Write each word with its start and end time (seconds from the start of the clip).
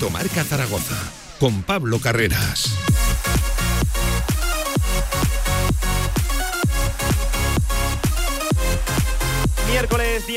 Directo 0.00 0.10
Marca 0.10 0.44
Zaragoza 0.44 0.96
con 1.38 1.62
Pablo 1.62 1.98
Carreras. 1.98 2.89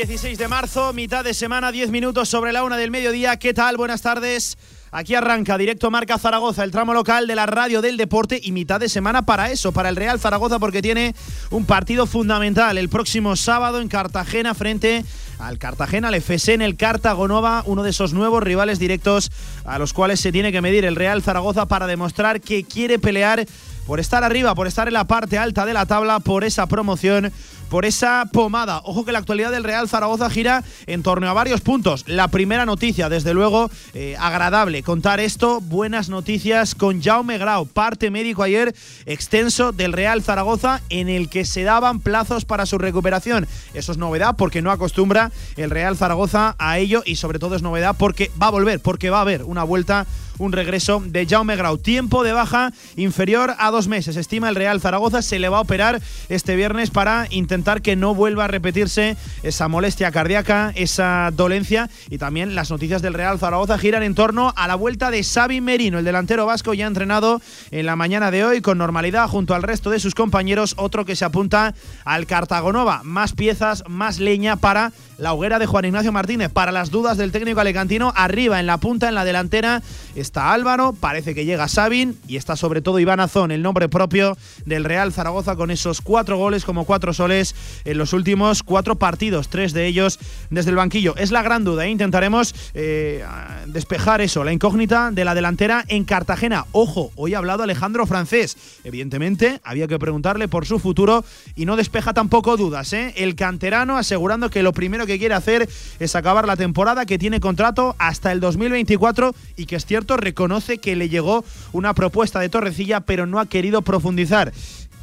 16 0.06 0.36
de 0.36 0.48
marzo, 0.48 0.92
mitad 0.92 1.24
de 1.24 1.32
semana, 1.32 1.72
10 1.72 1.90
minutos 1.90 2.28
sobre 2.28 2.52
la 2.52 2.62
una 2.62 2.76
del 2.76 2.90
mediodía. 2.90 3.38
¿Qué 3.38 3.54
tal? 3.54 3.78
Buenas 3.78 4.02
tardes. 4.02 4.58
Aquí 4.92 5.14
arranca 5.14 5.56
directo 5.56 5.90
Marca 5.90 6.18
Zaragoza, 6.18 6.62
el 6.62 6.72
tramo 6.72 6.92
local 6.92 7.26
de 7.26 7.34
la 7.34 7.46
radio 7.46 7.80
del 7.80 7.96
deporte 7.96 8.38
y 8.42 8.52
mitad 8.52 8.78
de 8.78 8.90
semana 8.90 9.24
para 9.24 9.50
eso, 9.50 9.72
para 9.72 9.88
el 9.88 9.96
Real 9.96 10.20
Zaragoza, 10.20 10.58
porque 10.58 10.82
tiene 10.82 11.14
un 11.50 11.64
partido 11.64 12.04
fundamental 12.06 12.76
el 12.76 12.90
próximo 12.90 13.34
sábado 13.34 13.80
en 13.80 13.88
Cartagena 13.88 14.52
frente 14.52 15.06
al 15.38 15.58
Cartagena, 15.58 16.08
al 16.08 16.14
FC 16.14 16.52
en 16.52 16.62
el 16.62 16.76
Cartagonova, 16.76 17.62
uno 17.64 17.82
de 17.82 17.90
esos 17.90 18.12
nuevos 18.12 18.42
rivales 18.42 18.78
directos 18.78 19.32
a 19.64 19.78
los 19.78 19.94
cuales 19.94 20.20
se 20.20 20.32
tiene 20.32 20.52
que 20.52 20.60
medir 20.60 20.84
el 20.84 20.96
Real 20.96 21.22
Zaragoza 21.22 21.64
para 21.64 21.86
demostrar 21.86 22.42
que 22.42 22.64
quiere 22.64 22.98
pelear 22.98 23.46
por 23.86 24.00
estar 24.00 24.24
arriba, 24.24 24.54
por 24.54 24.66
estar 24.66 24.88
en 24.88 24.94
la 24.94 25.04
parte 25.04 25.38
alta 25.38 25.66
de 25.66 25.74
la 25.74 25.86
tabla, 25.86 26.20
por 26.20 26.44
esa 26.44 26.66
promoción 26.66 27.32
por 27.68 27.84
esa 27.84 28.24
pomada. 28.32 28.80
Ojo 28.84 29.04
que 29.04 29.12
la 29.12 29.18
actualidad 29.18 29.50
del 29.50 29.64
Real 29.64 29.88
Zaragoza 29.88 30.30
gira 30.30 30.64
en 30.86 31.02
torno 31.02 31.28
a 31.28 31.32
varios 31.32 31.60
puntos. 31.60 32.04
La 32.06 32.28
primera 32.28 32.66
noticia, 32.66 33.08
desde 33.08 33.34
luego, 33.34 33.70
eh, 33.94 34.16
agradable 34.18 34.82
contar 34.82 35.20
esto. 35.20 35.60
Buenas 35.60 36.08
noticias 36.08 36.74
con 36.74 37.02
Jaume 37.02 37.38
Grau, 37.38 37.66
parte 37.66 38.10
médico 38.10 38.42
ayer 38.42 38.74
extenso 39.06 39.72
del 39.72 39.92
Real 39.92 40.22
Zaragoza 40.22 40.80
en 40.88 41.08
el 41.08 41.28
que 41.28 41.44
se 41.44 41.62
daban 41.62 42.00
plazos 42.00 42.44
para 42.44 42.66
su 42.66 42.78
recuperación. 42.78 43.46
Eso 43.74 43.92
es 43.92 43.98
novedad 43.98 44.36
porque 44.36 44.62
no 44.62 44.70
acostumbra 44.70 45.32
el 45.56 45.70
Real 45.70 45.96
Zaragoza 45.96 46.54
a 46.58 46.78
ello 46.78 47.02
y 47.04 47.16
sobre 47.16 47.38
todo 47.38 47.56
es 47.56 47.62
novedad 47.62 47.96
porque 47.98 48.30
va 48.40 48.48
a 48.48 48.50
volver, 48.50 48.80
porque 48.80 49.10
va 49.10 49.18
a 49.18 49.22
haber 49.22 49.44
una 49.44 49.64
vuelta 49.64 50.06
un 50.38 50.52
regreso 50.52 51.02
de 51.04 51.26
Jaume 51.26 51.56
Grau. 51.56 51.78
Tiempo 51.78 52.24
de 52.24 52.32
baja 52.32 52.72
inferior 52.96 53.54
a 53.58 53.70
dos 53.70 53.88
meses. 53.88 54.16
Estima 54.16 54.48
el 54.48 54.54
Real 54.54 54.80
Zaragoza. 54.80 55.22
Se 55.22 55.38
le 55.38 55.48
va 55.48 55.58
a 55.58 55.62
operar 55.62 56.00
este 56.28 56.56
viernes 56.56 56.90
para 56.90 57.26
intentar 57.30 57.82
que 57.82 57.96
no 57.96 58.14
vuelva 58.14 58.44
a 58.44 58.48
repetirse 58.48 59.16
esa 59.42 59.68
molestia 59.68 60.10
cardíaca, 60.10 60.72
esa 60.74 61.30
dolencia. 61.32 61.90
Y 62.10 62.18
también 62.18 62.54
las 62.54 62.70
noticias 62.70 63.02
del 63.02 63.14
Real 63.14 63.38
Zaragoza 63.38 63.78
giran 63.78 64.02
en 64.02 64.14
torno 64.14 64.52
a 64.56 64.68
la 64.68 64.74
vuelta 64.74 65.10
de 65.10 65.22
Xavi 65.22 65.60
Merino, 65.60 65.98
el 65.98 66.04
delantero 66.04 66.46
vasco 66.46 66.74
ya 66.74 66.86
entrenado 66.86 67.40
en 67.70 67.86
la 67.86 67.96
mañana 67.96 68.30
de 68.30 68.44
hoy 68.44 68.60
con 68.60 68.78
normalidad 68.78 69.28
junto 69.28 69.54
al 69.54 69.62
resto 69.62 69.90
de 69.90 70.00
sus 70.00 70.14
compañeros. 70.14 70.74
Otro 70.76 71.04
que 71.04 71.16
se 71.16 71.24
apunta 71.24 71.74
al 72.04 72.26
Cartagonova. 72.26 73.02
Más 73.04 73.32
piezas, 73.32 73.84
más 73.88 74.18
leña 74.18 74.56
para 74.56 74.92
la 75.18 75.32
hoguera 75.32 75.58
de 75.58 75.66
Juan 75.66 75.84
Ignacio 75.84 76.12
Martínez. 76.12 76.50
Para 76.50 76.72
las 76.72 76.90
dudas 76.90 77.16
del 77.16 77.32
técnico 77.32 77.60
alecantino, 77.60 78.12
arriba 78.16 78.60
en 78.60 78.66
la 78.66 78.78
punta, 78.78 79.08
en 79.08 79.14
la 79.14 79.24
delantera, 79.24 79.82
está 80.24 80.54
Álvaro, 80.54 80.94
parece 80.98 81.34
que 81.34 81.44
llega 81.44 81.68
Sabin 81.68 82.18
y 82.26 82.36
está 82.36 82.56
sobre 82.56 82.80
todo 82.80 82.98
Iván 82.98 83.20
Azón, 83.20 83.50
el 83.50 83.60
nombre 83.60 83.90
propio 83.90 84.38
del 84.64 84.84
Real 84.84 85.12
Zaragoza 85.12 85.54
con 85.54 85.70
esos 85.70 86.00
cuatro 86.00 86.38
goles 86.38 86.64
como 86.64 86.86
cuatro 86.86 87.12
soles 87.12 87.54
en 87.84 87.98
los 87.98 88.14
últimos 88.14 88.62
cuatro 88.62 88.94
partidos, 88.96 89.50
tres 89.50 89.74
de 89.74 89.86
ellos 89.86 90.18
desde 90.48 90.70
el 90.70 90.76
banquillo. 90.76 91.14
Es 91.16 91.30
la 91.30 91.42
gran 91.42 91.62
duda, 91.62 91.84
¿eh? 91.84 91.90
intentaremos 91.90 92.54
eh, 92.72 93.22
despejar 93.66 94.22
eso, 94.22 94.44
la 94.44 94.52
incógnita 94.54 95.10
de 95.10 95.26
la 95.26 95.34
delantera 95.34 95.84
en 95.88 96.04
Cartagena. 96.04 96.64
Ojo, 96.72 97.12
hoy 97.16 97.34
ha 97.34 97.38
hablado 97.38 97.62
Alejandro 97.62 98.06
Francés. 98.06 98.56
Evidentemente, 98.82 99.60
había 99.62 99.88
que 99.88 99.98
preguntarle 99.98 100.48
por 100.48 100.64
su 100.64 100.78
futuro 100.78 101.22
y 101.54 101.66
no 101.66 101.76
despeja 101.76 102.14
tampoco 102.14 102.56
dudas. 102.56 102.94
¿eh? 102.94 103.12
El 103.16 103.36
canterano 103.36 103.98
asegurando 103.98 104.48
que 104.48 104.62
lo 104.62 104.72
primero 104.72 105.06
que 105.06 105.18
quiere 105.18 105.34
hacer 105.34 105.68
es 105.98 106.16
acabar 106.16 106.46
la 106.46 106.56
temporada, 106.56 107.04
que 107.04 107.18
tiene 107.18 107.40
contrato 107.40 107.94
hasta 107.98 108.32
el 108.32 108.40
2024 108.40 109.34
y 109.56 109.66
que 109.66 109.76
es 109.76 109.84
cierto, 109.84 110.13
reconoce 110.16 110.78
que 110.78 110.96
le 110.96 111.08
llegó 111.08 111.44
una 111.72 111.94
propuesta 111.94 112.40
de 112.40 112.48
Torrecilla, 112.48 113.00
pero 113.00 113.26
no 113.26 113.40
ha 113.40 113.46
querido 113.46 113.82
profundizar. 113.82 114.52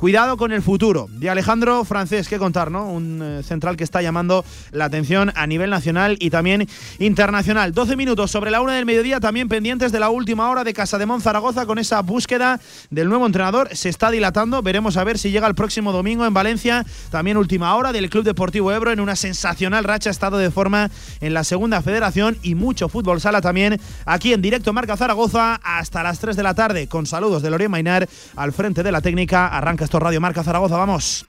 Cuidado 0.02 0.36
con 0.36 0.52
el 0.52 0.64
futuro. 0.64 1.08
De 1.12 1.30
Alejandro 1.30 1.86
Francés, 1.86 2.28
que 2.28 2.40
contar, 2.40 2.72
¿no? 2.72 2.90
Un 2.90 3.22
eh, 3.22 3.44
central 3.44 3.78
que 3.78 3.84
está 3.84 4.02
llamando 4.02 4.44
la 4.72 4.86
atención 4.86 5.32
a 5.36 5.46
nivel 5.46 5.70
nacional 5.70 6.18
y 6.20 6.32
también 6.32 6.68
internacional. 6.98 7.72
12 7.72 7.96
minutos 7.96 8.32
sobre 8.32 8.50
la 8.50 8.62
una 8.62 8.74
del 8.74 8.88
mediodía, 8.88 9.20
también 9.20 9.48
pendientes 9.48 9.92
de 9.92 10.00
la 10.00 10.10
última 10.10 10.50
hora 10.50 10.64
de 10.64 10.74
Casa 10.74 10.98
de 10.98 11.06
Zaragoza 11.20 11.68
con 11.68 11.78
esa 11.78 12.02
búsqueda 12.02 12.60
del 12.90 13.10
nuevo 13.10 13.28
entrenador. 13.28 13.70
Se 13.76 13.90
está 13.90 14.10
dilatando, 14.10 14.64
veremos 14.64 14.98
a 14.98 15.04
ver 15.04 15.20
si 15.20 15.30
llega 15.30 15.46
el 15.46 15.54
próximo 15.54 15.92
domingo 15.92 16.26
en 16.26 16.34
Valencia. 16.34 16.84
También 17.12 17.38
última 17.38 17.76
hora 17.76 17.92
del 17.92 18.10
Club 18.10 18.24
Deportivo 18.24 18.72
Ebro 18.72 18.92
en 18.92 19.02
una 19.02 19.16
sensacional 19.16 19.84
racha, 19.84 20.10
estado 20.10 20.40
de 20.40 20.50
forma 20.50 20.90
en 21.20 21.36
la 21.36 21.44
segunda 21.44 21.80
federación 21.84 22.40
y 22.42 22.56
mucho 22.56 22.90
fútbol 22.90 23.22
sala 23.22 23.40
también 23.40 23.80
aquí 24.08 24.34
en 24.34 24.42
directo 24.42 24.74
Marca 24.74 24.98
Zaragoza 24.98 25.60
hasta 25.64 26.02
las 26.02 26.18
3 26.18 26.36
de 26.36 26.42
la 26.42 26.56
tarde 26.56 26.88
con 26.88 27.06
saludos 27.06 27.44
de 27.44 27.52
Lorena 27.52 27.70
Mainar 27.70 28.10
al 28.36 28.52
frente 28.52 28.82
de 28.82 28.92
la 28.92 29.02
técnica. 29.02 29.46
Arranca 29.46 29.91
esto 29.92 30.00
Radio 30.00 30.22
Marca 30.22 30.42
Zaragoza, 30.42 30.78
vamos. 30.78 31.26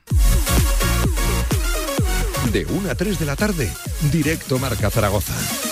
De 2.52 2.64
1 2.64 2.90
a 2.92 2.94
3 2.94 3.18
de 3.18 3.26
la 3.26 3.34
tarde, 3.34 3.68
directo 4.12 4.56
Marca 4.60 4.88
Zaragoza. 4.88 5.71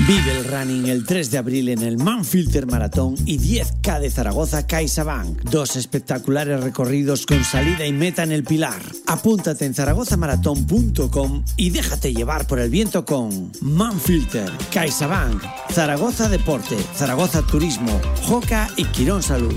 Vive 0.00 0.38
el 0.38 0.44
running 0.44 0.88
el 0.88 1.04
3 1.04 1.30
de 1.30 1.38
abril 1.38 1.68
en 1.68 1.82
el 1.82 1.98
Manfilter 1.98 2.66
Maratón 2.66 3.14
y 3.26 3.38
10K 3.38 4.00
de 4.00 4.10
Zaragoza 4.10 4.66
CaixaBank. 4.66 5.42
Dos 5.44 5.76
espectaculares 5.76 6.60
recorridos 6.60 7.26
con 7.26 7.44
salida 7.44 7.86
y 7.86 7.92
meta 7.92 8.22
en 8.22 8.32
el 8.32 8.42
Pilar. 8.42 8.80
Apúntate 9.06 9.66
en 9.66 9.74
zaragozamaratón.com 9.74 11.44
y 11.56 11.70
déjate 11.70 12.14
llevar 12.14 12.46
por 12.46 12.58
el 12.58 12.70
viento 12.70 13.04
con 13.04 13.52
Manfilter, 13.60 14.50
CaixaBank, 14.72 15.42
Zaragoza 15.70 16.28
Deporte, 16.28 16.76
Zaragoza 16.96 17.42
Turismo, 17.42 18.00
Joca 18.22 18.68
y 18.76 18.84
Quirón 18.86 19.22
Salud. 19.22 19.54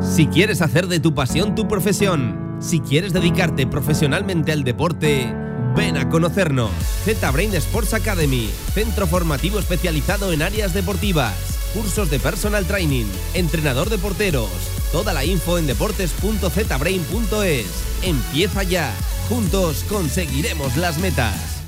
Si 0.00 0.26
quieres 0.26 0.60
hacer 0.60 0.86
de 0.86 1.00
tu 1.00 1.14
pasión 1.14 1.54
tu 1.54 1.66
profesión, 1.66 2.58
si 2.60 2.80
quieres 2.80 3.12
dedicarte 3.12 3.66
profesionalmente 3.66 4.52
al 4.52 4.62
deporte, 4.62 5.34
Ven 5.76 5.96
a 5.96 6.08
conocernos. 6.08 6.70
Z-Brain 7.04 7.52
Sports 7.56 7.94
Academy, 7.94 8.48
centro 8.74 9.08
formativo 9.08 9.58
especializado 9.58 10.32
en 10.32 10.42
áreas 10.42 10.72
deportivas, 10.72 11.34
cursos 11.74 12.08
de 12.10 12.20
personal 12.20 12.64
training, 12.64 13.06
entrenador 13.34 13.90
de 13.90 13.98
porteros. 13.98 14.48
Toda 14.92 15.12
la 15.12 15.24
info 15.24 15.58
en 15.58 15.66
deportes.zbrain.es. 15.66 17.66
Empieza 18.02 18.62
ya. 18.62 18.94
Juntos 19.28 19.84
conseguiremos 19.88 20.76
las 20.76 20.98
metas. 20.98 21.64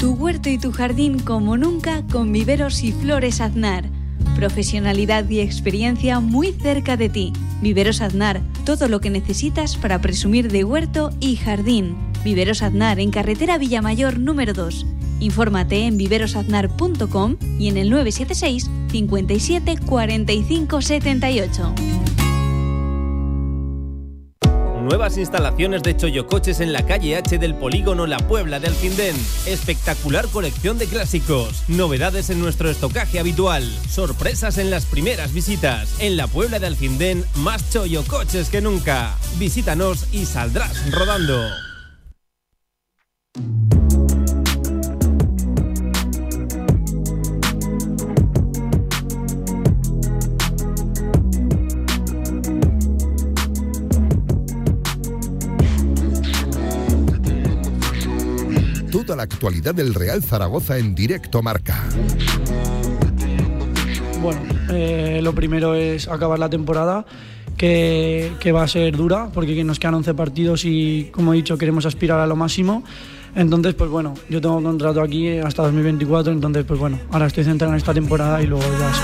Tu 0.00 0.10
huerto 0.12 0.48
y 0.48 0.58
tu 0.58 0.72
jardín 0.72 1.20
como 1.20 1.56
nunca 1.56 2.02
con 2.10 2.32
viveros 2.32 2.82
y 2.82 2.90
flores 2.90 3.40
aznar. 3.40 3.84
Profesionalidad 4.34 5.30
y 5.30 5.38
experiencia 5.40 6.18
muy 6.18 6.52
cerca 6.52 6.96
de 6.96 7.08
ti. 7.08 7.32
Viveros 7.62 8.00
Aznar, 8.02 8.42
todo 8.66 8.88
lo 8.88 9.00
que 9.00 9.08
necesitas 9.08 9.76
para 9.76 10.00
presumir 10.00 10.50
de 10.50 10.64
huerto 10.64 11.10
y 11.20 11.36
jardín 11.36 11.96
Viveros 12.26 12.60
Aznar 12.62 12.98
en 12.98 13.12
carretera 13.12 13.56
Villamayor 13.56 14.18
número 14.18 14.52
2. 14.52 14.84
Infórmate 15.20 15.86
en 15.86 15.96
viverosaznar.com 15.96 17.36
y 17.56 17.68
en 17.68 17.76
el 17.76 17.88
976 17.88 18.68
57 18.90 19.76
45 19.86 20.82
78. 20.82 21.74
Nuevas 24.82 25.18
instalaciones 25.18 25.84
de 25.84 25.96
Choyocoches 25.96 26.58
en 26.58 26.72
la 26.72 26.84
calle 26.84 27.14
H 27.14 27.38
del 27.38 27.54
Polígono 27.54 28.08
La 28.08 28.18
Puebla 28.18 28.58
de 28.58 28.66
Alcindén. 28.66 29.14
Espectacular 29.46 30.26
colección 30.26 30.78
de 30.78 30.86
clásicos. 30.86 31.62
Novedades 31.68 32.30
en 32.30 32.40
nuestro 32.40 32.68
estocaje 32.70 33.20
habitual. 33.20 33.62
Sorpresas 33.88 34.58
en 34.58 34.70
las 34.70 34.84
primeras 34.86 35.32
visitas. 35.32 35.94
En 36.00 36.16
la 36.16 36.26
Puebla 36.26 36.58
de 36.58 36.66
Alcindén, 36.66 37.24
más 37.36 37.70
Choyocoches 37.70 38.48
que 38.48 38.60
nunca. 38.60 39.14
Visítanos 39.38 40.12
y 40.12 40.26
saldrás 40.26 40.90
rodando. 40.90 41.65
Toda 58.90 59.14
la 59.16 59.24
actualidad 59.24 59.74
del 59.74 59.94
Real 59.94 60.22
Zaragoza 60.22 60.78
en 60.78 60.94
directo 60.94 61.42
marca. 61.42 61.84
Bueno, 64.20 64.40
eh, 64.70 65.20
lo 65.22 65.34
primero 65.34 65.74
es 65.74 66.08
acabar 66.08 66.38
la 66.38 66.50
temporada 66.50 67.06
que, 67.56 68.32
que 68.40 68.52
va 68.52 68.64
a 68.64 68.68
ser 68.68 68.96
dura 68.96 69.28
porque 69.32 69.62
nos 69.62 69.78
quedan 69.78 69.94
11 69.94 70.14
partidos 70.14 70.64
y 70.64 71.10
como 71.12 71.32
he 71.32 71.36
dicho 71.36 71.56
queremos 71.56 71.86
aspirar 71.86 72.18
a 72.18 72.26
lo 72.26 72.36
máximo. 72.36 72.82
Entonces, 73.36 73.74
pues 73.74 73.90
bueno, 73.90 74.14
yo 74.30 74.40
tengo 74.40 74.62
contrato 74.62 75.02
aquí 75.02 75.38
hasta 75.38 75.62
2024, 75.64 76.32
entonces, 76.32 76.64
pues 76.64 76.80
bueno, 76.80 76.98
ahora 77.12 77.26
estoy 77.26 77.44
centrado 77.44 77.74
en 77.74 77.76
esta 77.76 77.92
temporada 77.92 78.42
y 78.42 78.46
luego 78.46 78.64
ya 78.64 78.94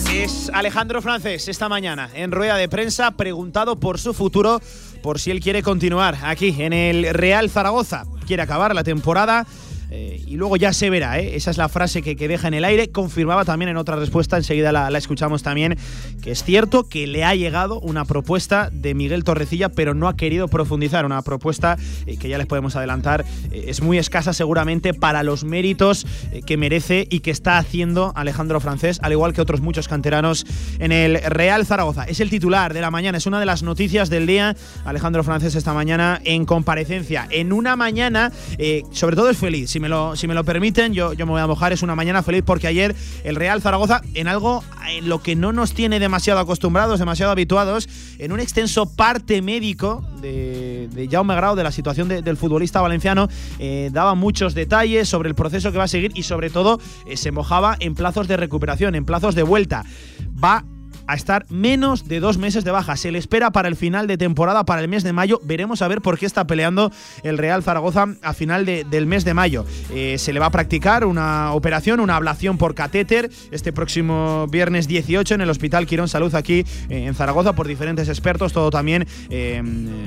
se 0.00 0.24
Es 0.24 0.50
Alejandro 0.54 1.02
Francés 1.02 1.46
esta 1.46 1.68
mañana 1.68 2.08
en 2.14 2.32
rueda 2.32 2.56
de 2.56 2.70
prensa 2.70 3.10
preguntado 3.10 3.76
por 3.76 4.00
su 4.00 4.14
futuro, 4.14 4.62
por 5.02 5.20
si 5.20 5.30
él 5.30 5.40
quiere 5.40 5.62
continuar 5.62 6.16
aquí 6.24 6.56
en 6.58 6.72
el 6.72 7.12
Real 7.12 7.50
Zaragoza. 7.50 8.04
Quiere 8.26 8.42
acabar 8.42 8.74
la 8.74 8.82
temporada 8.82 9.46
eh, 9.96 10.20
y 10.26 10.36
luego 10.36 10.56
ya 10.56 10.72
se 10.72 10.90
verá, 10.90 11.20
¿eh? 11.20 11.36
esa 11.36 11.52
es 11.52 11.56
la 11.56 11.68
frase 11.68 12.02
que, 12.02 12.16
deja 12.16 12.48
en 12.48 12.54
el 12.54 12.64
aire. 12.64 12.90
Confirmaba 12.90 13.44
también 13.44 13.68
en 13.68 13.76
otra 13.76 13.94
respuesta, 13.94 14.36
enseguida 14.36 14.72
la, 14.72 14.88
escuchamos 14.98 15.44
también, 15.44 15.78
que 16.20 16.32
es 16.32 16.42
cierto 16.42 16.88
que 16.88 17.06
le 17.06 17.22
ha 17.22 17.34
llegado 17.36 17.78
una 17.78 18.04
propuesta 18.04 18.70
de 18.72 18.94
Miguel 18.94 19.22
Torrecilla, 19.22 19.68
pero 19.68 19.94
no 19.94 20.08
ha 20.08 20.16
querido 20.16 20.48
profundizar. 20.48 21.04
Una 21.06 21.22
propuesta 21.22 21.76
eh, 22.06 22.16
que 22.16 22.28
ya 22.28 22.38
les 22.38 22.48
podemos 22.48 22.74
adelantar, 22.74 23.24
es 23.52 23.82
muy 23.82 23.98
escasa 23.98 24.32
seguramente 24.32 24.94
para 24.94 25.22
los 25.22 25.44
méritos 25.44 26.06
que 26.44 26.56
merece 26.56 27.06
y 27.08 27.20
que 27.20 27.30
está 27.30 27.58
haciendo 27.58 28.12
Alejandro 28.16 28.58
Francés, 28.58 28.98
al 29.02 29.12
igual 29.12 29.32
que 29.32 29.40
otros 29.40 29.60
muchos 29.60 29.86
canteranos 29.86 30.44
en 30.80 30.90
el 30.90 31.20
Real 31.22 31.66
Zaragoza. 31.66 32.04
Es 32.04 32.18
el 32.18 32.30
titular 32.30 32.74
de 32.74 32.80
la 32.80 32.90
mañana, 32.90 33.18
es 33.18 33.26
una 33.26 33.38
de 33.38 33.46
las 33.46 33.62
noticias 33.62 34.10
del 34.10 34.26
día. 34.26 34.56
Alejandro 34.84 35.22
Francés 35.22 35.54
esta 35.54 35.72
mañana 35.72 36.20
en 36.24 36.46
comparecencia, 36.46 37.28
en 37.30 37.52
una 37.52 37.76
mañana, 37.76 38.32
sobre 38.90 39.14
todo 39.14 39.30
es 39.30 39.38
feliz 39.38 39.70
si 39.70 39.83
si 40.16 40.26
me 40.26 40.34
lo 40.34 40.44
permiten, 40.44 40.92
yo, 40.94 41.12
yo 41.12 41.26
me 41.26 41.32
voy 41.32 41.40
a 41.40 41.46
mojar. 41.46 41.72
Es 41.72 41.82
una 41.82 41.94
mañana 41.94 42.22
feliz 42.22 42.42
porque 42.44 42.66
ayer 42.66 42.94
el 43.24 43.36
Real 43.36 43.62
Zaragoza, 43.62 44.02
en 44.14 44.28
algo 44.28 44.62
en 44.88 45.08
lo 45.08 45.22
que 45.22 45.36
no 45.36 45.52
nos 45.52 45.72
tiene 45.72 45.98
demasiado 46.00 46.40
acostumbrados, 46.40 46.98
demasiado 46.98 47.32
habituados, 47.32 47.88
en 48.18 48.32
un 48.32 48.40
extenso 48.40 48.86
parte 48.86 49.42
médico 49.42 50.04
de, 50.20 50.88
de 50.92 51.08
Jaume 51.08 51.34
Grau, 51.34 51.56
de 51.56 51.62
la 51.62 51.72
situación 51.72 52.08
del 52.08 52.36
futbolista 52.36 52.80
valenciano, 52.80 53.28
eh, 53.58 53.90
daba 53.92 54.14
muchos 54.14 54.54
detalles 54.54 55.08
sobre 55.08 55.28
el 55.28 55.34
proceso 55.34 55.72
que 55.72 55.78
va 55.78 55.84
a 55.84 55.88
seguir 55.88 56.12
y 56.14 56.22
sobre 56.22 56.50
todo 56.50 56.80
eh, 57.06 57.16
se 57.16 57.32
mojaba 57.32 57.76
en 57.80 57.94
plazos 57.94 58.28
de 58.28 58.36
recuperación, 58.36 58.94
en 58.94 59.04
plazos 59.04 59.34
de 59.34 59.42
vuelta. 59.42 59.84
Va 60.42 60.64
a 61.06 61.14
estar 61.14 61.46
menos 61.50 62.08
de 62.08 62.20
dos 62.20 62.38
meses 62.38 62.64
de 62.64 62.70
baja. 62.70 62.96
Se 62.96 63.10
le 63.10 63.18
espera 63.18 63.50
para 63.50 63.68
el 63.68 63.76
final 63.76 64.06
de 64.06 64.16
temporada, 64.16 64.64
para 64.64 64.80
el 64.80 64.88
mes 64.88 65.02
de 65.02 65.12
mayo. 65.12 65.40
Veremos 65.44 65.82
a 65.82 65.88
ver 65.88 66.00
por 66.00 66.18
qué 66.18 66.26
está 66.26 66.46
peleando 66.46 66.90
el 67.22 67.38
Real 67.38 67.62
Zaragoza 67.62 68.06
a 68.22 68.32
final 68.32 68.64
del 68.64 69.06
mes 69.06 69.24
de 69.24 69.34
mayo. 69.34 69.64
Eh, 69.92 70.16
se 70.18 70.32
le 70.32 70.40
va 70.40 70.46
a 70.46 70.50
practicar 70.50 71.04
una 71.04 71.52
operación, 71.52 72.00
una 72.00 72.16
ablación 72.16 72.58
por 72.58 72.74
catéter 72.74 73.30
este 73.50 73.72
próximo 73.72 74.46
viernes 74.48 74.88
18 74.88 75.34
en 75.34 75.40
el 75.40 75.50
Hospital 75.50 75.86
Quirón 75.86 76.08
Salud 76.08 76.34
aquí 76.34 76.64
eh, 76.88 77.06
en 77.06 77.14
Zaragoza 77.14 77.52
por 77.52 77.66
diferentes 77.66 78.08
expertos, 78.08 78.52
todo 78.52 78.70
también 78.70 79.06
eh, 79.30 79.62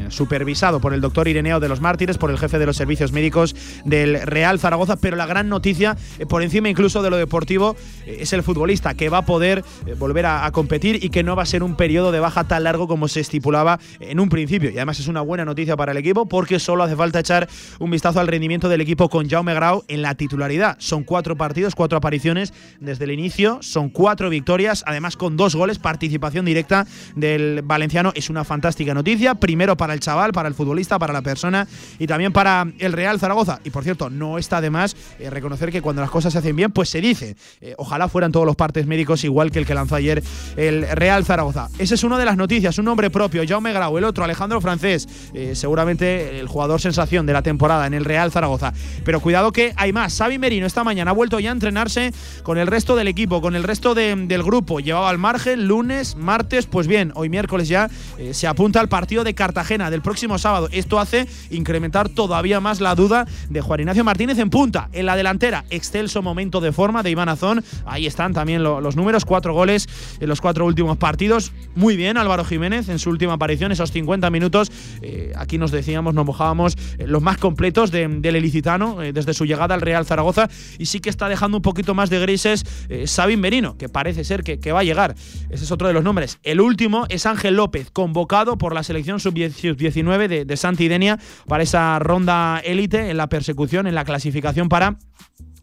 supervisado 0.10 0.80
por 0.80 0.94
el 0.94 1.02
doctor 1.02 1.28
Ireneo 1.28 1.60
de 1.60 1.70
los 1.70 1.82
Mártires, 1.82 2.18
por 2.18 2.32
el 2.32 2.38
jefe 2.38 2.60
de 2.60 2.66
los 2.66 2.78
servicios 2.78 3.12
médicos 3.12 3.56
del 3.86 4.22
Real 4.22 4.60
Zaragoza. 4.60 4.96
Pero 4.98 5.16
la 5.16 5.26
gran 5.26 5.50
noticia, 5.50 5.98
por 6.30 6.42
encima 6.42 6.70
incluso 6.70 7.02
de 7.02 7.10
lo 7.10 7.18
deportivo, 7.18 7.76
es 8.06 8.34
el 8.34 8.44
futbolista 8.44 8.94
que 8.94 9.10
va 9.10 9.20
a 9.20 9.26
poder 9.26 9.64
volver 9.98 10.26
a 10.26 10.50
competir 10.52 10.87
y 10.95 11.10
que 11.10 11.24
no 11.24 11.36
va 11.36 11.44
a 11.44 11.45
ser 11.45 11.63
un 11.63 11.75
periodo 11.75 12.12
de 12.12 12.19
baja 12.19 12.45
tan 12.45 12.63
largo 12.63 12.88
como 12.88 13.07
se 13.07 13.19
estipulaba 13.19 13.80
en 14.00 14.19
un 14.19 14.30
principio. 14.30 14.69
Y 14.69 14.78
además 14.78 15.00
es 15.00 15.07
una 15.07 15.22
buena 15.22 15.45
noticia 15.45 15.75
para 15.75 15.92
el 15.92 15.98
equipo 15.98 16.28
porque 16.28 16.60
solo 16.60 16.84
hace 16.84 16.95
falta 16.95 17.19
echar 17.19 17.48
un 17.80 17.92
vistazo 17.92 18.19
al 18.19 18.28
rendimiento 18.28 18.69
del 18.69 18.81
equipo 18.81 19.10
con 19.10 19.30
Jaume 19.30 19.54
Grau 19.54 19.84
en 19.88 20.01
la 20.01 20.16
titularidad. 20.16 20.78
Son 20.80 21.04
cuatro 21.04 21.36
partidos, 21.36 21.75
cuatro 21.75 21.98
apariciones 21.98 22.54
desde 22.80 23.06
el 23.06 23.12
inicio, 23.12 23.60
son 23.62 23.89
cuatro 23.89 24.30
victorias, 24.30 24.84
además 24.88 25.18
con 25.18 25.38
dos 25.38 25.56
goles, 25.56 25.80
participación 25.80 26.45
directa 26.45 26.88
del 27.16 27.62
valenciano. 27.63 28.12
Es 28.16 28.30
una 28.30 28.44
fantástica 28.44 28.94
noticia, 28.94 29.36
primero 29.36 29.78
para 29.78 29.94
el 29.94 30.00
chaval, 30.00 30.31
para 30.31 30.48
el 30.48 30.56
futbolista, 30.56 31.00
para 31.00 31.13
la 31.13 31.22
persona 31.22 31.68
y 32.00 32.07
también 32.07 32.31
para 32.31 32.66
el 32.80 32.94
Real 32.94 33.19
Zaragoza. 33.19 33.60
Y 33.63 33.69
por 33.69 33.83
cierto, 33.83 34.10
no 34.10 34.38
está 34.38 34.62
de 34.62 34.69
más 34.69 34.95
eh, 35.19 35.30
reconocer 35.30 35.72
que 35.72 35.81
cuando 35.81 36.01
las 36.01 36.12
cosas 36.12 36.33
se 36.33 36.40
hacen 36.40 36.56
bien, 36.56 36.72
pues 36.72 36.90
se 36.90 37.01
dice. 37.01 37.36
Eh, 37.62 37.75
ojalá 37.78 38.07
fueran 38.07 38.31
todos 38.31 38.45
los 38.45 38.56
partes 38.56 38.86
médicos 38.88 39.24
igual 39.24 39.51
que 39.51 39.60
el 39.60 39.66
que 39.66 39.74
lanzó 39.74 39.95
ayer 39.95 40.24
el 40.56 40.77
Real 40.82 41.26
Zaragoza. 41.26 41.70
Esa 41.78 41.96
es 41.96 42.04
una 42.04 42.18
de 42.18 42.26
las 42.26 42.38
noticias, 42.38 42.78
un 42.78 42.86
nombre 42.86 43.10
propio, 43.10 43.44
Jaume 43.48 43.74
Grau, 43.74 43.98
el 43.98 44.04
otro, 44.04 44.24
Alejandro 44.24 44.62
Francés, 44.62 45.08
eh, 45.34 45.54
seguramente 45.56 46.40
el 46.40 46.48
jugador 46.48 46.82
sensación 46.82 47.26
de 47.26 47.34
la 47.34 47.42
temporada 47.42 47.88
en 47.88 47.94
el 47.94 48.06
Real 48.06 48.32
Zaragoza. 48.32 48.74
Pero 49.04 49.20
cuidado 49.20 49.52
que 49.52 49.74
hay 49.76 49.94
más. 49.94 50.18
Xavi 50.18 50.38
Merino 50.38 50.66
esta 50.66 50.84
mañana 50.84 51.12
ha 51.12 51.14
vuelto 51.14 51.40
ya 51.40 51.50
a 51.50 51.54
entrenarse 51.54 52.14
con 52.44 52.58
el 52.58 52.68
resto 52.68 52.96
del 52.96 53.08
equipo, 53.08 53.42
con 53.42 53.56
el 53.56 53.64
resto 53.64 53.96
del 53.96 54.44
grupo. 54.44 54.80
Llevaba 54.80 55.10
al 55.10 55.18
margen 55.18 55.68
lunes, 55.68 56.16
martes, 56.16 56.66
pues 56.66 56.88
bien, 56.88 57.12
hoy 57.16 57.30
miércoles 57.30 57.68
ya 57.68 57.90
eh, 58.18 58.34
se 58.34 58.48
apunta 58.48 58.80
al 58.80 58.90
partido 58.90 59.24
de 59.24 59.34
Cartagena 59.34 59.90
del 59.90 60.02
próximo 60.02 60.38
sábado. 60.38 60.70
Esto 60.72 61.00
hace 61.00 61.28
incrementar 61.50 62.10
todavía 62.10 62.60
más 62.60 62.82
la 62.82 62.96
duda 62.96 63.26
de 63.50 63.62
Juan 63.62 63.80
Ignacio 63.80 64.04
Martínez 64.04 64.38
en 64.40 64.50
punta, 64.50 64.90
en 64.92 65.06
la 65.06 65.16
delantera. 65.16 65.66
Excelso 65.70 66.22
momento 66.22 66.62
de 66.62 66.72
forma 66.72 67.04
de 67.04 67.12
Iván 67.12 67.30
Azón. 67.30 67.64
Ahí 67.86 68.08
están 68.08 68.34
también 68.34 68.64
los 68.64 68.96
números, 68.96 69.26
cuatro 69.26 69.54
goles 69.54 69.88
en 70.20 70.30
los 70.30 70.42
cuatro 70.42 70.67
últimos 70.68 70.98
partidos. 70.98 71.52
Muy 71.75 71.96
bien, 71.96 72.18
Álvaro 72.18 72.46
Jiménez 72.46 72.90
en 72.90 73.00
su 73.00 73.10
última 73.10 73.34
aparición, 73.34 73.72
esos 73.72 73.92
50 73.92 74.30
minutos. 74.30 74.72
Eh, 75.02 75.34
aquí 75.36 75.58
nos 75.58 75.72
decíamos, 75.72 76.14
nos 76.14 76.25
mojábamos 76.25 76.75
eh, 76.98 77.08
los 77.08 77.22
más 77.22 77.38
completos 77.38 77.92
del 77.92 78.36
ilicitano 78.36 79.02
eh, 79.02 79.14
desde 79.14 79.34
su 79.34 79.46
llegada 79.46 79.75
al 79.75 79.81
Real 79.81 80.06
Zaragoza. 80.06 80.50
Y 80.78 80.86
sí 80.86 81.00
que 81.00 81.10
está 81.10 81.30
dejando 81.30 81.58
un 81.58 81.64
poquito 81.64 81.94
más 81.94 82.10
de 82.10 82.19
grises 82.19 82.66
Sabin 83.06 83.40
Merino, 83.40 83.78
que 83.78 83.90
parece 83.90 84.24
ser 84.24 84.44
que, 84.44 84.72
va 84.72 84.81
a 84.81 84.84
llegar. 84.84 85.16
Ese 85.50 85.64
es 85.64 85.72
otro 85.72 85.88
de 85.88 85.94
los 85.94 86.04
nombres. 86.04 86.40
El 86.44 86.62
último 86.62 87.06
es 87.10 87.25
Ángel 87.25 87.56
López, 87.56 87.90
convocado 87.92 88.58
por 88.58 88.74
la 88.74 88.84
selección 88.84 89.19
sub-19 89.19 90.28
de, 90.28 90.46
de 90.46 90.58
Santidenia 90.58 91.19
para 91.48 91.64
esa 91.64 92.00
ronda 92.00 92.60
élite 92.64 93.10
en 93.10 93.18
la 93.18 93.28
persecución, 93.28 93.88
en 93.88 93.96
la 93.96 94.04
clasificación 94.04 94.69
para 94.69 94.98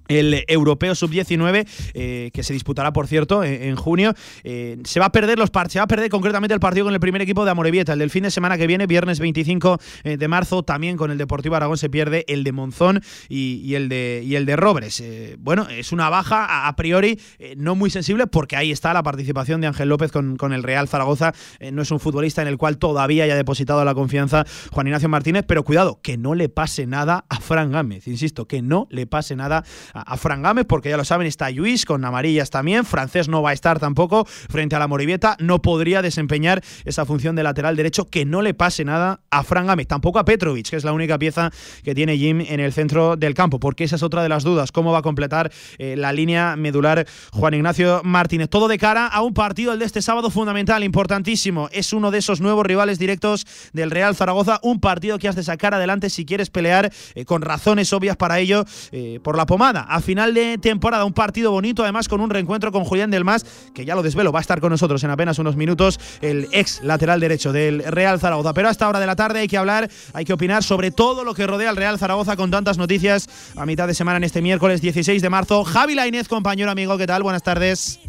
el 0.09 0.45
europeo 0.49 0.95
sub-19, 0.95 1.67
eh, 1.95 2.31
que 2.33 2.43
se 2.43 2.53
disputará, 2.53 2.93
por 2.93 3.07
cierto, 3.07 3.43
en, 3.45 3.77
junio. 3.77 4.15
Eh, 4.43 4.79
se 4.85 5.01
va 5.01 5.07
a 5.07 5.13
perder 5.13 5.39
los 5.39 5.51
se 5.69 5.79
va 5.79 5.85
a 5.85 5.89
perder 5.89 6.11
concretamente 6.11 6.53
el 6.53 6.61
partido 6.61 6.85
con 6.85 6.95
el 6.95 7.01
primer 7.01 7.23
equipo 7.23 7.45
de 7.45 7.51
Amorebieta, 7.51 7.93
el 7.93 7.99
del 7.99 8.11
fin 8.11 8.25
de 8.25 8.31
semana 8.31 8.59
que 8.59 8.67
viene, 8.67 8.87
viernes 8.87 9.19
25 9.19 9.79
eh, 10.05 10.17
de 10.17 10.29
marzo, 10.29 10.63
también 10.63 10.97
con 10.97 11.11
el 11.11 11.19
Deportivo 11.19 11.57
Aragón 11.57 11.79
se 11.79 11.89
pierde 11.89 12.25
el 12.29 12.45
de 12.45 12.53
Monzón 12.53 13.01
y, 13.29 13.75
el, 13.75 13.89
de, 13.89 14.23
y 14.25 14.37
el 14.37 14.47
de 14.47 14.57
Robres. 14.57 15.03
bueno, 15.39 15.67
es 15.69 15.93
una 15.93 16.11
baja 16.11 16.67
a, 16.67 16.77
priori 16.77 17.19
no 17.57 17.75
muy 17.75 17.91
sensible 17.91 18.27
porque 18.27 18.57
ahí 18.57 18.71
está 18.71 18.93
la 18.93 19.03
participación 19.03 19.61
de 19.61 19.69
Ángel 19.69 19.89
López 19.89 20.13
con, 20.13 20.37
con 20.37 20.53
el 20.53 20.63
Real 20.63 20.89
Zaragoza. 20.89 21.33
no 21.73 21.83
es 21.83 21.91
un 21.91 22.01
futbolista 22.01 22.43
en 22.43 22.49
el 22.49 22.59
cual 22.59 22.79
todavía 22.79 23.25
haya 23.25 23.37
depositado 23.37 23.85
la 23.85 23.95
confianza 23.95 24.45
Juan 24.73 24.87
Ignacio 24.87 25.09
Martínez, 25.09 25.45
pero 25.47 25.63
cuidado, 25.65 26.01
que 26.03 26.17
no 26.17 26.35
le 26.35 26.49
pase 26.49 26.87
nada 26.87 27.25
a 27.29 27.41
Fran 27.41 27.71
Gámez, 27.71 28.07
insisto, 28.09 28.47
que 28.47 28.63
no 28.63 28.87
le 28.91 29.07
pase 29.07 29.37
nada 29.37 29.65
a, 29.95 30.17
Fran 30.17 30.43
Gámez, 30.43 30.67
porque 30.67 30.91
ya 30.91 30.97
lo 30.97 31.05
saben, 31.05 31.27
está 31.27 31.51
Luis 31.51 31.85
con 31.85 32.05
amarillas 32.05 32.51
también. 32.51 32.85
Francés 32.85 33.29
no 33.29 33.43
va 33.43 33.51
a 33.51 33.53
estar 33.53 33.79
tampoco 33.79 34.25
frente 34.25 34.77
a 34.77 34.79
la 34.79 34.89
Morivieta. 34.89 35.37
No 35.39 35.63
podría 35.63 36.03
desempeñar 36.03 36.63
esa 36.85 37.05
función 37.07 37.37
de 37.37 37.43
lateral 37.43 37.77
derecho. 37.77 38.07
Que 38.07 38.25
no 38.25 38.43
le 38.43 38.55
pase 38.55 38.85
nada 38.85 39.21
a 39.31 39.43
Fran 39.45 39.67
Gámez, 39.67 39.87
tampoco 39.87 40.19
a 40.19 40.25
Petrovic, 40.25 40.71
que 40.71 40.77
es 40.77 40.85
la 40.85 40.93
única 40.93 41.19
pieza 41.19 41.51
que 41.83 41.95
tiene 41.95 42.19
Jim 42.19 42.41
en 42.41 42.61
el 42.61 42.73
centro 42.73 43.17
del 43.17 43.35
campo, 43.35 43.61
porque 43.61 43.85
esa 43.85 43.97
es 43.97 44.03
otra 44.03 44.23
de 44.23 44.29
las 44.29 44.43
dudas. 44.43 44.73
¿Cómo 44.73 44.93
va 44.93 44.99
a 44.99 45.03
completar 45.03 45.53
eh, 45.79 45.95
la 45.97 46.13
línea 46.13 46.57
medular 46.57 47.07
Juan 47.33 47.55
Ignacio 47.55 48.03
Martínez? 48.05 48.49
Todo 48.49 48.69
de 48.69 48.79
cara 48.79 49.07
a 49.07 49.23
un 49.23 49.35
partido, 49.35 49.73
el 49.73 49.79
de 49.79 49.85
este 49.85 50.03
sábado, 50.03 50.31
fundamental, 50.31 50.83
importantísimo. 50.83 51.69
Es 51.73 51.93
uno 51.93 52.11
de 52.11 52.19
esos 52.19 52.41
nuevos 52.41 52.67
rivales 52.67 52.99
directos 52.99 53.47
del 53.73 53.91
Real 53.91 54.17
Zaragoza. 54.17 54.59
Un 54.63 54.81
partido 54.81 55.19
que 55.19 55.29
has 55.29 55.37
de 55.37 55.43
sacar 55.43 55.75
adelante 55.75 56.11
si 56.11 56.25
quieres 56.25 56.51
pelear 56.51 56.93
eh, 57.15 57.25
con 57.25 57.43
razones 57.43 57.93
obvias 57.93 58.17
para 58.17 58.39
ello 58.39 58.65
eh, 58.93 59.21
por 59.23 59.37
la 59.37 59.47
pomada 59.47 59.84
a 59.89 60.01
final 60.01 60.35
de 60.35 60.59
temporada. 60.59 61.05
Un 61.05 61.13
partido 61.13 61.51
bonito, 61.51 61.83
además 61.83 62.09
con 62.09 62.21
un 62.21 62.31
reencuentro 62.31 62.73
con 62.73 62.85
Julián 62.85 63.11
Delmas, 63.11 63.45
que 63.75 63.85
ya 63.85 63.95
lo 63.95 64.03
desvelo, 64.03 64.33
va 64.33 64.41
a 64.41 64.43
estar 64.43 64.61
con 64.61 64.71
nosotros 64.71 65.03
en 65.05 65.11
apenas 65.11 65.39
unos 65.39 65.57
minutos, 65.57 66.01
el 66.21 66.49
ex 66.53 66.83
lateral 66.83 67.21
derecho 67.21 67.53
del 67.53 67.83
Real 67.85 68.21
Zaragoza. 68.21 68.55
Pero 68.55 68.69
a 68.69 68.71
esta 68.71 68.89
hora 68.89 69.01
de 69.01 69.07
la 69.07 69.17
tarde 69.17 69.41
hay 69.41 69.49
que 69.49 69.57
hablar, 69.57 69.91
hay 70.13 70.25
que 70.25 70.33
opinar 70.33 70.63
sobre 70.63 70.91
todo 70.91 71.25
lo 71.25 71.35
que 71.35 71.47
rodea 71.47 71.71
al 71.71 71.77
Real 71.77 71.99
Zaragoza 71.99 72.37
con 72.37 72.51
tantas 72.51 72.79
noticias 72.79 73.29
a 73.57 73.67
mitad 73.67 73.87
de 73.87 73.95
semana 73.95 74.17
en 74.19 74.25
este 74.25 74.43
miércoles 74.43 74.81
16 74.81 75.21
de 75.23 75.31
marzo. 75.31 75.65
Javi 75.65 75.95
Lainez, 75.95 76.29
compañero 76.29 76.71
amigo, 76.71 76.97
¿qué 76.99 77.07
tal? 77.07 77.23
Buenas 77.23 77.43
tardes. 77.43 78.01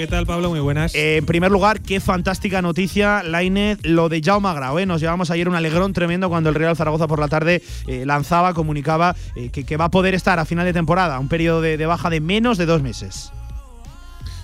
¿Qué 0.00 0.06
tal, 0.06 0.24
Pablo? 0.24 0.48
Muy 0.48 0.60
buenas. 0.60 0.94
Eh, 0.94 1.18
en 1.18 1.26
primer 1.26 1.50
lugar, 1.50 1.82
qué 1.82 2.00
fantástica 2.00 2.62
noticia, 2.62 3.22
Lainez, 3.22 3.80
lo 3.82 4.08
de 4.08 4.22
Jaume 4.24 4.50
Grau. 4.54 4.78
¿eh? 4.78 4.86
Nos 4.86 5.02
llevamos 5.02 5.30
ayer 5.30 5.46
un 5.46 5.54
alegrón 5.54 5.92
tremendo 5.92 6.30
cuando 6.30 6.48
el 6.48 6.54
Real 6.54 6.74
Zaragoza 6.74 7.06
por 7.06 7.18
la 7.18 7.28
tarde 7.28 7.60
eh, 7.86 8.06
lanzaba, 8.06 8.54
comunicaba 8.54 9.14
eh, 9.36 9.50
que, 9.50 9.76
va 9.76 9.84
a 9.84 9.90
poder 9.90 10.14
estar 10.14 10.38
a 10.38 10.46
final 10.46 10.64
de 10.64 10.72
temporada, 10.72 11.18
un 11.18 11.28
periodo 11.28 11.60
de, 11.60 11.84
baja 11.84 12.08
de 12.08 12.22
menos 12.22 12.56
de 12.56 12.64
dos 12.64 12.80
meses. 12.80 13.30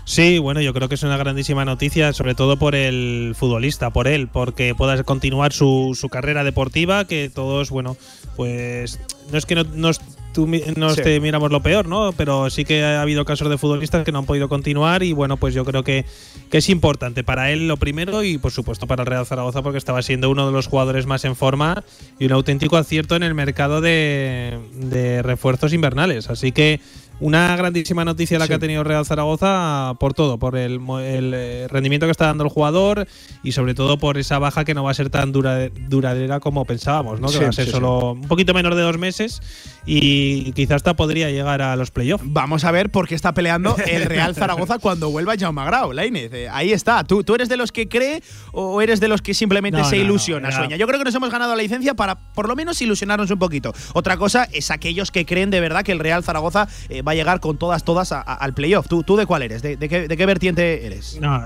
Sí, 0.05 0.39
bueno, 0.39 0.61
yo 0.61 0.75
creo 0.75 0.91
que 0.91 0.97
es 0.97 1.03
una 1.03 1.17
grandísima 1.17 1.65
noticia, 1.65 2.13
sobre 2.13 2.35
todo 2.35 2.59
por 2.59 2.75
el 2.75 3.35
futbolista, 3.35 3.89
por 3.89 4.09
él, 4.09 4.29
porque 4.29 4.75
pueda 4.75 5.03
continuar 5.05 5.55
su, 5.55 5.97
su 5.99 6.11
carrera 6.11 6.45
deportiva, 6.45 7.07
que 7.07 7.31
todos, 7.35 7.71
bueno, 7.71 7.97
pues 8.37 9.01
no 9.33 9.39
es 9.39 9.47
que 9.47 9.55
no, 9.55 9.91
tú 10.37 10.47
no 10.47 10.89
miramos 11.23 11.51
lo 11.51 11.63
peor, 11.63 11.89
¿no? 11.89 12.13
Pero 12.13 12.51
sí 12.51 12.67
que 12.67 12.85
ha 12.85 13.01
habido 13.01 13.25
casos 13.25 13.49
de 13.49 13.57
futbolistas 13.57 14.05
que 14.05 14.13
no 14.13 14.19
han 14.19 14.27
podido 14.27 14.51
continuar 14.51 15.03
y 15.03 15.15
bueno, 15.15 15.39
pues 15.39 15.55
yo 15.55 15.65
creo 15.65 15.83
que, 15.83 16.05
que 16.51 16.59
es 16.59 16.69
importante 16.69 17.25
para 17.25 17.51
él 17.51 17.69
lo 17.69 17.79
primero 17.79 18.23
y 18.23 18.37
por 18.37 18.53
supuesto 18.53 18.87
para 18.87 19.03
el 19.03 19.07
Real 19.07 19.25
Zaragoza 19.25 19.63
porque 19.63 19.79
estaba 19.79 20.03
siendo 20.03 20.29
uno 20.29 20.45
de 20.45 20.53
los 20.53 20.67
jugadores 20.67 21.07
más 21.07 21.25
en 21.25 21.37
forma 21.37 21.85
y 22.19 22.27
un 22.27 22.33
auténtico 22.33 22.77
acierto 22.77 23.17
en 23.17 23.23
el 23.23 23.33
mercado 23.33 23.81
de, 23.81 24.59
de 24.75 25.23
refuerzos 25.23 25.73
invernales. 25.73 26.29
Así 26.29 26.53
que 26.53 26.81
una 27.21 27.57
grandísima 27.57 28.05
noticia 28.05 28.39
la 28.39 28.47
que 28.47 28.55
ha 28.55 28.59
tenido 28.59 28.85
Real 28.85 29.07
Zaragoza 29.07 29.95
por 29.99 30.15
todo, 30.15 30.39
por 30.39 30.57
el, 30.57 30.81
eh, 31.01 31.67
rendimiento 31.71 32.07
que 32.07 32.13
está 32.13 32.27
dando 32.27 32.45
el 32.45 32.51
jugador 32.51 33.09
y 33.43 33.53
sobre 33.53 33.75
todo 33.75 33.99
por 33.99 34.19
esa 34.19 34.39
baja 34.39 34.65
que 34.65 34.75
no 34.75 34.85
va 34.85 34.91
a 34.91 34.95
ser 34.95 35.11
tan 35.11 35.33
duradera 35.33 36.41
como 36.41 36.65
pensábamos, 36.65 37.21
¿no? 37.21 37.29
Que 37.29 37.39
va 37.39 37.49
a 37.49 37.53
ser 37.53 37.69
solo 37.69 38.13
un 38.13 38.29
poquito 38.29 38.55
menos 38.55 38.77
de 38.77 38.83
dos 38.83 38.99
meses 38.99 39.41
y 39.87 40.53
quizás 40.53 40.77
hasta 40.77 40.95
podría 40.95 41.31
llegar 41.31 41.63
a 41.63 41.75
los 41.77 41.91
playoffs. 41.91 42.25
Vamos 42.27 42.65
a 42.65 42.71
ver 42.71 42.91
por 42.91 43.09
qué 43.09 43.15
está 43.15 43.33
peleando 43.33 43.77
el 43.87 44.05
Real 44.05 44.35
Zaragoza 44.37 44.79
cuando 44.79 45.11
vuelva 45.11 45.35
Jaume 45.39 45.65
Grau, 45.65 45.93
Lainez. 45.93 46.33
Ahí 46.51 46.73
está. 46.73 47.03
¿Tú, 47.05 47.25
¿Tú 47.25 47.35
eres 47.35 47.49
de 47.49 47.57
los 47.57 47.73
que 47.73 47.89
cree 47.89 48.23
o 48.53 48.83
eres 48.83 49.01
de 49.01 49.09
los 49.09 49.23
que 49.23 49.33
simplemente 49.33 49.83
se 49.85 49.97
ilusiona, 49.97 50.53
sueña? 50.53 50.77
Yo 50.77 50.87
creo 50.87 50.99
que 50.99 51.05
nos 51.05 51.15
hemos 51.15 51.31
ganado 51.31 51.57
la 51.57 51.63
licencia 51.63 51.95
para 51.95 52.17
por 52.17 52.47
lo 52.49 52.55
menos 52.55 52.81
ilusionarnos 52.83 53.31
un 53.31 53.39
poquito. 53.39 53.73
Otra 53.95 54.19
cosa 54.19 54.47
es 54.53 54.71
aquellos 54.71 55.11
que 55.11 55.25
creen 55.25 55.51
de 55.51 55.61
verdad 55.61 55.83
que 55.83 55.93
el 55.93 55.99
Real 55.99 56.23
Zaragoza 56.23 56.69
eh, 56.89 57.03
va 57.07 57.13
a 57.13 57.15
llegar 57.15 57.41
con 57.41 57.59
todas, 57.59 57.85
todas 57.85 58.13
al 58.13 58.55
playoff. 58.55 58.89
¿Tú, 58.89 59.03
¿Tú 59.03 59.17
de 59.17 59.27
cuál 59.27 59.43
eres? 59.43 59.63
¿De, 59.63 59.77
qué, 59.77 60.09
¿De, 60.09 60.17
qué, 60.17 60.27
vertiente 60.27 60.87
eres? 60.87 61.19
No, 61.21 61.43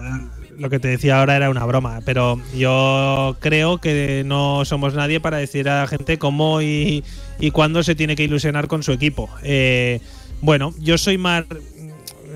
lo 0.58 0.70
que 0.70 0.78
te 0.78 0.88
decía 0.88 1.18
ahora 1.18 1.36
era 1.36 1.50
una 1.50 1.64
broma, 1.64 2.00
pero 2.04 2.40
yo 2.56 3.36
creo 3.40 3.78
que 3.78 4.22
no 4.24 4.64
somos 4.64 4.94
nadie 4.94 5.20
para 5.20 5.38
decir 5.38 5.68
a 5.68 5.80
la 5.80 5.86
gente 5.86 6.18
cómo 6.18 6.62
y, 6.62 7.04
y 7.38 7.50
cuándo 7.50 7.82
se 7.82 7.94
tiene 7.94 8.16
que 8.16 8.24
ilusionar 8.24 8.68
con 8.68 8.82
su 8.82 8.92
equipo. 8.92 9.28
Eh, 9.42 10.00
bueno, 10.42 10.72
yo 10.78 10.96
soy 10.98 11.18
más 11.18 11.44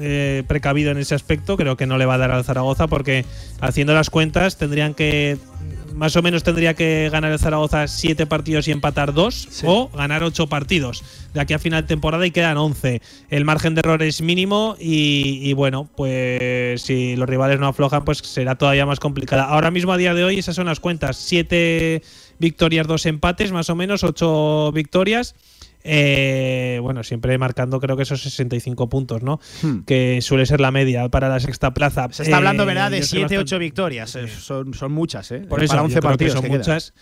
eh, 0.00 0.42
precavido 0.46 0.90
en 0.90 0.98
ese 0.98 1.14
aspecto, 1.14 1.56
creo 1.56 1.76
que 1.76 1.86
no 1.86 1.98
le 1.98 2.06
va 2.06 2.14
a 2.14 2.18
dar 2.18 2.32
al 2.32 2.44
Zaragoza 2.44 2.88
porque 2.88 3.24
haciendo 3.60 3.94
las 3.94 4.10
cuentas 4.10 4.56
tendrían 4.58 4.92
que 4.92 5.38
más 5.94 6.16
o 6.16 6.22
menos 6.22 6.42
tendría 6.42 6.74
que 6.74 7.08
ganar 7.10 7.32
el 7.32 7.38
Zaragoza 7.38 7.86
siete 7.88 8.26
partidos 8.26 8.68
y 8.68 8.72
empatar 8.72 9.14
dos 9.14 9.48
o 9.64 9.88
ganar 9.88 10.22
ocho 10.22 10.48
partidos 10.48 11.04
de 11.32 11.40
aquí 11.40 11.54
a 11.54 11.58
final 11.58 11.82
de 11.82 11.88
temporada 11.88 12.26
y 12.26 12.30
quedan 12.30 12.56
11. 12.56 13.00
El 13.28 13.44
margen 13.44 13.74
de 13.74 13.80
error 13.80 14.02
es 14.02 14.20
mínimo 14.20 14.76
y, 14.78 15.52
bueno, 15.54 15.88
pues 15.96 16.82
si 16.82 17.16
los 17.16 17.28
rivales 17.28 17.58
no 17.58 17.66
aflojan, 17.66 18.04
pues 18.04 18.18
será 18.18 18.56
todavía 18.56 18.86
más 18.86 19.00
complicada. 19.00 19.44
Ahora 19.44 19.70
mismo 19.70 19.92
a 19.92 19.96
día 19.96 20.14
de 20.14 20.24
hoy 20.24 20.38
esas 20.38 20.56
son 20.56 20.66
las 20.66 20.80
cuentas. 20.80 21.16
Siete 21.16 22.02
victorias, 22.38 22.86
dos 22.86 23.06
empates, 23.06 23.52
más 23.52 23.70
o 23.70 23.74
menos, 23.74 24.04
ocho 24.04 24.70
victorias. 24.72 25.34
Eh, 25.86 26.78
bueno, 26.82 27.02
siempre 27.04 27.36
marcando 27.36 27.78
creo 27.78 27.96
que 27.96 28.04
esos 28.04 28.22
65 28.22 28.88
puntos, 28.88 29.22
¿no? 29.22 29.38
Hmm. 29.62 29.80
Que 29.80 30.20
suele 30.22 30.46
ser 30.46 30.60
la 30.60 30.70
media 30.70 31.08
para 31.10 31.28
la 31.28 31.38
sexta 31.40 31.74
plaza. 31.74 32.08
Se 32.10 32.22
está 32.22 32.38
hablando, 32.38 32.64
¿verdad?, 32.64 32.90
de 32.90 33.02
7, 33.02 33.36
8 33.38 33.58
victorias. 33.58 34.16
Eh, 34.16 34.26
son, 34.28 34.72
son, 34.72 34.92
muchas, 34.92 35.30
¿eh? 35.30 35.40
Por 35.40 35.62
eso, 35.62 35.72
para 35.72 35.82
11 35.82 36.00
partidos. 36.00 36.32
son 36.32 36.48
muchas. 36.48 36.94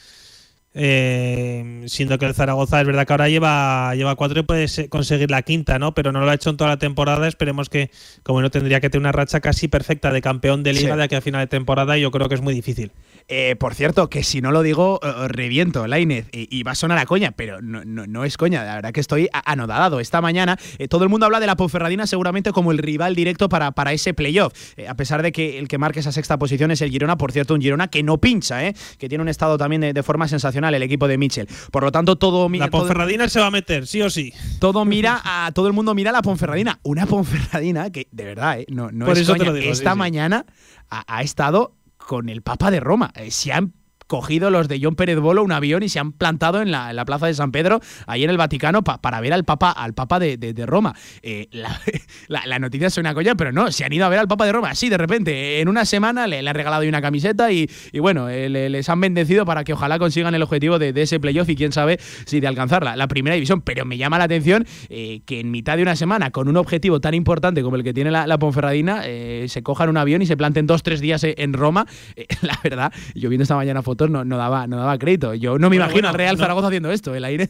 Eh, 0.75 1.83
siendo 1.87 2.19
que 2.19 2.25
el 2.25 2.35
Zaragoza 2.35 2.81
es 2.81 2.87
verdad 2.87 3.07
que 3.07 3.13
ahora 3.13 3.29
lleva, 3.29 3.95
lleva 3.95 4.17
cuatro 4.17 4.41
y 4.41 4.43
puede 4.43 4.67
conseguir 4.89 5.31
la 5.31 5.43
quinta, 5.43 5.79
¿no? 5.79 5.95
Pero 5.95 6.13
no 6.13 6.21
lo 6.21 6.31
ha 6.31 6.35
hecho 6.35 6.51
en 6.51 6.57
toda 6.57 6.71
la 6.71 6.79
temporada. 6.79 7.29
Esperemos 7.29 7.69
que, 7.69 7.91
como 8.23 8.41
no, 8.41 8.51
tendría 8.51 8.81
que 8.81 8.89
tener 8.89 9.03
una 9.03 9.13
racha 9.13 9.41
casi 9.41 9.69
perfecta 9.69 10.11
de 10.11 10.23
campeón 10.23 10.63
de 10.63 10.73
liga 10.73 10.97
de 10.97 11.05
aquí 11.05 11.15
a 11.15 11.21
final 11.21 11.43
de 11.43 11.47
temporada 11.47 11.99
y 11.99 12.03
yo 12.03 12.11
creo 12.11 12.29
que 12.29 12.35
es 12.35 12.41
muy 12.41 12.55
difícil. 12.55 12.91
Eh, 13.29 13.57
por 13.59 13.75
cierto, 13.75 14.09
que 14.09 14.23
si 14.23 14.41
no 14.41 14.51
lo 14.53 14.63
digo, 14.63 15.01
eh, 15.03 15.29
reviento, 15.29 15.87
Lainez, 15.87 16.29
y, 16.33 16.63
va 16.63 16.73
a 16.73 16.75
sonar 16.75 16.99
a 16.99 17.07
coña, 17.07 17.33
pero 17.33 17.61
no, 17.61 17.83
no, 17.85 18.25
es 18.25 18.37
coña, 18.37 18.65
la 18.65 18.77
verdad 18.77 18.93
que 18.93 19.01
estoy 19.01 19.29
anodado. 19.45 20.01
Esta 20.01 20.21
mañana 20.21 20.59
eh, 20.79 20.89
todo 20.89 21.05
el 21.05 21.11
mundo 21.11 21.27
habla 21.27 21.41
de 21.41 21.47
la 21.47 21.57
Ponferradina 21.57 22.07
seguramente 22.07 22.53
como 22.53 22.73
el 22.73 22.79
rival 22.79 23.15
directo 23.15 23.49
para, 23.49 23.73
para 23.73 23.93
ese 23.93 24.15
playoff, 24.15 24.53
a 24.87 24.95
pesar 24.95 25.23
de 25.23 25.33
que 25.33 25.59
el 25.59 25.69
que 25.69 25.79
marque 25.79 26.01
esa 26.01 26.13
sexta 26.13 26.39
posición 26.39 26.71
es 26.71 26.81
el 26.83 26.91
Girona, 26.91 27.17
por 27.17 27.33
cierto, 27.33 27.55
un 27.55 27.61
Girona 27.61 27.89
que 27.89 28.03
no 28.03 28.19
pincha, 28.19 28.61
que 28.99 29.09
tiene 29.09 29.23
un 29.23 29.29
estado 29.29 29.59
también 29.59 29.81
de, 29.81 30.03
forma 30.03 30.29
sensacional 30.29 30.75
el 30.75 30.83
equipo 30.83 31.09
de 31.09 31.19
Mitchell. 31.19 31.49
Por 31.71 31.85
lo 31.85 31.93
tanto, 31.93 32.17
todo 32.17 32.49
La 32.49 32.69
Ponferradina 32.69 33.29
se 33.29 33.41
va 33.41 33.47
a 33.47 33.51
meter, 33.51 33.87
sí 33.87 34.03
o 34.03 34.11
sí. 34.11 34.33
Todo 34.59 34.85
mira 34.85 35.21
a 35.25 35.53
todo 35.53 35.67
el 35.67 35.73
mundo 35.73 35.95
mira 35.95 36.11
a 36.11 36.13
la 36.13 36.23
Ponferradina, 36.23 36.79
una 36.83 37.07
Ponferradina 37.07 37.91
que 37.91 38.09
de 38.11 38.25
verdad, 38.25 38.59
no, 38.69 38.91
no 38.91 39.11
es 39.11 39.27
coña, 39.27 39.53
esta 39.59 39.95
mañana 39.95 40.47
ha, 40.91 41.23
estado 41.23 41.75
con 42.07 42.29
el 42.29 42.43
Papa 42.43 42.71
de 42.71 42.81
Roma. 42.81 43.13
Eh, 43.15 43.31
se 43.31 43.53
han 43.53 43.75
cogido 44.13 44.51
los 44.51 44.69
de 44.69 44.79
John 44.79 44.95
Pérez 44.95 45.19
Bolo 45.19 45.43
un 45.43 45.53
avión 45.53 45.83
y 45.83 45.89
se 45.89 45.99
han 45.99 46.13
plantado 46.13 46.61
en 46.61 46.71
la, 46.71 47.03
plaza 47.07 47.29
de 47.29 47.33
San 47.33 47.51
Pedro, 47.51 47.81
ahí 48.07 48.25
en 48.25 48.29
el 48.29 48.37
Vaticano, 48.37 48.85
para 48.85 49.23
ver 49.23 49.33
al 49.33 49.45
Papa, 49.45 49.71
al 49.71 49.95
Papa 49.95 50.19
de, 50.19 50.65
Roma. 50.67 50.95
Eh, 51.23 51.49
la, 51.51 52.59
noticia 52.59 52.89
es 52.89 52.99
una 52.99 53.15
coña, 53.15 53.37
pero 53.37 53.53
no, 53.53 53.73
se 53.73 53.87
han 53.87 53.93
ido 53.95 54.05
a 54.05 54.11
ver 54.11 54.19
al 54.19 54.29
Papa 54.29 54.45
de 54.45 54.53
Roma, 54.53 54.69
así 54.69 54.91
de 54.91 54.99
repente, 54.99 55.63
en 55.63 55.69
una 55.69 55.87
semana 55.87 56.27
le, 56.27 56.47
ha 56.47 56.53
regalado 56.53 56.87
una 56.87 57.01
camiseta 57.01 57.51
y, 57.53 57.71
bueno, 58.01 58.29
eh, 58.29 58.51
les 58.51 58.87
han 58.91 59.01
bendecido 59.01 59.47
para 59.47 59.65
que 59.65 59.73
ojalá 59.73 59.99
consigan 59.99 60.35
el 60.35 60.43
objetivo 60.43 60.79
de, 60.79 60.93
ese 60.95 61.19
playoff 61.19 61.49
y 61.49 61.57
quién 61.57 61.73
sabe 61.73 61.99
si 62.27 62.39
de 62.39 62.49
alcanzar 62.49 62.85
la, 62.85 63.09
primera 63.09 63.33
división. 63.33 63.63
Pero 63.63 63.87
me 63.87 63.97
llama 63.97 64.19
la 64.19 64.25
atención 64.25 64.67
eh, 64.91 65.23
que 65.25 65.41
en 65.41 65.51
mitad 65.51 65.79
de 65.79 65.85
una 65.85 65.97
semana, 65.97 66.31
con 66.33 66.49
un 66.49 66.59
objetivo 66.59 67.01
tan 67.01 67.15
importante 67.15 67.63
como 67.63 67.77
el 67.77 67.83
que 67.83 67.95
tiene 67.95 68.11
la, 68.11 68.39
Ponferradina, 68.39 69.05
se 69.47 69.63
cojan 69.63 69.89
un 69.89 69.97
avión 69.97 70.21
y 70.21 70.27
se 70.27 70.37
planten 70.37 70.67
dos, 70.67 70.83
tres 70.83 71.01
días 71.01 71.25
en 71.25 71.55
Roma. 71.55 71.87
la 72.43 72.61
verdad, 72.63 72.93
yo 73.15 73.31
viendo 73.31 73.45
esta 73.45 73.57
mañana 73.57 73.81
fotos 73.81 74.02
no, 74.09 74.25
no, 74.25 74.37
daba, 74.37 74.67
no 74.67 74.77
daba 74.77 74.99
crédito. 74.99 75.35
Yo 75.35 75.59
no 75.59 75.71
me 75.71 75.77
imagino 75.77 76.09
al 76.09 76.15
Real 76.15 76.37
Zaragoza 76.37 76.69
haciendo 76.69 76.91
esto, 76.91 77.15
el 77.15 77.25
aire. 77.25 77.49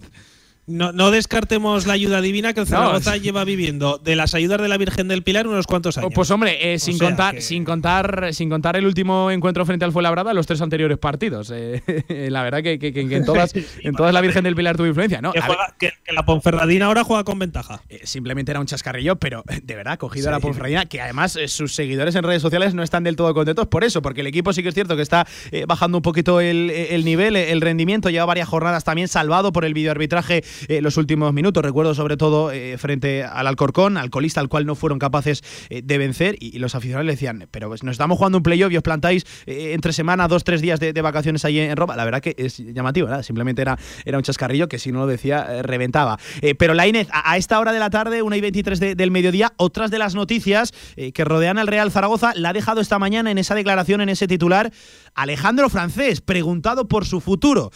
No, 0.69 0.93
no, 0.93 1.11
descartemos 1.11 1.89
la 1.89 1.95
ayuda 1.95 2.21
divina 2.21 2.53
que 2.53 2.61
el 2.61 2.69
Zaragoza 2.69 3.17
lleva 3.17 3.43
viviendo 3.43 3.99
de 3.99 4.15
las 4.15 4.33
ayudas 4.33 4.63
de 4.63 4.69
la 4.69 4.77
Virgen 4.77 5.09
del 5.09 5.25
Pilar 5.25 5.49
unos 5.49 5.67
cuantos 5.67 5.99
años. 5.99 6.13
Pues 6.15 6.31
hombre, 6.31 6.73
eh, 6.73 6.79
sin 6.79 6.99
contar, 6.99 7.43
sin 7.43 7.65
contar, 7.65 8.33
sin 8.33 8.49
contar 8.49 8.77
el 8.77 8.87
último 8.87 9.33
encuentro 9.33 9.67
frente 9.67 9.85
al 9.85 9.91
Fuenlabrada, 9.91 10.33
los 10.33 10.47
tres 10.47 10.61
anteriores 10.61 10.99
partidos. 10.99 11.51
Eh, 11.53 11.83
la 12.31 12.45
verdad 12.45 12.63
que, 12.63 12.79
en 12.81 13.25
todas, 13.25 13.53
en 13.83 13.95
todas 13.97 14.15
la 14.15 14.21
Virgen 14.21 14.45
del 14.45 14.55
Pilar 14.55 14.77
tuvo 14.77 14.87
influencia, 14.87 15.21
¿no? 15.21 15.33
Que, 15.33 15.93
la 16.13 16.25
Ponferradina 16.25 16.87
ahora 16.87 17.03
juega 17.03 17.25
con 17.25 17.41
ventaja. 17.41 17.83
Eh, 17.89 18.03
simplemente 18.05 18.53
era 18.53 18.61
un 18.61 18.67
chascarrillo, 18.67 19.17
pero 19.17 19.43
de 19.65 19.75
verdad, 19.75 19.99
cogido 19.99 20.29
a 20.29 20.31
la 20.31 20.39
Ponferradina, 20.39 20.87
que 20.87 21.01
además 21.01 21.37
sus 21.49 21.75
seguidores 21.75 22.15
en 22.15 22.23
redes 22.23 22.41
sociales 22.41 22.73
no 22.73 22.85
están 22.85 23.03
del 23.03 23.17
todo 23.17 23.35
contentos 23.35 23.67
por 23.67 23.83
eso, 23.83 24.01
porque 24.01 24.21
el 24.21 24.29
equipo 24.29 24.53
sí 24.53 24.63
que 24.63 24.69
es 24.69 24.75
cierto 24.75 24.95
que 24.95 25.03
está 25.03 25.27
bajando 25.67 25.99
un 25.99 26.03
poquito 26.03 26.41
el, 26.41 26.71
el 26.71 27.05
nivel, 27.05 27.35
el 27.35 27.61
rendimiento, 27.61 28.11
lleva 28.11 28.27
varias 28.27 28.49
jornadas 28.49 28.85
también 28.85 29.09
salvado 29.09 29.51
por 29.51 29.65
el 29.65 29.75
videoarbitraje 29.75 30.45
eh, 30.69 30.81
los 30.81 30.97
últimos 30.97 31.33
minutos. 31.33 31.65
Recuerdo 31.65 31.95
sobre 31.95 32.17
todo 32.17 32.51
eh, 32.51 32.77
frente 32.79 33.25
al 33.25 33.47
Alcorcón, 33.47 33.97
alcoholista 33.97 34.41
al 34.41 34.49
cual 34.49 34.67
no 34.67 34.75
fueron 34.75 34.99
capaces 34.99 35.43
eh, 35.71 35.83
de 35.83 35.99
vencer 35.99 36.37
y, 36.41 36.59
los 36.59 36.75
aficionados 36.75 37.07
le 37.07 37.13
decían, 37.13 37.49
pero 37.51 37.69
pues, 37.69 37.83
nos 37.83 37.93
estamos 37.93 38.19
jugando 38.19 38.39
un 38.39 38.45
playoff 38.45 38.71
y 38.71 38.77
os 38.77 38.83
plantáis 38.83 39.25
entre 39.47 39.93
semana, 39.93 40.29
dos, 40.29 40.45
tres 40.45 40.61
días 40.61 40.79
de, 40.79 40.93
vacaciones 41.03 41.45
ahí 41.45 41.59
en 41.59 41.77
Roma. 41.77 41.97
La 41.97 42.05
verdad 42.05 42.21
que 42.21 42.37
es 42.39 42.59
llamativo, 42.59 43.09
simplemente 43.25 43.63
era, 43.63 43.77
era 44.05 44.17
un 44.17 44.23
chascarrillo 44.23 44.69
que 44.69 44.79
si 44.79 44.93
no 44.93 45.01
lo 45.01 45.07
decía 45.09 45.63
reventaba. 45.63 46.19
pero 46.57 46.75
la 46.75 46.87
Inés, 46.87 47.09
a, 47.11 47.37
esta 47.37 47.59
hora 47.59 47.73
de 47.73 47.81
la 47.81 47.91
tarde, 47.91 48.23
una 48.23 48.37
y 48.37 48.41
23 48.41 48.97
del 48.97 49.11
mediodía, 49.11 49.53
otras 49.57 49.91
de 49.91 49.99
las 49.99 50.15
noticias 50.15 50.73
que 51.13 51.25
rodean 51.25 51.59
al 51.59 51.67
Real 51.67 51.91
Zaragoza 51.91 52.33
la 52.37 52.51
ha 52.51 52.53
dejado 52.53 52.81
esta 52.81 53.01
mañana 53.01 53.31
en 53.31 53.39
esa 53.39 53.57
declaración, 53.57 54.01
en 54.01 54.09
ese 54.09 54.29
titular, 54.29 54.73
Alejandro 55.15 55.69
Francés, 55.69 56.21
preguntado 56.21 56.89
por 56.89 57.07
su 57.07 57.21
futuro. 57.21 57.71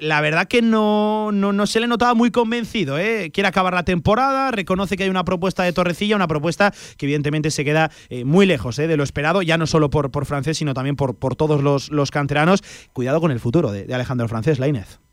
la 0.00 0.20
verdad 0.20 0.46
que 0.48 0.62
no, 0.62 1.30
no, 1.32 1.52
no 1.52 1.66
se 1.66 1.80
le 1.80 1.86
notaba 1.86 2.14
muy 2.14 2.30
convencido 2.30 2.66
¿eh? 2.98 3.30
quiere 3.32 3.48
acabar 3.48 3.74
la 3.74 3.84
temporada, 3.84 4.50
reconoce 4.50 4.96
que 4.96 5.04
hay 5.04 5.10
una 5.10 5.24
propuesta 5.24 5.62
de 5.62 5.72
Torrecilla, 5.72 6.16
una 6.16 6.28
propuesta 6.28 6.72
que 6.96 7.06
evidentemente 7.06 7.50
se 7.50 7.64
queda 7.64 7.90
eh, 8.08 8.24
muy 8.24 8.46
lejos 8.46 8.78
¿eh? 8.78 8.86
de 8.86 8.96
lo 8.96 9.04
esperado, 9.04 9.42
ya 9.42 9.58
no 9.58 9.66
solo 9.66 9.90
por, 9.90 10.10
por 10.10 10.26
francés, 10.26 10.58
sino 10.58 10.74
también 10.74 10.96
por, 10.96 11.16
por 11.16 11.36
todos 11.36 11.62
los, 11.62 11.90
los 11.90 12.10
canteranos. 12.10 12.62
Cuidado 12.92 13.20
con 13.20 13.30
el 13.30 13.40
futuro 13.40 13.70
de, 13.72 13.84
de 13.84 13.94
Alejandro 13.94 14.28
Francés, 14.28 14.58
Lainez. 14.58 15.05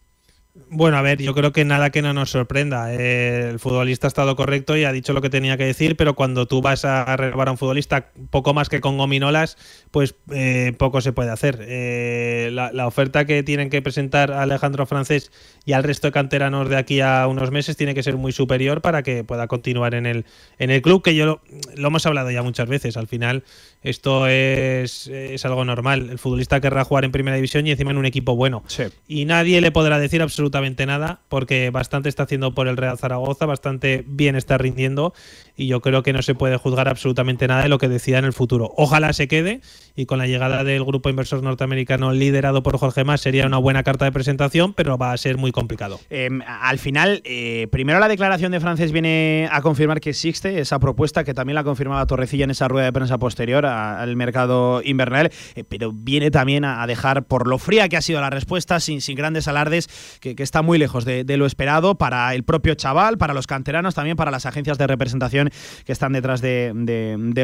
Bueno, 0.55 0.97
a 0.97 1.01
ver, 1.01 1.19
yo 1.19 1.33
creo 1.33 1.51
que 1.51 1.65
nada 1.65 1.89
que 1.89 2.03
no 2.03 2.13
nos 2.13 2.29
sorprenda. 2.29 2.93
el 2.93 3.57
futbolista 3.57 4.05
ha 4.05 4.09
estado 4.09 4.35
correcto 4.35 4.77
y 4.77 4.83
ha 4.83 4.91
dicho 4.91 5.11
lo 5.13 5.21
que 5.21 5.31
tenía 5.31 5.57
que 5.57 5.65
decir, 5.65 5.97
pero 5.97 6.13
cuando 6.13 6.47
tú 6.47 6.61
vas 6.61 6.85
a 6.85 7.17
renovar 7.17 7.47
a 7.47 7.51
un 7.53 7.57
futbolista 7.57 8.11
poco 8.29 8.53
más 8.53 8.69
que 8.69 8.79
con 8.79 8.95
gominolas, 8.99 9.57
pues 9.89 10.13
eh, 10.31 10.73
poco 10.77 11.01
se 11.01 11.11
puede 11.11 11.31
hacer. 11.31 11.57
Eh, 11.61 12.49
la, 12.51 12.85
oferta 12.85 13.25
que 13.25 13.41
tienen 13.41 13.71
que 13.71 13.81
presentar 13.81 14.31
a 14.31 14.43
Alejandro 14.43 14.85
Francés 14.85 15.31
y 15.65 15.73
al 15.73 15.83
resto 15.83 16.07
de 16.07 16.11
canteranos 16.11 16.69
de 16.69 16.77
aquí 16.77 17.01
a 17.01 17.25
unos 17.25 17.49
meses 17.49 17.75
tiene 17.75 17.95
que 17.95 18.03
ser 18.03 18.17
muy 18.17 18.31
superior 18.31 18.81
para 18.81 19.01
que 19.01 19.23
pueda 19.23 19.47
continuar 19.47 19.95
en 19.95 20.05
el, 20.05 20.25
en 20.59 20.69
el 20.69 20.83
club, 20.83 21.01
que 21.01 21.15
yo 21.15 21.25
lo, 21.25 21.87
hemos 21.87 22.05
hablado 22.05 22.29
ya 22.29 22.43
muchas 22.43 22.69
veces. 22.69 22.95
Al 22.95 23.07
final, 23.07 23.43
esto 23.83 24.27
es, 24.27 25.07
es, 25.07 25.45
algo 25.45 25.65
normal. 25.65 26.09
El 26.09 26.19
futbolista 26.19 26.61
querrá 26.61 26.83
jugar 26.83 27.05
en 27.05 27.11
primera 27.11 27.35
división 27.35 27.67
y 27.67 27.71
encima 27.71 27.91
en 27.91 27.97
un 27.97 28.05
equipo 28.05 28.35
bueno. 28.35 28.63
Y 29.07 29.25
nadie 29.25 29.61
le 29.61 29.71
podrá 29.71 29.99
decir 29.99 30.21
absolutamente 30.21 30.85
nada, 30.85 31.21
porque 31.29 31.69
bastante 31.69 32.09
está 32.09 32.23
haciendo 32.23 32.53
por 32.53 32.67
el 32.67 32.77
Real 32.77 32.97
Zaragoza, 32.97 33.45
bastante 33.45 34.03
bien 34.07 34.35
está 34.35 34.57
rindiendo 34.57 35.13
y 35.55 35.67
yo 35.67 35.81
creo 35.81 36.01
que 36.03 36.13
no 36.13 36.21
se 36.21 36.33
puede 36.33 36.57
juzgar 36.57 36.87
absolutamente 36.87 37.47
nada 37.47 37.63
de 37.63 37.69
lo 37.69 37.77
que 37.77 37.87
decida 37.87 38.19
en 38.19 38.25
el 38.25 38.33
futuro. 38.33 38.73
Ojalá 38.77 39.13
se 39.13 39.27
quede 39.27 39.61
y 39.95 40.05
con 40.05 40.17
la 40.17 40.27
llegada 40.27 40.63
del 40.63 40.83
grupo 40.83 41.09
inversor 41.09 41.43
norteamericano 41.43 42.11
liderado 42.11 42.63
por 42.63 42.77
Jorge 42.77 43.03
Más 43.03 43.21
sería 43.21 43.45
una 43.45 43.57
buena 43.57 43.83
carta 43.83 44.05
de 44.05 44.11
presentación, 44.11 44.73
pero 44.73 44.97
va 44.97 45.11
a 45.11 45.17
ser 45.17 45.37
muy 45.37 45.51
complicado. 45.51 45.99
Em, 46.09 46.41
al 46.47 46.79
final, 46.79 47.21
eh, 47.25 47.67
primero 47.71 47.99
la 47.99 48.07
declaración 48.07 48.51
de 48.51 48.59
Francés 48.59 48.91
viene 48.91 49.47
a 49.51 49.61
confirmar 49.61 50.01
que 50.01 50.09
existe 50.09 50.59
esa 50.59 50.79
propuesta, 50.79 51.23
que 51.23 51.33
también 51.33 51.55
la 51.55 51.63
confirmaba 51.63 52.05
Torrecilla 52.07 52.45
en 52.45 52.51
esa 52.51 52.67
rueda 52.67 52.85
de 52.85 52.93
prensa 52.93 53.17
posterior 53.17 53.65
al 53.73 54.15
mercado 54.15 54.81
invernal, 54.83 55.31
eh, 55.55 55.63
pero 55.63 55.91
viene 55.93 56.31
también 56.31 56.65
a, 56.65 56.85
dejar, 56.87 57.25
por 57.25 57.47
lo 57.47 57.57
fría 57.57 57.89
que 57.89 57.97
ha 57.97 58.01
sido 58.01 58.21
la 58.21 58.29
respuesta, 58.29 58.79
sin, 58.79 59.01
sin 59.01 59.15
grandes 59.15 59.47
alardes, 59.47 59.89
que, 60.19 60.35
está 60.37 60.61
muy 60.61 60.77
lejos 60.77 61.05
de, 61.05 61.25
lo 61.37 61.45
esperado 61.45 61.95
para 61.95 62.33
el 62.35 62.43
propio 62.43 62.75
chaval, 62.75 63.17
para 63.17 63.33
los 63.33 63.47
canteranos, 63.47 63.95
también 63.95 64.17
para 64.17 64.29
las 64.29 64.45
agencias 64.45 64.77
de 64.77 64.87
representación 64.87 65.49
que 65.85 65.91
están 65.91 66.13
detrás 66.13 66.41
de, 66.41 66.73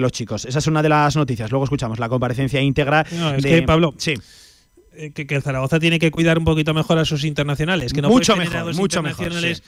los 0.02 0.12
chicos. 0.12 0.46
Esa 0.46 0.60
es 0.60 0.68
una 0.68 0.82
de 0.82 0.90
las 0.90 1.16
noticias. 1.16 1.52
Luego 1.52 1.64
escuchamos 1.64 2.00
la 2.00 2.10
comparecencia 2.10 2.62
íntegra. 2.62 3.04
de, 3.04 3.64
Pablo. 3.64 3.94
Sí. 3.98 4.16
Eh, 5.00 5.12
que, 5.12 5.26
que, 5.26 5.40
Zaragoza 5.40 5.80
tiene 5.80 5.98
que 5.98 6.12
cuidar 6.12 6.38
un 6.38 6.44
poquito 6.44 6.74
mejor 6.74 6.98
a 6.98 7.06
sus 7.06 7.24
internacionales. 7.24 7.94
Que 7.94 8.02
no 8.02 8.10
mucho 8.10 8.36
mejor, 8.36 8.58
a 8.58 8.64
dos 8.64 8.76
mucho 8.76 9.00
internacionales, 9.00 9.64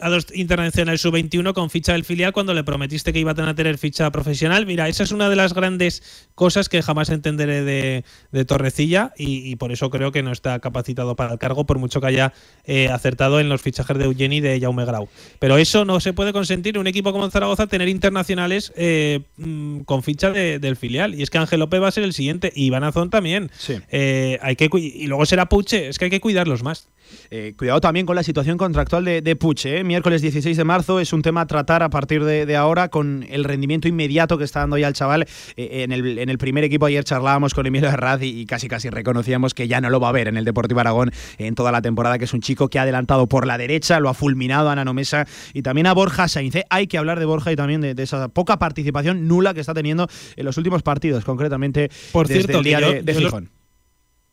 A 0.00 0.08
dos 0.08 0.26
internacionales 0.32 1.00
sub-21 1.00 1.52
con 1.54 1.70
ficha 1.70 1.92
del 1.92 2.04
filial 2.04 2.32
cuando 2.32 2.54
le 2.54 2.62
prometiste 2.62 3.12
que 3.12 3.18
iban 3.18 3.40
a 3.40 3.54
tener 3.54 3.78
ficha 3.78 4.08
profesional. 4.12 4.64
Mira, 4.64 4.88
esa 4.88 5.02
es 5.02 5.10
una 5.10 5.28
de 5.28 5.34
las 5.34 5.54
grandes 5.54 6.28
cosas 6.36 6.68
que 6.68 6.82
jamás 6.82 7.10
entenderé 7.10 7.64
de, 7.64 8.44
Torrecilla 8.44 9.12
y, 9.18 9.56
por 9.56 9.72
eso 9.72 9.90
creo 9.90 10.12
que 10.12 10.22
no 10.22 10.30
está 10.30 10.60
capacitado 10.60 11.16
para 11.16 11.32
el 11.32 11.38
cargo, 11.38 11.66
por 11.66 11.78
mucho 11.78 12.00
que 12.00 12.06
haya 12.06 12.32
eh, 12.64 12.88
acertado 12.88 13.40
en 13.40 13.48
los 13.48 13.62
fichajes 13.62 13.98
de 13.98 14.04
Eugeni 14.04 14.36
y 14.36 14.40
de 14.40 14.60
Jaume 14.60 14.84
Grau. 14.84 15.08
Pero 15.40 15.56
eso 15.56 15.84
no 15.84 15.98
se 15.98 16.12
puede 16.12 16.32
consentir 16.32 16.78
un 16.78 16.86
equipo 16.86 17.12
como 17.12 17.28
Zaragoza 17.28 17.66
tener 17.66 17.88
internacionales 17.88 18.72
eh, 18.76 19.22
mm, 19.36 19.80
con 19.80 20.04
ficha 20.04 20.30
del 20.30 20.76
filial. 20.76 21.14
Y 21.14 21.22
es 21.22 21.30
que 21.30 21.38
Ángel 21.38 21.58
López 21.58 21.82
va 21.82 21.88
a 21.88 21.92
ser 21.92 22.04
el 22.04 22.12
siguiente 22.12 22.52
y 22.54 22.66
Iván 22.66 22.84
Azón 22.84 23.10
también. 23.10 23.50
hay 23.90 24.56
que 24.56 24.68
y 24.76 25.06
luego 25.06 25.26
será 25.26 25.46
Puche, 25.46 25.88
es 25.88 25.98
que 25.98 26.06
hay 26.06 26.10
que 26.10 26.20
cuidarlos 26.20 26.62
más. 26.62 26.88
Eh, 27.30 27.54
cuidado 27.56 27.80
también 27.80 28.06
con 28.06 28.16
la 28.16 28.22
situación 28.22 28.58
contractual 28.58 29.04
de, 29.04 29.36
Puche. 29.36 29.78
¿eh? 29.78 29.84
Miércoles 29.84 30.22
16 30.22 30.56
de 30.56 30.64
marzo 30.64 31.00
es 31.00 31.12
un 31.12 31.22
tema 31.22 31.42
a 31.42 31.46
tratar 31.46 31.82
a 31.82 31.90
partir 31.90 32.24
de, 32.24 32.56
ahora 32.56 32.88
con 32.88 33.26
el 33.28 33.44
rendimiento 33.44 33.88
inmediato 33.88 34.38
que 34.38 34.44
está 34.44 34.60
dando 34.60 34.78
ya 34.78 34.88
el 34.88 34.94
chaval. 34.94 35.26
Eh, 35.56 35.84
en, 35.84 35.92
el, 35.92 36.38
primer 36.38 36.64
equipo 36.64 36.86
ayer 36.86 37.04
charlábamos 37.04 37.54
con 37.54 37.66
Emilio 37.66 37.88
Herraz 37.88 38.22
y, 38.22 38.46
casi 38.46 38.68
casi 38.68 38.90
reconocíamos 38.90 39.54
que 39.54 39.68
ya 39.68 39.80
no 39.80 39.90
lo 39.90 40.00
va 40.00 40.08
a 40.08 40.12
ver 40.12 40.28
en 40.28 40.36
el 40.36 40.44
Deportivo 40.44 40.80
Aragón 40.80 41.12
en 41.38 41.54
toda 41.54 41.72
la 41.72 41.82
temporada, 41.82 42.18
que 42.18 42.24
es 42.24 42.34
un 42.34 42.40
chico 42.40 42.68
que 42.68 42.78
ha 42.78 42.82
adelantado 42.82 43.26
por 43.26 43.46
la 43.46 43.58
derecha, 43.58 44.00
lo 44.00 44.08
ha 44.08 44.14
fulminado 44.14 44.70
a 44.70 44.74
Nano 44.74 44.94
Mesa 44.94 45.26
y 45.52 45.62
también 45.62 45.86
a 45.86 45.92
Borja 45.92 46.28
Sainz. 46.28 46.56
Hay 46.70 46.86
que 46.86 46.98
hablar 46.98 47.18
de 47.18 47.24
Borja 47.26 47.52
y 47.52 47.56
también 47.56 47.80
de, 47.80 47.94
esa 48.02 48.28
poca 48.28 48.58
participación 48.58 49.26
nula 49.26 49.52
que 49.52 49.60
está 49.60 49.74
teniendo 49.74 50.08
en 50.36 50.44
los 50.44 50.56
últimos 50.58 50.82
partidos, 50.82 51.24
concretamente 51.24 51.90
por 52.12 52.28
desde 52.28 52.42
cierto, 52.42 52.58
el 52.58 52.64
día 52.64 52.80
de, 52.80 53.14
Gijón 53.14 53.50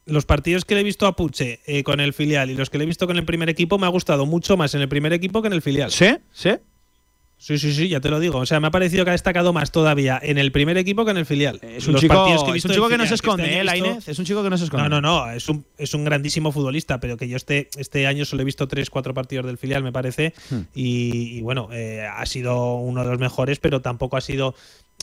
los 0.05 0.25
partidos 0.25 0.65
que 0.65 0.75
le 0.75 0.81
he 0.81 0.83
visto 0.83 1.07
a 1.07 1.15
Puche 1.15 1.61
eh, 1.65 1.83
con 1.83 1.99
el 1.99 2.13
filial 2.13 2.49
y 2.49 2.55
los 2.55 2.69
que 2.69 2.77
le 2.77 2.83
he 2.83 2.87
visto 2.87 3.07
con 3.07 3.17
el 3.17 3.25
primer 3.25 3.49
equipo 3.49 3.77
me 3.77 3.85
ha 3.85 3.89
gustado 3.89 4.25
mucho 4.25 4.57
más 4.57 4.75
en 4.75 4.81
el 4.81 4.89
primer 4.89 5.13
equipo 5.13 5.41
que 5.41 5.47
en 5.47 5.53
el 5.53 5.61
filial. 5.61 5.91
¿Sí? 5.91 6.17
¿Sí? 6.31 6.51
Sí, 7.43 7.57
sí, 7.57 7.73
sí, 7.73 7.89
ya 7.89 7.99
te 7.99 8.07
lo 8.07 8.21
digo. 8.21 8.37
O 8.37 8.45
sea, 8.45 8.61
me 8.61 8.67
ha 8.67 8.71
parecido 8.71 9.03
que 9.03 9.09
ha 9.09 9.11
destacado 9.11 9.51
más 9.51 9.69
todavía 9.69 10.17
en 10.23 10.37
el 10.37 10.53
primer 10.53 10.77
equipo 10.77 11.03
que 11.03 11.11
en 11.11 11.17
el 11.17 11.25
filial. 11.25 11.59
Es 11.61 11.85
un 11.89 11.95
chico 11.95 12.25
que, 12.25 12.55
es 12.55 12.63
un 12.63 12.71
chico 12.71 12.87
que 12.87 12.97
no 12.97 13.03
se 13.03 13.15
este 13.15 13.15
esconde, 13.15 13.59
¿eh, 13.59 13.65
Lainez? 13.65 14.07
Es 14.07 14.17
un 14.17 14.23
chico 14.23 14.41
que 14.43 14.49
no 14.49 14.57
se 14.57 14.63
esconde. 14.63 14.87
No, 14.87 15.01
no, 15.01 15.25
no. 15.25 15.29
Es 15.29 15.49
un, 15.49 15.65
es 15.77 15.93
un 15.93 16.05
grandísimo 16.05 16.53
futbolista, 16.53 17.01
pero 17.01 17.17
que 17.17 17.27
yo 17.27 17.35
este, 17.35 17.67
este 17.75 18.07
año 18.07 18.23
solo 18.23 18.43
he 18.43 18.45
visto 18.45 18.65
tres, 18.69 18.89
cuatro 18.89 19.13
partidos 19.13 19.45
del 19.45 19.57
filial, 19.57 19.83
me 19.83 19.91
parece. 19.91 20.33
Hmm. 20.49 20.61
Y, 20.73 21.41
bueno, 21.41 21.67
eh, 21.73 22.07
ha 22.09 22.25
sido 22.27 22.75
uno 22.75 23.03
de 23.03 23.09
los 23.09 23.19
mejores, 23.19 23.59
pero 23.59 23.81
tampoco 23.81 24.15
ha 24.15 24.21
sido 24.21 24.55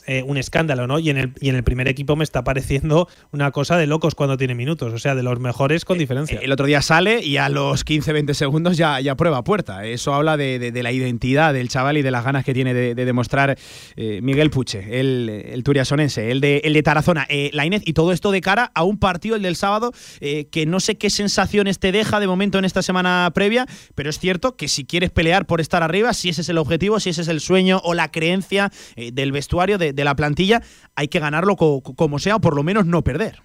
eh, 0.07 0.23
un 0.25 0.37
escándalo, 0.37 0.87
¿no? 0.87 0.97
Y 0.97 1.09
en, 1.11 1.17
el, 1.17 1.33
y 1.39 1.49
en 1.49 1.55
el 1.55 1.63
primer 1.63 1.87
equipo 1.87 2.15
me 2.15 2.23
está 2.23 2.43
pareciendo 2.43 3.07
una 3.31 3.51
cosa 3.51 3.77
de 3.77 3.85
locos 3.85 4.15
cuando 4.15 4.35
tiene 4.35 4.55
minutos, 4.55 4.91
o 4.93 4.97
sea, 4.97 5.13
de 5.13 5.21
los 5.21 5.39
mejores 5.39 5.85
con 5.85 5.97
diferencia. 5.99 6.39
El 6.41 6.51
otro 6.51 6.65
día 6.65 6.81
sale 6.81 7.23
y 7.23 7.37
a 7.37 7.49
los 7.49 7.85
15-20 7.85 8.33
segundos 8.33 8.77
ya, 8.77 8.99
ya 8.99 9.15
prueba 9.15 9.43
puerta. 9.43 9.85
Eso 9.85 10.13
habla 10.13 10.37
de, 10.37 10.71
la 10.81 10.91
identidad 10.91 11.53
del 11.53 11.69
chaval 11.69 11.97
y 11.97 12.01
de 12.01 12.09
las 12.09 12.25
ganas 12.25 12.43
que 12.43 12.53
tiene 12.53 12.73
de, 12.73 12.95
demostrar 12.95 13.57
eh, 13.95 14.19
Miguel 14.23 14.49
Puche, 14.49 14.99
el, 14.99 15.29
el 15.29 15.63
turiasonense, 15.63 16.31
el 16.31 16.41
de, 16.41 16.61
el 16.63 16.73
de 16.73 16.83
Tarazona, 16.83 17.27
eh, 17.29 17.51
la 17.53 17.65
Inés, 17.65 17.83
y 17.85 17.93
todo 17.93 18.11
esto 18.11 18.31
de 18.31 18.41
cara 18.41 18.71
a 18.73 18.83
un 18.83 18.97
partido, 18.97 19.35
el 19.35 19.43
del 19.43 19.55
sábado, 19.55 19.91
que 20.19 20.65
no 20.65 20.79
sé 20.79 20.97
qué 20.97 21.09
sensaciones 21.09 21.79
te 21.79 21.91
deja 21.91 22.19
de 22.19 22.27
momento 22.27 22.57
en 22.57 22.65
esta 22.65 22.81
semana 22.81 23.29
previa, 23.33 23.67
pero 23.95 24.09
es 24.09 24.19
cierto 24.19 24.55
que 24.55 24.67
si 24.67 24.85
quieres 24.85 25.11
pelear 25.11 25.45
por 25.45 25.61
estar 25.61 25.83
arriba, 25.83 26.13
si 26.13 26.29
ese 26.29 26.41
es 26.41 26.49
el 26.49 26.57
objetivo, 26.57 26.99
si 26.99 27.11
ese 27.11 27.21
es 27.21 27.27
el 27.27 27.39
sueño 27.39 27.81
o 27.83 27.93
la 27.93 28.11
creencia 28.11 28.71
del 28.95 29.31
vestuario 29.31 29.77
de 29.77 29.90
de, 29.93 30.03
la 30.03 30.15
plantilla, 30.15 30.61
hay 30.95 31.07
que 31.07 31.19
ganarlo 31.19 31.55
como 31.55 32.19
sea 32.19 32.37
o 32.37 32.41
por 32.41 32.55
lo 32.55 32.63
menos 32.63 32.85
no 32.85 33.03
perder. 33.03 33.41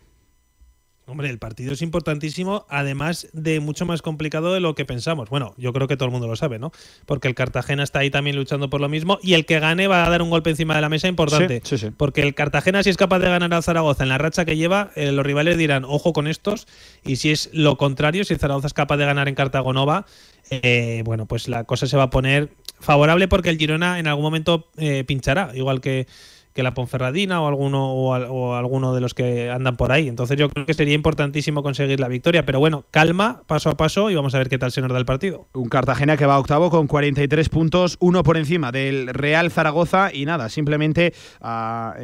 Hombre, 1.08 1.30
el 1.30 1.38
partido 1.38 1.72
es 1.72 1.82
importantísimo, 1.82 2.66
además 2.68 3.28
de 3.32 3.60
mucho 3.60 3.86
más 3.86 4.02
complicado 4.02 4.52
de 4.52 4.58
lo 4.58 4.74
que 4.74 4.84
pensamos. 4.84 5.30
Bueno, 5.30 5.54
yo 5.56 5.72
creo 5.72 5.86
que 5.86 5.96
todo 5.96 6.06
el 6.06 6.10
mundo 6.10 6.26
lo 6.26 6.34
sabe, 6.34 6.58
¿no? 6.58 6.72
Porque 7.06 7.28
el 7.28 7.36
Cartagena 7.36 7.84
está 7.84 8.00
ahí 8.00 8.10
también 8.10 8.34
luchando 8.34 8.68
por 8.70 8.80
lo 8.80 8.88
mismo 8.88 9.20
y 9.22 9.34
el 9.34 9.46
que 9.46 9.60
gane 9.60 9.86
va 9.86 10.04
a 10.04 10.10
dar 10.10 10.20
un 10.20 10.30
golpe 10.30 10.50
encima 10.50 10.74
de 10.74 10.80
la 10.80 10.88
mesa 10.88 11.06
importante. 11.06 11.62
Sí, 11.62 11.78
sí, 11.78 11.90
Porque 11.96 12.22
el 12.22 12.34
Cartagena, 12.34 12.82
si 12.82 12.90
es 12.90 12.96
capaz 12.96 13.20
de 13.20 13.28
ganar 13.28 13.54
al 13.54 13.62
Zaragoza 13.62 14.02
en 14.02 14.08
la 14.08 14.18
racha 14.18 14.44
que 14.44 14.56
lleva, 14.56 14.90
eh, 14.96 15.12
los 15.12 15.24
rivales 15.24 15.56
dirán, 15.56 15.84
ojo 15.84 16.12
con 16.12 16.26
estos. 16.26 16.66
Y 17.04 17.16
si 17.16 17.30
es 17.30 17.50
lo 17.52 17.76
contrario, 17.76 18.24
si 18.24 18.34
el 18.34 18.40
Zaragoza 18.40 18.66
es 18.66 18.74
capaz 18.74 18.96
de 18.96 19.06
ganar 19.06 19.28
en 19.28 19.36
Cartagonova, 19.36 20.06
eh, 20.50 21.02
bueno, 21.04 21.26
pues 21.26 21.46
la 21.46 21.62
cosa 21.62 21.86
se 21.86 21.96
va 21.96 22.04
a 22.04 22.10
poner 22.10 22.50
favorable 22.80 23.28
porque 23.28 23.50
el 23.50 23.58
Girona 23.58 24.00
en 24.00 24.08
algún 24.08 24.24
momento 24.24 24.66
eh, 24.76 25.04
pinchará, 25.04 25.52
igual 25.54 25.80
que 25.80 26.08
que 26.56 26.62
la 26.62 26.74
Ponferradina 26.74 27.42
o 27.42 27.46
alguno 27.46 27.92
o, 27.92 28.54
alguno 28.54 28.94
de 28.94 29.00
los 29.02 29.12
que 29.12 29.50
andan 29.50 29.76
por 29.76 29.92
ahí. 29.92 30.08
Entonces 30.08 30.38
yo 30.38 30.48
creo 30.48 30.64
que 30.64 30.72
sería 30.72 30.94
importantísimo 30.94 31.62
conseguir 31.62 32.00
la 32.00 32.08
victoria. 32.08 32.46
Pero 32.46 32.58
bueno, 32.58 32.86
calma, 32.90 33.42
paso 33.46 33.68
a 33.68 33.76
paso 33.76 34.10
y 34.10 34.14
vamos 34.14 34.34
a 34.34 34.38
ver 34.38 34.48
qué 34.48 34.56
tal 34.56 34.72
se 34.72 34.80
nos 34.80 34.90
da 34.90 34.98
el 34.98 35.04
partido. 35.04 35.46
Un 35.52 35.68
Cartagena 35.68 36.16
que 36.16 36.24
va 36.24 36.38
octavo 36.38 36.70
con 36.70 36.86
43 36.86 37.48
puntos, 37.50 37.98
uno 38.00 38.22
por 38.22 38.38
encima 38.38 38.72
del 38.72 39.08
Real 39.08 39.50
Zaragoza 39.50 40.10
y 40.12 40.24
nada, 40.24 40.48
simplemente 40.48 41.12
a 41.42 41.94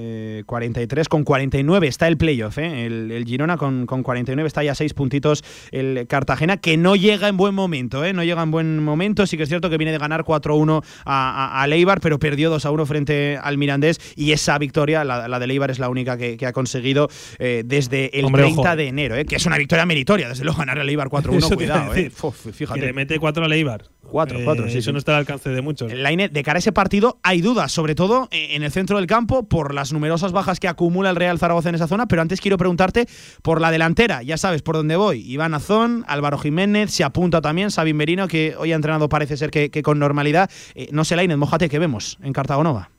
43 0.45 1.07
eh, 1.07 1.09
con 1.09 1.25
49 1.25 1.89
está 1.89 2.07
el 2.07 2.19
playoff. 2.19 2.59
¿eh? 2.59 2.85
El, 2.85 3.25
Girona 3.27 3.57
con, 3.57 3.87
con, 3.87 4.03
49 4.03 4.47
está 4.47 4.63
ya 4.63 4.73
a 4.73 4.75
6 4.75 4.93
puntitos 4.93 5.43
el 5.71 6.07
Cartagena 6.07 6.59
que 6.59 6.77
no 6.77 6.95
llega 6.95 7.29
en 7.29 7.39
buen 7.39 7.55
momento. 7.55 8.05
¿eh? 8.05 8.13
No 8.13 8.23
llega 8.23 8.43
en 8.43 8.51
buen 8.51 8.85
momento. 8.85 9.27
Sí 9.27 9.39
que 9.39 9.45
es 9.45 9.49
cierto 9.49 9.71
que 9.71 9.79
viene 9.79 9.93
de 9.93 9.99
ganar 9.99 10.25
4-1 10.25 10.85
a, 11.07 11.63
a, 11.63 11.67
Leibar, 11.67 12.03
pero 12.03 12.19
perdió 12.19 12.55
2-1 12.55 12.85
frente 12.85 13.39
al 13.43 13.57
Mirandés 13.57 13.99
y 14.15 14.33
es 14.33 14.42
esa 14.43 14.59
victoria, 14.59 15.05
la, 15.05 15.39
de 15.39 15.47
Leibar 15.47 15.71
es 15.71 15.79
la 15.79 15.89
única 15.89 16.17
que, 16.17 16.39
ha 16.45 16.53
conseguido 16.53 17.09
eh, 17.39 17.63
desde 17.65 18.19
el 18.19 18.31
30 18.31 18.77
de 18.77 18.89
enero, 18.89 19.17
eh, 19.17 19.25
que 19.25 19.37
es 19.37 19.47
una 19.47 19.57
victoria 19.57 19.87
meritoria, 19.87 20.29
desde 20.29 20.45
luego 20.45 20.59
ganar 20.59 20.79
a 20.79 20.85
Leibar 20.85 21.09
4-1, 21.09 21.55
cuidado, 21.55 21.95
eh. 21.95 22.11
fíjate. 22.11 22.81
Que 22.81 22.87
le 22.87 22.93
mete 22.93 23.19
4 23.19 23.45
a 23.45 23.49
Leibar. 23.49 23.85
4, 24.03 24.41
4, 24.45 24.69
sí. 24.69 24.79
Eso 24.79 24.93
no 24.93 24.99
está 24.99 25.13
al 25.13 25.21
alcance 25.21 25.49
de 25.49 25.63
muchos. 25.63 25.91
de 25.91 26.43
cara 26.43 26.57
a 26.57 26.61
ese 26.61 26.73
partido 26.73 27.19
hay 27.23 27.41
dudas, 27.41 27.73
sobre 27.73 27.95
todo 27.95 28.29
en 28.31 28.63
el 28.63 28.71
centro 28.71 28.99
del 28.99 29.07
campo, 29.07 29.49
por 29.49 29.73
las 29.73 29.93
numerosas 29.93 30.33
bajas 30.33 30.61
que 30.61 30.69
acumula 30.69 31.09
el 31.09 31.17
Real 31.17 31.39
Zaragoza 31.39 31.71
en 31.71 31.77
esa 31.77 31.87
zona, 31.87 32.07
pero 32.07 32.21
antes 32.21 32.41
quiero 32.41 32.59
preguntarte 32.59 33.07
por 33.43 33.61
la 33.61 33.71
delantera, 33.71 34.23
ya 34.23 34.37
sabes 34.37 34.61
por 34.61 34.77
dónde 34.77 34.97
voy. 34.97 35.21
Iván 35.21 35.55
Azón, 35.55 36.05
Álvaro 36.09 36.37
Jiménez, 36.37 36.91
se 36.91 37.05
apunta 37.05 37.41
también 37.41 37.71
Sabin 37.71 37.97
Merino, 37.97 38.29
que 38.29 38.55
hoy 38.59 38.73
ha 38.73 38.77
entrenado 38.77 39.09
parece 39.09 39.37
ser 39.37 39.51
que, 39.51 39.71
con 39.83 39.99
normalidad. 39.99 40.51
no 40.91 41.05
sé, 41.05 41.17
Lainez, 41.17 41.39
mojate, 41.39 41.71
¿qué 41.71 41.79
vemos 41.79 42.19
en 42.23 42.33
Cartagonova? 42.33 42.91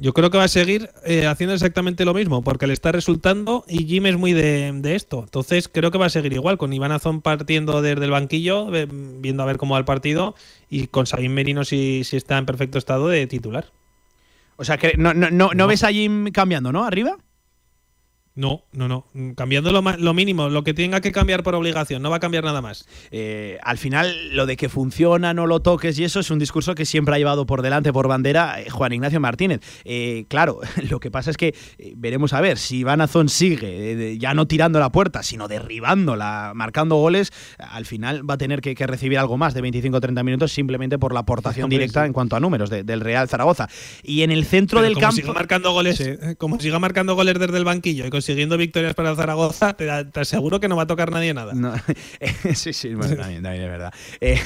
Yo 0.00 0.14
creo 0.14 0.30
que 0.30 0.38
va 0.38 0.44
a 0.44 0.48
seguir 0.48 0.88
eh, 1.04 1.26
haciendo 1.26 1.52
exactamente 1.52 2.06
lo 2.06 2.14
mismo, 2.14 2.40
porque 2.40 2.66
le 2.66 2.72
está 2.72 2.90
resultando 2.90 3.66
y 3.68 3.84
Jim 3.84 4.06
es 4.06 4.16
muy 4.16 4.32
de, 4.32 4.80
esto. 4.94 5.20
Entonces 5.24 5.68
creo 5.68 5.90
que 5.90 5.98
va 5.98 6.06
a 6.06 6.10
seguir 6.10 6.32
igual, 6.32 6.56
con 6.56 6.72
Iván 6.72 6.90
Azón 6.90 7.20
partiendo 7.20 7.82
desde 7.82 8.06
el 8.06 8.10
banquillo, 8.10 8.68
viendo 8.70 9.42
a 9.42 9.46
ver 9.46 9.58
cómo 9.58 9.74
va 9.74 9.78
el 9.78 9.84
partido, 9.84 10.34
y 10.70 10.86
con 10.86 11.06
Sabin 11.06 11.34
Merino 11.34 11.66
si, 11.66 12.02
si 12.04 12.16
está 12.16 12.38
en 12.38 12.46
perfecto 12.46 12.78
estado 12.78 13.08
de 13.08 13.26
titular. 13.26 13.66
O 14.56 14.64
sea, 14.64 14.78
que 14.78 14.94
no, 14.96 15.12
no, 15.12 15.50
no 15.54 15.66
ves 15.66 15.84
a 15.84 15.92
Jim 15.92 16.30
cambiando, 16.32 16.72
¿no? 16.72 16.84
¿Arriba? 16.84 17.18
No, 18.40 18.64
no, 18.72 18.88
no. 18.88 19.04
Cambiando 19.36 19.70
lo, 19.70 19.82
lo, 19.82 20.14
mínimo, 20.14 20.48
lo 20.48 20.64
que 20.64 20.72
tenga 20.72 21.02
que 21.02 21.12
cambiar 21.12 21.42
por 21.42 21.54
obligación, 21.54 22.00
no 22.00 22.08
va 22.08 22.16
a 22.16 22.20
cambiar 22.20 22.42
nada 22.42 22.62
más. 22.62 22.86
Eh, 23.10 23.58
al 23.62 23.76
final, 23.76 24.34
lo 24.34 24.46
de 24.46 24.56
que 24.56 24.70
funciona, 24.70 25.34
no 25.34 25.46
lo 25.46 25.60
toques 25.60 25.98
y 25.98 26.04
eso 26.04 26.20
es 26.20 26.30
un 26.30 26.38
discurso 26.38 26.74
que 26.74 26.86
siempre 26.86 27.14
ha 27.14 27.18
llevado 27.18 27.44
por 27.44 27.60
delante, 27.60 27.92
por 27.92 28.08
bandera, 28.08 28.58
eh, 28.62 28.70
Juan 28.70 28.94
Ignacio 28.94 29.20
Martínez. 29.20 29.60
Eh, 29.84 30.24
claro, 30.28 30.58
lo 30.88 31.00
que 31.00 31.10
pasa 31.10 31.30
es 31.30 31.36
que 31.36 31.54
veremos 31.96 32.32
a 32.32 32.40
ver 32.40 32.56
si 32.56 32.78
Iván 32.78 33.02
Azón 33.02 33.28
sigue, 33.28 34.16
ya 34.18 34.32
no 34.32 34.46
tirando 34.46 34.80
la 34.80 34.90
puerta, 34.90 35.22
sino 35.22 35.46
derribándola, 35.46 36.52
marcando 36.54 36.96
goles, 36.96 37.32
al 37.58 37.84
final 37.84 38.28
va 38.28 38.34
a 38.34 38.38
tener 38.38 38.62
que, 38.62 38.74
recibir 38.86 39.18
algo 39.18 39.36
más 39.36 39.52
de 39.52 39.62
25-30 39.62 40.24
minutos 40.24 40.50
simplemente 40.50 40.98
por 40.98 41.12
la 41.12 41.20
aportación 41.20 41.68
directa 41.68 42.06
en 42.06 42.14
cuanto 42.14 42.36
a 42.36 42.40
números 42.40 42.70
del 42.70 43.00
Real 43.02 43.28
Zaragoza. 43.28 43.68
Y 44.02 44.22
en 44.22 44.30
el 44.30 44.46
centro 44.46 44.80
del 44.80 44.94
como 44.94 45.08
campo. 45.08 45.16
Siga 45.16 45.34
marcando 45.34 45.72
goles, 45.72 46.02
como 46.38 46.58
siga 46.58 46.78
marcando 46.78 47.14
goles 47.14 47.38
desde 47.38 47.58
el 47.58 47.64
banquillo 47.66 48.06
y 48.06 48.10
consiguiendo 48.30 48.56
victorias 48.56 48.94
para 48.94 49.16
Zaragoza, 49.16 49.72
te, 49.72 49.90
aseguro 49.90 50.60
que 50.60 50.68
no 50.68 50.76
va 50.76 50.84
a 50.84 50.86
tocar 50.86 51.10
nadie 51.10 51.34
nada. 51.34 51.52
sí, 52.54 52.72
sí, 52.72 52.94
bueno, 52.94 53.16
también, 53.16 53.44
es 53.44 53.68
verdad. 53.68 53.92
Eh, 54.20 54.38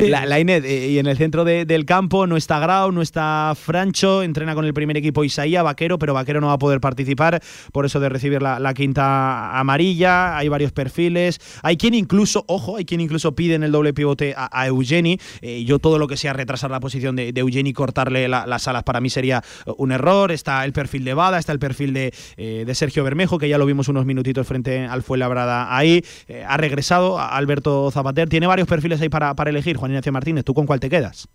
la, 0.00 0.26
la 0.26 0.38
eh, 0.38 0.88
y 0.90 0.98
en 0.98 1.06
el 1.06 1.16
centro 1.16 1.42
del 1.42 1.86
campo 1.86 2.26
no 2.26 2.36
está 2.36 2.58
Grau, 2.58 2.92
no 2.92 3.00
está 3.00 3.54
Francho, 3.58 4.22
entrena 4.22 4.54
con 4.54 4.66
el 4.66 4.74
primer 4.74 4.98
equipo 4.98 5.24
Isaía, 5.24 5.62
Vaquero, 5.62 5.98
pero 5.98 6.12
Vaquero 6.12 6.42
no 6.42 6.48
va 6.48 6.52
a 6.52 6.58
poder 6.58 6.82
participar 6.82 7.40
por 7.72 7.86
eso 7.86 7.98
de 7.98 8.10
recibir 8.10 8.42
la, 8.42 8.74
quinta 8.74 9.58
amarilla. 9.58 10.36
Hay 10.36 10.48
varios 10.48 10.72
perfiles. 10.72 11.40
Hay 11.62 11.78
quien 11.78 11.94
incluso, 11.94 12.44
ojo, 12.46 12.76
hay 12.76 12.84
quien 12.84 13.00
incluso 13.00 13.34
pide 13.34 13.54
en 13.54 13.62
el 13.62 13.72
doble 13.72 13.94
pivote 13.94 14.34
a, 14.36 14.66
Eugeni. 14.66 15.18
Eh, 15.40 15.64
yo 15.64 15.78
todo 15.78 15.98
lo 15.98 16.08
que 16.08 16.18
sea 16.18 16.34
retrasar 16.34 16.70
la 16.70 16.80
posición 16.80 17.16
de, 17.16 17.32
de 17.32 17.40
Eugeni 17.40 17.70
y 17.70 17.72
cortarle 17.72 18.28
las 18.28 18.68
alas 18.68 18.82
para 18.82 19.00
mí 19.00 19.08
sería 19.08 19.42
un 19.78 19.92
error. 19.92 20.30
Está 20.30 20.62
el 20.66 20.74
perfil 20.74 21.04
de 21.04 21.14
Bada, 21.14 21.38
está 21.38 21.52
el 21.52 21.58
perfil 21.58 21.94
de, 21.94 22.12
de 22.36 22.74
Sergio 22.74 23.02
Bermejo, 23.14 23.38
que 23.38 23.48
ya 23.48 23.58
lo 23.58 23.66
vimos 23.66 23.88
unos 23.88 24.04
minutitos 24.04 24.46
frente 24.46 24.80
al 24.86 25.02
Fuenlabrada 25.02 25.76
ahí. 25.76 26.04
ha 26.46 26.56
regresado 26.56 27.20
Alberto 27.20 27.90
Zapater. 27.92 28.28
Tiene 28.28 28.48
varios 28.48 28.66
perfiles 28.66 29.00
ahí 29.00 29.08
para, 29.08 29.34
para 29.34 29.50
elegir. 29.50 29.76
Juan 29.76 29.92
Ignacio 29.92 30.12
Martínez, 30.12 30.44
¿tú 30.44 30.52
con 30.52 30.66
cuál 30.66 30.80
te 30.80 30.90
quedas? 30.90 31.28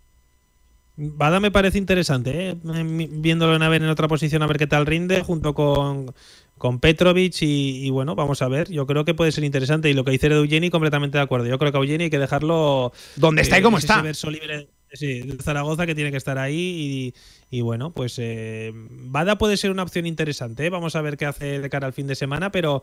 Bada 0.96 1.40
me 1.40 1.50
parece 1.50 1.78
interesante, 1.78 2.50
¿eh? 2.50 2.56
viéndolo 2.62 3.56
en, 3.56 3.62
en 3.62 3.88
otra 3.88 4.06
posición 4.06 4.42
a 4.42 4.46
ver 4.46 4.58
qué 4.58 4.66
tal 4.66 4.84
rinde, 4.84 5.22
junto 5.22 5.54
con, 5.54 6.12
con 6.58 6.78
Petrovic 6.78 7.36
y, 7.40 7.88
bueno, 7.88 8.14
vamos 8.14 8.42
a 8.42 8.48
ver, 8.48 8.70
yo 8.70 8.86
creo 8.86 9.06
que 9.06 9.14
puede 9.14 9.32
ser 9.32 9.44
interesante 9.44 9.88
y 9.88 9.94
lo 9.94 10.04
que 10.04 10.10
dice 10.10 10.28
de 10.28 10.34
Eugeni 10.34 10.68
completamente 10.68 11.16
de 11.16 11.24
acuerdo. 11.24 11.46
Yo 11.46 11.58
creo 11.58 11.72
que 11.72 11.78
a 11.78 11.80
Eugeni 11.80 12.04
hay 12.04 12.10
que 12.10 12.18
dejarlo... 12.18 12.92
Donde 13.16 13.40
está 13.40 13.58
y 13.58 13.62
cómo 13.62 13.78
está. 13.78 14.02
libre, 14.02 14.68
sí, 14.92 15.22
Zaragoza 15.42 15.86
que 15.86 15.94
tiene 15.94 16.10
que 16.10 16.18
estar 16.18 16.36
ahí 16.36 16.54
y, 16.58 17.14
bueno, 17.62 17.90
pues 17.90 18.14
eh, 18.18 18.72
Bada 18.74 19.36
puede 19.36 19.56
ser 19.56 19.72
una 19.72 19.82
opción 19.82 20.06
interesante, 20.06 20.66
¿eh? 20.66 20.70
vamos 20.70 20.94
a 20.94 21.02
ver 21.02 21.16
qué 21.16 21.26
hace 21.26 21.58
de 21.58 21.70
cara 21.70 21.88
al 21.88 21.92
fin 21.92 22.06
de 22.06 22.14
semana, 22.14 22.52
pero 22.52 22.82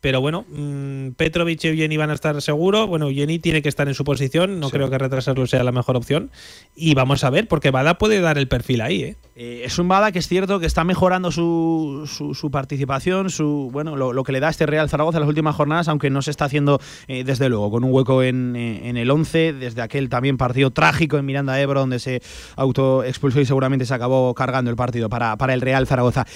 pero 0.00 0.20
bueno, 0.20 0.46
mmm, 0.48 1.10
Petrovic 1.16 1.64
y 1.64 1.68
Eugeni 1.68 1.96
van 1.96 2.10
a 2.10 2.14
estar 2.14 2.40
seguro. 2.40 2.86
Bueno, 2.86 3.08
Eugeni 3.08 3.40
tiene 3.40 3.62
que 3.62 3.68
estar 3.68 3.88
en 3.88 3.94
su 3.94 4.04
posición. 4.04 4.60
No 4.60 4.70
creo 4.70 4.90
que 4.90 4.98
retrasarlo 4.98 5.46
sea 5.48 5.64
la 5.64 5.72
mejor 5.72 5.96
opción. 5.96 6.30
Y 6.76 6.94
vamos 6.94 7.24
a 7.24 7.30
ver, 7.30 7.48
porque 7.48 7.72
Bada 7.72 7.98
puede 7.98 8.20
dar 8.20 8.38
el 8.38 8.46
perfil 8.46 8.80
ahí. 8.80 9.02
¿eh? 9.02 9.16
eh 9.34 9.62
es 9.64 9.76
un 9.78 9.88
Bada 9.88 10.12
que 10.12 10.20
es 10.20 10.28
cierto 10.28 10.60
que 10.60 10.66
está 10.66 10.84
mejorando 10.84 11.32
su, 11.32 12.08
su, 12.08 12.50
participación, 12.50 13.28
su 13.30 13.70
bueno 13.72 13.96
lo, 13.96 14.22
que 14.22 14.30
le 14.30 14.38
da 14.38 14.48
este 14.48 14.66
Real 14.66 14.88
Zaragoza 14.88 15.18
en 15.18 15.22
las 15.22 15.28
últimas 15.28 15.56
jornadas, 15.56 15.88
aunque 15.88 16.10
no 16.10 16.22
se 16.22 16.30
está 16.30 16.44
haciendo 16.44 16.80
eh, 17.08 17.24
desde 17.24 17.48
luego, 17.48 17.70
con 17.70 17.82
un 17.82 17.92
hueco 17.92 18.22
en, 18.22 18.54
eh, 18.54 18.88
en, 18.88 18.96
el 18.96 19.10
11, 19.10 19.52
desde 19.54 19.82
aquel 19.82 20.08
también 20.08 20.36
partido 20.36 20.70
trágico 20.70 21.18
en 21.18 21.26
Miranda 21.26 21.60
Ebro, 21.60 21.80
donde 21.80 21.98
se 21.98 22.22
autoexpulsó 22.54 23.40
y 23.40 23.46
seguramente 23.46 23.84
se 23.84 23.94
acabó 23.94 24.07
cargando 24.34 24.70
el 24.70 24.76
partido 24.76 25.08
para, 25.08 25.36
para 25.36 25.54
el 25.54 25.60
Real 25.60 25.86
Zaragoza. 25.86 26.26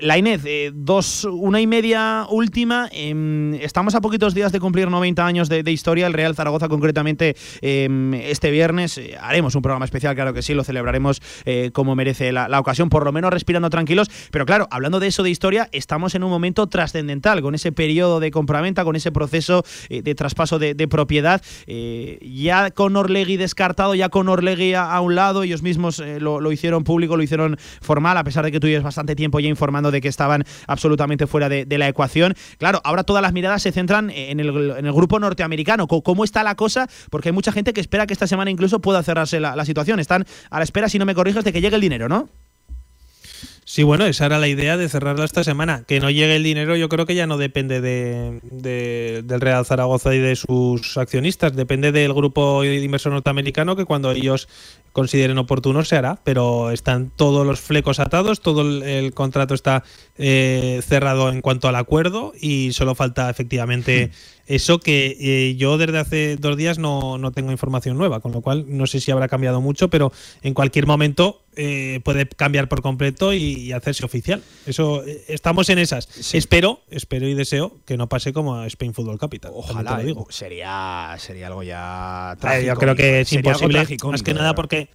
la 0.00 0.18
Inés, 0.18 0.42
dos, 0.74 1.24
una 1.24 1.60
y 1.60 1.66
media 1.66 2.26
última. 2.28 2.88
Em, 2.92 3.54
estamos 3.54 3.94
a 3.94 4.00
poquitos 4.00 4.34
días 4.34 4.52
de 4.52 4.60
cumplir 4.60 4.90
90 4.90 5.24
años 5.24 5.48
de, 5.48 5.70
historia. 5.72 6.06
El 6.06 6.12
Real 6.12 6.34
Zaragoza, 6.34 6.68
concretamente, 6.68 7.36
em, 7.60 8.14
este 8.14 8.50
viernes 8.50 8.98
eh, 8.98 9.16
haremos 9.20 9.54
un 9.54 9.62
programa 9.62 9.84
especial, 9.84 10.14
claro 10.14 10.34
que 10.34 10.42
sí, 10.42 10.54
lo 10.54 10.64
celebraremos 10.64 11.20
eh, 11.44 11.70
como 11.72 11.94
merece 11.94 12.32
la, 12.32 12.60
ocasión, 12.60 12.88
por 12.88 13.04
lo 13.04 13.12
menos 13.12 13.32
respirando 13.32 13.70
tranquilos. 13.70 14.10
Pero 14.30 14.46
claro, 14.46 14.68
hablando 14.70 15.00
de 15.00 15.08
eso 15.08 15.22
de 15.22 15.30
historia, 15.30 15.68
estamos 15.72 16.14
en 16.14 16.24
un 16.24 16.30
momento 16.30 16.66
trascendental, 16.66 17.42
con 17.42 17.54
ese 17.54 17.72
periodo 17.72 18.20
de 18.20 18.30
compraventa, 18.30 18.84
con 18.84 18.96
ese 18.96 19.12
proceso 19.12 19.64
eh, 19.88 20.02
de 20.02 20.14
traspaso 20.14 20.58
de, 20.58 20.82
propiedad. 20.88 21.40
ya 22.20 22.70
con 22.72 22.96
Orlegui 22.96 23.36
descartado, 23.36 23.94
ya 23.94 24.08
con 24.08 24.28
Orlegui 24.28 24.74
a, 24.74 25.00
un 25.00 25.14
lado, 25.14 25.44
ellos 25.44 25.62
mismos 25.62 26.02
lo, 26.18 26.52
hicieron 26.52 26.84
público, 26.84 27.16
lo 27.16 27.21
hicieron 27.22 27.56
formal, 27.80 28.16
a 28.16 28.24
pesar 28.24 28.44
de 28.44 28.52
que 28.52 28.60
tú 28.60 28.66
llevas 28.66 28.84
bastante 28.84 29.16
tiempo 29.16 29.40
ya 29.40 29.48
informando 29.48 29.90
de 29.90 30.00
que 30.00 30.08
estaban 30.08 30.44
absolutamente 30.66 31.26
fuera 31.26 31.48
de, 31.48 31.66
la 31.78 31.88
ecuación. 31.88 32.34
Claro, 32.58 32.80
ahora 32.84 33.04
todas 33.04 33.22
las 33.22 33.32
miradas 33.32 33.62
se 33.62 33.72
centran 33.72 34.10
en 34.10 34.40
el, 34.40 34.52
grupo 34.92 35.18
norteamericano. 35.18 35.86
¿Cómo 35.86 36.24
está 36.24 36.42
la 36.42 36.54
cosa? 36.54 36.88
Porque 37.10 37.30
hay 37.30 37.32
mucha 37.32 37.52
gente 37.52 37.72
que 37.72 37.80
espera 37.80 38.06
que 38.06 38.12
esta 38.12 38.26
semana 38.26 38.50
incluso 38.50 38.80
pueda 38.80 39.02
cerrarse 39.02 39.40
la, 39.40 39.56
la 39.56 39.64
situación. 39.64 40.00
Están 40.00 40.26
a 40.50 40.58
la 40.58 40.64
espera, 40.64 40.88
si 40.88 40.98
no 40.98 41.06
me 41.06 41.14
corriges, 41.14 41.44
de 41.44 41.52
que 41.52 41.60
llegue 41.60 41.76
el 41.76 41.80
dinero, 41.80 42.08
¿no? 42.08 42.28
Sí, 43.72 43.84
bueno, 43.84 44.04
esa 44.04 44.26
era 44.26 44.38
la 44.38 44.48
idea 44.48 44.76
de 44.76 44.86
cerrarla 44.86 45.24
esta 45.24 45.44
semana. 45.44 45.84
Que 45.88 45.98
no 45.98 46.10
llegue 46.10 46.36
el 46.36 46.42
dinero, 46.42 46.76
yo 46.76 46.90
creo 46.90 47.06
que 47.06 47.14
ya 47.14 47.26
no 47.26 47.38
depende 47.38 47.80
de, 47.80 49.22
del 49.22 49.40
Real 49.40 49.64
Zaragoza 49.64 50.14
y 50.14 50.18
de 50.18 50.36
sus 50.36 50.98
accionistas. 50.98 51.56
Depende 51.56 51.90
del 51.90 52.12
grupo 52.12 52.60
de 52.60 52.84
inversor 52.84 53.12
norteamericano 53.12 53.74
que 53.74 53.86
cuando 53.86 54.10
ellos 54.10 54.46
consideren 54.92 55.38
oportuno 55.38 55.86
se 55.86 55.96
hará. 55.96 56.18
Pero 56.22 56.70
están 56.70 57.12
todos 57.16 57.46
los 57.46 57.62
flecos 57.62 57.98
atados, 57.98 58.42
todo 58.42 58.60
el, 58.60 59.14
contrato 59.14 59.54
está 59.54 59.84
eh, 60.18 60.82
cerrado 60.86 61.30
en 61.30 61.40
cuanto 61.40 61.66
al 61.66 61.76
acuerdo 61.76 62.34
y 62.38 62.72
solo 62.72 62.94
falta 62.94 63.30
efectivamente 63.30 64.10
eso 64.46 64.80
que 64.80 65.16
eh, 65.18 65.56
yo 65.56 65.78
desde 65.78 65.98
hace 65.98 66.36
dos 66.36 66.58
días 66.58 66.78
no, 66.78 67.16
no, 67.16 67.32
tengo 67.32 67.52
información 67.52 67.96
nueva, 67.96 68.20
con 68.20 68.32
lo 68.32 68.42
cual 68.42 68.66
no 68.68 68.86
sé 68.86 69.00
si 69.00 69.10
habrá 69.10 69.28
cambiado 69.28 69.62
mucho, 69.62 69.88
pero 69.88 70.12
en 70.42 70.52
cualquier 70.52 70.86
momento 70.86 71.41
eh, 71.56 72.00
puede 72.04 72.26
cambiar 72.26 72.68
por 72.68 72.82
completo 72.82 73.32
y, 73.32 73.72
hacerse 73.72 74.04
oficial. 74.04 74.42
Eso 74.66 75.04
eh, 75.04 75.24
estamos 75.28 75.68
en 75.68 75.78
esas. 75.78 76.34
Espero, 76.34 76.80
espero 76.90 77.28
y 77.28 77.34
deseo 77.34 77.76
que 77.84 77.96
no 77.96 78.08
pase 78.08 78.32
como 78.32 78.56
a 78.56 78.66
Spain 78.66 78.94
Football 78.94 79.18
Capital. 79.18 79.52
Ojalá, 79.54 79.98
lo 79.98 80.04
digo. 80.04 80.26
Sería, 80.30 81.14
sería 81.18 81.48
algo 81.48 81.62
ya 81.62 82.36
trágico. 82.40 82.66
yo 82.66 82.76
creo 82.76 82.94
que 82.96 83.20
es 83.20 83.32
imposible, 83.32 83.86
más 84.04 84.22
que 84.22 84.34
nada 84.34 84.54
porque 84.54 84.88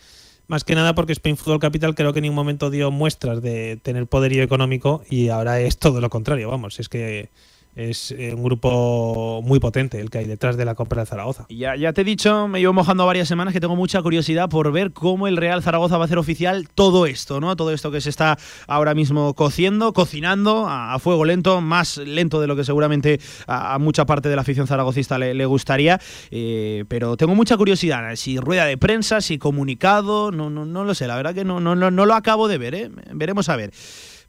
más 0.47 0.63
que 0.63 0.75
nada 0.75 0.95
porque 0.95 1.11
Spain 1.11 1.37
Football 1.37 1.59
Capital 1.59 1.93
creo 1.93 2.13
que 2.13 2.19
en 2.19 2.23
ningún 2.23 2.37
momento 2.37 2.69
dio 2.69 2.89
muestras 2.89 3.41
de 3.41 3.77
tener 3.83 4.07
poderío 4.07 4.43
económico 4.43 5.03
y 5.09 5.29
ahora 5.29 5.59
es 5.59 5.77
todo 5.77 5.99
lo 5.99 6.09
contrario, 6.09 6.49
vamos, 6.49 6.79
es 6.79 6.87
que 6.87 7.29
es 7.77 8.11
eh, 8.11 8.33
un 8.33 8.43
grupo 8.43 9.41
muy 9.43 9.59
potente 9.59 9.99
el 10.01 10.09
que 10.09 10.17
hay 10.17 10.25
detrás 10.25 10.57
de 10.57 10.65
la 10.65 10.73
compra 10.73 11.03
de 11.03 11.05
Zaragoza. 11.05 11.45
Ya, 11.49 11.75
ya 11.75 11.93
te 11.93 12.01
he 12.01 12.03
dicho, 12.03 12.47
me 12.47 12.59
llevo 12.59 12.73
mojando 12.73 13.05
varias 13.05 13.27
semanas 13.27 13.53
que 13.53 13.59
tengo 13.59 13.75
mucha 13.75 14.01
curiosidad 14.01 14.49
por 14.49 14.71
ver 14.71 14.91
cómo 14.91 15.27
el 15.27 15.37
Real 15.37 15.61
Zaragoza 15.61 15.97
va 15.97 16.03
a 16.03 16.05
hacer 16.05 16.17
oficial 16.17 16.67
todo 16.73 17.05
esto, 17.05 17.39
¿no? 17.39 17.55
Todo 17.55 17.71
esto 17.71 17.91
que 17.91 18.01
se 18.01 18.09
está 18.09 18.37
ahora 18.67 18.95
mismo 18.95 19.35
cociendo, 19.35 19.93
cocinando 19.93 20.65
a, 20.67 20.97
fuego 20.97 21.23
lento, 21.23 21.61
más 21.61 21.97
lento 21.97 22.41
de 22.41 22.47
lo 22.47 22.55
que 22.55 22.63
seguramente 22.63 23.19
a, 23.45 23.77
mucha 23.77 24.05
parte 24.05 24.27
de 24.27 24.35
la 24.35 24.41
afición 24.41 24.65
zaragocista 24.65 25.19
le, 25.19 25.45
gustaría. 25.45 26.01
Eh, 26.31 26.83
pero 26.87 27.15
tengo 27.15 27.35
mucha 27.35 27.57
curiosidad, 27.57 28.15
si 28.15 28.39
rueda 28.39 28.65
de 28.65 28.77
prensa, 28.77 29.21
si 29.21 29.37
comunicado, 29.37 30.31
no, 30.31 30.49
no, 30.49 30.65
no 30.65 30.83
lo 30.83 30.95
sé, 30.95 31.05
la 31.05 31.15
verdad 31.15 31.35
que 31.35 31.45
no, 31.45 31.59
no, 31.59 31.75
no, 31.75 31.91
no 31.91 32.05
lo 32.07 32.15
acabo 32.15 32.47
de 32.47 32.57
ver, 32.57 32.73
¿eh? 32.73 32.89
Veremos 33.13 33.49
a 33.49 33.55
ver. 33.55 33.71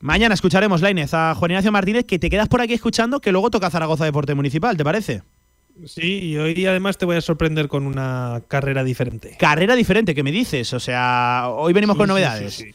Mañana 0.01 0.35
escucharemos, 0.35 0.81
Lainez, 0.81 1.13
a 1.13 1.35
Juan 1.35 1.51
Ignacio 1.51 1.73
Martínez, 1.73 2.05
que 2.05 2.19
te 2.19 2.31
quedas 2.31 2.49
por 2.49 2.61
aquí 2.61 2.75
escuchando, 2.75 3.21
que 3.21 3.33
luego 3.33 3.51
toca 3.51 3.69
Zaragoza 3.71 4.05
Deporte 4.05 4.35
Municipal, 4.35 4.77
¿te 4.77 4.85
parece? 4.85 5.23
Sí, 5.87 6.31
y 6.31 6.39
hoy 6.39 6.67
además 6.67 6.99
te 6.99 7.07
voy 7.07 7.17
a 7.17 7.21
sorprender 7.21 7.69
con 7.69 7.87
una 7.87 8.43
carrera 8.49 8.83
diferente. 8.83 9.37
Carrera 9.39 9.77
diferente, 9.77 10.15
¿qué 10.15 10.23
me 10.23 10.33
dices? 10.33 10.73
O 10.73 10.81
sea, 10.81 11.47
hoy 11.49 11.73
venimos 11.73 11.97
con 11.97 12.09
novedades. 12.09 12.55
Sí, 12.55 12.73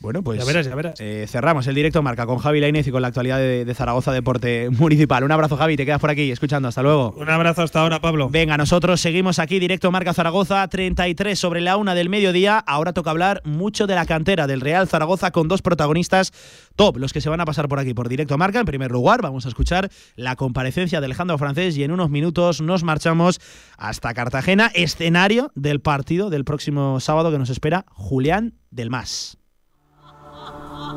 bueno, 0.00 0.22
pues 0.22 0.38
ya 0.38 0.44
verás, 0.44 0.66
ya 0.66 0.74
verás. 0.74 1.00
Eh, 1.00 1.26
cerramos 1.28 1.66
el 1.66 1.74
directo 1.74 2.02
marca 2.02 2.26
con 2.26 2.38
Javi 2.38 2.60
Lainez 2.60 2.86
y 2.86 2.90
con 2.90 3.02
la 3.02 3.08
actualidad 3.08 3.38
de, 3.38 3.74
Zaragoza 3.74 4.12
Deporte 4.12 4.68
Municipal. 4.78 5.24
Un 5.24 5.32
abrazo, 5.32 5.56
Javi, 5.56 5.76
te 5.76 5.84
quedas 5.84 6.00
por 6.00 6.10
aquí 6.10 6.30
escuchando. 6.30 6.68
Hasta 6.68 6.82
luego. 6.82 7.14
Un 7.16 7.28
abrazo 7.28 7.62
hasta 7.62 7.80
ahora, 7.80 8.00
Pablo. 8.00 8.28
Venga, 8.30 8.56
nosotros 8.56 9.00
seguimos 9.00 9.38
aquí, 9.38 9.58
directo 9.58 9.90
marca 9.90 10.14
Zaragoza, 10.14 10.66
33 10.68 11.38
sobre 11.38 11.60
la 11.60 11.76
una 11.76 11.94
del 11.94 12.08
mediodía. 12.08 12.58
Ahora 12.58 12.92
toca 12.92 13.10
hablar 13.10 13.42
mucho 13.44 13.86
de 13.86 13.94
la 13.94 14.06
cantera 14.06 14.46
del 14.46 14.60
Real 14.60 14.88
Zaragoza 14.88 15.30
con 15.30 15.48
dos 15.48 15.62
protagonistas 15.62 16.32
top, 16.76 16.98
los 16.98 17.12
que 17.12 17.20
se 17.20 17.28
van 17.28 17.40
a 17.40 17.44
pasar 17.44 17.68
por 17.68 17.78
aquí 17.78 17.94
por 17.94 18.08
directo 18.08 18.38
marca. 18.38 18.60
En 18.60 18.66
primer 18.66 18.90
lugar, 18.90 19.22
vamos 19.22 19.46
a 19.46 19.48
escuchar 19.48 19.90
la 20.14 20.36
comparecencia 20.36 21.00
de 21.00 21.06
Alejandro 21.06 21.38
Francés 21.38 21.76
y 21.76 21.84
en 21.84 21.90
unos 21.90 22.10
minutos 22.10 22.60
nos 22.60 22.84
marchamos 22.84 23.40
hasta 23.76 24.14
Cartagena, 24.14 24.70
escenario 24.74 25.52
del 25.54 25.80
partido 25.80 26.30
del 26.30 26.44
próximo 26.44 27.00
sábado 27.00 27.30
que 27.30 27.38
nos 27.38 27.50
espera 27.50 27.86
Julián 27.88 28.54
del 28.70 28.90
Mas. 28.90 29.38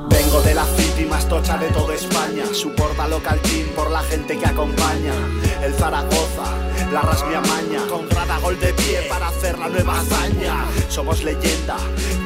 Vengo 0.10 0.42
de 0.42 0.54
la 0.54 0.66
city 0.66 1.06
más 1.06 1.28
tocha 1.28 1.58
de 1.58 1.70
toda 1.70 1.96
España. 1.96 2.46
Suporta 2.54 3.08
local 3.08 3.40
team 3.42 3.68
por 3.76 3.90
la 3.90 4.02
gente 4.04 4.38
que 4.38 4.46
acompaña. 4.46 5.14
El 5.64 5.74
Zaragoza, 5.74 6.46
la 6.92 7.02
rasmia 7.02 7.42
maña. 7.42 7.88
Con 7.90 8.08
grada 8.08 8.38
gol 8.40 8.60
de 8.60 8.74
pie 8.74 9.08
para 9.10 9.30
hacer 9.30 9.58
la 9.58 9.68
nueva 9.68 10.00
hazaña. 10.00 10.66
Somos 10.90 11.24
leyenda, 11.24 11.78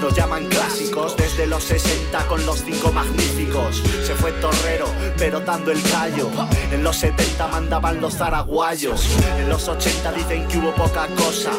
nos 0.02 0.13
llaman 0.15 0.45
clásicos. 0.47 1.15
Desde 1.15 1.47
los 1.47 1.63
60 1.63 2.28
con 2.28 2.45
los 2.45 2.63
cinco 2.63 2.91
magníficos. 2.91 3.82
Se 4.06 4.13
fue 4.15 4.32
torrero, 4.34 4.88
pero 5.17 5.39
dando 5.39 5.71
el 5.71 5.82
callo. 5.84 6.30
En 6.71 6.84
los 6.84 6.97
70 6.97 7.47
mandaban 7.47 8.02
los 8.02 8.17
zaraguayos. 8.17 9.08
En 9.39 9.47
los 9.47 9.67
80 9.67 10.12
dicen 10.12 10.47
que 10.47 10.58
hubo 10.58 10.73
poca 10.76 11.08
cosa. 11.15 11.52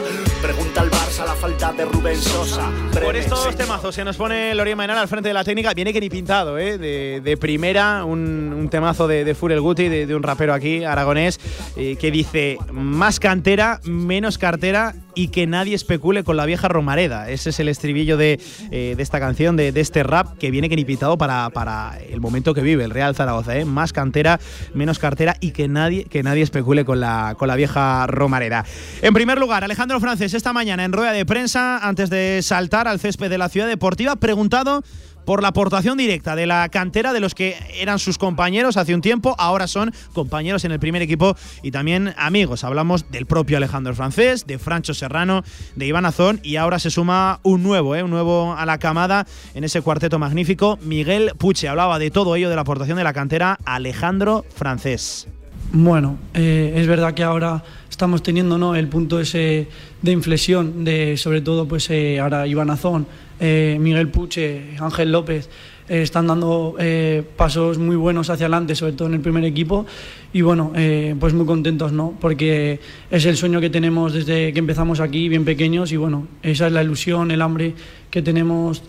Pregunta 0.42 0.82
al 0.82 0.90
Barça 0.90 1.24
la 1.24 1.34
falta 1.34 1.72
de 1.72 1.86
Rubén 1.86 2.20
Sosa. 2.20 2.70
Por 2.92 3.16
estos 3.16 3.56
temazos 3.56 3.94
se 3.94 4.04
nos 4.04 4.16
pone 4.16 4.54
Loría 4.54 4.76
Mainal 4.76 4.98
al 4.98 5.08
frente 5.08 5.28
de 5.28 5.34
la 5.34 5.42
técnica. 5.42 5.72
Viene 5.72 5.93
que 5.94 6.00
ni 6.00 6.11
pintado, 6.11 6.59
¿eh? 6.59 6.76
de, 6.76 7.37
primera, 7.37 8.04
un, 8.04 8.68
temazo 8.68 9.07
de, 9.07 9.24
de 9.24 9.35
Furel 9.37 9.61
Guti, 9.61 9.88
de, 9.88 10.16
un 10.16 10.24
rapero 10.24 10.52
aquí, 10.52 10.83
aragonés, 10.83 11.38
eh, 11.76 11.94
que 11.96 12.11
dice 12.11 12.59
más 12.72 13.20
cantera, 13.20 13.80
menos 13.85 14.37
cartera 14.37 14.96
y 15.14 15.28
que 15.28 15.46
nadie 15.46 15.76
especule 15.76 16.24
con 16.24 16.37
la 16.37 16.46
vieja 16.46 16.66
Romareda. 16.66 17.30
Ese 17.30 17.50
es 17.50 17.61
el 17.61 17.68
estribillo 17.68 18.16
de, 18.16 18.40
eh, 18.72 18.96
esta 18.98 19.20
canción, 19.20 19.57
de, 19.57 19.68
este 19.68 20.02
rap 20.02 20.37
que 20.37 20.50
viene 20.50 20.68
que 20.68 20.74
ni 20.74 20.85
pitado 20.85 21.16
para, 21.16 21.50
para 21.50 21.96
el 22.09 22.20
momento 22.20 22.54
que 22.54 22.62
vive 22.62 22.83
el 22.83 22.90
Real 22.90 23.14
Zaragoza. 23.14 23.57
¿eh? 23.57 23.64
Más 23.64 23.92
cantera, 23.92 24.40
menos 24.74 24.98
cartera 24.98 25.37
y 25.40 25.52
que 25.52 25.68
nadie, 25.68 26.07
que 26.07 26.24
nadie 26.24 26.42
especule 26.42 26.85
con 26.85 26.98
la, 26.98 27.37
con 27.38 27.46
la 27.46 27.54
vieja 27.54 28.09
Romareda. 28.09 28.64
En 29.00 29.14
primer 29.14 29.38
lugar, 29.38 29.62
Alejandro 29.62 30.00
Francés 30.00 30.35
esta 30.35 30.52
mañana 30.52 30.85
en 30.85 30.92
rueda 30.92 31.12
de 31.12 31.24
prensa, 31.24 31.78
antes 31.78 32.11
de 32.11 32.40
saltar 32.42 32.88
al 32.88 32.98
césped 32.98 33.30
de 33.30 33.38
la 33.38 33.48
ciudad 33.48 33.68
deportiva, 33.68 34.16
preguntado 34.16 34.83
por 35.24 35.42
la 35.42 35.48
aportación 35.48 35.98
directa 35.98 36.37
de 36.37 36.46
la 36.46 36.68
cantera 36.68 37.12
de 37.12 37.20
los 37.20 37.34
que 37.34 37.56
eran 37.78 37.98
sus 37.98 38.18
compañeros 38.18 38.76
hace 38.76 38.94
un 38.94 39.00
tiempo, 39.00 39.34
ahora 39.38 39.66
son 39.66 39.92
compañeros 40.12 40.64
en 40.64 40.72
el 40.72 40.80
primer 40.80 41.02
equipo 41.02 41.37
y 41.62 41.70
también 41.70 42.14
amigos. 42.16 42.64
Hablamos 42.64 43.10
del 43.10 43.26
propio 43.26 43.56
Alejandro 43.56 43.94
Francés, 43.94 44.46
de 44.46 44.58
Francho 44.58 44.94
Serrano, 44.94 45.42
de 45.76 45.87
Iván 45.87 46.06
Azón 46.06 46.40
y 46.42 46.56
ahora 46.56 46.78
se 46.78 46.90
suma 46.90 47.40
un 47.42 47.62
nuevo, 47.62 47.96
¿eh? 47.96 48.02
un 48.02 48.10
nuevo 48.10 48.54
a 48.54 48.66
la 48.66 48.78
camada 48.78 49.26
en 49.54 49.64
ese 49.64 49.82
cuarteto 49.82 50.18
magnífico. 50.18 50.78
Miguel 50.82 51.32
Puche 51.38 51.68
hablaba 51.68 51.98
de 51.98 52.10
todo 52.10 52.37
ello, 52.37 52.48
de 52.48 52.54
la 52.56 52.62
aportación 52.62 52.96
de 52.96 53.04
la 53.04 53.12
cantera 53.12 53.58
Alejandro 53.64 54.44
Francés. 54.54 55.28
Bueno, 55.72 56.18
eh, 56.34 56.74
es 56.76 56.87
verdad 56.87 57.14
que 57.14 57.24
ahora 57.24 57.64
estamos 57.90 58.22
teniendo 58.22 58.58
¿no? 58.58 58.76
el 58.76 58.88
punto 58.88 59.18
ese 59.18 59.68
de 60.02 60.12
inflexión 60.12 60.84
de 60.84 61.16
sobre 61.16 61.40
todo 61.40 61.66
pues 61.66 61.90
eh, 61.90 62.20
ahora 62.20 62.46
Iván 62.46 62.70
Azón, 62.70 63.06
eh, 63.46 63.76
Miguel 63.78 64.09
Puche, 64.09 64.70
Ángel 64.80 65.12
López 65.12 65.50
eh, 65.87 66.00
están 66.00 66.26
dando 66.26 66.76
eh, 66.78 67.22
pasos 67.37 67.76
muy 67.76 67.94
buenos 67.94 68.30
hacia 68.30 68.46
adelante, 68.46 68.74
sobre 68.74 68.94
todo 68.94 69.09
en 69.09 69.12
el 69.12 69.20
primer 69.20 69.44
equipo. 69.44 69.85
Y 70.33 70.40
bueno, 70.40 70.72
pues 71.20 71.35
muy 71.35 71.44
contentos, 71.44 71.92
¿no? 71.92 72.16
Porque 72.20 72.80
es 73.11 73.26
el 73.26 73.37
sueño 73.37 73.61
que 73.61 73.68
tenemos 73.68 74.14
desde 74.14 74.54
que 74.54 74.59
empezamos 74.59 74.98
aquí, 74.98 75.28
bien 75.28 75.44
pequeños 75.44 75.92
y 75.92 75.96
bueno, 75.96 76.26
esa 76.42 76.66
es 76.68 76.72
la 76.72 76.83
ilusión, 76.83 77.30
el 77.30 77.42
hambre 77.42 77.74
que 78.11 78.22
tenemos, 78.22 78.83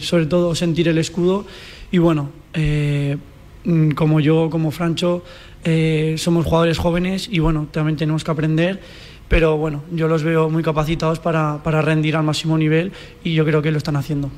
sobre 0.00 0.26
todo 0.26 0.54
sentir 0.54 0.88
el 0.88 0.98
escudo. 0.98 1.44
Y 1.92 1.98
bueno, 1.98 2.30
mm, 3.64 3.90
como 3.90 4.18
yo, 4.18 4.48
como 4.50 4.72
Francho, 4.72 5.22
somos 6.16 6.46
jugadores 6.46 6.78
jóvenes 6.78 7.28
y 7.30 7.38
bueno, 7.38 7.68
también 7.70 7.96
tenemos 7.96 8.24
que 8.24 8.30
aprender 8.30 8.80
pero 9.30 9.56
bueno, 9.56 9.84
yo 9.92 10.08
los 10.08 10.24
veo 10.24 10.50
muy 10.50 10.64
capacitados 10.64 11.20
para, 11.20 11.62
para 11.62 11.80
rendir 11.80 12.16
al 12.16 12.24
máximo 12.24 12.58
nivel 12.58 12.92
y 13.22 13.32
yo 13.32 13.44
creo 13.44 13.62
que 13.62 13.70
lo 13.70 13.78
están 13.78 13.94
haciendo. 13.94 14.28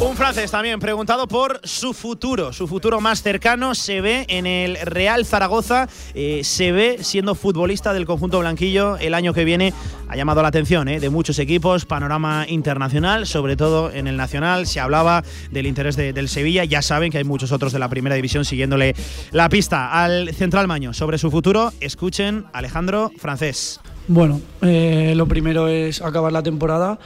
Un 0.00 0.16
francés 0.16 0.50
también 0.50 0.78
preguntado 0.80 1.26
por 1.26 1.60
su 1.64 1.94
futuro, 1.94 2.52
su 2.52 2.66
futuro 2.66 3.00
más 3.00 3.22
cercano 3.22 3.74
se 3.74 4.00
ve 4.00 4.26
en 4.28 4.46
el 4.46 4.76
Real 4.84 5.24
Zaragoza, 5.24 5.88
eh, 6.14 6.42
se 6.44 6.72
ve 6.72 6.98
siendo 7.02 7.34
futbolista 7.34 7.92
del 7.92 8.04
conjunto 8.06 8.40
blanquillo 8.40 8.96
el 8.98 9.14
año 9.14 9.32
que 9.32 9.44
viene. 9.44 9.72
Ha 10.08 10.16
llamado 10.16 10.42
la 10.42 10.48
atención 10.48 10.88
eh, 10.88 11.00
de 11.00 11.10
muchos 11.10 11.38
equipos, 11.38 11.86
panorama 11.86 12.44
internacional, 12.48 13.26
sobre 13.26 13.56
todo 13.56 13.90
en 13.92 14.06
el 14.06 14.16
nacional. 14.16 14.66
Se 14.66 14.80
hablaba 14.80 15.22
del 15.50 15.66
interés 15.66 15.96
de- 15.96 16.12
del 16.12 16.28
Sevilla, 16.28 16.64
ya 16.64 16.82
saben 16.82 17.10
que 17.10 17.18
hay 17.18 17.24
muchos 17.24 17.52
otros 17.52 17.72
de 17.72 17.78
la 17.78 17.88
primera 17.88 18.14
división 18.16 18.44
siguiéndole 18.44 18.94
la 19.32 19.48
pista 19.48 20.02
al 20.04 20.34
Central 20.34 20.66
Maño 20.68 20.92
sobre 20.92 21.18
su 21.18 21.30
futuro. 21.30 21.72
Escuchen 21.80 22.44
Alejandro 22.52 23.10
Francés. 23.18 23.80
Bueno, 24.06 24.40
eh, 24.60 25.14
lo 25.16 25.26
primero 25.26 25.66
es 25.68 26.02
acabar 26.02 26.30
la 26.30 26.42
temporada, 26.42 26.98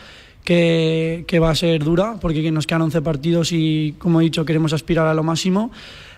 que, 0.49 1.25
que 1.27 1.41
va 1.41 1.51
a 1.51 1.55
ser 1.55 1.85
dura, 1.85 2.17
porque 2.19 2.51
nos 2.51 2.67
quedan 2.67 2.81
11 2.81 3.03
partidos 3.03 3.53
y, 3.53 3.95
como 3.99 4.23
he 4.23 4.25
dicho, 4.25 4.47
queremos 4.47 4.73
aspirar 4.73 5.07
a 5.07 5.13
lo 5.13 5.23
máximo. 5.23 5.71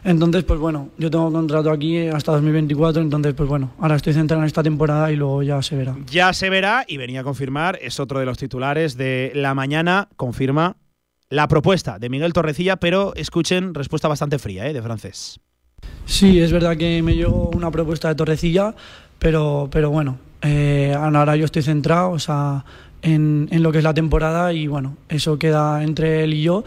Entonces, 0.05 0.45
pues 0.45 0.61
bueno, 0.61 0.91
yo 0.99 1.11
tengo 1.11 1.33
contrato 1.33 1.73
aquí 1.73 2.07
hasta 2.07 2.31
2024, 2.31 3.03
entonces, 3.03 3.35
pues 3.35 3.49
bueno, 3.49 3.73
ahora 3.81 3.97
estoy 3.97 4.13
centrado 4.13 4.41
en 4.43 4.47
esta 4.47 4.63
temporada 4.63 5.11
y 5.11 5.17
luego 5.17 5.43
ya 5.43 5.61
se 5.63 5.75
verá. 5.75 5.97
Ya 6.07 6.33
se 6.33 6.49
verá 6.49 6.85
y 6.87 6.97
venía 6.97 7.23
a 7.23 7.25
confirmar, 7.25 7.77
es 7.83 7.99
otro 7.99 8.21
de 8.21 8.25
los 8.25 8.39
titulares 8.39 8.97
de 8.97 9.33
la 9.35 9.53
mañana, 9.55 10.07
confirma 10.15 10.77
la 11.29 11.49
propuesta 11.49 11.99
de 11.99 12.09
Miguel 12.09 12.33
Torrecilla, 12.33 12.77
pero 12.77 13.13
escuchen, 13.17 13.75
respuesta 13.75 14.07
bastante 14.07 14.39
fría 14.39 14.69
¿eh? 14.69 14.73
de 14.73 14.81
francés. 14.81 15.41
Sí, 16.05 16.39
es 16.41 16.53
verdad 16.53 16.77
que 16.77 17.03
me 17.03 17.17
llegó 17.17 17.51
una 17.53 17.73
propuesta 17.73 18.07
de 18.07 18.15
Torrecilla, 18.15 18.77
pero, 19.19 19.69
pero 19.73 19.91
bueno, 19.91 20.19
eh, 20.41 20.95
ahora 20.97 21.35
yo 21.35 21.47
estoy 21.47 21.63
centrado 21.63 22.11
o 22.11 22.19
sea, 22.21 22.65
en, 23.03 23.49
lo 23.51 23.73
que 23.73 23.79
es 23.79 23.85
la 23.85 23.95
temporada 23.95 24.53
y 24.53 24.67
bueno, 24.67 24.97
eso 25.09 25.39
queda 25.39 25.83
entre 25.83 26.25
él 26.25 26.35
y 26.35 26.43
yo 26.43 26.65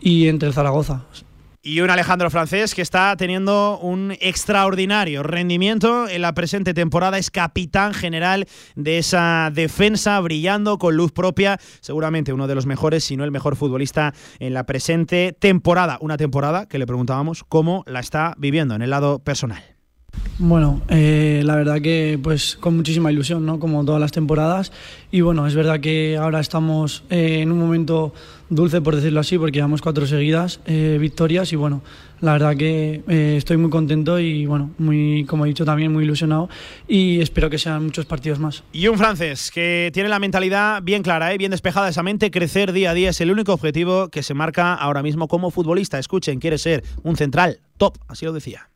y 0.00 0.28
entre 0.28 0.48
el 0.48 0.54
Zaragoza. 0.54 1.04
Y 1.62 1.80
un 1.80 1.90
Alejandro 1.90 2.30
Francés 2.30 2.76
que 2.76 2.82
está 2.82 3.16
teniendo 3.16 3.80
un 3.80 4.12
extraordinario 4.20 5.24
rendimiento 5.24 6.08
en 6.08 6.22
la 6.22 6.32
presente 6.32 6.74
temporada. 6.74 7.18
Es 7.18 7.32
capitán 7.32 7.92
general 7.92 8.46
de 8.76 8.98
esa 8.98 9.50
defensa, 9.52 10.20
brillando 10.20 10.78
con 10.78 10.94
luz 10.94 11.10
propia. 11.10 11.58
Seguramente 11.80 12.32
uno 12.32 12.46
de 12.46 12.54
los 12.54 12.66
mejores, 12.66 13.02
si 13.02 13.16
no 13.16 13.24
el 13.24 13.32
mejor 13.32 13.56
futbolista 13.56 14.14
en 14.38 14.54
la 14.54 14.64
presente 14.64 15.36
temporada. 15.36 15.98
Una 16.00 16.16
temporada 16.16 16.66
que 16.66 16.78
le 16.78 16.86
preguntábamos 16.86 17.42
cómo 17.42 17.82
la 17.88 17.98
está 17.98 18.34
viviendo 18.38 18.76
en 18.76 18.82
el 18.82 18.90
lado 18.90 19.18
personal. 19.18 19.75
Bueno, 20.38 20.82
eh, 20.88 21.40
la 21.44 21.56
verdad 21.56 21.80
que 21.80 22.18
pues 22.22 22.56
con 22.60 22.76
muchísima 22.76 23.10
ilusión, 23.10 23.46
¿no? 23.46 23.58
Como 23.58 23.84
todas 23.84 24.00
las 24.00 24.12
temporadas. 24.12 24.70
Y 25.10 25.22
bueno, 25.22 25.46
es 25.46 25.54
verdad 25.54 25.80
que 25.80 26.18
ahora 26.18 26.40
estamos 26.40 27.04
eh, 27.08 27.40
en 27.40 27.52
un 27.52 27.58
momento 27.58 28.12
dulce, 28.50 28.80
por 28.80 28.94
decirlo 28.96 29.20
así, 29.20 29.38
porque 29.38 29.56
llevamos 29.56 29.80
cuatro 29.80 30.06
seguidas 30.06 30.60
eh, 30.66 30.98
victorias 31.00 31.52
y 31.52 31.56
bueno, 31.56 31.82
la 32.20 32.32
verdad 32.32 32.56
que 32.56 33.02
eh, 33.08 33.34
estoy 33.36 33.56
muy 33.56 33.70
contento 33.70 34.18
y 34.18 34.46
bueno, 34.46 34.70
muy, 34.78 35.24
como 35.24 35.44
he 35.44 35.48
dicho 35.48 35.64
también, 35.64 35.92
muy 35.92 36.04
ilusionado 36.04 36.48
y 36.86 37.20
espero 37.20 37.50
que 37.50 37.58
sean 37.58 37.84
muchos 37.84 38.06
partidos 38.06 38.38
más. 38.38 38.62
Y 38.72 38.88
un 38.88 38.98
francés 38.98 39.50
que 39.50 39.90
tiene 39.92 40.08
la 40.08 40.18
mentalidad 40.18 40.82
bien 40.82 41.02
clara, 41.02 41.36
bien 41.36 41.50
despejada 41.50 41.88
esa 41.88 42.02
mente, 42.02 42.30
crecer 42.30 42.72
día 42.72 42.90
a 42.90 42.94
día 42.94 43.10
es 43.10 43.20
el 43.20 43.30
único 43.30 43.52
objetivo 43.52 44.08
que 44.08 44.22
se 44.22 44.34
marca 44.34 44.74
ahora 44.74 45.02
mismo 45.02 45.28
como 45.28 45.50
futbolista. 45.50 45.98
Escuchen, 45.98 46.40
quiere 46.40 46.58
ser 46.58 46.84
un 47.02 47.16
central 47.16 47.60
top, 47.76 47.96
así 48.08 48.24
lo 48.24 48.32
decía. 48.32 48.68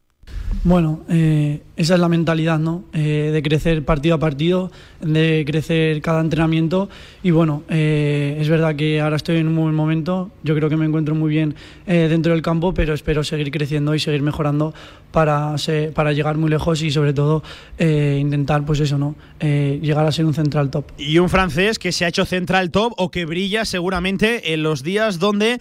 Bueno, 0.63 1.01
eh, 1.09 1.61
esa 1.77 1.95
es 1.95 2.01
la 2.01 2.09
mentalidad, 2.09 2.59
¿no? 2.59 2.85
Eh, 2.93 3.31
de 3.33 3.43
crecer 3.43 3.83
partido 3.85 4.17
a 4.17 4.19
partido, 4.19 4.71
de 5.01 5.45
crecer 5.47 6.03
cada 6.03 6.21
entrenamiento. 6.21 6.91
Y 7.23 7.31
bueno, 7.31 7.63
eh, 7.71 8.37
es 8.39 8.49
verdad 8.51 8.77
que 8.77 9.01
ahora 9.01 9.17
estoy 9.17 9.39
en 9.39 9.49
un 9.49 9.57
buen 9.57 9.75
momento. 9.75 10.31
Yo 10.43 10.55
creo 10.55 10.69
que 10.69 10.77
me 10.77 10.85
encuentro 10.85 11.15
muy 11.15 11.31
bien 11.31 11.55
eh, 11.87 12.09
dentro 12.11 12.33
del 12.33 12.43
campo, 12.43 12.75
pero 12.75 12.93
espero 12.93 13.25
seguir 13.25 13.51
creciendo 13.51 13.95
y 13.95 14.01
seguir 14.01 14.21
mejorando 14.21 14.75
para, 15.13 15.57
se- 15.57 15.91
para 15.95 16.13
llegar 16.13 16.37
muy 16.37 16.51
lejos 16.51 16.83
y 16.83 16.91
sobre 16.91 17.15
todo 17.15 17.43
eh, 17.79 18.19
intentar, 18.21 18.65
pues 18.67 18.81
eso, 18.81 18.99
¿no? 18.99 19.15
Eh, 19.41 19.79
llegar 19.83 20.05
a 20.07 20.13
ser 20.13 20.27
un 20.27 20.35
central 20.35 20.71
top. 20.71 20.85
Y 20.99 21.19
un 21.19 21.31
francés 21.31 21.79
que 21.79 21.91
se 21.93 22.05
ha 22.05 22.09
hecho 22.09 22.27
central 22.27 22.71
top 22.71 22.93
o 22.99 23.11
que 23.11 23.25
brilla 23.25 23.65
seguramente 23.65 24.53
en 24.53 24.63
los 24.63 24.83
días 24.83 25.19
donde 25.19 25.59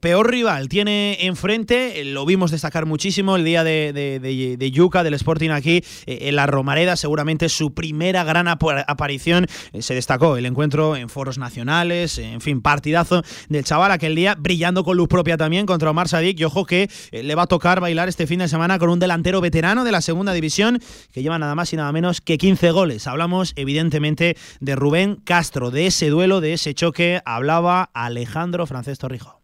peor 0.00 0.30
rival 0.30 0.68
tiene 0.68 1.16
enfrente. 1.22 2.04
Lo 2.04 2.26
vimos 2.26 2.50
destacar 2.50 2.84
muchísimo 2.84 3.36
el 3.36 3.44
día 3.44 3.64
de, 3.64 3.92
de, 3.94 4.20
de- 4.20 4.31
de 4.56 4.70
Yuca, 4.70 5.02
del 5.02 5.14
Sporting 5.14 5.50
aquí, 5.50 5.82
eh, 6.06 6.18
en 6.22 6.36
la 6.36 6.46
Romareda, 6.46 6.96
seguramente 6.96 7.48
su 7.48 7.74
primera 7.74 8.24
gran 8.24 8.48
apa- 8.48 8.84
aparición. 8.86 9.46
Eh, 9.72 9.82
se 9.82 9.94
destacó 9.94 10.36
el 10.36 10.46
encuentro 10.46 10.96
en 10.96 11.08
foros 11.08 11.38
nacionales, 11.38 12.18
en 12.18 12.40
fin, 12.40 12.60
partidazo 12.62 13.22
del 13.48 13.64
chaval 13.64 13.92
aquel 13.92 14.14
día, 14.14 14.34
brillando 14.38 14.84
con 14.84 14.96
luz 14.96 15.08
propia 15.08 15.36
también 15.36 15.66
contra 15.66 15.90
Omar 15.90 16.08
Sadik. 16.08 16.38
Y 16.40 16.44
ojo 16.44 16.64
que 16.64 16.88
eh, 17.10 17.22
le 17.22 17.34
va 17.34 17.42
a 17.42 17.46
tocar 17.46 17.80
bailar 17.80 18.08
este 18.08 18.26
fin 18.26 18.38
de 18.40 18.48
semana 18.48 18.78
con 18.78 18.88
un 18.90 18.98
delantero 18.98 19.40
veterano 19.40 19.84
de 19.84 19.92
la 19.92 20.00
segunda 20.00 20.32
división 20.32 20.80
que 21.12 21.22
lleva 21.22 21.38
nada 21.38 21.54
más 21.54 21.72
y 21.72 21.76
nada 21.76 21.92
menos 21.92 22.20
que 22.20 22.38
15 22.38 22.70
goles. 22.70 23.06
Hablamos 23.06 23.52
evidentemente 23.56 24.36
de 24.60 24.76
Rubén 24.76 25.16
Castro, 25.24 25.70
de 25.70 25.86
ese 25.86 26.08
duelo, 26.10 26.40
de 26.40 26.52
ese 26.54 26.74
choque, 26.74 27.20
hablaba 27.24 27.90
Alejandro 27.94 28.66
Francés 28.66 28.98
Torrijo. 28.98 29.40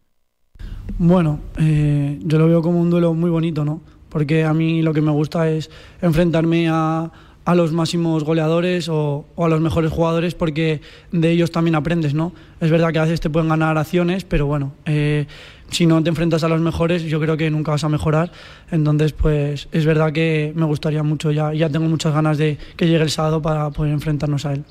Bueno, 0.97 1.39
yo 1.57 2.37
lo 2.37 2.47
veo 2.47 2.61
como 2.61 2.81
un 2.81 2.89
duelo 2.89 3.13
muy 3.13 3.29
bonito, 3.29 3.63
¿no? 3.63 3.81
Porque 4.09 4.43
a 4.43 4.53
mí 4.53 4.81
lo 4.81 4.93
que 4.93 5.01
me 5.01 5.11
gusta 5.11 5.49
es 5.49 5.69
enfrentarme 6.01 6.67
a, 6.69 7.11
a 7.45 7.55
los 7.55 7.71
máximos 7.71 8.23
goleadores 8.23 8.89
o, 8.89 9.25
o 9.35 9.45
a 9.45 9.49
los 9.49 9.59
mejores 9.59 9.91
jugadores 9.91 10.35
porque 10.35 10.81
de 11.11 11.31
ellos 11.31 11.51
también 11.51 11.75
aprendes, 11.75 12.13
¿no? 12.13 12.31
Es 12.59 12.69
verdad 12.69 12.91
que 12.91 12.99
a 12.99 13.03
veces 13.03 13.21
te 13.21 13.29
pueden 13.29 13.49
ganar 13.49 13.77
acciones, 13.77 14.23
pero 14.23 14.45
bueno, 14.45 14.73
eh, 14.85 15.25
si 15.71 15.85
no 15.85 16.01
te 16.03 16.09
enfrentas 16.09 16.43
a 16.43 16.47
los 16.47 16.61
mejores, 16.61 17.03
yo 17.03 17.19
creo 17.19 17.37
que 17.37 17.49
nunca 17.49 17.71
vas 17.71 17.83
a 17.83 17.89
mejorar. 17.89 18.31
Entonces, 18.71 19.13
pues 19.13 19.67
es 19.71 19.85
verdad 19.85 20.11
que 20.11 20.53
me 20.55 20.65
gustaría 20.65 21.01
mucho, 21.01 21.31
ya, 21.31 21.53
ya 21.53 21.69
tengo 21.69 21.87
muchas 21.87 22.13
ganas 22.13 22.37
de 22.37 22.57
que 22.75 22.87
llegue 22.87 23.03
el 23.03 23.09
sábado 23.09 23.41
para 23.41 23.69
poder 23.71 23.93
enfrentarnos 23.93 24.45
a 24.45 24.53
él. 24.53 24.63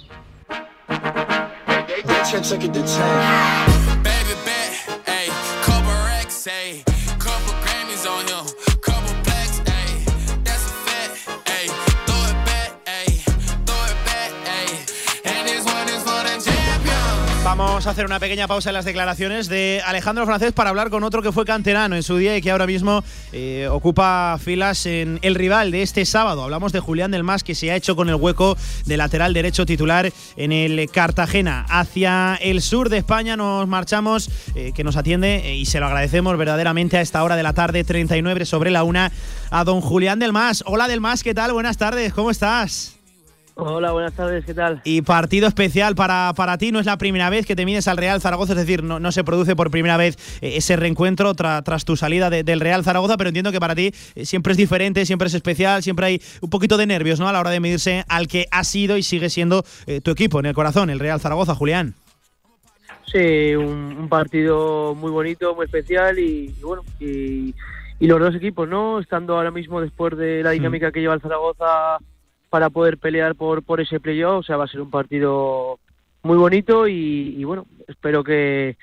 Vamos 17.48 17.86
a 17.86 17.90
hacer 17.92 18.04
una 18.04 18.20
pequeña 18.20 18.46
pausa 18.46 18.68
en 18.68 18.74
las 18.74 18.84
declaraciones 18.84 19.48
de 19.48 19.80
Alejandro 19.86 20.26
Francés 20.26 20.52
para 20.52 20.68
hablar 20.68 20.90
con 20.90 21.02
otro 21.02 21.22
que 21.22 21.32
fue 21.32 21.46
canterano 21.46 21.96
en 21.96 22.02
su 22.02 22.18
día 22.18 22.36
y 22.36 22.42
que 22.42 22.50
ahora 22.50 22.66
mismo 22.66 23.02
eh, 23.32 23.66
ocupa 23.70 24.38
filas 24.38 24.84
en 24.84 25.18
el 25.22 25.34
rival 25.34 25.70
de 25.70 25.80
este 25.80 26.04
sábado. 26.04 26.42
Hablamos 26.44 26.72
de 26.72 26.80
Julián 26.80 27.10
del 27.10 27.24
Mas 27.24 27.44
que 27.44 27.54
se 27.54 27.70
ha 27.70 27.76
hecho 27.76 27.96
con 27.96 28.10
el 28.10 28.16
hueco 28.16 28.54
de 28.84 28.98
lateral 28.98 29.32
derecho 29.32 29.64
titular 29.64 30.12
en 30.36 30.52
el 30.52 30.90
Cartagena. 30.90 31.64
Hacia 31.70 32.34
el 32.34 32.60
sur 32.60 32.90
de 32.90 32.98
España 32.98 33.34
nos 33.34 33.66
marchamos, 33.66 34.30
eh, 34.54 34.72
que 34.74 34.84
nos 34.84 34.96
atiende 34.98 35.36
eh, 35.36 35.56
y 35.56 35.64
se 35.64 35.80
lo 35.80 35.86
agradecemos 35.86 36.36
verdaderamente 36.36 36.98
a 36.98 37.00
esta 37.00 37.24
hora 37.24 37.34
de 37.34 37.44
la 37.44 37.54
tarde, 37.54 37.82
39 37.82 38.44
sobre 38.44 38.70
la 38.70 38.82
una, 38.82 39.10
a 39.50 39.64
don 39.64 39.80
Julián 39.80 40.18
del 40.18 40.34
Mas. 40.34 40.62
Hola 40.66 40.86
del 40.86 41.00
Mas, 41.00 41.22
¿qué 41.22 41.32
tal? 41.32 41.54
Buenas 41.54 41.78
tardes, 41.78 42.12
¿cómo 42.12 42.30
estás? 42.30 42.97
Hola, 43.60 43.90
buenas 43.90 44.12
tardes, 44.12 44.44
¿qué 44.44 44.54
tal? 44.54 44.80
Y 44.84 45.02
partido 45.02 45.48
especial 45.48 45.96
para, 45.96 46.32
para 46.36 46.58
ti, 46.58 46.70
no 46.70 46.78
es 46.78 46.86
la 46.86 46.96
primera 46.96 47.28
vez 47.28 47.44
que 47.44 47.56
te 47.56 47.66
mides 47.66 47.88
al 47.88 47.96
Real 47.96 48.20
Zaragoza, 48.20 48.52
es 48.52 48.58
decir, 48.60 48.84
no, 48.84 49.00
no 49.00 49.10
se 49.10 49.24
produce 49.24 49.56
por 49.56 49.72
primera 49.72 49.96
vez 49.96 50.16
eh, 50.40 50.58
ese 50.58 50.76
reencuentro 50.76 51.34
tras 51.34 51.84
tu 51.84 51.96
salida 51.96 52.30
del 52.30 52.60
Real 52.60 52.84
Zaragoza, 52.84 53.16
pero 53.16 53.30
entiendo 53.30 53.50
que 53.50 53.58
para 53.58 53.74
ti 53.74 53.90
eh, 54.14 54.24
siempre 54.24 54.52
es 54.52 54.56
diferente, 54.56 55.04
siempre 55.04 55.26
es 55.26 55.34
especial, 55.34 55.82
siempre 55.82 56.06
hay 56.06 56.22
un 56.40 56.50
poquito 56.50 56.76
de 56.76 56.86
nervios 56.86 57.18
¿no? 57.18 57.28
a 57.28 57.32
la 57.32 57.40
hora 57.40 57.50
de 57.50 57.58
medirse 57.58 58.04
al 58.08 58.28
que 58.28 58.46
ha 58.52 58.62
sido 58.62 58.96
y 58.96 59.02
sigue 59.02 59.28
siendo 59.28 59.64
eh, 59.88 60.00
tu 60.00 60.12
equipo 60.12 60.38
en 60.38 60.46
el 60.46 60.54
corazón, 60.54 60.88
el 60.88 61.00
Real 61.00 61.18
Zaragoza, 61.18 61.56
Julián. 61.56 61.94
Sí, 63.06 63.56
un, 63.56 64.08
partido 64.08 64.94
muy 64.94 65.10
bonito, 65.10 65.56
muy 65.56 65.64
especial 65.64 66.16
y, 66.20 66.54
bueno, 66.62 66.84
y, 67.00 67.52
y, 67.98 68.06
los 68.06 68.20
dos 68.20 68.36
equipos, 68.36 68.68
¿no? 68.68 69.00
Estando 69.00 69.34
ahora 69.34 69.50
mismo 69.50 69.80
después 69.80 70.16
de 70.16 70.44
la 70.44 70.52
dinámica 70.52 70.92
que 70.92 71.00
lleva 71.00 71.14
el 71.14 71.20
Zaragoza 71.20 71.98
para 72.50 72.70
poder 72.70 72.98
pelear 72.98 73.34
por, 73.34 73.62
por 73.62 73.80
ese 73.80 74.00
playoff. 74.00 74.40
O 74.40 74.42
sea, 74.42 74.56
va 74.56 74.64
a 74.64 74.68
ser 74.68 74.80
un 74.80 74.90
partido 74.90 75.78
muy 76.22 76.36
bonito 76.36 76.88
y, 76.88 77.42
bueno, 77.44 77.66
espero 77.86 78.24
que, 78.24 78.76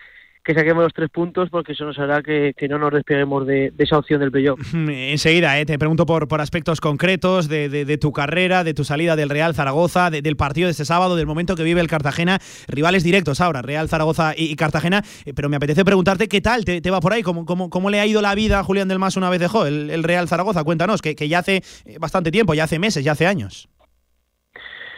que 0.45 0.53
saquemos 0.53 0.83
los 0.83 0.93
tres 0.93 1.09
puntos 1.09 1.49
porque 1.49 1.71
eso 1.71 1.85
nos 1.85 1.97
hará 1.97 2.21
que, 2.21 2.53
no 2.69 2.77
nos 2.77 2.93
despeguemos 2.93 3.47
de, 3.47 3.73
esa 3.79 3.97
opción 3.97 4.19
del 4.19 4.31
playoff. 4.31 4.59
Enseguida, 4.73 5.59
eh, 5.59 5.65
te 5.65 5.79
pregunto 5.79 6.05
por, 6.05 6.27
por 6.27 6.39
aspectos 6.39 6.79
concretos 6.79 7.49
de, 7.49 7.97
tu 7.99 8.11
carrera, 8.11 8.63
de 8.63 8.75
tu 8.75 8.83
salida 8.83 9.15
del 9.15 9.29
Real 9.29 9.55
Zaragoza, 9.55 10.11
del 10.11 10.35
partido 10.37 10.67
de 10.67 10.71
este 10.71 10.85
sábado, 10.85 11.15
del 11.15 11.25
momento 11.25 11.55
que 11.55 11.63
vive 11.63 11.81
el 11.81 11.87
Cartagena, 11.87 12.37
rivales 12.67 13.03
directos 13.03 13.41
ahora, 13.41 13.63
Real 13.63 13.89
Zaragoza 13.89 14.33
y, 14.37 14.55
Cartagena, 14.55 15.01
eh, 15.25 15.33
pero 15.35 15.49
me 15.49 15.57
apetece 15.57 15.83
preguntarte 15.83 16.27
qué 16.27 16.41
tal 16.41 16.63
te, 16.63 16.91
va 16.91 16.99
por 16.99 17.13
ahí, 17.13 17.23
¿Cómo, 17.23 17.45
cómo, 17.45 17.71
cómo, 17.71 17.89
le 17.89 17.99
ha 17.99 18.05
ido 18.05 18.21
la 18.21 18.35
vida 18.35 18.59
a 18.59 18.63
Julián 18.63 18.87
del 18.87 18.99
Mas 18.99 19.17
una 19.17 19.31
vez 19.31 19.39
dejó 19.39 19.65
el, 19.65 19.89
el 19.89 20.03
Real 20.03 20.27
Zaragoza, 20.27 20.63
cuéntanos, 20.63 21.01
que, 21.01 21.15
que 21.15 21.27
ya 21.27 21.39
hace 21.39 21.63
eh, 21.85 21.97
bastante 21.99 22.29
tiempo, 22.29 22.53
ya 22.53 22.65
hace 22.65 22.77
meses, 22.77 23.03
ya 23.03 23.13
hace 23.13 23.25
años. 23.25 23.67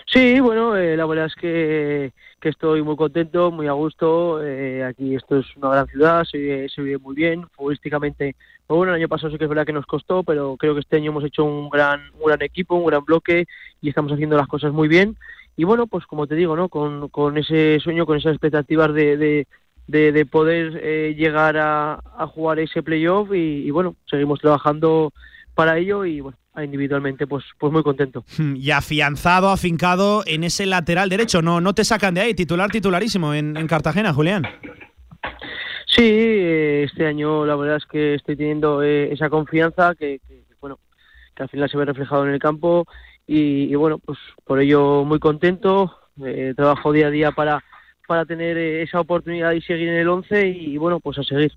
Sí, 0.08 0.40
bueno, 0.40 0.76
la 0.76 1.06
verdad 1.06 1.26
es 1.26 1.36
que 1.36 2.12
que 2.40 2.50
estoy 2.50 2.84
muy 2.84 2.96
contento, 2.96 3.52
muy 3.52 3.68
a 3.68 3.72
gusto. 3.72 4.44
Eh, 4.44 4.84
aquí 4.84 5.16
esto 5.16 5.40
es 5.40 5.46
una 5.58 5.70
gran 5.70 5.88
ciudad, 5.88 6.24
se 6.24 6.38
vive, 6.38 6.70
se 6.70 6.82
vive 6.82 6.98
muy 7.00 7.16
bien. 7.16 7.48
Futbolísticamente, 7.56 8.36
pues 8.66 8.78
bueno, 8.78 8.94
el 8.94 9.00
año 9.00 9.08
pasado 9.08 9.32
sí 9.32 9.38
que 9.38 9.46
es 9.46 9.50
verdad 9.50 9.66
que 9.66 9.74
nos 9.74 9.86
costó, 9.86 10.24
pero 10.24 10.56
creo 10.58 10.74
que 10.74 10.82
este 10.82 10.98
año 10.98 11.12
hemos 11.12 11.24
hecho 11.24 11.44
un 11.44 11.70
gran, 11.70 12.02
un 12.20 12.28
gran 12.28 12.42
equipo, 12.42 12.76
un 12.76 12.86
gran 12.86 13.04
bloque 13.04 13.46
y 13.82 13.90
estamos 13.90 14.12
haciendo 14.12 14.38
las 14.38 14.48
cosas 14.48 14.72
muy 14.72 14.88
bien. 14.88 15.18
Y 15.56 15.64
bueno, 15.64 15.88
pues 15.88 16.06
como 16.06 16.28
te 16.28 16.36
digo, 16.36 16.56
¿no? 16.56 16.70
Con, 16.70 17.10
con 17.10 17.38
ese 17.38 17.80
sueño, 17.80 18.06
con 18.06 18.18
esas 18.18 18.34
expectativas 18.34 18.94
de, 18.94 19.18
de, 19.88 20.12
de, 20.12 20.26
poder 20.26 20.80
eh, 20.84 21.16
llegar 21.18 21.58
a, 21.58 22.00
a, 22.18 22.28
jugar 22.28 22.60
ese 22.60 22.84
playoff 22.84 23.34
y, 23.34 23.66
y 23.66 23.72
bueno, 23.72 23.96
seguimos 24.06 24.40
trabajando 24.40 25.12
para 25.56 25.80
ello 25.80 26.06
y 26.06 26.22
bueno, 26.22 26.38
individualmente 26.64 27.28
pues, 27.28 27.44
pues 27.58 27.72
muy 27.72 27.84
contento. 27.84 28.26
Y 28.56 28.72
afianzado, 28.72 29.50
afincado 29.50 30.24
en 30.26 30.44
ese 30.44 30.66
lateral 30.66 31.10
derecho, 31.10 31.42
no, 31.42 31.62
no 31.62 31.74
te 31.74 31.84
sacan 31.84 32.14
de 32.14 32.22
ahí, 32.22 32.34
titular, 32.34 32.70
titularísimo 32.72 33.34
en, 33.34 33.68
Cartagena, 33.68 34.14
Julián. 34.14 34.44
Sí, 35.88 36.04
eh, 36.04 36.84
este 36.84 37.06
año 37.08 37.46
la 37.46 37.56
verdad 37.56 37.78
es 37.78 37.86
que 37.86 38.16
estoy 38.16 38.36
teniendo 38.36 38.84
eh, 38.84 39.12
esa 39.12 39.30
confianza 39.30 39.96
que, 39.96 40.20
bueno, 40.60 40.80
que 41.36 41.44
al 41.44 41.50
final 41.50 41.70
se 41.70 41.78
ve 41.78 41.86
reflejado 41.86 42.26
en 42.26 42.34
el 42.34 42.40
campo 42.40 42.86
y, 43.26 43.76
bueno, 43.76 44.00
pues 44.00 44.18
por 44.46 44.60
ello 44.60 45.04
muy 45.04 45.20
contento, 45.20 45.98
eh, 46.24 46.54
trabajo 46.56 46.94
día 46.94 47.08
a 47.08 47.12
día 47.12 47.32
para, 47.32 47.64
para 48.08 48.26
tener 48.26 48.58
esa 48.58 49.02
oportunidad 49.02 49.52
y 49.52 49.62
seguir 49.62 49.90
en 49.90 49.96
el 49.96 50.08
11 50.08 50.48
y 50.48 50.78
bueno, 50.78 51.00
pues 51.00 51.18
a 51.20 51.24
seguir. 51.24 51.52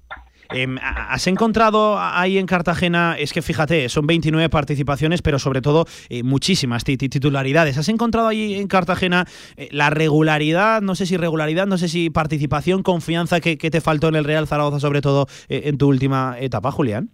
Em, 0.52 0.78
¿Has 0.82 1.26
encontrado 1.28 1.96
ahí 1.98 2.36
en 2.36 2.46
Cartagena, 2.46 3.14
es 3.16 3.32
que 3.32 3.40
fíjate, 3.40 3.88
son 3.88 4.06
29 4.06 4.48
participaciones, 4.48 5.22
pero 5.22 5.38
sobre 5.38 5.60
todo 5.60 5.86
eh, 6.08 6.22
muchísimas 6.22 6.84
titularidades. 6.84 7.78
¿Has 7.78 7.88
encontrado 7.88 8.28
ahí 8.28 8.54
en 8.54 8.66
Cartagena 8.66 9.26
eh, 9.56 9.68
la 9.70 9.90
regularidad, 9.90 10.82
no 10.82 10.94
sé 10.96 11.06
si 11.06 11.16
regularidad, 11.16 11.66
no 11.66 11.78
sé 11.78 11.88
si 11.88 12.10
participación, 12.10 12.82
confianza 12.82 13.40
que, 13.40 13.56
te 13.56 13.80
faltó 13.80 14.08
en 14.08 14.16
el 14.16 14.24
Real 14.24 14.48
Zaragoza, 14.48 14.80
sobre 14.80 15.00
todo 15.00 15.26
eh, 15.48 15.62
en 15.66 15.78
tu 15.78 15.86
última 15.86 16.36
etapa, 16.40 16.72
Julián? 16.72 17.10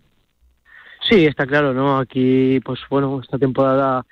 Sí, 1.07 1.27
está 1.27 1.47
claro, 1.47 1.75
¿no? 1.75 1.99
Aquí, 1.99 2.61
pues 2.61 2.81
bueno, 2.89 3.21
esta 3.23 3.39
temporada 3.39 4.05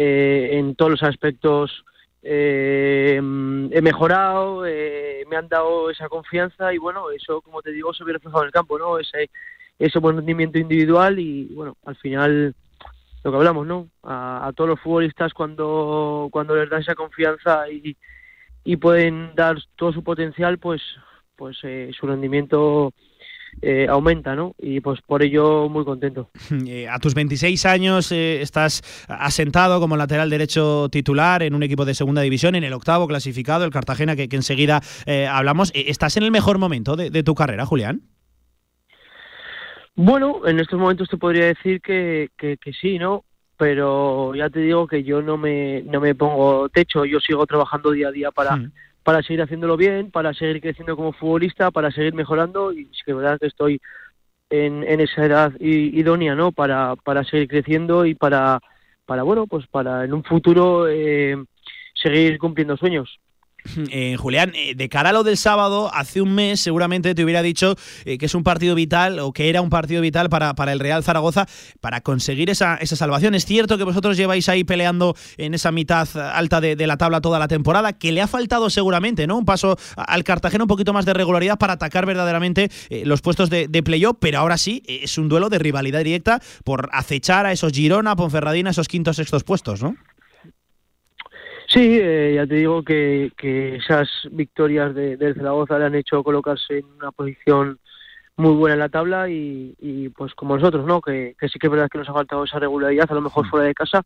en 0.00 0.76
todos 0.76 0.92
los 0.92 1.02
aspectos 1.02 1.84
eh, 2.22 3.16
he 3.16 3.82
mejorado, 3.82 4.66
eh, 4.66 5.24
me 5.28 5.36
han 5.36 5.48
dado 5.48 5.90
esa 5.90 6.08
confianza 6.08 6.72
y 6.72 6.78
bueno, 6.78 7.10
eso 7.10 7.40
como 7.40 7.62
te 7.62 7.72
digo 7.72 7.94
se 7.94 8.04
ve 8.04 8.12
reflejado 8.12 8.42
en 8.42 8.46
el 8.46 8.52
campo, 8.52 8.78
¿no? 8.78 8.98
Ese, 8.98 9.30
ese 9.78 9.98
buen 9.98 10.16
rendimiento 10.16 10.58
individual 10.58 11.18
y 11.18 11.46
bueno, 11.54 11.76
al 11.84 11.96
final 11.96 12.54
lo 13.22 13.30
que 13.30 13.36
hablamos, 13.36 13.66
¿no? 13.66 13.88
A, 14.02 14.52
todos 14.54 14.70
los 14.70 14.80
futbolistas 14.80 15.32
cuando, 15.32 16.30
les 16.54 16.70
da 16.70 16.78
esa 16.78 16.94
confianza 16.94 17.68
y, 17.70 17.96
y 18.64 18.76
pueden 18.76 19.34
dar 19.34 19.56
todo 19.76 19.92
su 19.92 20.02
potencial, 20.02 20.58
pues, 20.58 20.82
pues 21.36 21.58
eh, 21.62 21.90
su 21.98 22.06
rendimiento 22.06 22.92
eh, 23.60 23.86
aumenta, 23.88 24.34
¿no? 24.34 24.54
Y 24.58 24.80
pues 24.80 25.00
por 25.02 25.22
ello 25.22 25.68
muy 25.68 25.84
contento. 25.84 26.30
Eh, 26.68 26.88
a 26.88 26.98
tus 26.98 27.14
26 27.14 27.64
años 27.66 28.12
eh, 28.12 28.42
estás 28.42 28.82
asentado 29.08 29.80
como 29.80 29.96
lateral 29.96 30.28
derecho 30.28 30.88
titular 30.90 31.42
en 31.42 31.54
un 31.54 31.62
equipo 31.62 31.84
de 31.84 31.94
segunda 31.94 32.20
división, 32.20 32.54
en 32.56 32.64
el 32.64 32.72
octavo 32.72 33.06
clasificado, 33.06 33.64
el 33.64 33.70
Cartagena, 33.70 34.16
que, 34.16 34.28
enseguida 34.30 34.80
hablamos. 35.30 35.70
¿Estás 35.74 36.16
en 36.16 36.24
el 36.24 36.30
mejor 36.30 36.58
momento 36.58 36.96
de, 36.96 37.22
tu 37.22 37.34
carrera, 37.34 37.64
Julián? 37.64 38.02
Bueno, 39.94 40.46
en 40.46 40.58
estos 40.58 40.78
momentos 40.78 41.08
te 41.08 41.16
podría 41.16 41.46
decir 41.46 41.80
que, 41.80 42.28
que, 42.36 42.72
sí, 42.78 42.98
¿no? 42.98 43.24
Pero 43.56 44.34
ya 44.34 44.50
te 44.50 44.60
digo 44.60 44.86
que 44.86 45.02
yo 45.02 45.22
no 45.22 45.38
me, 45.38 45.82
no 45.82 46.00
me 46.00 46.14
pongo 46.14 46.68
techo, 46.68 47.04
yo 47.04 47.20
sigo 47.20 47.46
trabajando 47.46 47.92
día 47.92 48.08
a 48.08 48.12
día 48.12 48.30
para, 48.30 48.56
hmm 48.56 48.72
para 49.08 49.22
seguir 49.22 49.40
haciéndolo 49.40 49.78
bien, 49.78 50.10
para 50.10 50.34
seguir 50.34 50.60
creciendo 50.60 50.94
como 50.94 51.14
futbolista, 51.14 51.70
para 51.70 51.90
seguir 51.90 52.12
mejorando 52.12 52.74
y 52.74 52.90
es 52.92 53.02
que 53.06 53.14
verdad 53.14 53.38
que 53.40 53.46
estoy 53.46 53.80
en, 54.50 54.84
en 54.84 55.00
esa 55.00 55.24
edad 55.24 55.52
idónea, 55.60 56.34
¿no? 56.34 56.52
Para, 56.52 56.94
para 56.94 57.24
seguir 57.24 57.48
creciendo 57.48 58.04
y 58.04 58.14
para, 58.14 58.60
para 59.06 59.22
bueno, 59.22 59.46
pues 59.46 59.66
para 59.66 60.04
en 60.04 60.12
un 60.12 60.24
futuro 60.24 60.88
eh, 60.90 61.42
seguir 61.94 62.36
cumpliendo 62.36 62.76
sueños. 62.76 63.18
Eh, 63.90 64.16
Julián, 64.18 64.52
eh, 64.54 64.74
de 64.74 64.88
cara 64.88 65.10
a 65.10 65.12
lo 65.12 65.24
del 65.24 65.36
sábado, 65.36 65.90
hace 65.94 66.20
un 66.20 66.34
mes 66.34 66.60
seguramente 66.60 67.14
te 67.14 67.24
hubiera 67.24 67.42
dicho 67.42 67.74
eh, 68.04 68.18
que 68.18 68.26
es 68.26 68.34
un 68.34 68.42
partido 68.42 68.74
vital 68.74 69.18
o 69.18 69.32
que 69.32 69.48
era 69.48 69.60
un 69.60 69.70
partido 69.70 70.02
vital 70.02 70.28
para, 70.28 70.54
para 70.54 70.72
el 70.72 70.80
Real 70.80 71.02
Zaragoza 71.02 71.46
para 71.80 72.00
conseguir 72.00 72.50
esa, 72.50 72.76
esa, 72.76 72.96
salvación. 72.96 73.34
Es 73.34 73.44
cierto 73.46 73.78
que 73.78 73.84
vosotros 73.84 74.16
lleváis 74.16 74.48
ahí 74.48 74.64
peleando 74.64 75.16
en 75.36 75.54
esa 75.54 75.72
mitad 75.72 76.08
alta 76.16 76.60
de, 76.60 76.76
la 76.86 76.96
tabla 76.96 77.20
toda 77.20 77.38
la 77.38 77.48
temporada, 77.48 77.92
que 77.92 78.12
le 78.12 78.20
ha 78.20 78.26
faltado 78.26 78.70
seguramente 78.70 79.26
¿no? 79.26 79.38
un 79.38 79.44
paso 79.44 79.78
al 79.96 80.24
Cartagena, 80.24 80.64
un 80.64 80.68
poquito 80.68 80.92
más 80.92 81.04
de 81.04 81.14
regularidad 81.14 81.58
para 81.58 81.74
atacar 81.74 82.06
verdaderamente 82.06 82.70
los 83.04 83.20
puestos 83.20 83.50
de, 83.50 83.68
de 83.68 83.82
playoff, 83.82 84.16
pero 84.20 84.38
ahora 84.38 84.58
sí 84.58 84.82
es 84.86 85.18
un 85.18 85.28
duelo 85.28 85.48
de 85.48 85.58
rivalidad 85.58 86.04
directa 86.04 86.40
por 86.64 86.88
acechar 86.92 87.46
a 87.46 87.52
esos 87.52 87.72
Girona, 87.72 88.16
Ponferradina, 88.16 88.70
esos 88.70 88.88
quintos, 88.88 89.16
sextos 89.16 89.44
puestos, 89.44 89.82
¿no? 89.82 89.96
Sí, 91.68 91.98
eh, 92.00 92.32
ya 92.34 92.46
te 92.46 92.54
digo 92.54 92.82
que, 92.82 93.30
que 93.36 93.76
esas 93.76 94.08
victorias 94.30 94.94
de, 94.94 95.18
del 95.18 95.34
Zaragoza 95.34 95.78
le 95.78 95.84
han 95.84 95.94
hecho 95.94 96.24
colocarse 96.24 96.78
en 96.78 96.86
una 96.86 97.12
posición 97.12 97.78
muy 98.36 98.54
buena 98.54 98.74
en 98.74 98.80
la 98.80 98.88
tabla 98.88 99.28
y, 99.28 99.74
y 99.78 100.08
pues 100.08 100.34
como 100.34 100.56
nosotros, 100.56 100.86
¿no? 100.86 101.02
Que, 101.02 101.36
que, 101.38 101.46
sí 101.48 101.58
que 101.58 101.66
es 101.66 101.70
verdad 101.70 101.90
que 101.90 101.98
nos 101.98 102.08
ha 102.08 102.14
faltado 102.14 102.44
esa 102.44 102.58
regularidad, 102.58 103.10
a 103.10 103.14
lo 103.14 103.20
mejor 103.20 103.46
fuera 103.48 103.66
de 103.66 103.74
casa, 103.74 104.02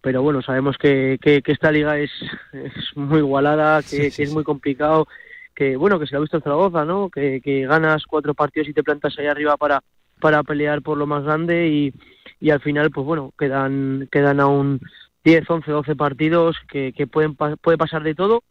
pero 0.00 0.22
bueno, 0.22 0.42
sabemos 0.42 0.76
que, 0.78 1.18
que, 1.22 1.42
esta 1.46 1.70
liga 1.70 1.96
es, 1.96 2.10
es 2.52 2.72
muy 2.96 3.18
igualada, 3.18 3.82
que, 3.82 4.08
es 4.08 4.32
muy 4.32 4.42
complicado, 4.42 5.06
que 5.54 5.76
bueno, 5.76 6.00
que 6.00 6.08
se 6.08 6.16
ha 6.16 6.20
visto 6.20 6.38
el 6.38 6.42
Zaragoza, 6.42 6.84
¿no? 6.84 7.08
Que, 7.08 7.40
que 7.40 7.66
ganas 7.66 8.04
cuatro 8.04 8.34
partidos 8.34 8.68
y 8.68 8.72
te 8.72 8.82
plantas 8.82 9.16
ahí 9.16 9.26
arriba 9.26 9.56
para, 9.56 9.80
para 10.20 10.42
pelear 10.42 10.82
por 10.82 10.98
lo 10.98 11.06
más 11.06 11.22
grande 11.22 11.68
y, 11.68 11.94
y 12.40 12.50
al 12.50 12.60
final, 12.60 12.90
pues 12.90 13.06
bueno, 13.06 13.32
quedan, 13.38 14.08
quedan 14.10 14.40
aún 14.40 14.80
10, 15.24 15.48
11, 15.48 15.70
12 15.70 15.96
partidos 15.96 16.56
que, 16.68 16.92
que 16.92 17.06
pueden 17.06 17.34
puede 17.34 17.78
pasar 17.78 18.02
de 18.02 18.14
todo 18.14 18.42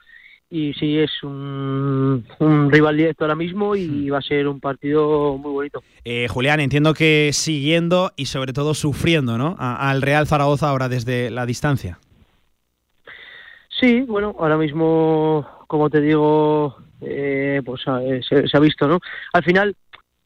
y 0.52 0.74
sí 0.74 0.98
es 0.98 1.12
un, 1.24 2.26
rival 2.72 2.98
directo 2.98 3.24
ahora 3.24 3.36
mismo 3.36 3.76
y 3.76 3.88
hmm. 3.88 4.14
va 4.14 4.18
a 4.18 4.22
ser 4.22 4.48
un 4.48 4.60
partido 4.60 5.38
muy 5.38 5.52
bonito. 5.52 5.84
Eh, 6.04 6.28
Julián, 6.28 6.60
entiendo 6.60 6.94
que 6.94 7.30
siguiendo 7.34 8.12
y 8.16 8.26
sobre 8.26 8.54
todo 8.54 8.74
sufriendo 8.74 9.38
¿no? 9.38 9.56
al 9.60 10.02
Real 10.02 10.28
Zaragoza 10.28 10.70
ahora 10.70 10.90
desde 10.90 11.30
la 11.30 11.46
distancia. 11.46 12.00
Sí, 13.80 14.02
bueno, 14.02 14.36
ahora 14.40 14.58
mismo, 14.58 15.48
como 15.68 15.90
te 15.90 16.02
digo, 16.02 16.76
eh, 17.02 17.62
pues 17.64 17.82
eh, 18.02 18.20
se, 18.28 18.48
se, 18.48 18.58
ha 18.58 18.60
visto, 18.60 18.88
¿no? 18.88 19.00
Al 19.32 19.44
final 19.44 19.76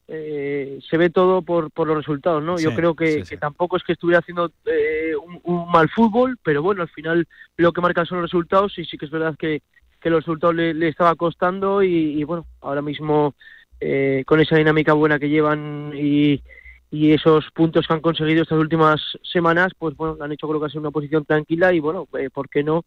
eh, 0.08 0.78
se 0.88 0.96
ve 0.98 1.10
todo 1.10 1.42
por, 1.42 1.70
por 1.70 1.86
los 1.86 1.96
resultados, 1.96 2.42
¿no? 2.42 2.58
Sí, 2.58 2.64
Yo 2.64 2.74
creo 2.74 2.94
que, 2.94 3.12
sí, 3.12 3.24
sí. 3.24 3.30
que 3.30 3.36
tampoco 3.38 3.76
es 3.76 3.82
que 3.82 3.92
estuviera 3.92 4.18
haciendo 4.18 4.50
eh, 4.66 5.12
un, 5.16 5.40
un 5.44 5.70
mal 5.70 5.88
fútbol, 5.88 6.38
pero 6.42 6.62
bueno, 6.62 6.82
al 6.82 6.88
final 6.88 7.26
lo 7.56 7.72
que 7.72 7.80
marcan 7.80 8.06
son 8.06 8.20
los 8.20 8.30
resultados 8.30 8.78
y 8.78 8.84
sí 8.84 8.98
que 8.98 9.06
es 9.06 9.10
verdad 9.10 9.34
que, 9.38 9.62
que 10.00 10.10
los 10.10 10.20
resultados 10.20 10.54
le, 10.54 10.74
le 10.74 10.88
estaba 10.88 11.14
costando 11.14 11.82
y, 11.82 11.88
y, 11.88 12.24
bueno, 12.24 12.46
ahora 12.60 12.82
mismo 12.82 13.34
eh, 13.80 14.22
con 14.26 14.40
esa 14.40 14.56
dinámica 14.56 14.92
buena 14.92 15.18
que 15.18 15.30
llevan 15.30 15.92
y, 15.94 16.42
y 16.90 17.12
esos 17.12 17.50
puntos 17.52 17.86
que 17.86 17.94
han 17.94 18.00
conseguido 18.00 18.42
estas 18.42 18.58
últimas 18.58 19.00
semanas, 19.22 19.72
pues 19.78 19.96
bueno, 19.96 20.16
han 20.20 20.32
hecho 20.32 20.46
colocarse 20.46 20.76
en 20.76 20.82
una 20.82 20.90
posición 20.90 21.24
tranquila 21.24 21.72
y 21.72 21.80
bueno, 21.80 22.06
eh, 22.18 22.28
¿por 22.30 22.48
qué 22.48 22.62
no? 22.62 22.84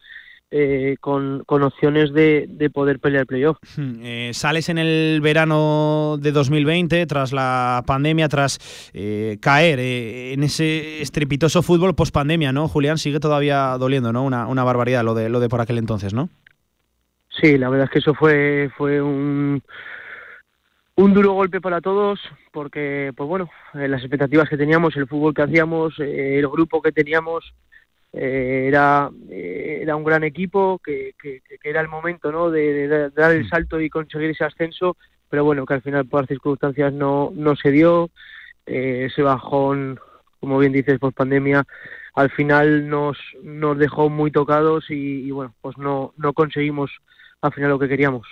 Eh, 0.50 0.95
con, 1.02 1.43
con 1.45 1.62
opciones 1.62 2.14
de, 2.14 2.45
de 2.48 2.70
poder 2.70 3.00
pelear 3.00 3.22
el 3.22 3.28
playoff. 3.28 3.58
Hmm, 3.78 4.00
eh, 4.02 4.32
sales 4.34 4.70
en 4.70 4.78
el 4.78 5.20
verano 5.22 6.18
de 6.20 6.32
2020, 6.32 7.06
tras 7.06 7.34
la 7.34 7.84
pandemia, 7.86 8.30
tras 8.30 8.58
eh, 8.93 9.38
caer 9.41 9.80
eh, 9.80 10.32
en 10.34 10.43
ese 10.43 11.02
estrepitoso 11.02 11.62
fútbol 11.62 11.95
post 11.95 12.14
pandemia, 12.14 12.54
¿no? 12.54 12.70
Julián, 12.70 12.98
sigue 12.98 13.20
todavía 13.20 13.76
doliendo, 13.78 14.14
¿no? 14.14 14.24
Una, 14.24 14.48
una 14.48 14.64
barbaridad 14.64 15.04
lo 15.04 15.14
de, 15.16 15.28
lo 15.28 15.41
de 15.41 15.50
por 15.50 15.60
aquel 15.60 15.80
entonces, 15.80 16.14
¿no? 16.14 16.30
Sí, 17.30 17.58
la 17.58 17.70
verdad 17.70 17.86
es 17.86 17.91
que 17.91 18.00
eso 18.00 18.16
fue, 18.16 18.72
fue 18.78 19.02
un, 19.02 19.62
un 20.95 21.14
duro 21.14 21.34
golpe 21.34 21.62
para 21.62 21.82
todos, 21.82 22.20
porque, 22.52 23.12
pues 23.16 23.30
bueno, 23.30 23.50
eh, 23.76 23.88
las 23.88 24.02
expectativas 24.02 24.50
que 24.50 24.58
teníamos, 24.58 24.95
el 24.95 25.08
fútbol 25.08 25.34
que 25.34 25.43
hacíamos, 25.43 26.00
eh, 26.00 26.39
el 26.39 26.48
grupo 26.48 26.82
que 26.82 26.91
teníamos, 26.91 27.54
eh, 28.20 28.65
era, 28.68 29.09
eh, 29.30 29.80
era 29.82 29.95
un 29.95 30.03
gran 30.03 30.24
equipo, 30.24 30.80
que, 30.84 31.13
que, 31.22 31.41
que 31.41 31.70
era 31.70 31.82
el 31.82 31.88
momento 31.88 32.32
¿no? 32.32 32.49
de, 32.49 32.88
de 32.88 33.09
dar 33.11 33.32
el 33.32 33.47
salto 33.47 33.80
y 33.80 33.89
conseguir 33.89 34.32
ese 34.32 34.43
ascenso, 34.43 34.97
pero 35.30 35.43
bueno, 35.43 35.65
que 35.65 35.76
al 35.76 35.82
final 35.82 36.05
por 36.05 36.22
las 36.22 36.28
circunstancias 36.28 36.91
no, 36.93 37.32
no 37.36 37.55
se 37.55 37.72
dio, 37.72 38.09
eh, 38.65 39.07
ese 39.11 39.22
bajón, 39.22 39.99
como 40.39 40.57
bien 40.59 40.74
dices, 40.74 40.99
por 40.99 41.13
pandemia, 41.13 41.65
al 42.15 42.32
final 42.32 42.89
nos, 42.89 43.18
nos 43.43 43.78
dejó 43.78 44.09
muy 44.09 44.32
tocados 44.32 44.89
y, 44.89 45.28
y 45.28 45.32
bueno, 45.32 45.53
pues 45.61 45.78
no, 45.78 46.13
no 46.18 46.34
conseguimos 46.34 46.91
al 47.42 47.54
final 47.54 47.70
lo 47.70 47.78
que 47.78 47.88
queríamos. 47.88 48.26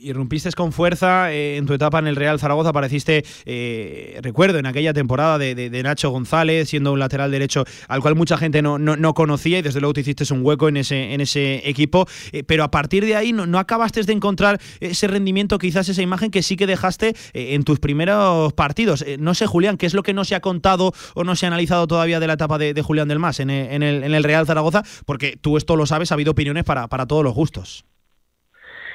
Irrumpiste 0.00 0.50
con 0.52 0.72
fuerza 0.72 1.30
eh, 1.32 1.56
en 1.56 1.66
tu 1.66 1.74
etapa 1.74 1.98
en 1.98 2.06
el 2.06 2.16
Real 2.16 2.40
Zaragoza, 2.40 2.70
apareciste, 2.70 3.24
eh, 3.44 4.18
recuerdo, 4.22 4.58
en 4.58 4.64
aquella 4.64 4.94
temporada 4.94 5.36
de, 5.36 5.82
Nacho 5.82 6.10
González, 6.10 6.70
siendo 6.70 6.92
un 6.92 6.98
lateral 6.98 7.30
derecho 7.30 7.64
al 7.88 8.00
cual 8.00 8.14
mucha 8.14 8.38
gente 8.38 8.62
no, 8.62 8.78
no, 8.78 8.96
no 8.96 9.14
conocía 9.14 9.58
y 9.58 9.62
desde 9.62 9.80
luego 9.80 9.92
te 9.92 10.00
hiciste 10.00 10.24
un 10.32 10.44
hueco 10.44 10.68
en 10.68 10.78
ese, 10.78 11.68
equipo, 11.68 12.06
eh, 12.32 12.42
pero 12.42 12.64
a 12.64 12.70
partir 12.70 13.04
de 13.04 13.16
ahí 13.16 13.32
no, 13.32 13.58
acabaste 13.58 14.02
de 14.02 14.12
encontrar 14.12 14.60
ese 14.80 15.08
rendimiento, 15.08 15.58
quizás 15.58 15.88
esa 15.88 16.02
imagen 16.02 16.30
que 16.30 16.42
sí 16.42 16.56
que 16.56 16.66
dejaste 16.66 17.14
en 17.34 17.64
tus 17.64 17.80
primeros 17.80 18.52
partidos. 18.54 19.04
No 19.18 19.34
sé, 19.34 19.46
Julián, 19.46 19.76
¿qué 19.76 19.86
es 19.86 19.94
lo 19.94 20.02
que 20.02 20.14
no 20.14 20.24
se 20.24 20.34
ha 20.34 20.40
contado 20.40 20.92
o 21.14 21.24
no 21.24 21.36
se 21.36 21.46
ha 21.46 21.48
analizado 21.48 21.86
todavía 21.86 22.20
de 22.20 22.26
la 22.26 22.34
etapa 22.34 22.58
de, 22.58 22.80
Julián 22.82 23.08
del 23.08 23.18
Mas 23.18 23.40
en 23.40 23.50
el, 23.50 24.24
Real 24.24 24.46
Zaragoza? 24.46 24.82
Porque 25.04 25.36
tú 25.40 25.56
esto 25.56 25.76
lo 25.76 25.86
sabes, 25.86 26.12
ha 26.12 26.14
habido 26.14 26.32
opiniones 26.32 26.64
para 26.64 27.06
todos 27.06 27.24
los 27.24 27.34
gustos. 27.34 27.84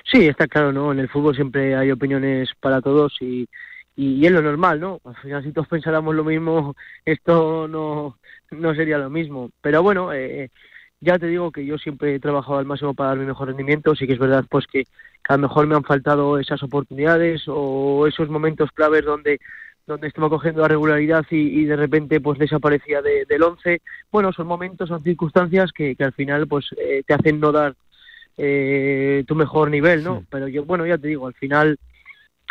Sí, 0.03 0.27
está 0.27 0.47
claro, 0.47 0.71
¿no? 0.71 0.91
En 0.91 0.99
el 0.99 1.09
fútbol 1.09 1.35
siempre 1.35 1.75
hay 1.75 1.91
opiniones 1.91 2.49
para 2.59 2.81
todos 2.81 3.15
y, 3.21 3.47
y, 3.95 4.25
es 4.25 4.31
lo 4.31 4.41
normal, 4.41 4.79
¿no? 4.79 4.99
Al 5.05 5.15
final, 5.15 5.43
si 5.43 5.51
todos 5.51 5.67
pensáramos 5.67 6.13
lo 6.15 6.23
mismo, 6.23 6.75
esto 7.05 7.67
no, 7.67 8.17
no 8.51 8.75
sería 8.75 8.97
lo 8.97 9.09
mismo. 9.09 9.51
Pero 9.61 9.81
bueno, 9.81 10.13
eh, 10.13 10.49
ya 10.99 11.17
te 11.19 11.27
digo 11.27 11.51
que 11.51 11.65
yo 11.65 11.77
siempre 11.77 12.15
he 12.15 12.19
trabajado 12.19 12.57
al 12.59 12.65
máximo 12.65 12.93
para 12.93 13.09
dar 13.09 13.17
mi 13.19 13.25
mejor 13.25 13.47
rendimiento. 13.47 13.95
Sí 13.95 14.05
que 14.07 14.13
es 14.13 14.19
verdad, 14.19 14.45
pues 14.49 14.67
que, 14.67 14.85
a 15.27 15.37
lo 15.37 15.43
mejor 15.47 15.67
me 15.67 15.75
han 15.75 15.83
faltado 15.83 16.37
esas 16.37 16.61
oportunidades 16.63 17.43
o 17.47 18.05
esos 18.07 18.29
momentos 18.29 18.71
claves 18.71 19.05
donde 19.05 19.39
donde 19.85 20.07
estaba 20.07 20.29
cogiendo 20.29 20.61
la 20.61 20.69
regularidad 20.69 21.25
y, 21.29 21.65
de 21.65 21.75
repente 21.75 22.21
pues 22.21 22.39
desaparecía 22.39 23.01
de, 23.01 23.25
del 23.25 23.43
once. 23.43 23.81
Bueno, 24.11 24.31
son 24.31 24.47
momentos, 24.47 24.87
son 24.87 25.03
circunstancias 25.03 25.73
que, 25.73 25.95
que 25.97 26.03
al 26.05 26.13
final 26.13 26.47
pues 26.47 26.67
eh, 26.77 27.03
te 27.05 27.13
hacen 27.13 27.41
no 27.41 27.51
dar 27.51 27.75
eh, 28.37 29.23
tu 29.27 29.35
mejor 29.35 29.69
nivel, 29.69 30.03
¿no? 30.03 30.19
Sí. 30.19 30.27
Pero 30.29 30.47
yo, 30.47 30.65
bueno, 30.65 30.85
ya 30.85 30.97
te 30.97 31.07
digo, 31.07 31.27
al 31.27 31.33
final 31.33 31.77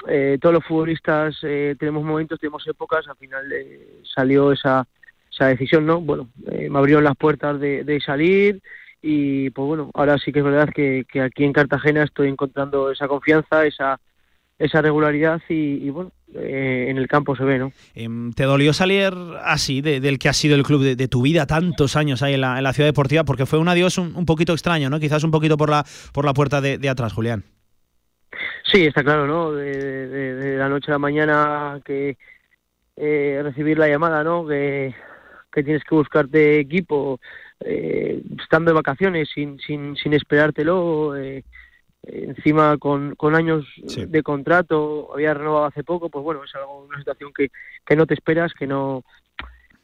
eh, 0.08 0.38
todos 0.40 0.54
los 0.54 0.64
futbolistas 0.64 1.36
eh, 1.42 1.76
tenemos 1.78 2.04
momentos, 2.04 2.40
tenemos 2.40 2.66
épocas, 2.66 3.06
al 3.08 3.16
final 3.16 3.52
eh, 3.52 4.00
salió 4.02 4.52
esa, 4.52 4.86
esa 5.30 5.46
decisión, 5.46 5.86
¿no? 5.86 6.00
Bueno, 6.00 6.28
eh, 6.50 6.68
me 6.68 6.78
abrieron 6.78 7.04
las 7.04 7.16
puertas 7.16 7.60
de, 7.60 7.84
de, 7.84 8.00
salir 8.00 8.60
y 9.00 9.50
pues 9.50 9.66
bueno, 9.66 9.90
ahora 9.94 10.18
sí 10.18 10.32
que 10.32 10.40
es 10.40 10.44
verdad 10.44 10.68
que, 10.74 11.04
que 11.10 11.20
aquí 11.20 11.44
en 11.44 11.52
Cartagena 11.52 12.02
estoy 12.04 12.28
encontrando 12.28 12.90
esa 12.90 13.08
confianza, 13.08 13.64
esa 13.64 14.00
esa 14.62 14.80
regularidad 14.80 15.40
y, 15.48 15.54
y 15.54 15.90
bueno, 15.90 16.12
eh, 16.34 16.86
en 16.88 16.96
el 16.96 17.08
campo 17.08 17.34
se 17.36 17.44
ve, 17.44 17.58
¿no? 17.58 17.72
Eh, 17.94 18.08
¿Te 18.34 18.44
dolió 18.44 18.72
salir 18.72 19.12
así 19.42 19.80
de, 19.80 20.00
del 20.00 20.18
que 20.18 20.28
ha 20.28 20.32
sido 20.32 20.54
el 20.54 20.62
club 20.62 20.82
de, 20.82 20.96
de, 20.96 21.08
tu 21.08 21.22
vida 21.22 21.46
tantos 21.46 21.96
años 21.96 22.22
ahí 22.22 22.34
en 22.34 22.42
la, 22.42 22.58
en 22.58 22.64
la 22.64 22.72
ciudad 22.72 22.88
deportiva? 22.88 23.24
Porque 23.24 23.46
fue 23.46 23.58
un 23.58 23.68
adiós 23.68 23.98
un, 23.98 24.14
un, 24.14 24.24
poquito 24.24 24.52
extraño, 24.52 24.88
¿no? 24.88 25.00
Quizás 25.00 25.24
un 25.24 25.30
poquito 25.30 25.56
por 25.56 25.68
la, 25.68 25.84
por 26.12 26.24
la 26.24 26.32
puerta 26.32 26.60
de, 26.60 26.78
de 26.78 26.88
atrás, 26.88 27.12
Julián. 27.12 27.44
Sí, 28.70 28.86
está 28.86 29.02
claro, 29.02 29.26
¿no? 29.26 29.52
De, 29.52 30.08
de 30.08 30.56
la 30.56 30.68
noche 30.68 30.90
a 30.90 30.94
la 30.94 30.98
mañana 30.98 31.80
que 31.84 32.16
eh, 32.96 33.40
recibir 33.42 33.78
la 33.78 33.88
llamada, 33.88 34.22
¿no? 34.22 34.46
Que, 34.46 34.94
que 35.52 35.62
tienes 35.62 35.82
que 35.84 35.94
buscarte 35.94 36.60
equipo 36.60 37.20
eh, 37.60 38.22
estando 38.40 38.70
de 38.70 38.74
vacaciones 38.74 39.28
sin, 39.34 39.58
sin, 39.60 39.96
sin 39.96 40.12
esperártelo. 40.12 41.16
Eh, 41.16 41.44
encima 42.02 42.78
con, 42.78 43.14
con 43.14 43.34
años 43.34 43.64
sí. 43.86 44.06
de 44.06 44.22
contrato, 44.22 45.10
había 45.14 45.34
renovado 45.34 45.66
hace 45.66 45.84
poco, 45.84 46.08
pues 46.08 46.22
bueno, 46.22 46.44
es 46.44 46.54
algo, 46.54 46.84
una 46.84 46.98
situación 46.98 47.32
que, 47.32 47.50
que 47.86 47.96
no 47.96 48.06
te 48.06 48.14
esperas, 48.14 48.52
que 48.54 48.66
no 48.66 49.04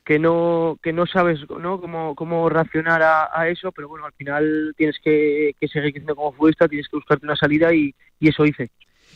que 0.04 0.18
no 0.18 0.78
que 0.82 0.92
no 0.92 1.06
sabes 1.06 1.38
¿no? 1.50 1.80
cómo, 1.80 2.14
cómo 2.14 2.48
reaccionar 2.48 3.02
a, 3.02 3.28
a 3.30 3.48
eso, 3.48 3.72
pero 3.72 3.88
bueno, 3.88 4.06
al 4.06 4.14
final 4.14 4.74
tienes 4.76 4.96
que, 5.04 5.54
que 5.60 5.68
seguir 5.68 5.92
creciendo 5.92 6.16
como 6.16 6.32
futbolista, 6.32 6.66
tienes 6.66 6.88
que 6.88 6.96
buscarte 6.96 7.26
una 7.26 7.36
salida 7.36 7.74
y, 7.74 7.94
y 8.18 8.28
eso 8.30 8.46
hice. 8.46 8.70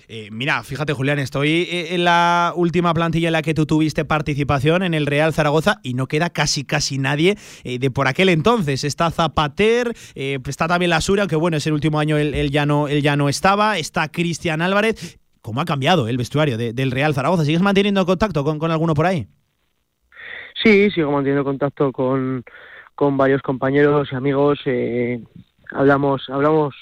Eh, 0.08 0.28
mira, 0.30 0.62
fíjate 0.62 0.92
Julián, 0.92 1.18
estoy 1.18 1.68
eh, 1.70 1.94
en 1.94 2.04
la 2.04 2.52
última 2.56 2.92
plantilla 2.94 3.28
en 3.28 3.32
la 3.32 3.42
que 3.42 3.54
tú 3.54 3.66
tuviste 3.66 4.04
participación 4.04 4.82
en 4.82 4.94
el 4.94 5.06
Real 5.06 5.32
Zaragoza 5.32 5.80
y 5.82 5.94
no 5.94 6.06
queda 6.06 6.30
casi 6.30 6.64
casi 6.64 6.98
nadie 6.98 7.36
eh, 7.64 7.78
de 7.78 7.90
por 7.90 8.08
aquel 8.08 8.28
entonces. 8.28 8.84
Está 8.84 9.10
Zapater, 9.10 9.92
eh, 10.14 10.38
está 10.46 10.68
también 10.68 10.90
la 10.90 11.00
Sura, 11.00 11.22
aunque 11.22 11.36
bueno, 11.36 11.56
ese 11.56 11.72
último 11.72 11.98
año 11.98 12.16
él, 12.16 12.50
ya 12.50 12.66
no, 12.66 12.88
él 12.88 13.02
ya 13.02 13.16
no 13.16 13.28
estaba, 13.28 13.78
está 13.78 14.08
Cristian 14.08 14.62
Álvarez. 14.62 15.18
¿Cómo 15.40 15.60
ha 15.60 15.64
cambiado 15.64 16.06
el 16.06 16.16
vestuario 16.16 16.56
de, 16.56 16.72
del 16.72 16.90
Real 16.92 17.14
Zaragoza? 17.14 17.44
¿Sigues 17.44 17.62
manteniendo 17.62 18.06
contacto 18.06 18.44
con, 18.44 18.58
con 18.58 18.70
alguno 18.70 18.94
por 18.94 19.06
ahí? 19.06 19.26
Sí, 20.62 20.90
sigo 20.90 21.10
manteniendo 21.10 21.44
contacto 21.44 21.90
con, 21.90 22.44
con 22.94 23.16
varios 23.16 23.42
compañeros 23.42 24.08
y 24.12 24.14
amigos. 24.14 24.60
Eh, 24.66 25.20
hablamos, 25.70 26.28
hablamos 26.28 26.74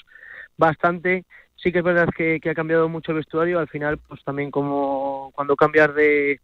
bastante. 0.57 1.25
Sí 1.61 1.71
que 1.71 1.79
es 1.79 1.83
verdad 1.83 2.09
que, 2.15 2.39
que, 2.39 2.49
ha 2.49 2.55
cambiado 2.55 2.89
mucho 2.89 3.11
el 3.11 3.17
vestuario. 3.17 3.59
Al 3.59 3.67
final, 3.67 3.97
pues 3.99 4.23
también 4.23 4.49
como 4.49 5.31
cuando 5.35 5.55
cambias 5.55 5.93
de, 5.93 6.39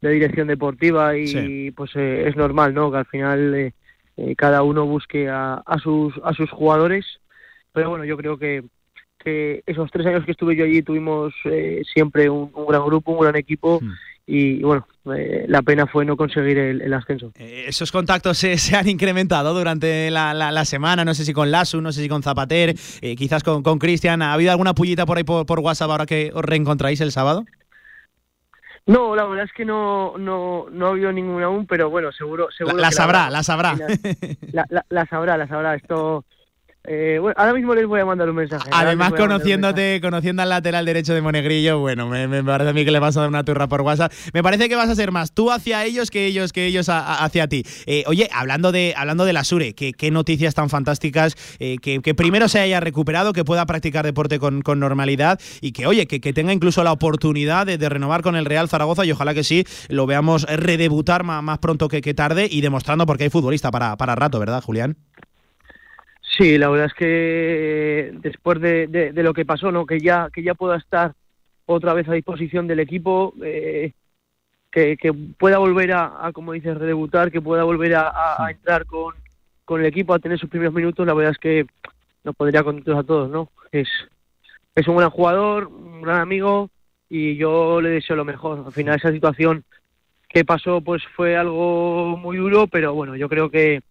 de 0.00 0.10
dirección 0.10 0.48
deportiva 0.48 1.16
y 1.16 1.26
sí. 1.26 1.70
pues 1.72 1.90
eh, 1.94 2.24
es 2.26 2.36
normal, 2.36 2.72
¿no? 2.72 2.90
Que 2.90 2.98
al 2.98 3.06
final 3.06 3.54
eh, 3.54 3.74
eh, 4.16 4.34
cada 4.36 4.62
uno 4.62 4.86
busque 4.86 5.28
a, 5.28 5.54
a, 5.54 5.78
sus 5.78 6.14
a 6.24 6.32
sus 6.32 6.50
jugadores. 6.50 7.04
Pero 7.72 7.90
bueno, 7.90 8.04
yo 8.04 8.16
creo 8.16 8.38
que 8.38 8.64
que 9.18 9.62
esos 9.66 9.88
tres 9.92 10.04
años 10.06 10.24
que 10.24 10.32
estuve 10.32 10.56
yo 10.56 10.64
allí 10.64 10.82
tuvimos 10.82 11.32
eh, 11.44 11.82
siempre 11.92 12.28
un, 12.28 12.50
un, 12.52 12.66
gran 12.66 12.84
grupo, 12.84 13.12
un 13.12 13.20
gran 13.20 13.36
equipo. 13.36 13.78
Hmm 13.80 13.92
y, 14.26 14.62
bueno, 14.62 14.86
eh, 15.16 15.46
la 15.48 15.62
pena 15.62 15.86
fue 15.86 16.04
no 16.04 16.16
conseguir 16.16 16.56
el, 16.58 16.80
el 16.80 16.94
ascenso. 16.94 17.32
Eh, 17.36 17.64
esos 17.66 17.90
contactos 17.90 18.38
se, 18.38 18.56
se, 18.56 18.76
han 18.76 18.88
incrementado 18.88 19.52
durante 19.52 20.10
la, 20.10 20.32
la, 20.32 20.52
la, 20.52 20.64
semana, 20.64 21.04
no 21.04 21.14
sé 21.14 21.24
si 21.24 21.32
con 21.32 21.50
Lasu, 21.50 21.80
no 21.80 21.90
sé 21.92 22.02
si 22.02 22.08
con 22.08 22.22
Zapater, 22.22 22.74
eh, 23.00 23.16
quizás 23.16 23.42
con 23.42 23.62
Cristian. 23.78 24.22
¿Ha 24.22 24.32
habido 24.32 24.52
alguna 24.52 24.74
pullita 24.74 25.06
por 25.06 25.16
ahí 25.16 25.24
por, 25.24 25.44
por, 25.44 25.58
WhatsApp 25.60 25.90
ahora 25.90 26.06
que 26.06 26.30
os 26.34 26.44
reencontráis 26.44 27.00
el 27.00 27.10
sábado? 27.10 27.44
No, 28.86 29.14
la 29.14 29.24
verdad 29.24 29.44
es 29.44 29.52
que 29.52 29.64
no, 29.64 30.16
no, 30.18 30.66
no 30.70 30.86
ha 30.86 30.90
habido 30.90 31.12
ninguna 31.12 31.46
aún, 31.46 31.66
pero 31.66 31.90
bueno, 31.90 32.10
seguro. 32.12 32.48
seguro 32.56 32.76
la, 32.76 32.90
sabrá, 32.90 33.30
la, 33.30 33.42
sabrá. 33.42 33.76
La, 34.52 35.06
sabrá, 35.06 35.36
la 35.36 35.46
sabrá. 35.46 35.74
Esto 35.76 36.24
eh, 36.84 37.18
bueno, 37.20 37.34
ahora 37.38 37.54
mismo 37.54 37.74
les 37.76 37.86
voy 37.86 38.00
a 38.00 38.04
mandar 38.04 38.28
un 38.28 38.34
mensaje. 38.34 38.68
Además, 38.72 39.12
conociéndote, 39.12 40.00
conociendo 40.00 40.42
al 40.42 40.48
lateral 40.48 40.84
derecho 40.84 41.14
de 41.14 41.22
Monegrillo, 41.22 41.78
bueno, 41.78 42.08
me, 42.08 42.26
me, 42.26 42.42
parece 42.42 42.70
a 42.70 42.72
mí 42.72 42.84
que 42.84 42.90
le 42.90 42.98
vas 42.98 43.16
a 43.16 43.20
dar 43.20 43.28
una 43.28 43.44
turra 43.44 43.68
por 43.68 43.82
WhatsApp. 43.82 44.12
Me 44.34 44.42
parece 44.42 44.68
que 44.68 44.74
vas 44.74 44.88
a 44.88 44.94
ser 44.96 45.12
más 45.12 45.32
tú 45.32 45.52
hacia 45.52 45.84
ellos 45.84 46.10
que 46.10 46.26
ellos 46.26 46.52
que 46.52 46.66
ellos 46.66 46.88
a, 46.88 46.98
a, 46.98 47.24
hacia 47.24 47.46
ti. 47.46 47.64
Eh, 47.86 48.02
oye, 48.08 48.28
hablando 48.32 48.72
de 48.72 48.94
hablando 48.96 49.24
de 49.24 49.32
la 49.32 49.44
Sure, 49.44 49.74
qué 49.74 50.10
noticias 50.10 50.54
tan 50.54 50.70
fantásticas, 50.70 51.36
eh, 51.60 51.76
que, 51.80 52.00
que, 52.00 52.14
primero 52.14 52.48
se 52.48 52.58
haya 52.58 52.80
recuperado, 52.80 53.32
que 53.32 53.44
pueda 53.44 53.64
practicar 53.64 54.04
deporte 54.04 54.40
con, 54.40 54.62
con 54.62 54.80
normalidad 54.80 55.40
y 55.60 55.70
que, 55.70 55.86
oye, 55.86 56.08
que, 56.08 56.20
que, 56.20 56.32
tenga 56.32 56.52
incluso 56.52 56.82
la 56.82 56.90
oportunidad 56.90 57.64
de, 57.64 57.78
de, 57.78 57.88
renovar 57.88 58.22
con 58.22 58.34
el 58.34 58.44
Real 58.44 58.68
Zaragoza 58.68 59.04
y 59.04 59.12
ojalá 59.12 59.34
que 59.34 59.44
sí 59.44 59.64
lo 59.88 60.06
veamos 60.06 60.42
redebutar 60.44 61.22
más, 61.22 61.44
más 61.44 61.58
pronto 61.58 61.86
que, 61.86 62.00
que 62.00 62.14
tarde 62.14 62.48
y 62.50 62.60
demostrando 62.60 63.06
porque 63.06 63.24
hay 63.24 63.30
futbolista 63.30 63.70
para, 63.70 63.96
para 63.96 64.16
rato, 64.16 64.40
¿verdad, 64.40 64.62
Julián? 64.62 64.96
Sí, 66.36 66.56
la 66.56 66.70
verdad 66.70 66.86
es 66.86 66.94
que 66.94 68.10
después 68.22 68.60
de, 68.60 68.86
de, 68.86 69.22
lo 69.22 69.34
que 69.34 69.44
pasó, 69.44 69.70
¿no? 69.70 69.84
Que 69.84 70.00
ya, 70.00 70.30
que 70.32 70.42
ya 70.42 70.54
pueda 70.54 70.76
estar 70.76 71.12
otra 71.66 71.92
vez 71.92 72.08
a 72.08 72.14
disposición 72.14 72.66
del 72.66 72.80
equipo, 72.80 73.34
eh, 73.42 73.92
que, 74.70 74.96
que, 74.96 75.12
pueda 75.12 75.58
volver 75.58 75.92
a, 75.92 76.30
como 76.32 76.52
dices, 76.52 76.78
redebutar, 76.78 77.30
que 77.30 77.42
pueda 77.42 77.64
volver 77.64 77.94
a, 77.96 78.46
entrar 78.50 78.86
con, 78.86 79.14
con, 79.66 79.80
el 79.80 79.86
equipo, 79.86 80.14
a 80.14 80.18
tener 80.18 80.38
sus 80.38 80.48
primeros 80.48 80.72
minutos, 80.72 81.06
la 81.06 81.12
verdad 81.12 81.32
es 81.32 81.38
que 81.38 81.66
nos 82.24 82.34
podría 82.34 82.62
contentos 82.62 82.98
a 82.98 83.02
todos, 83.02 83.28
¿no? 83.28 83.50
Es, 83.70 83.88
es 84.74 84.88
un 84.88 84.96
gran 84.96 85.10
jugador, 85.10 85.66
un 85.66 86.00
gran 86.00 86.20
amigo 86.20 86.70
y 87.10 87.36
yo 87.36 87.82
le 87.82 87.90
deseo 87.90 88.16
lo 88.16 88.24
mejor. 88.24 88.62
Al 88.64 88.72
final 88.72 88.96
esa 88.96 89.12
situación 89.12 89.64
que 90.30 90.46
pasó 90.46 90.80
pues 90.80 91.02
fue 91.14 91.36
algo 91.36 92.16
muy 92.16 92.38
duro, 92.38 92.68
pero 92.68 92.94
bueno, 92.94 93.16
yo 93.16 93.28
creo 93.28 93.50
que 93.50 93.82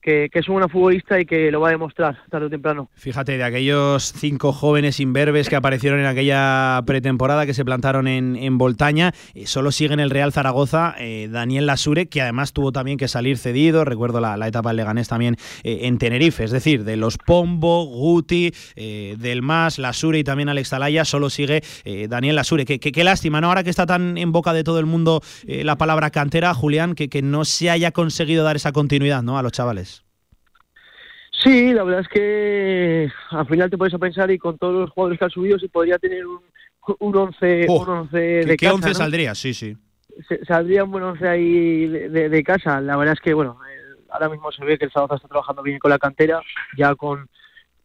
que, 0.00 0.30
es 0.32 0.48
un 0.48 0.56
buen 0.56 0.68
futbolista 0.68 1.20
y 1.20 1.26
que 1.26 1.50
lo 1.50 1.60
va 1.60 1.68
a 1.68 1.72
demostrar 1.72 2.18
tarde 2.30 2.46
o 2.46 2.50
temprano. 2.50 2.90
Fíjate, 2.94 3.36
de 3.36 3.44
aquellos 3.44 4.12
cinco 4.12 4.52
jóvenes 4.52 5.00
imberbes 5.00 5.48
que 5.48 5.56
aparecieron 5.56 6.00
en 6.00 6.06
aquella 6.06 6.82
pretemporada 6.86 7.46
que 7.46 7.54
se 7.54 7.64
plantaron 7.64 8.06
en, 8.08 8.36
en 8.36 8.58
Voltaña, 8.58 9.12
eh, 9.34 9.46
solo 9.46 9.72
sigue 9.72 9.94
en 9.94 10.00
el 10.00 10.10
Real 10.10 10.32
Zaragoza 10.32 10.94
eh, 10.98 11.28
Daniel 11.30 11.66
Lasure, 11.66 12.06
que 12.06 12.22
además 12.22 12.52
tuvo 12.52 12.72
también 12.72 12.98
que 12.98 13.08
salir 13.08 13.38
cedido, 13.38 13.84
recuerdo 13.84 14.20
la, 14.20 14.48
etapa 14.48 14.70
del 14.70 14.78
Leganés 14.78 15.08
también 15.08 15.36
eh, 15.62 15.80
en 15.82 15.98
Tenerife, 15.98 16.44
es 16.44 16.50
decir, 16.50 16.84
de 16.84 16.96
los 16.96 17.18
Pombo, 17.18 17.84
Guti, 17.84 18.52
del 18.76 19.42
Mas, 19.42 19.78
Lasure 19.78 20.18
y 20.18 20.24
también 20.24 20.48
Alex 20.48 20.70
Talaya, 20.70 21.04
solo 21.04 21.28
sigue 21.28 21.62
Daniel 22.08 22.36
Lasure. 22.36 22.64
Qué, 22.64 22.78
qué, 22.78 23.04
lástima, 23.04 23.40
¿no? 23.40 23.48
Ahora 23.48 23.62
que 23.62 23.70
está 23.70 23.86
tan 23.86 24.16
en 24.16 24.32
boca 24.32 24.52
de 24.52 24.64
todo 24.64 24.78
el 24.78 24.86
mundo 24.86 25.20
la 25.46 25.76
palabra 25.76 26.10
cantera, 26.10 26.54
Julián, 26.54 26.94
que, 26.94 27.08
que 27.08 27.22
no 27.22 27.44
se 27.44 27.70
haya 27.70 27.90
conseguido 27.92 28.44
dar 28.44 28.56
esa 28.56 28.72
continuidad 28.72 29.22
¿no? 29.22 29.38
a 29.38 29.42
los 29.42 29.52
chavales. 29.52 29.97
Sí, 31.42 31.72
la 31.72 31.84
verdad 31.84 32.00
es 32.00 32.08
que 32.08 33.12
al 33.30 33.46
final 33.46 33.70
te 33.70 33.78
puedes 33.78 33.94
a 33.94 33.98
pensar 33.98 34.30
y 34.30 34.38
con 34.38 34.58
todos 34.58 34.74
los 34.74 34.90
jugadores 34.90 35.18
que 35.18 35.24
han 35.24 35.30
subido 35.30 35.58
se 35.58 35.68
podría 35.68 35.98
tener 35.98 36.26
un, 36.26 36.40
un 36.98 37.16
11 37.16 37.66
un 37.68 37.88
once 37.88 38.18
de 38.18 38.56
¿Qué, 38.56 38.66
casa, 38.66 38.74
11 38.74 38.94
saldría? 38.94 39.34
Sí, 39.34 39.54
sí. 39.54 39.76
saldría 40.46 40.84
un 40.84 40.90
buen 40.90 41.04
11 41.04 41.28
ahí 41.28 41.86
de, 41.86 42.42
casa. 42.42 42.80
La 42.80 42.96
verdad 42.96 43.14
es 43.14 43.20
que, 43.20 43.34
bueno, 43.34 43.56
eh, 43.70 44.02
ahora 44.10 44.28
mismo 44.28 44.50
se 44.50 44.64
ve 44.64 44.78
que 44.78 44.86
el 44.86 44.90
Zaragoza 44.90 45.16
está 45.16 45.28
trabajando 45.28 45.62
bien 45.62 45.78
con 45.78 45.90
la 45.90 45.98
cantera, 45.98 46.40
ya 46.76 46.96
con, 46.96 47.28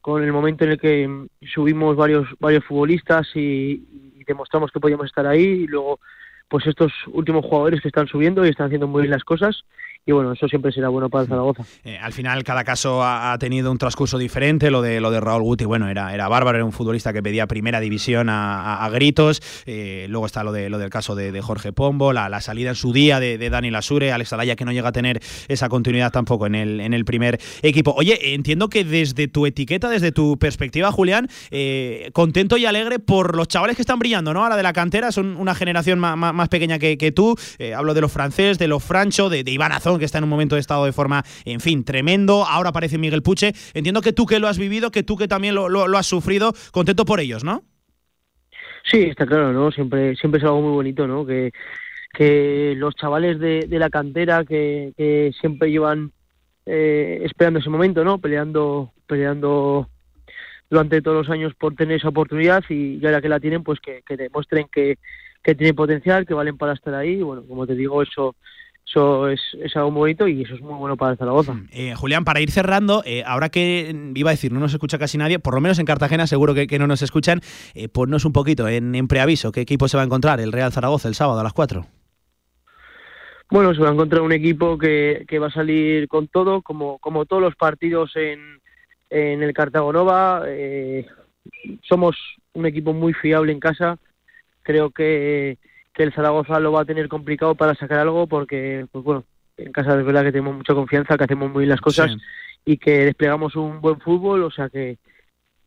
con 0.02 0.24
el 0.24 0.34
momento 0.34 0.64
en 0.64 0.72
el 0.72 0.80
que 0.80 1.28
subimos 1.54 1.96
varios 1.96 2.28
varios 2.40 2.66
futbolistas 2.66 3.28
y, 3.36 3.86
y 4.16 4.24
demostramos 4.26 4.72
que 4.72 4.80
podíamos 4.80 5.06
estar 5.06 5.28
ahí 5.28 5.44
y 5.44 5.68
luego 5.68 6.00
pues 6.48 6.66
estos 6.66 6.92
últimos 7.08 7.46
jugadores 7.46 7.82
que 7.82 7.88
están 7.88 8.08
subiendo 8.08 8.46
y 8.46 8.50
están 8.50 8.68
haciendo 8.68 8.88
muy 8.88 9.04
bien 9.04 9.12
las 9.12 9.24
cosas 9.24 9.64
y 10.06 10.12
bueno, 10.12 10.34
eso 10.34 10.48
siempre 10.50 10.72
será 10.74 10.90
bueno 10.90 11.10
para 11.10 11.24
el 11.24 11.30
Zaragoza. 11.30 11.64
Eh, 11.86 11.98
al 11.98 12.12
final 12.12 12.44
cada 12.44 12.66
caso 12.66 13.02
ha, 13.04 13.38
tenido 13.40 13.72
un 13.72 13.78
transcurso 13.78 14.18
diferente, 14.18 14.70
lo 14.70 14.82
de 14.82 15.00
lo 15.00 15.12
de 15.12 15.22
Raúl 15.22 15.44
Guti, 15.44 15.64
bueno, 15.64 15.88
era, 15.88 16.14
era 16.14 16.28
bárbaro, 16.28 16.58
era 16.58 16.66
un 16.66 16.74
futbolista 16.74 17.14
que 17.14 17.24
pedía 17.24 17.48
primera 17.48 17.80
división 17.80 18.28
a, 18.30 18.90
gritos, 18.92 19.42
eh, 19.66 20.08
luego 20.10 20.26
está 20.26 20.44
lo 20.44 20.52
de 20.52 20.70
lo 20.70 20.78
del 20.78 20.90
caso 20.90 21.16
de, 21.16 21.42
Jorge 21.42 21.72
Pombo, 21.72 22.12
la, 22.12 22.42
salida 22.42 22.70
en 22.70 22.76
su 22.76 22.92
día 22.92 23.20
de, 23.20 23.50
Dani 23.50 23.72
Lasure, 23.72 24.12
Alex 24.12 24.34
Alaya 24.34 24.56
que 24.56 24.66
no 24.66 24.72
llega 24.72 24.90
a 24.90 24.92
tener 24.92 25.22
esa 25.48 25.70
continuidad 25.70 26.12
tampoco 26.12 26.48
en 26.48 26.56
el, 26.56 26.80
en 26.82 26.94
el 26.94 27.06
primer 27.06 27.40
equipo. 27.62 27.94
Oye, 27.96 28.34
entiendo 28.34 28.70
que 28.70 28.84
desde 28.84 29.28
tu 29.28 29.46
etiqueta, 29.46 29.90
desde 29.90 30.12
tu 30.12 30.38
perspectiva, 30.38 30.92
Julián, 30.92 31.30
eh, 31.50 32.10
contento 32.14 32.58
y 32.58 32.66
alegre 32.66 33.00
por 33.00 33.36
los 33.36 33.48
chavales 33.48 33.78
que 33.78 33.82
están 33.82 34.00
brillando, 34.00 34.34
¿no? 34.34 34.44
Ahora 34.44 34.58
de 34.58 34.64
la 34.64 34.74
cantera, 34.74 35.12
son 35.12 35.38
una 35.38 35.56
generación 35.56 36.00
más, 36.00 36.50
pequeña 36.50 36.78
que, 36.78 37.12
tú, 37.16 37.36
hablo 37.76 37.94
de 37.94 38.02
los 38.02 38.12
franceses, 38.12 38.60
de 38.60 38.68
los 38.68 38.84
Francho, 38.84 39.30
de, 39.30 39.44
de 39.44 39.52
Iván 39.52 39.72
Azón, 39.72 39.93
que 40.00 40.06
está 40.06 40.18
en 40.18 40.26
un 40.26 40.30
momento 40.30 40.56
de 40.56 40.62
estado 40.62 40.86
de 40.86 40.94
forma, 40.94 41.24
en 41.46 41.60
fin, 41.60 41.84
tremendo. 41.84 42.46
Ahora 42.46 42.70
aparece 42.70 42.98
Miguel 42.98 43.24
Puche. 43.24 43.54
Entiendo 43.74 44.02
que 44.02 44.14
tú 44.14 44.26
que 44.26 44.40
lo 44.40 44.48
has 44.48 44.58
vivido, 44.58 44.92
que 44.92 45.04
tú 45.04 45.18
que 45.18 45.28
también 45.28 45.56
lo, 45.56 45.70
lo, 45.70 45.98
has 45.98 46.08
sufrido, 46.08 46.54
contento 46.72 47.06
por 47.06 47.20
ellos, 47.20 47.44
¿no? 47.44 47.64
Sí, 48.90 49.02
está 49.04 49.26
claro, 49.26 49.54
¿no? 49.54 49.72
Siempre, 49.72 50.16
siempre 50.16 50.40
es 50.40 50.44
algo 50.44 50.62
muy 50.62 50.72
bonito, 50.72 51.08
¿no? 51.08 51.26
Que, 51.26 51.52
que 52.14 52.76
los 52.78 52.96
chavales 52.96 53.40
de, 53.40 53.68
la 53.70 53.90
cantera 53.90 54.46
que, 54.46 55.32
siempre 55.40 55.72
llevan 55.72 56.12
eh, 56.66 57.22
esperando 57.24 57.60
ese 57.60 57.70
momento, 57.70 58.04
¿no? 58.04 58.20
Peleando, 58.20 58.92
peleando 59.08 59.90
durante 60.70 61.02
todos 61.02 61.26
los 61.26 61.30
años 61.30 61.54
por 61.56 61.76
tener 61.76 61.98
esa 61.98 62.10
oportunidad 62.10 62.64
y 62.70 63.04
ahora 63.06 63.22
que 63.22 63.30
la 63.30 63.40
tienen, 63.40 63.64
pues 63.64 63.80
que, 63.80 64.04
demuestren 64.16 64.68
que, 64.72 64.98
que 65.44 65.56
tienen 65.56 65.76
potencial, 65.76 66.26
que 66.26 66.34
valen 66.34 66.58
para 66.58 66.74
estar 66.74 66.94
ahí. 66.94 67.22
Bueno, 67.22 67.44
como 67.48 67.66
te 67.66 67.76
digo, 67.76 68.02
eso 68.02 68.36
eso 68.86 69.30
es, 69.30 69.42
algo 69.76 69.92
muy 69.92 70.00
bonito 70.00 70.28
y 70.28 70.42
eso 70.44 70.56
es 70.56 70.62
muy 70.62 70.76
bueno 70.76 70.98
para 70.98 71.14
el 71.14 71.18
Zaragoza. 71.18 71.54
Mm, 71.54 71.68
eh, 71.72 71.96
Julián, 71.96 72.26
para 72.26 72.42
ir 72.42 72.52
cerrando, 72.52 73.02
eh, 73.06 73.24
ahora 73.26 73.50
que 73.50 73.96
iba 74.14 74.30
a 74.30 74.34
decir, 74.34 74.52
no 74.52 74.60
nos 74.60 74.74
escucha 74.74 75.00
casi 75.00 75.18
nadie, 75.18 75.40
por 75.40 75.56
lo 75.56 75.62
menos 75.62 75.80
en 75.80 75.86
Cartagena 75.86 76.28
seguro 76.28 76.54
que, 76.54 76.80
no 76.80 76.88
nos 76.88 77.02
escuchan, 77.02 77.42
eh, 77.74 77.88
ponnos 77.88 78.26
un 78.26 78.34
poquito 78.34 78.68
en, 78.68 79.08
preaviso, 79.08 79.52
¿qué 79.52 79.62
equipo 79.62 79.88
se 79.88 79.98
va 79.98 80.04
a 80.04 80.06
encontrar 80.06 80.40
el 80.40 80.52
Real 80.52 80.72
Zaragoza 80.72 81.08
el 81.08 81.16
sábado 81.16 81.40
a 81.40 81.44
las 81.44 81.54
4? 81.54 81.86
Bueno, 83.50 83.74
se 83.74 83.82
va 83.82 83.90
a 83.90 83.94
encontrar 83.94 84.22
un 84.22 84.32
equipo 84.32 84.78
que, 84.78 85.26
va 85.42 85.48
a 85.48 85.52
salir 85.52 86.08
con 86.08 86.28
todo, 86.28 86.62
como, 86.62 87.00
como 87.00 87.26
todos 87.26 87.42
los 87.42 87.56
partidos 87.56 88.16
en, 88.16 88.60
en 89.10 89.44
el 89.44 89.54
Cartagonova. 89.54 90.44
Eh, 90.48 91.06
somos 91.82 92.16
un 92.54 92.66
equipo 92.66 92.94
muy 92.94 93.14
fiable 93.14 93.52
en 93.52 93.60
casa. 93.60 93.98
Creo 94.64 94.90
que 94.90 95.58
que 95.94 96.04
el 96.04 96.14
Zaragoza 96.14 96.60
lo 96.60 96.72
va 96.72 96.82
a 96.82 96.86
tener 96.86 97.08
complicado 97.08 97.56
para 97.56 97.76
sacar 97.76 98.00
algo 98.00 98.28
porque, 98.28 98.86
pues 98.92 99.04
bueno, 99.04 99.24
en 99.58 99.72
casa 99.72 99.98
es 100.00 100.06
verdad 100.06 100.24
que 100.24 100.32
tenemos 100.32 100.56
mucha 100.56 100.74
confianza, 100.74 101.18
que 101.18 101.24
hacemos 101.24 101.52
muy 101.52 101.62
bien 101.62 101.70
las 101.70 101.82
cosas 101.82 102.12
y 102.66 102.78
que 102.78 103.06
desplegamos 103.06 103.56
un 103.56 103.82
buen 103.82 104.00
fútbol, 104.00 104.44
o 104.44 104.50
sea 104.50 104.70
que, 104.70 104.98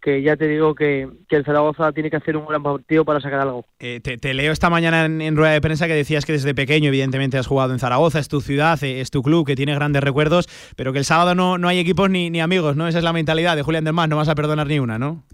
que 0.01 0.23
ya 0.23 0.37
te 0.37 0.49
digo 0.49 0.75
que, 0.75 1.09
que, 1.29 1.37
el 1.37 1.45
Zaragoza 1.45 1.93
tiene 1.93 2.11
que 2.11 2.17
hacer 2.17 2.37
un 2.37 2.47
gran 2.47 2.63
partido 2.63 3.05
para 3.05 3.21
sacar 3.21 3.41
algo. 3.41 3.65
Eh, 3.79 4.01
te, 4.01 4.35
leo 4.35 4.53
esta 4.53 4.71
mañana 4.71 5.05
en, 5.05 5.37
rueda 5.37 5.53
de 5.53 5.61
prensa 5.61 5.87
que 5.87 5.95
decías 5.95 6.25
que 6.25 6.33
desde 6.33 6.55
pequeño 6.55 6.89
evidentemente 6.89 7.39
has 7.39 7.47
jugado 7.47 7.73
en 7.73 7.79
Zaragoza, 7.79 8.19
es 8.19 8.29
tu 8.29 8.41
ciudad, 8.41 8.83
eh, 8.83 9.01
es 9.01 9.11
tu 9.11 9.23
club, 9.23 9.47
que 9.47 9.57
tiene 9.57 9.75
grandes 9.75 10.03
recuerdos, 10.03 10.49
pero 10.75 10.93
que 10.93 10.99
el 10.99 11.05
sábado 11.05 11.35
no, 11.35 11.59
no 11.59 11.69
hay 11.69 11.79
equipos 11.79 12.11
ni, 12.11 12.31
ni 12.31 12.41
amigos, 12.41 12.77
¿no? 12.77 12.89
Esa 12.89 12.99
es 12.99 13.05
la 13.05 13.13
mentalidad 13.13 13.55
de 13.57 13.63
Julián 13.63 13.85
del 13.85 13.95
Mar, 13.95 14.09
no 14.09 14.17
vas 14.17 14.29
a 14.29 14.35
perdonar 14.35 14.67
ni 14.67 14.81
una, 14.81 14.99
¿no? 14.99 15.25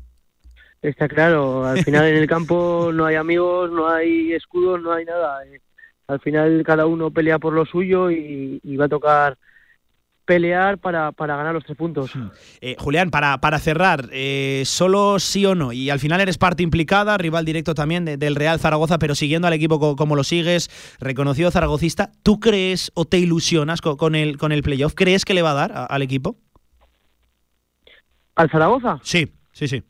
Está 0.83 1.09
claro, 1.09 1.65
al 1.65 1.79
final 1.85 2.07
en 2.07 2.17
el 2.17 2.27
campo 2.27 2.91
no 2.93 3.07
hay 3.07 3.15
amigos, 3.15 3.71
no 3.71 3.89
hay 3.89 4.33
escudos, 4.33 4.83
no 4.83 4.93
hay 4.93 5.05
nada. 5.05 5.47
Eh, 5.47 5.61
al 6.09 6.21
final 6.21 6.63
cada 6.67 6.87
uno 6.87 7.11
pelea 7.11 7.39
por 7.39 7.55
lo 7.55 7.65
suyo 7.65 8.11
y, 8.11 8.61
va 8.77 8.87
a 8.87 8.89
tocar 8.89 9.39
pelear 10.25 10.79
para, 10.79 11.13
para, 11.13 11.37
ganar 11.37 11.55
los 11.55 11.65
tres 11.65 11.77
puntos. 11.77 12.15
Hmm. 12.15 12.29
Eh, 12.61 12.77
Julián, 12.79 13.11
para, 13.11 13.41
para 13.41 13.59
cerrar, 13.59 14.09
eh, 14.13 14.63
solo 14.67 15.19
sí 15.19 15.45
o 15.47 15.55
no, 15.55 15.73
y 15.73 15.91
al 15.91 15.99
final 15.99 16.21
eres 16.21 16.39
parte 16.39 16.63
implicada, 16.63 17.19
rival 17.19 17.45
directo 17.45 17.75
también 17.75 18.05
del 18.05 18.37
Real 18.37 18.61
Zaragoza, 18.61 18.99
pero 18.99 19.15
siguiendo 19.17 19.49
al 19.49 19.55
equipo 19.55 19.97
como, 19.97 20.17
lo 20.17 20.25
sigues, 20.25 20.71
reconocido 21.01 21.51
zaragocista, 21.51 22.13
¿tú 22.23 22.39
crees 22.39 22.93
o 22.95 23.05
te 23.05 23.19
ilusionas 23.19 23.81
con, 23.81 24.15
el, 24.15 24.39
con 24.39 24.53
el 24.53 24.63
playoff? 24.63 24.95
¿Crees 24.95 25.25
que 25.25 25.35
le 25.35 25.43
va 25.43 25.51
a 25.51 25.55
dar 25.55 25.87
al 25.89 26.03
equipo? 26.03 26.37
¿Al 28.37 28.49
Zaragoza? 28.49 29.01
Sí, 29.03 29.33
sí, 29.53 29.69
sí. 29.69 29.83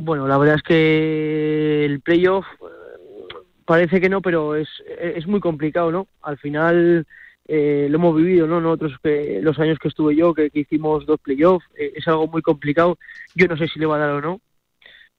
Bueno, 0.00 0.28
la 0.28 0.38
verdad 0.38 0.56
es 0.56 0.62
que 0.62 1.84
el 1.84 2.00
playoff 2.00 2.46
eh, 2.62 3.34
parece 3.64 4.00
que 4.00 4.08
no, 4.08 4.22
pero 4.22 4.54
es, 4.54 4.68
es 4.96 5.26
muy 5.26 5.40
complicado, 5.40 5.90
¿no? 5.90 6.06
Al 6.22 6.38
final 6.38 7.04
eh, 7.48 7.88
lo 7.90 7.96
hemos 7.96 8.16
vivido, 8.16 8.46
¿no? 8.46 8.60
Nosotros 8.60 8.92
que 9.02 9.40
los 9.42 9.58
años 9.58 9.76
que 9.80 9.88
estuve 9.88 10.14
yo, 10.14 10.34
que, 10.34 10.50
hicimos 10.54 11.04
dos 11.04 11.18
playoffs, 11.20 11.66
eh, 11.76 11.94
es 11.96 12.06
algo 12.06 12.28
muy 12.28 12.42
complicado. 12.42 12.96
Yo 13.34 13.48
no 13.48 13.56
sé 13.56 13.66
si 13.66 13.80
le 13.80 13.86
va 13.86 13.96
a 13.96 13.98
dar 13.98 14.10
o 14.10 14.20
no, 14.20 14.40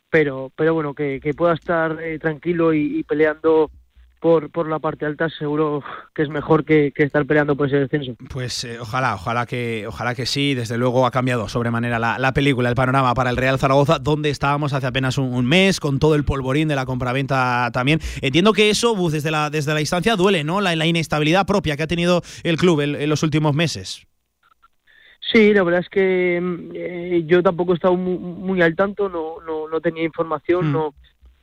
pero, 0.09 0.49
pero 0.55 0.73
bueno, 0.73 0.93
que, 0.93 1.19
que 1.19 1.33
pueda 1.33 1.55
estar 1.55 1.97
tranquilo 2.21 2.73
y, 2.73 3.03
peleando 3.03 3.69
por, 4.19 4.51
por 4.51 4.67
la 4.69 4.79
parte 4.79 5.05
alta 5.05 5.29
seguro 5.29 5.83
que 6.13 6.23
es 6.23 6.29
mejor 6.29 6.65
que, 6.65 6.91
estar 6.95 7.25
peleando 7.25 7.55
por 7.55 7.67
ese 7.67 7.77
descenso. 7.77 8.15
Pues 8.29 8.63
eh, 8.63 8.77
ojalá, 8.79 9.15
ojalá 9.15 9.45
que, 9.45 9.85
ojalá 9.87 10.15
que 10.15 10.25
sí. 10.25 10.53
Desde 10.53 10.77
luego 10.77 11.05
ha 11.05 11.11
cambiado 11.11 11.47
sobremanera 11.47 11.99
la, 11.99 12.19
la, 12.19 12.33
película, 12.33 12.69
el 12.69 12.75
panorama 12.75 13.13
para 13.13 13.29
el 13.29 13.37
Real 13.37 13.57
Zaragoza, 13.57 13.99
donde 13.99 14.29
estábamos 14.29 14.73
hace 14.73 14.87
apenas 14.87 15.17
un, 15.17 15.45
mes, 15.45 15.79
con 15.79 15.99
todo 15.99 16.15
el 16.15 16.25
polvorín 16.25 16.67
de 16.67 16.75
la 16.75 16.85
compraventa 16.85 17.69
también. 17.71 17.99
Entiendo 18.21 18.53
que 18.53 18.69
eso, 18.69 18.95
desde 19.09 19.31
la, 19.31 19.49
desde 19.49 19.73
la 19.73 19.79
distancia, 19.79 20.15
duele, 20.15 20.43
¿no? 20.43 20.61
La, 20.61 20.75
la 20.75 20.85
inestabilidad 20.85 21.45
propia 21.45 21.77
que 21.77 21.83
ha 21.83 21.87
tenido 21.87 22.21
el 22.43 22.57
club 22.57 22.81
en, 22.81 23.09
los 23.09 23.23
últimos 23.23 23.55
meses. 23.55 24.05
Sí, 25.31 25.53
la 25.53 25.63
verdad 25.63 25.81
es 25.81 25.89
que 25.89 26.39
mm, 26.41 26.71
eh, 26.73 27.23
yo 27.25 27.43
tampoco 27.43 27.73
he 27.73 27.75
estado 27.75 27.95
muy, 27.95 28.61
al 28.61 28.75
tanto, 28.75 29.09
no, 29.09 29.41
no, 29.45 29.67
no 29.67 29.81
tenía 29.81 30.03
información, 30.03 30.69
mm. 30.69 30.71
no 30.71 30.93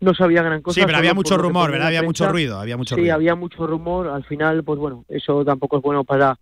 no 0.00 0.14
sabía 0.14 0.42
gran 0.42 0.62
cosa. 0.62 0.80
Sí, 0.80 0.86
pero 0.86 0.98
había 0.98 1.14
mucho 1.14 1.36
rumor, 1.36 1.70
¿verdad? 1.70 1.88
Había 1.88 2.02
mucho 2.02 2.28
ruido, 2.28 2.58
había 2.58 2.76
mucho 2.76 2.96
sí, 2.96 3.08
había 3.08 3.34
mucho 3.34 3.66
rumor. 3.66 4.08
Al 4.08 4.24
final, 4.24 4.62
pues 4.64 4.78
bueno, 4.78 5.04
eso 5.08 5.44
tampoco 5.44 5.78
es 5.78 5.82
bueno 5.82 6.04
para 6.04 6.38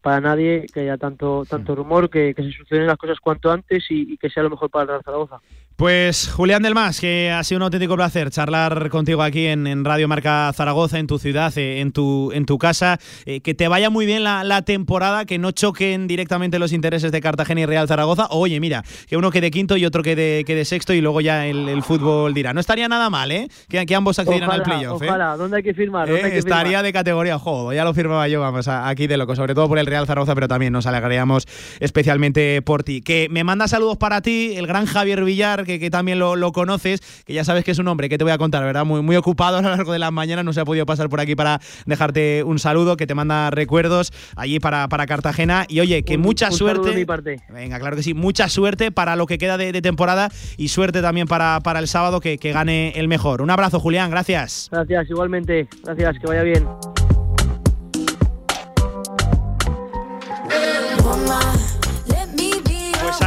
para 0.00 0.20
nadie 0.20 0.66
que 0.72 0.80
haya 0.80 0.96
tanto 0.96 1.44
tanto 1.48 1.74
rumor, 1.74 2.08
que, 2.08 2.34
se 2.36 2.52
suceden 2.52 2.86
las 2.86 2.96
cosas 2.96 3.18
cuanto 3.20 3.50
antes 3.50 3.84
y, 3.90 4.16
que 4.16 4.30
sea 4.30 4.42
lo 4.42 4.50
mejor 4.50 4.70
para 4.70 4.82
el 4.82 4.88
Real 4.88 5.02
Zaragoza. 5.04 5.40
Pues 5.78 6.28
Julián 6.28 6.64
del 6.64 6.74
Mas, 6.74 7.00
que 7.00 7.30
ha 7.30 7.44
sido 7.44 7.58
un 7.58 7.62
auténtico 7.62 7.94
placer 7.94 8.30
charlar 8.30 8.90
contigo 8.90 9.22
aquí 9.22 9.46
en, 9.46 9.84
Radio 9.84 10.08
Marca 10.08 10.52
Zaragoza, 10.52 10.98
en 10.98 11.06
tu 11.06 11.20
ciudad, 11.20 11.56
eh, 11.56 11.78
en 11.78 11.92
tu, 11.92 12.32
en 12.32 12.46
tu 12.46 12.58
casa. 12.58 12.98
Eh, 13.26 13.42
que 13.42 13.54
te 13.54 13.68
vaya 13.68 13.88
muy 13.88 14.04
bien 14.04 14.24
la, 14.24 14.62
temporada, 14.62 15.24
que 15.24 15.38
no 15.38 15.52
choquen 15.52 16.08
directamente 16.08 16.58
los 16.58 16.72
intereses 16.72 17.12
de 17.12 17.20
Cartagena 17.20 17.60
y 17.60 17.66
Real 17.66 17.86
Zaragoza. 17.86 18.26
Oye, 18.30 18.58
mira, 18.58 18.82
que 19.06 19.16
uno 19.16 19.30
quede 19.30 19.52
quinto 19.52 19.76
y 19.76 19.86
otro 19.86 20.02
quede, 20.02 20.42
quede 20.42 20.64
sexto 20.64 20.94
y 20.94 21.00
luego 21.00 21.20
ya 21.20 21.46
el, 21.46 21.80
fútbol 21.84 22.34
dirá. 22.34 22.52
No 22.52 22.58
estaría 22.58 22.88
nada 22.88 23.08
mal, 23.08 23.30
¿eh? 23.30 23.46
Que, 23.68 23.94
ambos 23.94 24.18
accedieran 24.18 24.50
al 24.50 24.64
playoff. 24.64 25.00
¿eh? 25.00 25.06
Ojalá, 25.06 25.36
¿dónde 25.36 25.58
hay 25.58 25.62
que 25.62 25.74
firmar? 25.74 26.10
estaría 26.10 26.82
de 26.82 26.92
categoría, 26.92 27.38
juego, 27.38 27.72
ya 27.72 27.84
lo 27.84 27.94
firmaba 27.94 28.26
yo, 28.26 28.40
vamos, 28.40 28.66
aquí 28.66 29.06
de 29.06 29.16
loco, 29.16 29.36
sobre 29.36 29.54
todo 29.54 29.68
por 29.68 29.78
el 29.78 29.86
Real 29.86 30.08
Zaragoza, 30.08 30.34
pero 30.34 30.48
también 30.48 30.72
nos 30.72 30.88
alegraríamos 30.88 31.46
especialmente 31.78 32.62
por 32.62 32.82
ti. 32.82 33.00
Que 33.00 33.28
me 33.30 33.44
manda 33.44 33.68
saludos 33.68 33.96
para 33.96 34.22
ti, 34.22 34.54
el 34.56 34.66
gran 34.66 34.84
Javier 34.84 35.22
Villar, 35.22 35.67
que, 35.68 35.78
que 35.78 35.90
también 35.90 36.18
lo 36.18 36.52
conoces, 36.52 37.00
que 37.24 37.34
ya 37.34 37.44
sabes 37.44 37.62
que 37.62 37.70
es 37.70 37.78
un 37.78 37.86
hombre 37.88 38.08
que 38.08 38.16
te 38.16 38.24
voy 38.24 38.32
a 38.32 38.38
contar, 38.38 38.64
¿verdad? 38.64 38.84
Muy, 38.84 39.02
muy 39.02 39.16
ocupado 39.16 39.58
a 39.58 39.62
lo 39.62 39.68
largo 39.68 39.92
de 39.92 39.98
las 39.98 40.10
mañanas, 40.10 40.44
no 40.44 40.52
se 40.52 40.60
ha 40.60 40.64
podido 40.64 40.86
pasar 40.86 41.08
por 41.08 41.20
aquí 41.20 41.36
para 41.36 41.60
dejarte 41.84 42.42
un 42.42 42.58
saludo, 42.58 42.96
que 42.96 43.06
te 43.06 43.14
manda 43.14 43.50
recuerdos 43.50 44.12
allí 44.34 44.58
para, 44.60 44.88
para 44.88 45.06
Cartagena. 45.06 45.66
Y 45.68 45.80
oye, 45.80 46.02
que 46.02 46.16
mucha 46.16 46.50
suerte. 46.50 46.94
mi 46.94 47.04
parte. 47.04 47.40
Venga, 47.50 47.78
claro 47.78 47.96
que 47.96 48.02
sí, 48.02 48.14
mucha 48.14 48.48
suerte 48.48 48.90
para 48.90 49.14
lo 49.14 49.26
que 49.26 49.36
queda 49.36 49.58
de, 49.58 49.78
temporada 49.82 50.30
y 50.56 50.68
suerte 50.68 51.02
también 51.02 51.28
para, 51.28 51.60
para 51.60 51.78
el 51.78 51.86
sábado 51.86 52.20
que, 52.20 52.38
que 52.38 52.52
gane 52.52 52.92
el 52.96 53.06
mejor. 53.06 53.42
Un 53.42 53.50
abrazo, 53.50 53.78
Julián, 53.78 54.10
gracias. 54.10 54.68
Gracias, 54.72 55.10
igualmente. 55.10 55.68
Gracias, 55.84 56.16
que 56.18 56.26
vaya 56.26 56.42
bien. 56.42 56.66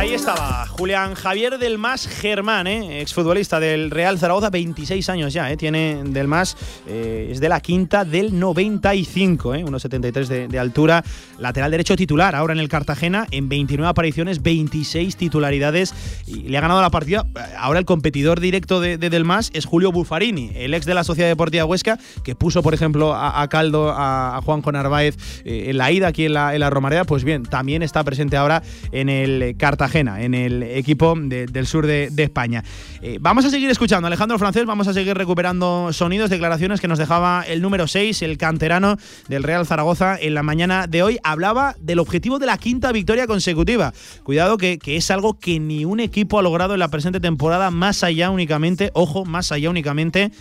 ahí 0.02 0.14
estaba 0.16 0.66
Julián 0.82 1.14
Javier 1.14 1.60
del 1.60 1.78
Mas 1.78 2.08
Germán, 2.08 2.66
¿eh? 2.66 3.02
exfutbolista 3.02 3.60
del 3.60 3.92
Real 3.92 4.18
Zaragoza, 4.18 4.50
26 4.50 5.10
años 5.10 5.32
ya, 5.32 5.52
¿eh? 5.52 5.56
tiene 5.56 6.02
del 6.04 6.28
Mas, 6.28 6.58
eh, 6.88 7.30
es 7.32 7.40
de 7.40 7.50
la 7.50 7.60
quinta 7.60 8.04
del 8.04 8.40
95, 8.40 9.54
¿eh? 9.54 9.64
1,73 9.64 10.26
de, 10.26 10.48
de, 10.48 10.58
altura, 10.58 11.04
lateral 11.38 11.70
derecho 11.70 11.96
titular, 11.96 12.34
ahora 12.34 12.54
en 12.54 12.60
el 12.60 12.68
Cartagena, 12.68 13.28
en 13.30 13.48
29 13.48 13.88
apariciones, 13.88 14.42
26 14.42 15.18
titularidades 15.18 15.94
y 16.26 16.50
le 16.50 16.58
ha 16.58 16.62
ganado 16.62 16.82
la 16.82 16.90
partida. 16.90 17.28
Ahora 17.60 17.78
el 17.78 17.86
competidor 17.86 18.40
directo 18.40 18.82
de, 18.82 18.98
del 18.98 19.24
Mas 19.24 19.52
es 19.54 19.66
Julio 19.66 19.92
Buffarini, 19.92 20.50
el 20.56 20.74
ex 20.74 20.88
de 20.88 20.96
la 20.96 21.04
Sociedad 21.04 21.30
Deportiva 21.30 21.64
Huesca, 21.64 22.00
que 22.24 22.34
puso, 22.34 22.64
por 22.64 22.74
ejemplo, 22.74 23.14
a, 23.14 23.48
Caldo, 23.50 23.94
a, 23.96 24.42
Juanjo 24.44 24.72
Narváez 24.72 25.16
en 25.46 25.78
la 25.78 25.92
ida 25.92 26.08
aquí 26.08 26.26
en 26.26 26.34
la, 26.34 26.56
en 26.56 26.60
la 26.60 26.72
Romareda, 26.72 27.04
pues 27.04 27.24
bien, 27.24 27.44
también 27.44 27.84
está 27.84 28.04
presente 28.04 28.36
ahora 28.36 28.64
en 28.92 29.10
el 29.10 29.56
Cartagena 29.58 30.24
en 30.24 30.34
el 30.34 30.71
equipo 30.78 31.16
del 31.18 31.68
sur 31.68 31.86
de, 31.86 32.12
España. 32.18 32.64
Eh, 33.02 33.18
vamos 33.20 33.46
a 33.46 33.50
seguir 33.50 33.70
escuchando 33.70 34.08
Alejandro 34.08 34.38
Francés, 34.38 34.66
vamos 34.66 34.88
a 34.88 34.94
seguir 34.94 35.18
recuperando 35.18 35.92
sonidos, 35.92 36.30
declaraciones 36.30 36.80
que 36.80 36.88
nos 36.88 37.00
dejaba 37.00 37.44
el 37.48 37.62
número 37.62 37.88
6, 37.88 38.22
el 38.22 38.38
canterano 38.38 38.98
del 39.28 39.44
Real 39.44 39.66
Zaragoza 39.66 40.18
en 40.20 40.34
la 40.34 40.44
mañana 40.44 40.88
de 40.88 41.04
hoy. 41.04 41.20
Hablaba 41.24 41.76
del 41.80 42.00
objetivo 42.00 42.40
de 42.40 42.46
la 42.46 42.58
quinta 42.58 42.92
victoria 42.92 43.28
consecutiva. 43.28 43.94
Cuidado 44.24 44.58
que, 44.58 44.78
que 44.78 44.98
es 44.98 45.10
algo 45.12 45.40
que 45.40 45.60
ni 45.60 45.86
un 45.86 46.00
equipo 46.00 46.40
ha 46.40 46.44
logrado 46.44 46.74
en 46.74 46.80
la 46.80 46.90
presente 46.90 47.20
temporada, 47.20 47.72
más 47.72 48.04
allá 48.04 48.30
únicamente, 48.30 48.92
ojo, 48.94 49.26
más 49.26 49.52
allá 49.52 49.70
únicamente 49.70 50.32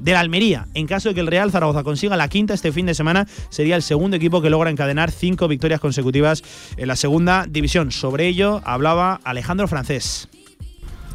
de 0.00 0.12
la 0.12 0.20
Almería. 0.20 0.66
En 0.74 0.86
caso 0.86 1.08
de 1.08 1.14
que 1.14 1.20
el 1.20 1.26
Real 1.26 1.50
Zaragoza 1.50 1.82
consiga 1.82 2.16
la 2.16 2.28
quinta 2.28 2.54
este 2.54 2.72
fin 2.72 2.86
de 2.86 2.94
semana, 2.94 3.26
sería 3.50 3.76
el 3.76 3.82
segundo 3.82 4.16
equipo 4.16 4.42
que 4.42 4.50
logra 4.50 4.70
encadenar 4.70 5.10
cinco 5.10 5.48
victorias 5.48 5.80
consecutivas 5.80 6.42
en 6.76 6.88
la 6.88 6.96
segunda 6.96 7.46
división. 7.48 7.92
Sobre 7.92 8.26
ello 8.26 8.60
hablaba 8.64 9.20
Alejandro 9.24 9.68
Francés. 9.68 10.28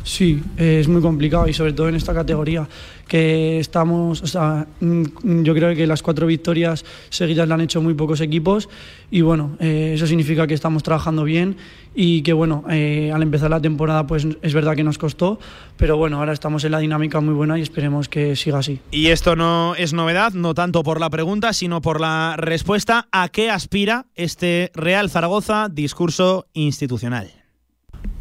Sí, 0.03 0.43
es 0.57 0.87
muy 0.87 1.01
complicado 1.01 1.47
y 1.47 1.53
sobre 1.53 1.73
todo 1.73 1.89
en 1.89 1.95
esta 1.95 2.13
categoría 2.13 2.67
que 3.07 3.59
estamos, 3.59 4.21
o 4.21 4.27
sea, 4.27 4.67
mm, 4.79 5.43
yo 5.43 5.53
creo 5.53 5.75
que 5.75 5.87
las 5.87 6.01
cuatro 6.01 6.27
victorias 6.27 6.85
seguidas 7.09 7.47
la 7.47 7.55
han 7.55 7.61
hecho 7.61 7.81
muy 7.81 7.93
pocos 7.93 8.21
equipos 8.21 8.69
y 9.11 9.21
bueno, 9.21 9.55
eh, 9.59 9.91
eso 9.95 10.07
significa 10.07 10.47
que 10.47 10.53
estamos 10.53 10.83
trabajando 10.83 11.23
bien 11.23 11.57
y 11.93 12.23
que 12.23 12.33
bueno, 12.33 12.63
eh, 12.69 13.11
al 13.13 13.21
empezar 13.21 13.49
la 13.49 13.61
temporada 13.61 14.07
pues 14.07 14.27
es 14.41 14.53
verdad 14.53 14.75
que 14.75 14.83
nos 14.83 14.97
costó, 14.97 15.39
pero 15.77 15.97
bueno, 15.97 16.19
ahora 16.19 16.33
estamos 16.33 16.63
en 16.63 16.71
la 16.71 16.79
dinámica 16.79 17.19
muy 17.21 17.33
buena 17.33 17.57
y 17.59 17.61
esperemos 17.61 18.09
que 18.09 18.35
siga 18.35 18.59
así. 18.59 18.79
Y 18.91 19.07
esto 19.07 19.35
no 19.35 19.75
es 19.75 19.93
novedad, 19.93 20.33
no 20.33 20.53
tanto 20.53 20.83
por 20.83 20.99
la 20.99 21.09
pregunta, 21.09 21.53
sino 21.53 21.81
por 21.81 22.01
la 22.01 22.35
respuesta 22.37 23.07
a 23.11 23.29
qué 23.29 23.49
aspira 23.49 24.07
este 24.15 24.71
Real 24.73 25.09
Zaragoza 25.09 25.69
discurso 25.69 26.47
institucional. 26.53 27.44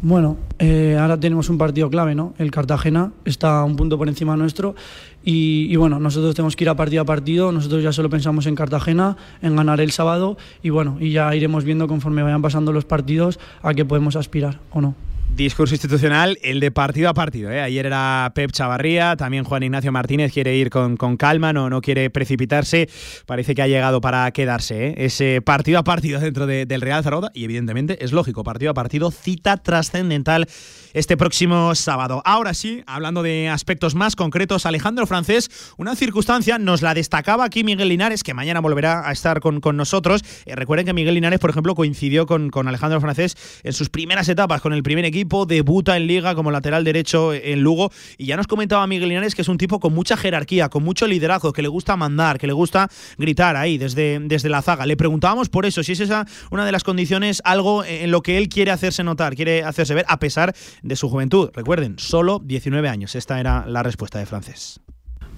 Bueno, 0.01 0.37
eh, 0.59 0.97
ahora 0.99 1.19
tenemos 1.19 1.49
un 1.49 1.57
partido 1.57 1.89
clave, 1.89 2.15
¿no? 2.15 2.33
El 2.37 2.51
Cartagena 2.51 3.11
está 3.23 3.63
un 3.63 3.75
punto 3.75 3.97
por 3.97 4.07
encima 4.07 4.37
nuestro 4.37 4.75
y, 5.23 5.75
bueno, 5.77 5.99
nosotros 5.99 6.35
tenemos 6.35 6.55
que 6.55 6.63
ir 6.63 6.69
a 6.69 6.75
partido 6.75 7.01
a 7.01 7.05
partido, 7.05 7.51
nosotros 7.51 7.81
ya 7.81 7.91
solo 7.91 8.09
pensamos 8.09 8.45
en 8.45 8.53
Cartagena, 8.55 9.17
en 9.41 9.55
ganar 9.55 9.81
el 9.81 9.91
sábado 9.91 10.37
y 10.61 10.69
bueno, 10.69 10.97
y 10.99 11.11
ya 11.11 11.33
iremos 11.35 11.63
viendo 11.63 11.87
conforme 11.87 12.21
vayan 12.21 12.41
pasando 12.41 12.71
los 12.71 12.85
partidos 12.85 13.39
a 13.63 13.73
qué 13.73 13.85
podemos 13.85 14.15
aspirar 14.15 14.59
o 14.71 14.81
no. 14.81 14.95
Discurso 15.35 15.75
institucional, 15.75 16.37
el 16.41 16.61
de 16.61 16.71
partido 16.71 17.09
a 17.09 17.13
partido. 17.13 17.51
¿eh? 17.51 17.61
Ayer 17.61 17.85
era 17.85 18.31
Pep 18.33 18.53
Chavarría, 18.53 19.17
también 19.17 19.43
Juan 19.43 19.63
Ignacio 19.63 19.91
Martínez 19.91 20.31
quiere 20.31 20.55
ir 20.55 20.69
con, 20.69 20.95
calma, 21.17 21.51
no, 21.51 21.69
no 21.69 21.81
quiere 21.81 22.09
precipitarse. 22.09 22.87
Parece 23.25 23.53
que 23.53 23.61
ha 23.61 23.67
llegado 23.67 23.99
para 23.99 24.31
quedarse. 24.31 24.87
¿eh? 24.87 24.93
Ese 24.97 25.41
partido 25.41 25.77
a 25.77 25.83
partido 25.83 26.21
dentro 26.21 26.47
del 26.47 26.79
Real 26.79 27.03
Zaragoza 27.03 27.31
y 27.33 27.43
evidentemente 27.43 28.03
es 28.05 28.13
lógico, 28.13 28.45
partido 28.45 28.71
a 28.71 28.73
partido, 28.73 29.11
cita 29.11 29.57
trascendental 29.57 30.47
este 30.95 31.17
próximo 31.17 31.75
sábado. 31.75 32.21
Ahora 32.25 32.53
sí, 32.53 32.81
hablando 32.87 33.21
de 33.21 33.49
aspectos 33.49 33.95
más 33.95 34.15
concretos, 34.15 34.65
Alejandro 34.65 35.05
Francés, 35.05 35.51
una 35.77 35.93
circunstancia 35.93 36.57
nos 36.57 36.81
la 36.81 36.93
destacaba 36.93 37.43
aquí 37.43 37.65
Miguel 37.65 37.89
Linares, 37.89 38.23
que 38.23 38.33
mañana 38.33 38.61
volverá 38.61 39.07
a 39.07 39.11
estar 39.11 39.41
con, 39.41 39.59
con 39.59 39.75
nosotros. 39.75 40.21
Eh, 40.45 40.55
recuerden 40.55 40.85
que 40.85 40.93
Miguel 40.93 41.15
Linares, 41.15 41.39
por 41.39 41.49
ejemplo, 41.49 41.75
coincidió 41.75 42.25
con, 42.25 42.49
con 42.49 42.69
Alejandro 42.69 43.01
Francés 43.01 43.35
en 43.63 43.73
sus 43.73 43.89
primeras 43.89 44.29
etapas 44.29 44.61
con 44.61 44.71
el 44.71 44.83
primer 44.83 45.03
equipo, 45.03 45.45
debuta 45.45 45.97
en 45.97 46.07
liga 46.07 46.33
como 46.33 46.49
lateral 46.49 46.85
derecho 46.85 47.33
en 47.33 47.59
Lugo 47.61 47.91
y 48.17 48.27
ya 48.27 48.37
nos 48.37 48.47
comentaba 48.47 48.87
Miguel 48.87 49.09
Linares 49.09 49.35
que 49.35 49.41
es 49.41 49.49
un 49.49 49.57
tipo 49.57 49.81
con 49.81 49.93
mucha 49.93 50.15
jerarquía, 50.15 50.69
con 50.69 50.83
mucho 50.83 51.07
liderazgo, 51.07 51.51
que 51.51 51.61
le 51.61 51.67
gusta 51.67 51.97
mandar, 51.97 52.39
que 52.39 52.47
le 52.47 52.53
gusta 52.53 52.89
gritar 53.17 53.57
ahí 53.57 53.77
desde, 53.77 54.19
desde 54.21 54.47
la 54.47 54.61
zaga. 54.61 54.85
Le 54.85 54.95
preguntábamos 54.95 55.49
por 55.49 55.65
eso, 55.65 55.83
si 55.83 55.91
es 55.91 55.99
esa 55.99 56.25
una 56.51 56.65
de 56.65 56.71
las 56.71 56.85
condiciones, 56.85 57.41
algo 57.43 57.83
en 57.83 58.11
lo 58.11 58.21
que 58.21 58.37
él 58.37 58.47
quiere 58.47 58.71
hacerse 58.71 59.03
notar, 59.03 59.35
quiere 59.35 59.65
hacerse 59.65 59.93
ver, 59.93 60.05
a 60.07 60.19
pesar 60.19 60.55
de 60.85 60.95
su 60.95 61.09
juventud. 61.09 61.49
Recuerden, 61.53 61.95
solo 61.97 62.39
19 62.43 62.87
años. 62.87 63.15
Esta 63.15 63.39
era 63.39 63.65
la 63.67 63.83
respuesta 63.83 64.19
de 64.19 64.25
Francés. 64.25 64.79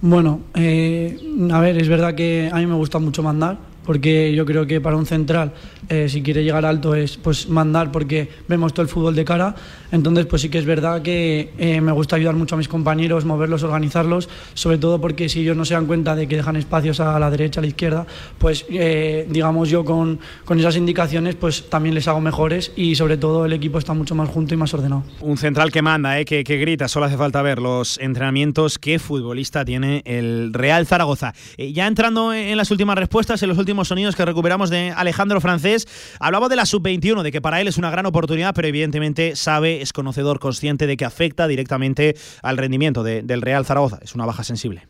Bueno, 0.00 0.42
eh, 0.54 1.18
a 1.50 1.58
ver, 1.58 1.76
es 1.78 1.88
verdad 1.88 2.14
que 2.14 2.50
a 2.52 2.56
mí 2.56 2.66
me 2.66 2.74
gusta 2.74 2.98
mucho 3.00 3.22
mandar, 3.22 3.58
porque 3.88 4.34
yo 4.34 4.44
creo 4.44 4.66
que 4.66 4.82
para 4.82 4.96
un 4.98 5.06
central, 5.06 5.54
eh, 5.88 6.10
si 6.10 6.22
quiere 6.22 6.44
llegar 6.44 6.66
alto, 6.66 6.94
es 6.94 7.16
pues 7.16 7.48
mandar, 7.48 7.90
porque 7.90 8.28
vemos 8.46 8.74
todo 8.74 8.82
el 8.82 8.88
fútbol 8.90 9.14
de 9.14 9.24
cara. 9.24 9.54
Entonces, 9.90 10.26
pues 10.26 10.42
sí 10.42 10.50
que 10.50 10.58
es 10.58 10.66
verdad 10.66 11.00
que 11.00 11.54
eh, 11.56 11.80
me 11.80 11.92
gusta 11.92 12.16
ayudar 12.16 12.34
mucho 12.34 12.54
a 12.54 12.58
mis 12.58 12.68
compañeros, 12.68 13.24
moverlos, 13.24 13.62
organizarlos, 13.62 14.28
sobre 14.52 14.76
todo 14.76 15.00
porque 15.00 15.30
si 15.30 15.40
ellos 15.40 15.56
no 15.56 15.64
se 15.64 15.72
dan 15.72 15.86
cuenta 15.86 16.14
de 16.14 16.28
que 16.28 16.36
dejan 16.36 16.56
espacios 16.56 17.00
a 17.00 17.18
la 17.18 17.30
derecha, 17.30 17.60
a 17.60 17.62
la 17.62 17.68
izquierda, 17.68 18.06
pues 18.36 18.66
eh, 18.68 19.26
digamos 19.30 19.70
yo 19.70 19.86
con, 19.86 20.20
con 20.44 20.60
esas 20.60 20.76
indicaciones, 20.76 21.36
pues 21.36 21.70
también 21.70 21.94
les 21.94 22.06
hago 22.08 22.20
mejores 22.20 22.72
y 22.76 22.94
sobre 22.94 23.16
todo 23.16 23.46
el 23.46 23.54
equipo 23.54 23.78
está 23.78 23.94
mucho 23.94 24.14
más 24.14 24.28
junto 24.28 24.52
y 24.52 24.58
más 24.58 24.74
ordenado. 24.74 25.02
Un 25.22 25.38
central 25.38 25.72
que 25.72 25.80
manda, 25.80 26.22
que, 26.26 26.44
que 26.44 26.58
grita, 26.58 26.88
solo 26.88 27.06
hace 27.06 27.16
falta 27.16 27.40
ver 27.40 27.58
los 27.58 27.96
entrenamientos. 28.00 28.78
¿Qué 28.78 28.98
futbolista 28.98 29.64
tiene 29.64 30.02
el 30.04 30.52
Real 30.52 30.86
Zaragoza? 30.86 31.32
ya 31.56 31.86
entrando 31.86 32.34
en 32.34 32.56
las 32.58 32.70
últimas 32.70 32.98
respuestas, 32.98 33.42
en 33.42 33.48
los 33.48 33.56
últimos 33.56 33.77
sonidos 33.84 34.16
que 34.16 34.24
recuperamos 34.24 34.70
de 34.70 34.90
Alejandro 34.90 35.40
Francés. 35.40 35.86
Hablaba 36.18 36.48
de 36.48 36.56
la 36.56 36.66
sub-21, 36.66 37.22
de 37.22 37.30
que 37.30 37.40
para 37.40 37.60
él 37.60 37.68
es 37.68 37.78
una 37.78 37.90
gran 37.90 38.06
oportunidad, 38.06 38.54
pero 38.54 38.66
evidentemente 38.66 39.36
sabe, 39.36 39.82
es 39.82 39.92
conocedor, 39.92 40.40
consciente 40.40 40.86
de 40.86 40.96
que 40.96 41.04
afecta 41.04 41.46
directamente 41.46 42.16
al 42.42 42.56
rendimiento 42.56 43.02
del 43.02 43.42
Real 43.42 43.64
Zaragoza. 43.64 44.00
Es 44.02 44.14
una 44.14 44.26
baja 44.26 44.42
sensible. 44.42 44.88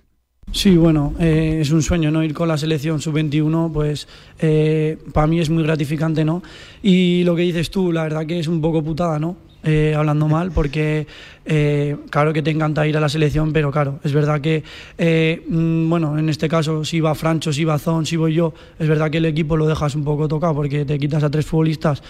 Sí, 0.53 0.76
bueno, 0.76 1.12
eh, 1.18 1.59
es 1.61 1.70
un 1.70 1.82
sueño, 1.82 2.11
¿no? 2.11 2.24
Ir 2.24 2.32
con 2.32 2.49
la 2.49 2.57
selección 2.57 3.01
sub-21, 3.01 3.70
pues 3.70 4.09
eh, 4.39 4.97
para 5.12 5.26
mí 5.26 5.41
es 5.41 5.51
muy 5.51 5.62
gratificante, 5.62 6.24
¿no? 6.24 6.43
Y 6.82 7.22
lo 7.24 7.36
que 7.36 7.43
dices 7.43 7.70
tú, 7.70 7.93
la 7.93 8.05
verdad 8.05 8.26
que 8.26 8.39
es 8.39 8.49
un 8.49 8.61
poco 8.62 8.82
putada, 8.82 9.18
¿no? 9.18 9.36
Eh, 9.64 9.92
hablando 9.96 10.28
mal, 10.28 10.52
porque 10.52 11.09
eh, 11.44 11.96
claro 12.11 12.32
que 12.32 12.42
te 12.42 12.50
encanta 12.50 12.86
ir 12.86 12.96
a 12.96 13.00
la 13.00 13.09
selección, 13.09 13.52
pero 13.52 13.72
claro, 13.72 13.98
es 14.04 14.12
verdad 14.12 14.40
que, 14.40 14.62
eh, 14.96 15.44
mm, 15.48 15.90
bueno, 15.90 16.16
en 16.16 16.28
este 16.28 16.48
caso, 16.48 16.84
si 16.84 17.00
va 17.00 17.16
Francho, 17.16 17.52
si 17.52 17.64
va 17.64 17.76
Zon, 17.76 18.06
si 18.06 18.16
voy 18.16 18.34
yo, 18.34 18.54
es 18.78 18.88
verdad 18.88 19.11
que 19.11 19.18
el 19.18 19.24
equipo 19.24 19.56
lo 19.56 19.66
dejas 19.66 19.96
un 19.96 20.04
poco 20.04 20.28
tocado 20.28 20.54
porque 20.54 20.84
te 20.84 20.96
quitas 20.96 21.24
a 21.24 21.30
tres 21.30 21.44
futbolistas. 21.44 22.04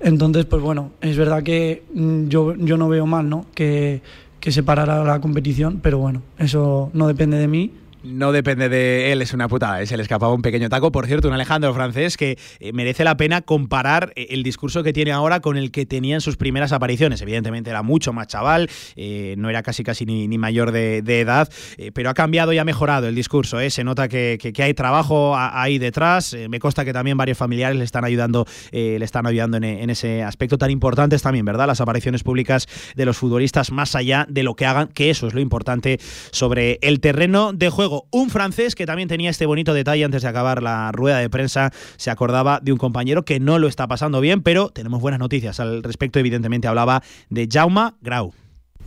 Entonces, 0.00 0.46
pues 0.46 0.62
bueno, 0.62 0.92
es 1.02 1.18
verdad 1.18 1.42
que 1.42 1.82
mm, 1.92 2.28
yo, 2.28 2.54
yo 2.56 2.78
no 2.78 2.88
veo 2.88 3.04
mal, 3.04 3.28
¿no? 3.28 3.44
Que, 3.54 4.00
que 4.40 4.50
se 4.50 4.62
parara 4.62 5.04
la 5.04 5.20
competición, 5.20 5.80
pero 5.82 5.98
bueno, 5.98 6.22
eso 6.38 6.90
no 6.94 7.08
depende 7.08 7.36
de 7.36 7.48
mí 7.48 7.72
no 8.06 8.32
depende 8.32 8.68
de 8.68 9.12
él, 9.12 9.22
es 9.22 9.32
una 9.32 9.48
putada, 9.48 9.84
se 9.84 9.96
le 9.96 10.02
escapaba 10.02 10.32
un 10.32 10.42
pequeño 10.42 10.68
taco. 10.68 10.92
Por 10.92 11.06
cierto, 11.06 11.28
un 11.28 11.34
Alejandro 11.34 11.72
francés 11.74 12.16
que 12.16 12.38
eh, 12.60 12.72
merece 12.72 13.04
la 13.04 13.16
pena 13.16 13.42
comparar 13.42 14.12
eh, 14.16 14.28
el 14.30 14.42
discurso 14.42 14.82
que 14.82 14.92
tiene 14.92 15.12
ahora 15.12 15.40
con 15.40 15.56
el 15.56 15.70
que 15.70 15.86
tenía 15.86 16.14
en 16.14 16.20
sus 16.20 16.36
primeras 16.36 16.72
apariciones. 16.72 17.20
Evidentemente 17.20 17.70
era 17.70 17.82
mucho 17.82 18.12
más 18.12 18.28
chaval, 18.28 18.70
eh, 18.96 19.34
no 19.38 19.50
era 19.50 19.62
casi 19.62 19.82
casi 19.84 20.06
ni, 20.06 20.36
mayor 20.38 20.70
de, 20.70 20.98
edad, 20.98 21.48
pero 21.94 22.10
ha 22.10 22.14
cambiado 22.14 22.52
y 22.52 22.58
ha 22.58 22.64
mejorado 22.64 23.08
el 23.08 23.14
discurso. 23.14 23.58
Se 23.70 23.84
nota 23.84 24.08
que, 24.08 24.38
hay 24.58 24.74
trabajo 24.74 25.34
ahí 25.36 25.78
detrás. 25.78 26.36
me 26.48 26.58
consta 26.58 26.84
que 26.84 26.92
también 26.92 27.16
varios 27.16 27.38
familiares 27.38 27.78
le 27.78 27.84
están 27.84 28.04
ayudando, 28.04 28.46
le 28.70 29.04
están 29.04 29.26
ayudando 29.26 29.56
en, 29.56 29.90
ese 29.90 30.22
aspecto 30.22 30.58
tan 30.58 30.70
importante 30.70 31.16
también, 31.18 31.44
¿verdad? 31.44 31.66
Las 31.66 31.80
apariciones 31.80 32.22
públicas 32.22 32.66
de 32.94 33.06
los 33.06 33.16
futbolistas 33.16 33.72
más 33.72 33.94
allá 33.94 34.26
de 34.28 34.42
lo 34.42 34.54
que 34.54 34.66
hagan, 34.66 34.88
que 34.88 35.10
eso 35.10 35.26
es 35.26 35.34
lo 35.34 35.40
importante 35.40 35.98
sobre 36.30 36.78
el 36.82 37.00
terreno 37.00 37.52
de 37.52 37.70
juego. 37.70 37.95
Un 38.10 38.30
francés 38.30 38.74
que 38.74 38.86
también 38.86 39.08
tenía 39.08 39.30
este 39.30 39.46
bonito 39.46 39.74
detalle 39.74 40.04
antes 40.04 40.22
de 40.22 40.28
acabar 40.28 40.62
la 40.62 40.92
rueda 40.92 41.18
de 41.18 41.30
prensa, 41.30 41.72
se 41.96 42.10
acordaba 42.10 42.60
de 42.62 42.72
un 42.72 42.78
compañero 42.78 43.24
que 43.24 43.40
no 43.40 43.58
lo 43.58 43.68
está 43.68 43.86
pasando 43.86 44.20
bien, 44.20 44.42
pero 44.42 44.68
tenemos 44.70 45.00
buenas 45.00 45.20
noticias 45.20 45.60
al 45.60 45.82
respecto. 45.82 46.18
Evidentemente 46.18 46.68
hablaba 46.68 47.02
de 47.30 47.48
Jaume 47.50 47.92
Grau. 48.00 48.32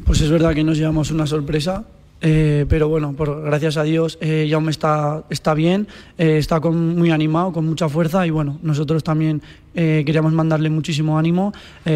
Pues 0.05 0.21
es 0.21 0.31
verdad 0.31 0.53
que 0.53 0.63
nos 0.63 0.77
llevamos 0.77 1.11
una 1.11 1.27
sorpresa, 1.27 1.85
eh, 2.21 2.65
pero 2.67 2.89
bueno, 2.89 3.13
por, 3.13 3.43
gracias 3.43 3.77
a 3.77 3.83
Dios, 3.83 4.17
eh, 4.19 4.47
Jaume 4.49 4.71
está, 4.71 5.23
está 5.29 5.53
bien, 5.53 5.87
eh, 6.17 6.37
está 6.37 6.59
con, 6.59 6.97
muy 6.97 7.11
animado, 7.11 7.53
con 7.53 7.65
mucha 7.65 7.87
fuerza 7.87 8.27
y 8.27 8.29
bueno, 8.29 8.59
nosotros 8.61 9.03
también 9.03 9.41
eh, 9.73 10.03
queríamos 10.05 10.33
mandarle 10.33 10.69
muchísimo 10.69 11.17
ánimo 11.17 11.53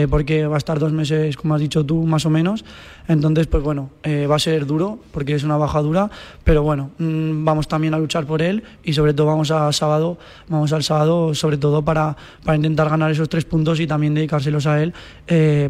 porque 0.09 0.47
va 0.47 0.55
a 0.55 0.57
estar 0.57 0.79
dos 0.79 0.91
meses, 0.91 1.35
como 1.35 1.55
has 1.55 1.61
dicho 1.61 1.85
tú, 1.85 2.03
más 2.03 2.25
o 2.25 2.29
menos. 2.29 2.63
Entonces, 3.07 3.47
pues 3.47 3.63
bueno, 3.63 3.89
va 4.05 4.35
a 4.35 4.39
ser 4.39 4.65
duro 4.65 4.99
porque 5.11 5.35
es 5.35 5.43
una 5.43 5.57
baja 5.57 5.81
dura, 5.81 6.09
pero 6.43 6.63
bueno, 6.63 6.91
mm, 6.97 7.43
vamos 7.43 7.67
también 7.67 7.93
a 7.93 7.99
luchar 7.99 8.25
por 8.25 8.41
él 8.41 8.63
y 8.83 8.93
sobre 8.93 9.13
todo 9.13 9.27
vamos 9.27 9.51
a 9.51 9.71
sábado, 9.71 10.17
vamos 10.47 10.71
al 10.71 10.83
sábado 10.83 11.35
sobre 11.35 11.57
todo 11.57 11.83
para, 11.83 12.15
para 12.43 12.55
intentar 12.55 12.89
ganar 12.89 13.11
esos 13.11 13.27
tres 13.27 13.45
puntos 13.45 13.79
y 13.79 13.87
también 13.87 14.13
dedicárselos 14.13 14.65
a 14.67 14.81
él 14.81 14.93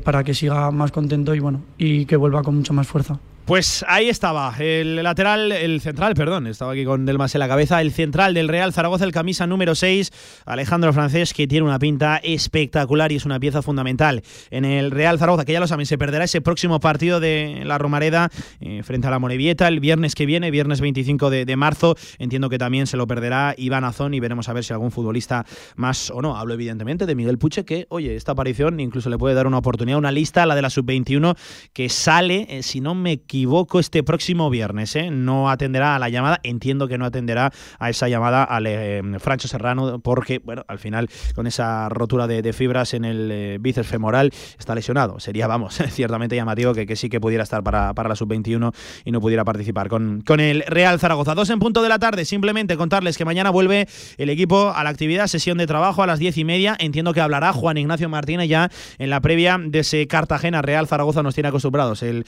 para 0.03 0.23
que 0.23 0.33
siga 0.33 0.69
más 0.71 0.91
contento 0.91 1.33
y 1.33 1.39
bueno, 1.39 1.61
y 1.77 2.05
que 2.05 2.15
vuelva 2.15 2.43
con 2.43 2.55
mucha 2.55 2.73
más 2.73 2.87
fuerza. 2.87 3.19
Pues 3.45 3.83
ahí 3.89 4.07
estaba, 4.07 4.55
el 4.57 5.03
lateral, 5.03 5.51
el 5.51 5.81
central, 5.81 6.13
perdón, 6.13 6.47
estaba 6.47 6.71
aquí 6.71 6.85
con 6.85 7.05
Delmas 7.05 7.35
en 7.35 7.39
la 7.39 7.49
cabeza, 7.49 7.81
el 7.81 7.91
central 7.91 8.33
del 8.33 8.47
Real 8.47 8.71
Zaragoza, 8.71 9.03
el 9.03 9.11
camisa 9.11 9.45
número 9.45 9.75
6, 9.75 10.11
Alejandro 10.45 10.93
Francés, 10.93 11.33
que 11.33 11.45
tiene 11.45 11.65
una 11.65 11.77
pinta 11.77 12.21
espectacular 12.23 13.11
y 13.11 13.17
es 13.17 13.25
una 13.25 13.41
pieza 13.41 13.61
fundamental 13.61 14.23
en 14.49 14.63
el 14.63 14.91
Real 14.91 15.19
Zaragoza, 15.19 15.43
que 15.43 15.51
ya 15.51 15.59
lo 15.59 15.67
saben, 15.67 15.85
se 15.85 15.97
perderá 15.97 16.23
ese 16.23 16.39
próximo 16.39 16.79
partido 16.79 17.19
de 17.19 17.63
la 17.65 17.77
Romareda 17.77 18.29
eh, 18.61 18.81
frente 18.81 19.07
a 19.07 19.11
la 19.11 19.19
Morevieta 19.19 19.67
el 19.67 19.81
viernes 19.81 20.15
que 20.15 20.25
viene, 20.25 20.49
viernes 20.49 20.79
25 20.79 21.29
de, 21.29 21.55
marzo. 21.57 21.97
Entiendo 22.19 22.49
que 22.49 22.57
también 22.57 22.87
se 22.87 22.95
lo 22.95 23.07
perderá 23.07 23.55
Iván 23.57 23.83
Azón 23.83 24.13
y 24.13 24.21
veremos 24.21 24.47
a 24.47 24.53
ver 24.53 24.63
si 24.63 24.71
algún 24.71 24.91
futbolista 24.91 25.45
más 25.75 26.11
o 26.11 26.21
no. 26.21 26.37
Hablo 26.37 26.53
evidentemente 26.53 27.05
de 27.05 27.13
Miguel 27.13 27.37
Puche, 27.37 27.65
que, 27.65 27.87
oye, 27.89 28.15
esta 28.15 28.31
aparición 28.31 28.79
incluso 28.79 29.09
le 29.09 29.17
puede 29.17 29.35
dar 29.35 29.47
una 29.47 29.57
oportunidad, 29.57 29.97
una 29.97 30.13
lista, 30.13 30.45
la 30.45 30.55
de 30.55 30.61
la 30.61 30.69
sub-21, 30.69 31.35
que 31.73 31.89
sale, 31.89 32.47
eh, 32.49 32.63
si 32.63 32.79
no 32.79 32.95
me 32.95 33.19
equivoco, 33.34 33.79
este 33.79 34.03
próximo 34.03 34.51
viernes. 34.51 34.95
¿eh? 34.95 35.09
No 35.09 35.49
atenderá 35.49 35.95
a 35.95 35.99
la 35.99 36.09
llamada, 36.09 36.39
entiendo 36.43 36.88
que 36.88 36.99
no 36.99 37.05
atenderá 37.05 37.51
a 37.79 37.89
esa 37.89 38.07
llamada 38.07 38.43
al 38.43 38.67
eh, 38.67 39.01
Francho 39.17 39.47
Serrano, 39.47 39.99
porque, 39.99 40.38
bueno, 40.38 40.63
al 40.67 40.77
final, 40.77 41.09
con 41.34 41.47
esa 41.47 41.89
rotura 41.89 42.27
de, 42.27 42.53
fibras 42.53 42.93
en 42.93 43.05
el 43.05 43.31
eh, 43.31 43.57
bíceps 43.59 43.88
femoral, 43.88 44.31
está 44.59 44.75
lesionado. 44.75 45.19
Sería, 45.19 45.47
vamos, 45.47 45.73
ciertamente 45.89 46.36
llamativo 46.36 46.75
que, 46.75 46.86
que, 46.86 46.95
sí 46.95 47.09
que 47.09 47.19
pudiera 47.19 47.41
estar 47.41 47.63
para, 47.63 47.95
para 47.95 48.09
la 48.09 48.15
sub-21 48.15 48.71
y 49.03 49.11
no 49.11 49.19
pudiera 49.19 49.43
participar 49.43 49.89
con, 49.89 50.21
con 50.21 50.39
el 50.39 50.63
Real 50.67 50.99
Zaragoza. 50.99 51.34
Dos 51.34 51.49
en 51.49 51.57
punto 51.57 51.81
de 51.81 51.89
la 51.89 51.97
tarde, 51.97 52.25
simplemente 52.25 52.77
contarles 52.77 53.17
que 53.17 53.25
mañana 53.25 53.49
vuelve 53.49 53.88
el 54.17 54.29
equipo 54.29 54.71
a 54.75 54.84
la 54.84 54.91
actividad, 54.91 55.25
sesión 55.25 55.57
de 55.57 55.65
trabajo 55.65 56.03
a 56.03 56.07
las 56.07 56.19
diez 56.19 56.38
y 56.38 56.45
media. 56.45 56.75
Entiendo 56.79 57.13
que 57.13 57.21
hablará 57.21 57.51
Juan 57.51 57.77
Ignacio 57.77 58.09
Martínez 58.09 58.47
ya 58.47 58.69
en 58.99 59.09
la 59.09 59.21
previa 59.21 59.57
de 59.59 59.79
ese 59.79 60.05
Cartagena 60.05 60.61
Real 60.61 60.88
Zaragoza. 60.88 61.23
Nos 61.23 61.34
tiene 61.34 61.47
acostumbrados 61.47 62.03
el 62.03 62.25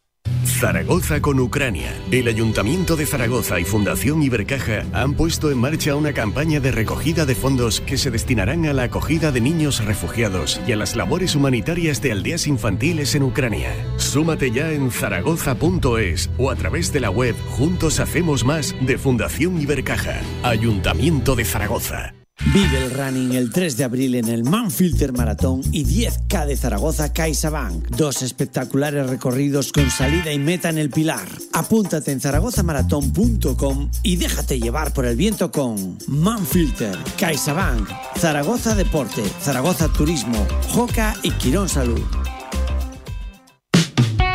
Zaragoza 0.61 1.19
con 1.21 1.39
Ucrania. 1.39 1.91
El 2.11 2.27
Ayuntamiento 2.27 2.95
de 2.95 3.07
Zaragoza 3.07 3.59
y 3.59 3.65
Fundación 3.65 4.21
Ibercaja 4.21 4.85
han 4.93 5.15
puesto 5.15 5.49
en 5.49 5.57
marcha 5.57 5.95
una 5.95 6.13
campaña 6.13 6.59
de 6.59 6.71
recogida 6.71 7.25
de 7.25 7.33
fondos 7.33 7.81
que 7.81 7.97
se 7.97 8.11
destinarán 8.11 8.67
a 8.67 8.73
la 8.73 8.83
acogida 8.83 9.31
de 9.31 9.41
niños 9.41 9.83
refugiados 9.83 10.61
y 10.67 10.73
a 10.73 10.75
las 10.75 10.95
labores 10.95 11.35
humanitarias 11.35 11.99
de 12.03 12.11
aldeas 12.11 12.45
infantiles 12.45 13.15
en 13.15 13.23
Ucrania. 13.23 13.73
Súmate 13.97 14.51
ya 14.51 14.71
en 14.71 14.91
zaragoza.es 14.91 16.29
o 16.37 16.51
a 16.51 16.55
través 16.55 16.93
de 16.93 16.99
la 16.99 17.09
web 17.09 17.35
Juntos 17.57 17.99
Hacemos 17.99 18.45
Más 18.45 18.75
de 18.81 18.99
Fundación 18.99 19.59
Ibercaja. 19.59 20.21
Ayuntamiento 20.43 21.35
de 21.35 21.43
Zaragoza. 21.43 22.13
Vive 22.47 22.83
el 22.83 22.91
running 22.91 23.33
el 23.33 23.51
3 23.51 23.77
de 23.77 23.83
abril 23.83 24.15
en 24.15 24.27
el 24.27 24.43
Manfilter 24.43 25.13
Maratón 25.13 25.61
y 25.71 25.85
10K 25.85 26.45
de 26.47 26.57
Zaragoza 26.57 27.13
CaixaBank. 27.13 27.89
Dos 27.91 28.23
espectaculares 28.23 29.07
recorridos 29.07 29.71
con 29.71 29.89
salida 29.89 30.33
y 30.33 30.39
meta 30.39 30.69
en 30.69 30.77
el 30.77 30.89
Pilar. 30.89 31.27
Apúntate 31.53 32.11
en 32.11 32.19
zaragozamaratón.com 32.19 33.89
y 34.03 34.15
déjate 34.17 34.59
llevar 34.59 34.91
por 34.91 35.05
el 35.05 35.15
viento 35.15 35.51
con 35.51 35.97
Manfilter, 36.07 36.97
CaixaBank, 37.17 37.87
Zaragoza 38.17 38.75
Deporte, 38.75 39.23
Zaragoza 39.41 39.87
Turismo, 39.87 40.45
Joca 40.69 41.15
y 41.23 41.31
Quirón 41.31 41.69
Salud. 41.69 42.01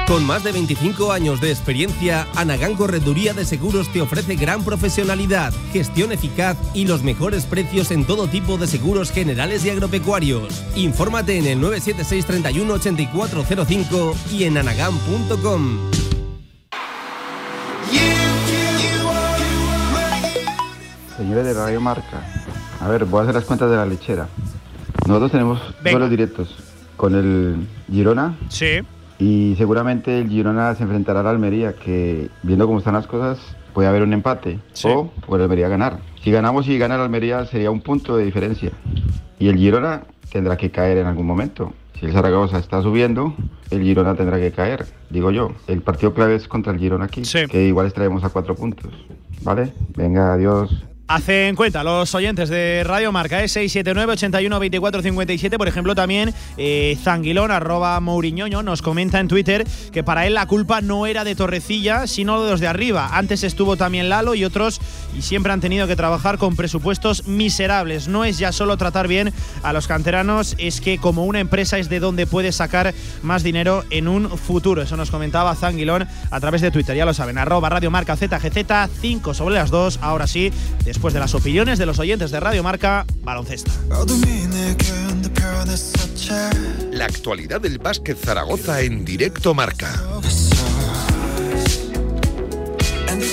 Con 0.07 0.25
más 0.25 0.45
de 0.45 0.53
25 0.53 1.11
años 1.11 1.41
de 1.41 1.51
experiencia, 1.51 2.29
Anagán 2.37 2.77
Correduría 2.77 3.35
de 3.35 3.45
Seguros 3.45 3.93
te 3.93 4.01
ofrece 4.01 4.37
gran 4.37 4.63
profesionalidad, 4.63 5.53
gestión 5.73 6.13
eficaz 6.13 6.57
y 6.75 6.87
los 6.87 7.03
mejores 7.03 7.45
precios 7.45 7.91
en 7.91 8.05
todo 8.05 8.29
tipo 8.29 8.57
de 8.57 8.69
seguros 8.69 9.11
generales 9.11 9.65
y 9.65 9.71
agropecuarios. 9.71 10.63
Infórmate 10.77 11.39
en 11.39 11.47
el 11.47 11.61
976 11.61 12.25
31 12.25 12.75
8405 12.75 14.15
y 14.31 14.45
en 14.45 14.59
anagán.com. 14.59 15.91
Señores 21.17 21.45
de 21.47 21.53
Radio 21.53 21.81
Marca, 21.81 22.25
a 22.81 22.87
ver, 22.87 23.07
voy 23.07 23.21
a 23.21 23.23
hacer 23.25 23.35
las 23.35 23.45
cuentas 23.45 23.69
de 23.71 23.77
la 23.77 23.87
lechera. 23.87 24.29
Nosotros 25.09 25.33
tenemos 25.33 25.61
duelos 25.83 26.11
directos 26.11 26.55
con 26.97 27.17
el 27.17 27.67
Girona. 27.91 28.39
Sí. 28.49 28.83
Y 29.19 29.55
seguramente 29.57 30.21
el 30.21 30.29
Girona 30.29 30.75
se 30.75 30.83
enfrentará 30.83 31.21
al 31.21 31.27
Almería, 31.27 31.75
que 31.75 32.29
viendo 32.43 32.67
cómo 32.67 32.79
están 32.79 32.95
las 32.95 33.07
cosas, 33.07 33.39
puede 33.73 33.89
haber 33.89 34.03
un 34.03 34.12
empate. 34.12 34.59
O 34.85 35.11
puede 35.27 35.45
Almería 35.45 35.69
ganar. 35.69 35.99
Si 36.23 36.31
ganamos 36.31 36.69
y 36.69 36.79
gana 36.79 36.97
el 36.97 37.01
Almería 37.03 37.45
sería 37.47 37.71
un 37.71 37.81
punto 37.81 38.17
de 38.17 38.25
diferencia. 38.25 38.73
Y 39.39 39.49
el 39.49 39.57
Girona 39.57 40.03
tendrá 40.31 40.57
que 40.57 40.71
caer 40.71 40.99
en 40.99 41.07
algún 41.07 41.27
momento. 41.27 41.73
Si 41.99 42.05
el 42.05 42.12
Zaragoza 42.12 42.59
está 42.59 42.83
subiendo, 42.83 43.35
el 43.71 43.83
Girona 43.83 44.14
tendrá 44.14 44.39
que 44.39 44.53
caer, 44.53 44.87
digo 45.09 45.31
yo. 45.31 45.53
El 45.67 45.81
partido 45.81 46.12
clave 46.12 46.35
es 46.35 46.47
contra 46.47 46.73
el 46.73 46.79
Girona 46.79 47.07
aquí, 47.07 47.23
que 47.49 47.64
igual 47.67 47.93
traemos 47.93 48.23
a 48.25 48.29
cuatro 48.29 48.55
puntos. 48.55 48.93
¿Vale? 49.43 49.73
Venga, 49.97 50.35
adiós. 50.35 50.85
Hacen 51.09 51.55
cuenta 51.55 51.85
los 51.85 52.13
oyentes 52.17 52.49
de 52.49 52.83
Radio 52.85 53.13
Marca, 53.13 53.41
¿eh? 53.41 53.47
679 53.47 54.15
81 54.15 54.59
24 54.59 55.03
57. 55.03 55.57
Por 55.57 55.69
ejemplo, 55.69 55.95
también 55.95 56.35
eh, 56.57 56.99
Zanguilón, 57.01 57.53
arroba 57.53 58.01
Mouriñoño, 58.01 58.65
nos 58.65 58.83
comenta 58.83 59.21
en 59.21 59.29
Twitter 59.29 59.65
que 59.93 60.03
para 60.03 60.27
él 60.27 60.35
la 60.35 60.47
culpa 60.47 60.81
no 60.81 61.07
era 61.07 61.23
de 61.23 61.37
Torrecilla, 61.37 62.09
sino 62.09 62.43
de 62.43 62.51
los 62.51 62.59
de 62.59 62.67
arriba. 62.67 63.11
Antes 63.13 63.45
estuvo 63.45 63.77
también 63.77 64.09
Lalo 64.09 64.35
y 64.35 64.45
otros, 64.45 64.81
y 65.17 65.23
siempre 65.23 65.53
han 65.53 65.61
tenido 65.61 65.87
que 65.87 65.95
trabajar 65.95 66.39
con 66.39 66.57
presupuestos 66.57 67.29
miserables. 67.29 68.09
No 68.09 68.25
es 68.25 68.39
ya 68.39 68.51
solo 68.51 68.77
tratar 68.77 69.07
bien 69.07 69.33
a 69.63 69.73
los 69.73 69.87
canteranos, 69.87 70.57
es 70.59 70.81
que 70.81 70.99
como 70.99 71.25
una 71.25 71.39
empresa 71.39 71.79
es 71.79 71.89
de 71.89 72.01
donde 72.01 72.27
puede 72.27 72.51
sacar 72.51 72.93
más 73.23 73.45
dinero 73.45 73.85
en 73.91 74.09
un 74.09 74.29
futuro. 74.29 74.83
Eso 74.83 74.97
nos 74.97 75.13
comentaba 75.13 75.55
Zanguilón 75.55 76.09
a 76.33 76.41
través 76.41 76.63
de 76.63 76.73
Twitter, 76.73 76.97
ya 76.97 77.07
lo 77.07 77.15
saben, 77.15 77.39
arroba 77.39 77.69
Radio 77.69 77.93
Marca 77.93 78.17
ZGZ, 78.17 78.91
5 79.01 79.35
sobre 79.35 79.55
las 79.55 79.71
2. 79.71 80.01
Ahora 80.03 80.27
sí, 80.27 80.51
después 80.97 81.12
de 81.12 81.20
las 81.20 81.34
opiniones 81.34 81.78
de 81.78 81.84
los 81.84 81.99
oyentes 81.99 82.30
de 82.30 82.40
Radio 82.40 82.62
Marca, 82.62 83.05
baloncesto. 83.22 83.70
La 86.90 87.05
actualidad 87.05 87.61
del 87.61 87.78
básquet 87.78 88.16
Zaragoza 88.16 88.80
en 88.80 89.05
directo 89.05 89.53
Marca. 89.53 89.92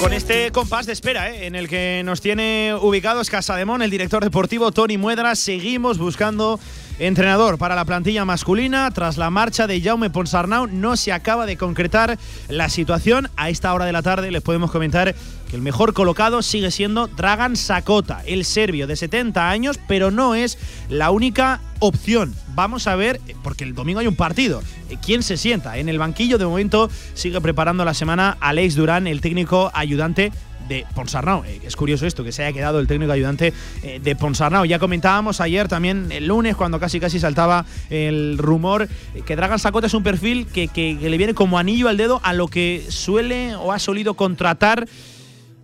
Con 0.01 0.11
este 0.11 0.51
compás 0.51 0.86
de 0.88 0.91
espera, 0.91 1.32
¿eh? 1.32 1.45
en 1.45 1.55
el 1.55 1.70
que 1.70 2.01
nos 2.03 2.20
tiene 2.20 2.76
ubicados 2.82 3.30
Casademón, 3.30 3.82
el 3.82 3.89
director 3.89 4.22
deportivo 4.22 4.74
Tony 4.74 4.97
Muedra, 4.97 5.34
seguimos 5.36 5.97
buscando 5.97 6.59
entrenador 6.99 7.57
para 7.57 7.76
la 7.76 7.86
plantilla 7.86 8.26
masculina. 8.26 8.91
Tras 8.91 9.18
la 9.18 9.30
marcha 9.30 9.68
de 9.68 9.80
Jaume 9.80 10.09
Ponsarnau, 10.09 10.68
no 10.68 10.97
se 10.97 11.14
acaba 11.14 11.45
de 11.45 11.55
concretar 11.55 12.18
la 12.49 12.68
situación. 12.68 13.30
A 13.38 13.49
esta 13.49 13.74
hora 13.74 13.86
de 13.86 13.93
la 13.93 14.01
tarde 14.01 14.32
les 14.32 14.41
podemos 14.41 14.70
comentar 14.70 15.16
el 15.54 15.62
mejor 15.62 15.93
colocado 15.93 16.41
sigue 16.41 16.72
siendo 16.72 17.08
Dragan 17.08 17.56
Sakota, 17.56 18.24
el 18.26 18.43
serbio 18.43 18.88
de 18.88 18.95
70 18.95 19.49
años, 19.49 19.80
pero 19.88 20.12
no 20.12 20.36
es 20.36 20.58
la 20.89 21.12
única 21.12 21.62
opción. 21.80 22.34
Vamos 22.56 22.88
a 22.88 22.95
ver, 22.95 23.22
porque 23.43 23.64
el 23.64 23.76
domingo 23.76 23.99
hay 23.99 24.08
un 24.08 24.16
partido. 24.16 24.62
¿Quién 25.06 25.22
se 25.22 25.38
sienta? 25.38 25.78
En 25.78 25.89
el 25.89 25.99
banquillo 25.99 26.38
de 26.38 26.45
momento 26.45 26.89
sigue 27.14 27.39
preparando 27.41 27.86
la 27.86 27.93
semana 27.93 28.38
Alex 28.39 28.76
Durán, 28.76 29.06
el 29.06 29.22
técnico 29.22 29.72
ayudante 29.74 30.32
de 30.68 30.86
Ponsarnau. 30.95 31.43
Eh, 31.45 31.62
es 31.64 31.76
curioso 31.76 32.06
esto, 32.06 32.24
que 32.24 32.32
se 32.32 32.43
haya 32.43 32.54
quedado 32.54 32.80
el 32.80 32.88
técnico 32.88 33.12
ayudante 33.12 33.54
eh, 33.84 33.99
de 34.01 34.16
Ponsarnau. 34.16 34.66
Ya 34.66 34.80
comentábamos 34.80 35.41
ayer 35.41 35.68
también, 35.68 36.12
el 36.12 36.28
lunes, 36.28 36.56
cuando 36.56 36.80
casi 36.80 36.99
casi 36.99 37.20
saltaba 37.20 37.66
el 37.89 38.38
rumor, 38.38 38.88
eh, 39.14 39.22
que 39.26 39.36
Dragan 39.36 39.60
Sakota 39.60 39.88
es 39.88 39.93
un 39.93 40.04
perfil 40.04 40.47
que, 40.47 40.68
que 40.68 40.95
le 40.95 41.18
viene 41.18 41.34
como 41.34 41.58
anillo 41.58 41.89
al 41.89 41.97
dedo 41.97 42.22
a 42.24 42.34
lo 42.34 42.47
que 42.47 42.86
suele 42.89 43.56
o 43.56 43.72
ha 43.72 43.80
solido 43.80 44.14
contratar 44.14 44.88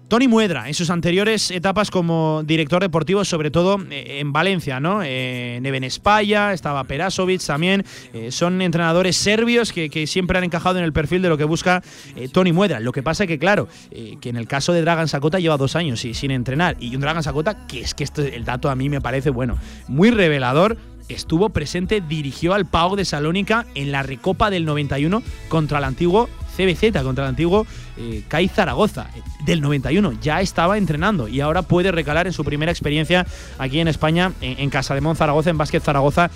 Tony 0.10 0.28
Muedra, 0.28 0.68
en 0.68 0.74
sus 0.74 0.90
anteriores 0.90 1.52
etapas 1.52 1.92
como 1.92 2.42
director 2.44 2.82
deportivo, 2.82 3.24
sobre 3.24 3.52
todo 3.52 3.78
eh, 3.92 4.18
en 4.20 4.34
Valencia, 4.34 4.80
¿no? 4.80 5.02
Eh, 5.04 5.60
Neven 5.62 5.84
Espaya, 5.84 6.52
estaba 6.52 6.84
Perasovic 6.86 7.46
también. 7.46 7.86
Eh, 8.12 8.32
son 8.32 8.60
entrenadores 8.64 9.16
serbios 9.16 9.72
que, 9.72 10.08
siempre 10.08 10.40
han 10.40 10.44
encajado 10.44 10.80
en 10.80 10.84
el 10.84 10.94
perfil 10.94 11.22
de 11.22 11.30
lo 11.30 11.38
que 11.38 11.44
busca 11.44 11.84
Tony 12.32 12.52
Muedra. 12.52 12.80
Lo 12.80 12.92
que 12.92 13.04
pasa 13.04 13.26
es 13.26 13.28
que, 13.28 13.38
claro, 13.38 13.68
que 13.92 14.30
en 14.30 14.38
el 14.38 14.48
caso 14.48 14.74
de 14.74 14.82
Dragan 14.82 15.08
Sakota 15.08 15.40
lleva 15.40 15.58
dos 15.58 15.76
años 15.76 16.00
sin 16.00 16.32
entrenar. 16.32 16.76
Y 16.80 16.96
un 16.96 17.02
Dragan 17.02 17.22
Sakota, 17.22 17.68
que 17.68 17.82
es 17.82 17.94
que 17.94 18.04
este, 18.04 18.36
el 18.36 18.46
dato 18.46 18.70
a 18.70 18.76
mí 18.76 18.90
me 18.90 19.02
parece, 19.02 19.30
bueno, 19.30 19.60
muy 19.88 20.10
revelador 20.10 20.78
estuvo 21.10 21.50
presente, 21.50 22.02
dirigió 22.02 22.54
al 22.54 22.66
Pau 22.66 22.96
de 22.96 23.06
Salónica 23.06 23.66
en 23.76 23.92
la 23.92 24.04
Recopa 24.04 24.50
del 24.50 24.66
91 24.66 25.22
contra 25.50 25.80
el 25.80 25.84
antiguo 25.84 26.30
CBZ, 26.56 27.04
contra 27.04 27.24
el 27.26 27.30
antiguo 27.30 27.66
eh, 27.98 28.24
CAI 28.28 28.50
Zaragoza 28.50 29.10
del 29.46 29.62
91. 29.62 30.14
Ya 30.22 30.42
estaba 30.42 30.78
entrenando 30.78 31.28
y 31.28 31.42
ahora 31.42 31.62
puede 31.62 31.92
recalar 31.92 32.28
en 32.28 32.34
su 32.34 32.44
primera 32.44 32.72
experiencia 32.72 33.26
aquí 33.58 33.80
en 33.80 33.88
España, 33.88 34.34
en, 34.42 34.70
Casa 34.70 34.94
de 34.94 35.02
Mon 35.02 35.16
Zaragoza, 35.16 35.50
en 35.50 35.58
Básquet 35.58 35.82
Zaragoza 35.82 36.30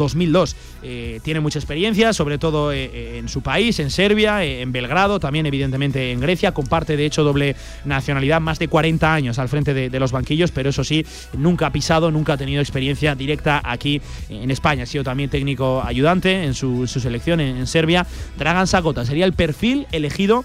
2002. 0.00 0.56
Eh, 0.82 1.20
tiene 1.22 1.38
mucha 1.38 1.60
experiencia, 1.60 2.12
sobre 2.12 2.38
todo 2.38 2.72
eh, 2.72 3.18
en 3.18 3.28
su 3.28 3.42
país, 3.42 3.78
en 3.78 3.90
Serbia, 3.90 4.42
en 4.42 4.72
Belgrado, 4.72 5.20
también 5.20 5.46
evidentemente 5.46 6.10
en 6.10 6.18
Grecia. 6.18 6.52
Comparte 6.52 6.96
de 6.96 7.06
hecho 7.06 7.22
doble 7.22 7.54
nacionalidad, 7.84 8.40
más 8.40 8.58
de 8.58 8.66
40 8.66 9.14
años 9.14 9.38
al 9.38 9.48
frente 9.48 9.74
de, 9.74 10.00
los 10.00 10.12
banquillos, 10.12 10.50
pero 10.50 10.70
eso 10.70 10.82
sí, 10.82 11.04
nunca 11.36 11.66
ha 11.66 11.72
pisado, 11.72 12.10
nunca 12.10 12.32
ha 12.32 12.36
tenido 12.38 12.60
experiencia 12.60 13.14
directa 13.14 13.60
aquí 13.62 14.00
en 14.30 14.50
España. 14.50 14.84
Ha 14.84 14.86
sido 14.86 15.04
también 15.04 15.28
técnico 15.28 15.82
ayudante 15.84 16.44
en 16.44 16.54
su, 16.54 16.86
selección 16.86 17.40
en, 17.40 17.58
en 17.58 17.66
Serbia. 17.66 18.06
Dragan 18.38 18.66
Sakota 18.66 19.04
sería 19.04 19.26
el 19.26 19.34
perfil 19.34 19.86
elegido 19.92 20.44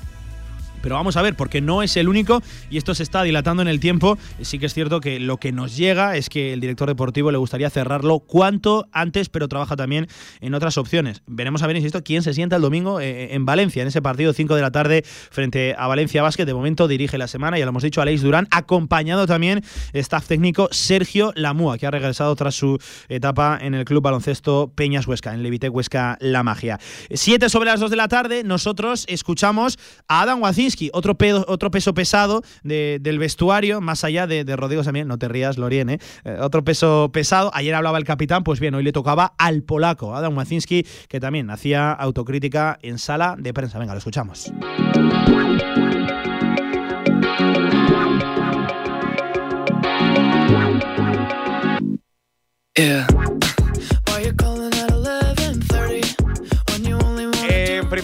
pero 0.86 0.98
vamos 0.98 1.18
a 1.18 1.24
ver, 1.24 1.36
porque 1.36 1.62
no 1.62 1.82
es 1.82 1.98
el 1.98 2.08
único 2.08 2.44
y 2.70 2.78
esto 2.78 2.94
se 2.94 3.02
está 3.02 3.24
dilatando 3.24 3.64
en 3.64 3.68
el 3.68 3.80
tiempo. 3.80 4.20
Sí 4.42 4.60
que 4.60 4.68
es 4.68 4.74
cierto 4.76 5.02
que 5.02 5.20
lo 5.20 5.38
que 5.38 5.52
nos 5.52 5.76
llega 5.76 6.16
es 6.16 6.30
que 6.30 6.54
el 6.54 6.60
director 6.60 6.88
deportivo 6.88 7.32
le 7.32 7.40
gustaría 7.40 7.72
cerrarlo 7.72 8.20
cuanto 8.20 8.88
antes, 8.92 9.30
pero 9.30 9.48
trabaja 9.48 9.76
también 9.76 10.06
en 10.42 10.54
otras 10.54 10.78
opciones. 10.78 11.24
Veremos 11.26 11.64
a 11.64 11.68
ver, 11.68 11.76
insisto, 11.76 12.04
quién 12.04 12.22
se 12.22 12.36
sienta 12.36 12.58
el 12.58 12.62
domingo 12.62 13.00
eh, 13.00 13.34
en 13.34 13.46
Valencia, 13.46 13.82
en 13.82 13.88
ese 13.88 14.04
partido 14.04 14.32
5 14.32 14.54
de 14.54 14.62
la 14.62 14.70
tarde 14.70 15.04
frente 15.32 15.74
a 15.76 15.88
Valencia 15.88 16.22
Basket. 16.22 16.46
De 16.46 16.54
momento 16.54 16.88
dirige 16.88 17.18
la 17.18 17.28
semana, 17.28 17.58
ya 17.58 17.66
lo 17.66 17.70
hemos 17.70 17.82
dicho, 17.82 18.00
Aleix 18.00 18.22
Durán, 18.22 18.48
acompañado 18.52 19.26
también 19.26 19.64
staff 19.94 20.28
técnico 20.28 20.70
Sergio 20.70 21.34
Lamúa, 21.36 21.80
que 21.80 21.88
ha 21.88 21.92
regresado 21.92 22.36
tras 22.36 22.54
su 22.54 22.78
etapa 23.10 23.58
en 23.60 23.74
el 23.74 23.86
club 23.86 24.04
baloncesto 24.04 24.72
Peñas 24.76 25.08
Huesca, 25.08 25.34
en 25.34 25.42
Levite 25.42 25.68
Huesca 25.68 26.20
La 26.22 26.44
Magia. 26.44 26.80
Siete 27.12 27.50
sobre 27.50 27.72
las 27.72 27.80
2 27.80 27.90
de 27.90 27.98
la 27.98 28.08
tarde, 28.08 28.44
nosotros 28.44 29.06
escuchamos 29.08 29.80
a 30.08 30.22
Adam 30.22 30.44
Wacinski 30.44 30.75
otro, 30.94 31.16
peso 31.16 31.94
pesado 31.94 32.42
del 32.64 33.20
vestuario, 33.20 33.82
más 33.82 34.04
allá 34.04 34.28
de, 34.28 34.44
de 34.44 34.56
Rodrigo 34.56 34.84
también, 34.84 35.08
no 35.08 35.18
te 35.18 35.28
rías, 35.28 35.58
Lorien, 35.58 35.90
¿eh? 35.90 36.00
¿eh? 36.24 36.38
otro 36.42 36.64
peso 36.64 37.10
pesado. 37.12 37.52
Ayer 37.54 37.74
hablaba 37.74 37.98
el 37.98 38.04
capitán, 38.04 38.44
pues 38.44 38.60
bien, 38.60 38.76
hoy 38.76 38.84
le 38.84 38.92
tocaba 38.92 39.34
al 39.38 39.64
polaco, 39.64 40.16
Adam 40.16 40.34
Macinski, 40.34 40.86
que 41.08 41.20
también 41.20 41.50
hacía 41.50 41.92
autocrítica 41.92 42.78
en 42.82 43.00
sala 43.00 43.36
de 43.38 43.54
prensa. 43.54 43.80
Venga, 43.80 43.94
lo 43.94 44.00
escuchamos. 44.00 44.52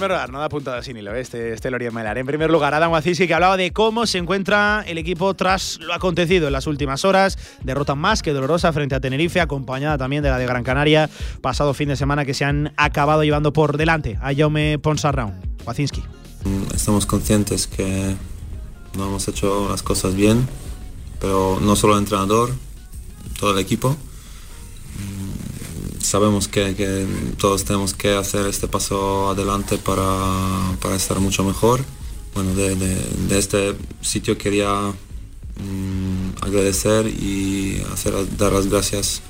Primer 0.02 0.18
lugar, 0.18 0.32
no 0.32 0.40
da 0.40 0.50
puntada 0.50 0.80
así 0.80 0.96
ni 0.96 1.04
lo 1.04 1.14
este, 1.14 1.54
este 1.54 1.70
Lorien 1.70 1.94
Melar. 1.94 2.18
En 2.18 2.26
primer 2.26 2.50
lugar, 2.50 2.74
Adam 2.74 2.92
Waziski 2.92 3.28
que 3.28 3.36
hablaba 3.36 3.56
de 3.56 3.72
cómo 3.72 4.08
se 4.08 4.18
encuentra 4.18 4.84
el 4.88 4.98
equipo 4.98 5.36
tras 5.36 5.78
lo 5.80 5.94
acontecido 5.94 6.48
en 6.48 6.54
las 6.54 6.66
últimas 6.66 7.06
horas. 7.06 7.38
Derrota 7.62 7.94
más 7.94 8.24
que 8.24 8.34
dolorosa 8.34 8.74
frente 8.74 8.96
a 8.96 9.00
Tenerife, 9.00 9.40
acompañada 9.40 10.00
también 10.00 10.24
de 10.24 10.30
la 10.30 10.40
de 10.40 10.48
Gran 10.48 10.64
Canaria, 10.64 11.08
pasado 11.42 11.76
fin 11.76 11.90
de 11.90 11.96
semana 11.96 12.26
que 12.26 12.34
se 12.34 12.46
han 12.46 12.74
acabado 12.78 13.24
llevando 13.24 13.54
por 13.54 13.78
delante 13.78 14.18
a 14.24 14.34
Jaume 14.34 14.80
Ponsarraun. 14.80 15.34
Wazinski. 15.68 16.02
Estamos 16.74 17.06
conscientes 17.06 17.68
que 17.68 18.16
no 18.98 19.06
hemos 19.06 19.28
hecho 19.28 19.70
las 19.70 19.84
cosas 19.84 20.16
bien, 20.16 20.48
pero 21.20 21.60
no 21.62 21.76
solo 21.76 21.94
el 21.94 22.00
entrenador, 22.00 22.50
todo 23.40 23.52
el 23.52 23.60
equipo 23.60 23.96
sabemos 26.02 26.48
que, 26.48 27.06
todos 27.38 27.64
tenemos 27.64 27.94
que 27.94 28.16
hacer 28.16 28.46
este 28.48 28.68
paso 28.68 29.30
adelante 29.30 29.78
para, 29.78 30.96
estar 30.96 31.20
mucho 31.20 31.44
mejor. 31.44 31.82
Bueno, 32.34 32.54
de, 32.54 33.38
este 33.38 33.76
sitio 34.02 34.38
quería 34.38 34.70
mm, 34.72 36.44
agradecer 36.44 37.08
y 37.08 37.82
hacer, 37.94 38.14
dar 38.38 38.54
las 38.54 38.68
gracias 38.68 39.22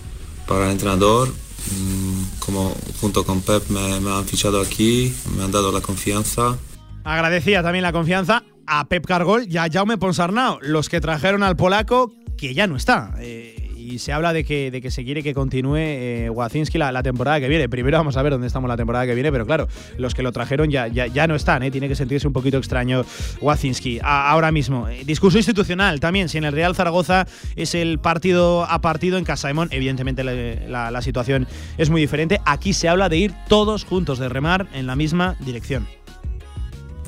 para 0.48 0.66
el 0.66 0.72
entrenador. 0.72 1.30
Mm, 1.30 2.40
como 2.40 2.76
junto 3.00 3.24
con 3.24 3.42
Pep 3.42 3.70
me, 3.70 4.00
me 4.00 4.12
han 4.12 4.26
fichado 4.26 4.62
aquí, 4.62 5.14
me 5.36 5.44
han 5.44 5.52
dado 5.52 5.72
la 5.72 5.82
confianza. 5.82 6.58
Agradecía 7.04 7.64
también 7.64 7.84
la 7.84 7.92
confianza 7.92 8.44
a 8.66 8.86
Pep 8.88 9.06
Cargol 9.06 9.46
y 9.50 9.58
a 9.58 9.68
Jaume 9.72 9.98
Ponsarnau, 9.98 10.60
los 10.62 10.90
que 10.90 11.02
trajeron 11.02 11.44
al 11.44 11.56
polaco 11.56 12.14
que 12.38 12.54
ya 12.54 12.68
no 12.68 12.76
está. 12.76 13.14
Eh, 13.20 13.61
se 14.00 14.14
habla 14.14 14.34
de 14.34 14.44
que, 14.44 14.72
de 14.72 14.82
que 14.82 14.92
se 14.92 15.04
quiere 15.04 15.24
que 15.24 15.34
continúe 15.34 15.78
eh, 15.78 16.30
Wacinski 16.30 16.78
la, 16.78 17.04
temporada 17.04 17.40
que 17.40 17.48
viene. 17.48 17.70
Primero 17.70 17.98
vamos 17.98 18.18
a 18.18 18.22
ver 18.22 18.32
dónde 18.32 18.48
estamos 18.48 18.68
la 18.68 18.78
temporada 18.78 19.06
que 19.06 19.14
viene, 19.14 19.32
pero 19.32 19.46
claro, 19.46 19.68
los 19.98 20.14
que 20.14 20.24
lo 20.24 20.32
trajeron 20.32 20.70
ya, 20.70 20.88
ya, 20.88 21.08
ya 21.08 21.28
no 21.28 21.36
están, 21.36 21.64
¿eh? 21.64 21.72
tiene 21.72 21.88
que 21.88 21.96
sentirse 21.96 22.28
un 22.28 22.34
poquito 22.34 22.58
extraño 22.58 23.04
Wacinski. 23.42 24.00
ahora 24.04 24.52
mismo, 24.52 24.88
eh, 24.88 25.04
discurso 25.06 25.38
institucional 25.38 26.00
también, 26.00 26.30
si 26.30 26.38
en 26.38 26.44
el 26.46 26.54
Real 26.54 26.76
Zaragoza 26.76 27.28
es 27.56 27.76
el 27.76 28.00
partido 28.00 28.64
a 28.64 28.82
partido 28.82 29.18
en 29.18 29.24
Casa 29.24 29.54
Mon, 29.54 29.70
evidentemente 29.72 30.24
la, 30.24 30.92
la 30.92 31.02
situación 31.02 31.48
es 31.78 31.90
muy 31.90 32.02
diferente. 32.02 32.40
Aquí 32.46 32.74
se 32.74 32.88
habla 32.88 33.10
de 33.10 33.18
ir 33.18 33.34
todos 33.48 33.84
juntos, 33.84 34.20
de 34.20 34.30
remar 34.30 34.68
en 34.74 34.88
la 34.88 34.96
misma 34.96 35.36
dirección. 35.40 35.88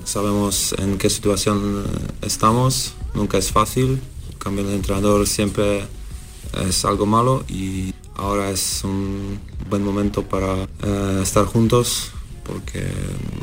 Sabemos 0.03 0.75
en 0.79 0.97
qué 0.97 1.09
situación 1.09 1.86
estamos, 2.21 2.93
nunca 3.13 3.38
es 3.38 3.51
fácil, 3.51 4.01
cambio 4.38 4.65
de 4.65 4.75
entrenador 4.75 5.25
siempre 5.25 5.84
es 6.68 6.86
algo 6.86 7.06
malo 7.06 7.43
y 7.47 7.93
ahora 8.16 8.49
es 8.49 8.84
un 8.84 9.39
buen 9.70 9.84
momento 9.84 10.24
para 10.24 10.64
eh, 10.64 11.20
estar 11.22 11.45
juntos 11.45 12.12
porque 12.43 12.86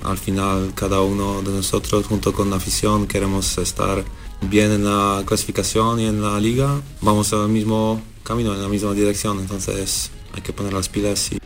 al 0.04 0.18
final 0.18 0.72
cada 0.74 1.00
uno 1.00 1.42
de 1.42 1.50
nosotros 1.50 2.06
junto 2.06 2.32
con 2.32 2.50
la 2.50 2.56
afición 2.56 3.06
queremos 3.06 3.58
estar 3.58 4.04
bien 4.42 4.72
en 4.72 4.84
la 4.84 5.22
clasificación 5.26 6.00
y 6.00 6.06
en 6.06 6.22
la 6.22 6.38
liga. 6.38 6.80
Vamos 7.00 7.32
al 7.32 7.48
mismo 7.48 8.00
camino, 8.22 8.54
en 8.54 8.62
la 8.62 8.68
misma 8.68 8.92
dirección, 8.92 9.40
entonces 9.40 10.10
hay 10.34 10.42
que 10.42 10.52
poner 10.52 10.72
las 10.72 10.88
pilas 10.88 11.32
y 11.32 11.40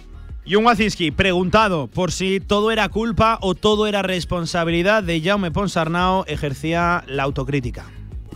Jun 0.47 0.67
Wacinski, 0.67 1.11
preguntado 1.11 1.87
por 1.87 2.12
si 2.12 2.39
todo 2.39 2.71
era 2.71 2.91
culpa 2.91 3.39
o 3.41 3.55
todo 3.55 3.87
era 3.87 4.03
responsabilidad 4.03 5.03
de 5.03 5.23
Jaume 5.23 5.51
Ponsarnau, 5.51 6.25
ejercía 6.27 7.03
la 7.07 7.23
autocrítica. 7.23 7.87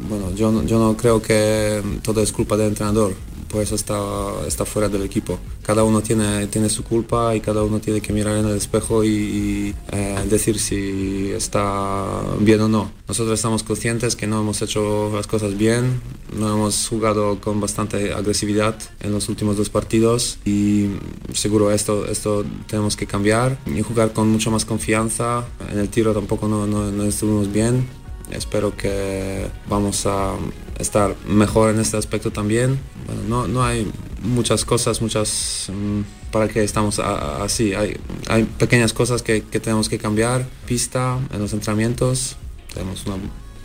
Bueno, 0.09 0.33
yo, 0.35 0.63
yo 0.65 0.79
no 0.79 0.97
creo 0.97 1.21
que 1.21 1.83
todo 2.03 2.23
es 2.23 2.33
culpa 2.33 2.57
del 2.57 2.69
entrenador 2.69 3.15
por 3.49 3.63
eso 3.63 3.75
está, 3.75 3.99
está 4.47 4.65
fuera 4.65 4.89
del 4.89 5.03
equipo. 5.03 5.39
Cada 5.63 5.83
uno 5.83 6.01
tiene, 6.03 6.47
tiene 6.49 6.69
su 6.69 6.85
culpa 6.85 7.35
y 7.35 7.41
cada 7.41 7.63
uno 7.63 7.81
tiene 7.81 8.01
que 8.01 8.13
mirar 8.13 8.37
en 8.37 8.47
el 8.47 8.57
espejo 8.57 9.05
y, 9.05 9.75
eh, 9.91 10.25
decir 10.29 10.59
si 10.59 11.31
está 11.35 12.07
bien 12.41 12.61
o 12.61 12.69
no. 12.69 12.91
Nosotros 13.09 13.35
estamos 13.35 13.63
conscientes 13.63 14.17
que 14.17 14.27
no 14.27 14.41
hemos 14.41 14.61
hecho 14.63 15.11
las 15.15 15.27
cosas 15.27 15.57
bien, 15.57 16.01
no 16.39 16.53
hemos 16.55 16.89
jugado 16.89 17.41
con 17.41 17.61
bastante 17.61 18.13
agresividad 18.13 18.77
en 19.01 19.13
los 19.13 19.29
últimos 19.29 19.57
dos 19.57 19.71
partidos 19.71 20.39
y 20.45 20.89
seguro 21.33 21.71
esto, 21.73 22.07
esto 22.07 22.45
tenemos 22.67 22.97
que 22.97 23.07
cambiar 23.07 23.59
y 23.67 23.81
jugar 23.83 24.13
con 24.13 24.29
mucho 24.29 24.51
más 24.51 24.65
confianza. 24.65 25.47
En 25.73 25.79
el 25.79 25.89
tiro 25.89 26.13
tampoco 26.13 26.49
no, 26.49 26.67
no, 26.67 26.91
no 26.91 27.05
estuvimos 27.05 27.51
bien 27.51 27.87
espero 28.31 28.77
que 28.77 29.47
vamos 29.69 30.07
a 30.07 30.35
estar 30.79 31.15
mejor 31.27 31.75
en 31.75 31.81
este 31.81 31.97
aspecto 31.97 32.31
también. 32.31 32.79
Bueno, 33.07 33.23
no, 33.29 33.49
no 33.49 33.65
hay 33.65 33.91
muchas 34.23 34.65
cosas, 34.65 35.01
muchas 35.01 35.71
mm, 35.73 36.31
para 36.31 36.49
que 36.49 36.63
estamos 36.63 36.99
así. 36.99 37.75
Hay, 37.75 37.97
hay 38.29 38.45
pequeñas 38.45 38.93
cosas 38.93 39.23
que, 39.23 39.43
que 39.43 39.61
tenemos 39.61 39.89
que 39.89 39.99
cambiar. 39.99 40.47
Pista 40.67 41.19
en 41.33 41.41
los 41.41 41.53
entrenamientos. 41.53 42.37
Tenemos 42.73 43.07
una 43.07 43.17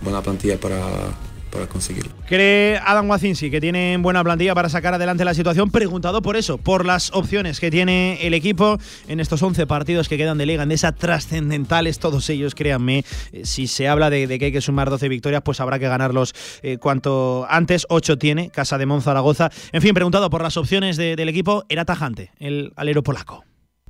buena 0.01 0.21
plantilla 0.21 0.59
para 0.59 1.13
para 1.53 1.67
conseguirlo. 1.67 2.11
Cree 2.27 2.79
Adam 2.83 3.09
Wacinski 3.09 3.51
que 3.51 3.61
tiene 3.61 3.95
buena 3.99 4.23
plantilla 4.23 4.55
para 4.55 4.69
sacar 4.69 4.93
adelante 4.95 5.23
la 5.23 5.35
situación, 5.35 5.69
preguntado 5.69 6.21
por 6.21 6.35
eso, 6.35 6.57
por 6.57 6.85
las 6.85 7.11
opciones 7.13 7.59
que 7.59 7.69
tiene 7.69 8.25
el 8.25 8.33
equipo 8.33 8.79
en 9.07 9.19
estos 9.19 9.41
11 9.43 9.67
partidos 9.67 10.09
que 10.09 10.17
quedan 10.17 10.39
de 10.39 10.47
liga, 10.47 10.63
en 10.63 10.71
esa 10.71 10.93
trascendentales, 10.93 11.99
todos 11.99 12.27
ellos, 12.29 12.55
créanme, 12.55 13.05
eh, 13.31 13.45
si 13.45 13.67
se 13.67 13.87
habla 13.87 14.09
de, 14.09 14.27
que 14.39 14.45
hay 14.45 14.51
que 14.51 14.61
sumar 14.61 14.89
12 14.89 15.07
victorias, 15.09 15.43
pues 15.45 15.59
habrá 15.59 15.77
que 15.77 15.87
ganarlos 15.87 16.33
eh, 16.63 16.77
cuanto 16.79 17.45
antes, 17.47 17.85
8 17.89 18.17
tiene, 18.17 18.49
Casa 18.49 18.79
de 18.79 18.87
Monzaragoza. 18.87 19.51
En 19.71 19.81
fin, 19.81 19.93
preguntado 19.93 20.29
por 20.31 20.41
las 20.41 20.57
opciones 20.57 20.97
del 20.97 21.29
equipo, 21.29 21.65
era 21.69 21.85
tajante 21.85 22.31
el 22.39 22.73
alero 22.75 23.03
polaco. 23.03 23.45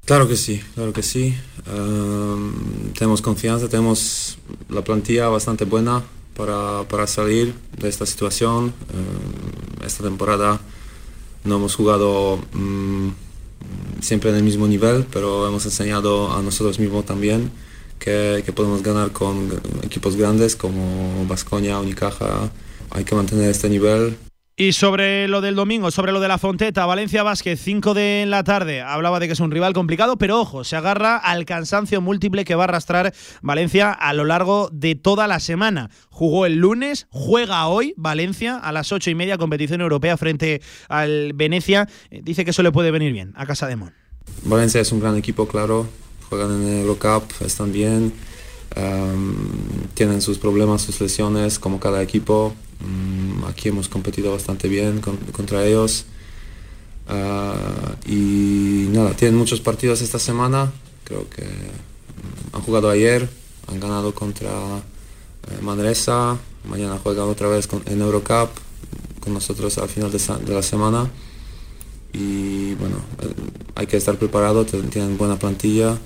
Claro 0.06 0.28
que 0.28 0.36
sí, 0.36 0.62
claro 0.76 0.92
que 0.92 1.02
sí. 1.02 1.34
tenemos 2.98 3.22
confianza, 3.22 3.70
tenemos 3.70 4.38
la 4.70 4.84
plantilla 4.84 5.30
bastante 5.30 5.64
buena 5.64 6.04
para, 6.36 6.84
para 6.88 7.08
salir 7.08 7.54
de 7.78 7.90
esta 7.90 8.06
situación. 8.06 8.74
Eh, 8.94 9.86
esta 9.86 10.04
temporada 10.04 10.60
no 11.44 11.56
hemos 11.56 11.76
jugado 11.76 12.40
mm, 12.54 13.10
siempre 14.02 14.30
en 14.30 14.38
el 14.38 14.44
mismo 14.44 14.68
nivel, 14.68 15.06
pero 15.12 15.48
hemos 15.48 15.66
enseñado 15.66 16.34
a 16.34 16.42
nosotros 16.42 16.80
mismos 16.80 17.06
también 17.06 17.52
que, 18.00 18.44
que 18.46 18.52
podemos 18.54 18.84
ganar 18.84 19.12
con 19.12 19.50
equipos 19.84 20.16
grandes 20.16 20.56
como 20.56 21.26
Vasconia, 21.28 21.80
Unicaja. 21.80 22.52
Hay 22.92 23.04
que 23.04 23.16
mantener 23.16 23.50
este 23.50 23.70
nivel 23.70 24.18
y 24.56 24.74
sobre 24.74 25.28
lo 25.28 25.42
del 25.42 25.56
domingo, 25.56 25.90
sobre 25.90 26.12
lo 26.12 26.20
de 26.20 26.28
la 26.28 26.38
Fonteta, 26.38 26.86
Valencia 26.86 27.24
Vázquez, 27.24 27.60
5 27.60 27.96
de 27.96 28.26
la 28.28 28.44
tarde, 28.44 28.82
hablaba 28.82 29.20
de 29.20 29.26
que 29.26 29.34
es 29.34 29.40
un 29.40 29.50
rival 29.50 29.74
complicado, 29.74 30.18
pero 30.18 30.40
ojo, 30.40 30.64
se 30.64 30.76
agarra 30.76 31.18
al 31.18 31.46
cansancio 31.46 32.02
múltiple 32.02 32.46
que 32.46 32.54
va 32.54 32.64
a 32.64 32.68
arrastrar 32.68 33.14
Valencia 33.42 33.92
a 33.92 34.14
lo 34.14 34.26
largo 34.26 34.70
de 34.72 34.94
toda 34.94 35.28
la 35.28 35.40
semana. 35.40 35.90
Jugó 36.10 36.46
el 36.46 36.58
lunes, 36.58 37.08
juega 37.10 37.66
hoy 37.68 37.96
Valencia 37.98 38.58
a 38.58 38.72
las 38.72 38.92
ocho 38.92 39.10
y 39.10 39.16
media, 39.16 39.40
competición 39.40 39.82
europea 39.82 40.18
frente 40.18 40.62
al 40.88 41.34
Venecia. 41.34 41.88
Eh, 42.12 42.22
dice 42.24 42.46
que 42.46 42.52
eso 42.52 42.62
le 42.62 42.72
puede 42.72 42.92
venir 42.92 43.12
bien 43.12 43.34
a 43.36 43.48
Casa 43.48 43.68
de 43.68 43.76
Mon. 43.76 43.94
Valencia 44.44 44.80
es 44.80 44.92
un 44.92 45.00
gran 45.00 45.18
equipo, 45.18 45.48
claro, 45.48 45.88
juegan 46.30 46.62
en 46.62 46.68
el 46.68 46.82
Eurocup, 46.82 47.24
están 47.42 47.72
bien, 47.72 48.14
tienen 49.96 50.22
sus 50.22 50.38
problemas, 50.38 50.84
sus 50.84 51.02
lesiones, 51.02 51.60
como 51.60 51.80
cada 51.80 52.02
equipo 52.02 52.54
aquí 53.48 53.70
hemos 53.70 53.90
competido 53.90 54.32
bastante 54.32 54.68
bien 54.68 55.02
contra 55.02 55.66
ellos. 55.66 56.06
Ah, 57.08 57.96
y 58.06 58.88
nada, 58.90 59.16
tienen 59.16 59.38
muchos 59.38 59.62
partidos 59.62 60.02
esta 60.02 60.20
semana. 60.20 60.72
Creo 61.04 61.30
que 61.30 61.44
mm, 61.44 62.56
han 62.56 62.62
jugado 62.62 62.90
ayer, 62.90 63.30
han 63.68 63.80
ganado 63.80 64.14
contra 64.14 64.50
eh, 64.50 65.62
Manresa. 65.62 66.38
Mañana 66.68 66.98
juegan 67.02 67.28
otra 67.28 67.48
vez 67.48 67.68
en 67.86 68.02
Eurocup 68.02 68.50
con 69.20 69.34
nosotros 69.34 69.78
al 69.78 69.90
final 69.90 70.12
de, 70.12 70.20
de 70.46 70.54
la 70.54 70.64
semana. 70.64 71.10
Y 72.14 72.76
bueno, 72.76 72.98
eh, 73.22 73.34
hay 73.76 73.88
que 73.88 73.98
estar 73.98 74.18
preparado, 74.18 74.66
tienen 74.66 75.18
buena 75.18 75.38
plantilla. 75.38 75.98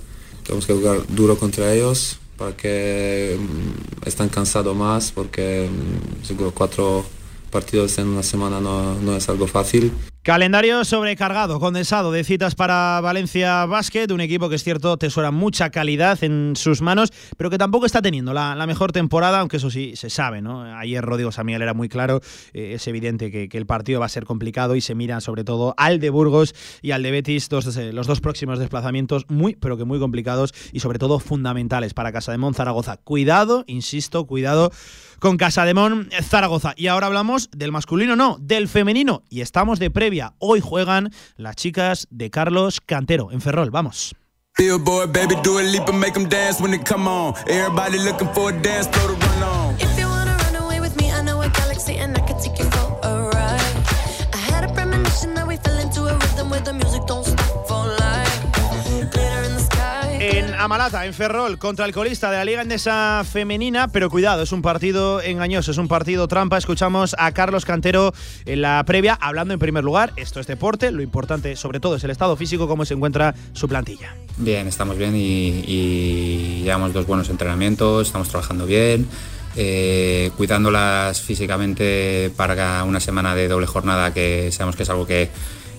Tenemos 0.43 0.65
que 0.65 0.73
jugar 0.73 1.05
duro 1.07 1.37
contra 1.37 1.73
ellos 1.73 2.17
para 2.37 2.55
que 2.55 3.37
mm, 3.39 4.07
están 4.07 4.29
cansados 4.29 4.75
más 4.75 5.11
porque 5.11 5.69
mm, 5.69 6.25
seguro 6.25 6.51
cuatro 6.53 7.05
partidos 7.51 7.97
en 7.97 8.07
una 8.07 8.23
semana 8.23 8.61
no, 8.61 8.95
no 8.95 9.15
es 9.15 9.27
algo 9.29 9.47
fácil. 9.47 9.91
Calendario 10.27 10.83
sobrecargado, 10.83 11.57
condensado 11.57 12.11
de 12.11 12.21
citas 12.25 12.53
para 12.53 12.99
Valencia 12.99 13.65
Basket, 13.65 14.11
un 14.11 14.19
equipo 14.19 14.49
que 14.49 14.55
es 14.55 14.63
cierto 14.65 14.97
tesora 14.97 15.31
mucha 15.31 15.69
calidad 15.69 16.21
en 16.21 16.57
sus 16.57 16.81
manos, 16.81 17.13
pero 17.37 17.49
que 17.49 17.57
tampoco 17.57 17.85
está 17.85 18.01
teniendo 18.01 18.33
la, 18.33 18.67
mejor 18.67 18.91
temporada, 18.91 19.39
aunque 19.39 19.55
eso 19.55 19.69
sí 19.69 19.95
se 19.95 20.09
sabe, 20.09 20.41
¿no? 20.41 20.63
Ayer 20.63 21.01
Rodrigo 21.01 21.31
Samiel 21.31 21.61
era 21.61 21.73
muy 21.73 21.87
claro, 21.87 22.19
eh, 22.51 22.73
es 22.73 22.85
evidente 22.87 23.31
que, 23.31 23.47
el 23.57 23.65
partido 23.65 24.01
va 24.01 24.07
a 24.07 24.09
ser 24.09 24.25
complicado 24.25 24.75
y 24.75 24.81
se 24.81 24.95
mira 24.95 25.21
sobre 25.21 25.45
todo 25.45 25.73
al 25.77 26.01
de 26.01 26.09
Burgos 26.09 26.53
y 26.81 26.91
al 26.91 27.03
de 27.03 27.11
Betis, 27.11 27.47
eh, 27.77 27.93
los 27.93 28.05
dos 28.05 28.19
próximos 28.19 28.59
desplazamientos 28.59 29.27
muy, 29.29 29.55
pero 29.55 29.77
que 29.77 29.85
muy 29.85 29.97
complicados 29.97 30.53
y 30.73 30.81
sobre 30.81 30.99
todo 30.99 31.19
fundamentales 31.19 31.93
para 31.93 32.11
Casa 32.11 32.33
de 32.33 32.37
Mon 32.37 32.53
Zaragoza. 32.53 32.97
Cuidado, 32.97 33.63
insisto, 33.65 34.27
cuidado 34.27 34.73
con 35.19 35.37
Casa 35.37 35.65
de 35.65 35.73
Mon 35.73 36.09
Zaragoza. 36.21 36.73
Y 36.75 36.87
ahora 36.87 37.07
hablamos 37.07 37.49
del 37.51 37.71
masculino, 37.71 38.15
no, 38.15 38.37
del 38.39 38.67
femenino, 38.67 39.23
y 39.29 39.41
estamos 39.41 39.79
de 39.79 39.91
previa 39.91 40.33
Hoy 40.39 40.59
juegan 40.61 41.11
las 41.35 41.55
chicas 41.55 42.07
de 42.09 42.29
Carlos 42.29 42.81
Cantero 42.85 43.31
en 43.31 43.41
Ferrol. 43.41 43.71
Vamos. 43.71 44.15
Amalata, 60.57 61.05
en 61.05 61.13
Ferrol, 61.13 61.57
contra 61.57 61.85
el 61.85 61.93
colista 61.93 62.29
de 62.29 62.37
la 62.37 62.43
Liga 62.43 62.61
Endesa 62.61 63.23
Femenina, 63.23 63.87
pero 63.87 64.09
cuidado, 64.09 64.43
es 64.43 64.51
un 64.51 64.61
partido 64.61 65.21
engañoso, 65.21 65.71
es 65.71 65.77
un 65.77 65.87
partido 65.87 66.27
trampa. 66.27 66.57
Escuchamos 66.57 67.15
a 67.17 67.31
Carlos 67.31 67.63
Cantero 67.63 68.13
en 68.45 68.61
la 68.61 68.83
previa, 68.85 69.17
hablando 69.21 69.53
en 69.53 69.59
primer 69.59 69.85
lugar, 69.85 70.11
esto 70.17 70.41
es 70.41 70.47
deporte, 70.47 70.91
lo 70.91 71.01
importante 71.01 71.55
sobre 71.55 71.79
todo 71.79 71.95
es 71.95 72.03
el 72.03 72.09
estado 72.09 72.35
físico, 72.35 72.67
cómo 72.67 72.83
se 72.83 72.95
encuentra 72.95 73.35
su 73.53 73.69
plantilla. 73.69 74.15
Bien, 74.35 74.67
estamos 74.67 74.97
bien 74.97 75.13
y, 75.15 76.61
llevamos 76.63 76.91
dos 76.91 77.07
buenos 77.07 77.29
entrenamientos, 77.29 78.07
estamos 78.07 78.27
trabajando 78.27 78.65
bien. 78.65 79.07
Eh, 79.55 80.31
cuidándolas 80.35 81.21
físicamente 81.21 82.31
para 82.35 82.83
una 82.83 82.99
semana 82.99 83.33
de 83.33 83.47
doble 83.47 83.65
jornada 83.65 84.13
que 84.13 84.51
sabemos 84.51 84.75
que 84.75 84.83
es 84.83 84.89
algo 84.89 85.07
que, 85.07 85.29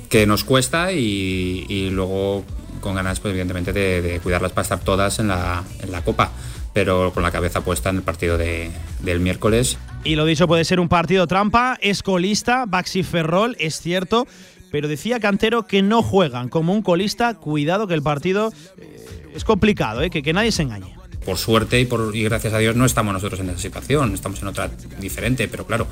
que 0.09 0.27
nos 0.27 0.43
cuesta 0.43 0.91
y 0.93 1.91
luego 1.93 2.45
con 2.81 2.95
ganas, 2.95 3.21
pues, 3.21 3.33
evidentemente, 3.33 3.73
de, 3.73 4.03
de, 4.03 4.21
cuidarlas 4.21 4.53
para 4.53 4.63
estar 4.63 4.81
todas 4.81 5.19
en 5.19 5.29
la, 5.29 5.65
en 5.81 5.93
la 5.93 6.03
Copa, 6.03 6.31
pero 6.73 7.13
con 7.13 7.23
la 7.23 7.31
cabeza 7.31 7.63
puesta 7.63 7.91
en 7.91 7.97
el 7.97 8.03
partido 8.03 8.39
de, 8.39 8.71
del 9.01 9.21
miércoles. 9.21 9.79
Y 10.05 10.17
lo 10.17 10.25
dicho, 10.25 10.47
puede 10.47 10.65
ser 10.65 10.81
un 10.81 10.89
partido 10.89 11.27
trampa, 11.27 11.79
es 11.81 12.03
colista, 12.03 12.65
Baxi 12.67 13.03
Ferrol, 13.03 13.57
es 13.59 13.81
cierto, 13.81 14.27
pero 14.71 14.89
decía 14.89 15.21
Cantero 15.21 15.67
que 15.67 15.83
no 15.83 16.03
juegan 16.03 16.49
como 16.49 16.73
un 16.73 16.83
colista, 16.83 17.35
cuidado 17.35 17.87
que 17.87 17.95
el 17.95 18.03
partido 18.03 18.53
eh, 18.79 19.31
es 19.35 19.45
complicado, 19.45 20.03
eh, 20.03 20.11
que, 20.11 20.23
que 20.23 20.33
nadie 20.33 20.53
se 20.53 20.63
engañe 20.63 20.99
por 21.29 21.37
suerte 21.37 21.79
y, 21.79 21.85
por, 21.85 22.17
y 22.17 22.25
gracias 22.25 22.55
a 22.55 22.59
Dios 22.59 22.75
no 22.75 22.87
estamos 22.87 23.13
nosotros 23.13 23.41
en 23.41 23.51
esa 23.51 23.59
situación, 23.59 24.15
estamos 24.15 24.41
en 24.41 24.49
otra 24.49 24.71
diferente, 24.99 25.47
pero 25.47 25.67
claro, 25.67 25.87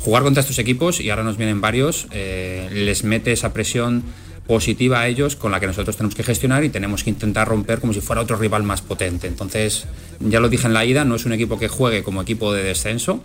jugar 0.00 0.22
contra 0.24 0.42
estos 0.42 0.58
equipos, 0.58 1.00
y 1.00 1.08
ahora 1.08 1.22
nos 1.22 1.38
vienen 1.38 1.62
varios, 1.62 2.06
eh, 2.10 2.68
les 2.70 3.02
mete 3.02 3.32
esa 3.32 3.54
presión 3.54 4.02
positiva 4.46 5.00
a 5.00 5.08
ellos 5.08 5.36
con 5.36 5.52
la 5.52 5.60
que 5.60 5.66
nosotros 5.66 5.96
tenemos 5.96 6.14
que 6.14 6.22
gestionar 6.22 6.64
y 6.64 6.68
tenemos 6.68 7.02
que 7.02 7.10
intentar 7.10 7.48
romper 7.48 7.80
como 7.80 7.92
si 7.92 8.00
fuera 8.00 8.22
otro 8.22 8.36
rival 8.36 8.62
más 8.62 8.82
potente. 8.82 9.26
Entonces, 9.26 9.86
ya 10.20 10.40
lo 10.40 10.48
dije 10.48 10.66
en 10.66 10.74
la 10.74 10.84
ida, 10.84 11.04
no 11.04 11.14
es 11.14 11.24
un 11.24 11.32
equipo 11.32 11.58
que 11.58 11.68
juegue 11.68 12.02
como 12.02 12.22
equipo 12.22 12.52
de 12.52 12.62
descenso, 12.62 13.22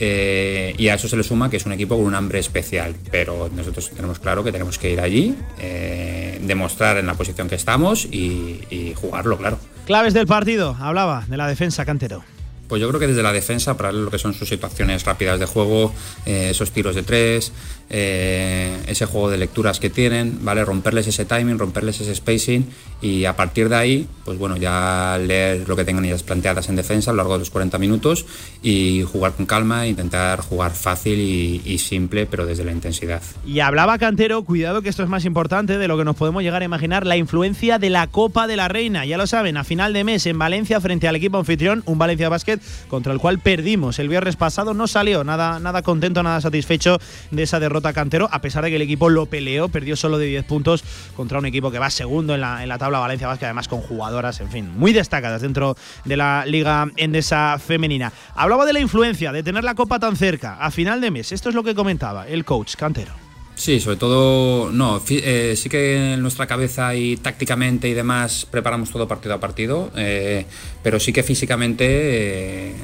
eh, 0.00 0.74
y 0.78 0.88
a 0.88 0.94
eso 0.94 1.08
se 1.08 1.16
le 1.16 1.24
suma 1.24 1.50
que 1.50 1.56
es 1.56 1.66
un 1.66 1.72
equipo 1.72 1.96
con 1.96 2.04
un 2.04 2.14
hambre 2.14 2.38
especial, 2.38 2.94
pero 3.10 3.50
nosotros 3.54 3.90
tenemos 3.90 4.20
claro 4.20 4.44
que 4.44 4.52
tenemos 4.52 4.78
que 4.78 4.92
ir 4.92 5.00
allí, 5.00 5.34
eh, 5.58 6.38
demostrar 6.42 6.98
en 6.98 7.06
la 7.06 7.14
posición 7.14 7.48
que 7.48 7.56
estamos 7.56 8.04
y, 8.04 8.60
y, 8.70 8.94
jugarlo, 8.94 9.36
claro. 9.36 9.58
Claves 9.86 10.14
del 10.14 10.26
partido, 10.26 10.76
hablaba 10.78 11.24
de 11.28 11.36
la 11.36 11.48
defensa 11.48 11.84
Cantero. 11.84 12.22
Pues 12.68 12.82
yo 12.82 12.88
creo 12.88 13.00
que 13.00 13.06
desde 13.06 13.22
la 13.22 13.32
defensa, 13.32 13.76
para 13.76 13.92
lo 13.92 14.10
que 14.10 14.18
son 14.18 14.34
sus 14.34 14.48
situaciones 14.48 15.04
rápidas 15.04 15.40
de 15.40 15.46
juego, 15.46 15.92
eh, 16.26 16.48
esos 16.50 16.70
tiros 16.70 16.94
de 16.94 17.02
tres, 17.02 17.52
eh, 17.90 18.76
ese 18.86 19.06
juego 19.06 19.30
de 19.30 19.38
lecturas 19.38 19.80
que 19.80 19.88
tienen, 19.88 20.44
¿vale? 20.44 20.64
Romperles 20.64 21.06
ese 21.06 21.24
timing, 21.24 21.58
romperles 21.58 22.00
ese 22.00 22.14
spacing 22.14 22.66
y 23.00 23.24
a 23.24 23.36
partir 23.36 23.68
de 23.70 23.76
ahí, 23.76 24.08
pues 24.24 24.38
bueno, 24.38 24.56
ya 24.58 25.18
leer 25.18 25.66
lo 25.66 25.76
que 25.76 25.84
tengan 25.84 26.04
ellas 26.04 26.22
planteadas 26.22 26.68
en 26.68 26.76
defensa 26.76 27.10
a 27.10 27.14
lo 27.14 27.18
largo 27.18 27.34
de 27.34 27.38
los 27.38 27.50
40 27.50 27.78
minutos 27.78 28.26
y 28.62 29.04
jugar 29.10 29.32
con 29.32 29.46
calma, 29.46 29.86
intentar 29.86 30.40
jugar 30.40 30.72
fácil 30.72 31.18
y, 31.18 31.62
y 31.64 31.78
simple, 31.78 32.26
pero 32.26 32.44
desde 32.44 32.64
la 32.64 32.72
intensidad. 32.72 33.22
Y 33.46 33.60
hablaba 33.60 33.96
Cantero, 33.98 34.44
cuidado 34.44 34.82
que 34.82 34.90
esto 34.90 35.02
es 35.02 35.08
más 35.08 35.24
importante 35.24 35.78
de 35.78 35.88
lo 35.88 35.96
que 35.96 36.04
nos 36.04 36.16
podemos 36.16 36.42
llegar 36.42 36.60
a 36.60 36.66
imaginar, 36.66 37.06
la 37.06 37.16
influencia 37.16 37.78
de 37.78 37.88
la 37.88 38.06
Copa 38.08 38.46
de 38.46 38.56
la 38.56 38.68
Reina. 38.68 39.06
Ya 39.06 39.16
lo 39.16 39.26
saben, 39.26 39.56
a 39.56 39.64
final 39.64 39.94
de 39.94 40.04
mes 40.04 40.26
en 40.26 40.38
Valencia 40.38 40.80
frente 40.80 41.08
al 41.08 41.16
equipo 41.16 41.38
anfitrión, 41.38 41.82
un 41.86 41.96
Valencia 41.96 42.28
Basket 42.28 42.57
contra 42.88 43.12
el 43.12 43.18
cual 43.18 43.38
perdimos 43.38 43.98
el 43.98 44.08
viernes 44.08 44.36
pasado, 44.36 44.74
no 44.74 44.86
salió 44.86 45.24
nada, 45.24 45.60
nada 45.60 45.82
contento, 45.82 46.22
nada 46.22 46.40
satisfecho 46.40 46.98
de 47.30 47.42
esa 47.42 47.60
derrota 47.60 47.92
Cantero, 47.92 48.28
a 48.30 48.40
pesar 48.40 48.64
de 48.64 48.70
que 48.70 48.76
el 48.76 48.82
equipo 48.82 49.08
lo 49.08 49.26
peleó, 49.26 49.68
perdió 49.68 49.96
solo 49.96 50.18
de 50.18 50.26
10 50.26 50.44
puntos 50.44 50.84
contra 51.16 51.38
un 51.38 51.46
equipo 51.46 51.70
que 51.70 51.78
va 51.78 51.90
segundo 51.90 52.34
en 52.34 52.40
la, 52.40 52.62
en 52.62 52.68
la 52.68 52.78
tabla 52.78 52.98
Valencia 52.98 53.26
Basket, 53.26 53.46
además 53.46 53.68
con 53.68 53.80
jugadoras, 53.80 54.40
en 54.40 54.50
fin, 54.50 54.70
muy 54.76 54.92
destacadas 54.92 55.42
dentro 55.42 55.76
de 56.04 56.16
la 56.16 56.44
Liga 56.46 56.90
Endesa 56.96 57.58
Femenina. 57.58 58.12
Hablaba 58.34 58.66
de 58.66 58.72
la 58.72 58.80
influencia, 58.80 59.32
de 59.32 59.42
tener 59.42 59.64
la 59.64 59.74
Copa 59.74 59.98
tan 59.98 60.16
cerca, 60.16 60.54
a 60.54 60.70
final 60.70 61.00
de 61.00 61.10
mes, 61.10 61.32
esto 61.32 61.48
es 61.48 61.54
lo 61.54 61.62
que 61.62 61.74
comentaba 61.74 62.26
el 62.26 62.44
coach 62.44 62.74
Cantero. 62.76 63.27
Sí, 63.58 63.80
sobre 63.80 63.96
todo, 63.96 64.70
no, 64.70 65.02
eh, 65.10 65.54
sí 65.56 65.68
que 65.68 66.14
en 66.14 66.22
nuestra 66.22 66.46
cabeza 66.46 66.94
y 66.94 67.16
tácticamente 67.16 67.88
y 67.88 67.92
demás 67.92 68.46
preparamos 68.48 68.88
todo 68.90 69.08
partido 69.08 69.34
a 69.34 69.40
partido, 69.40 69.90
eh, 69.96 70.46
pero 70.80 71.00
sí 71.00 71.12
que 71.12 71.24
físicamente 71.24 71.86
eh, 71.88 72.74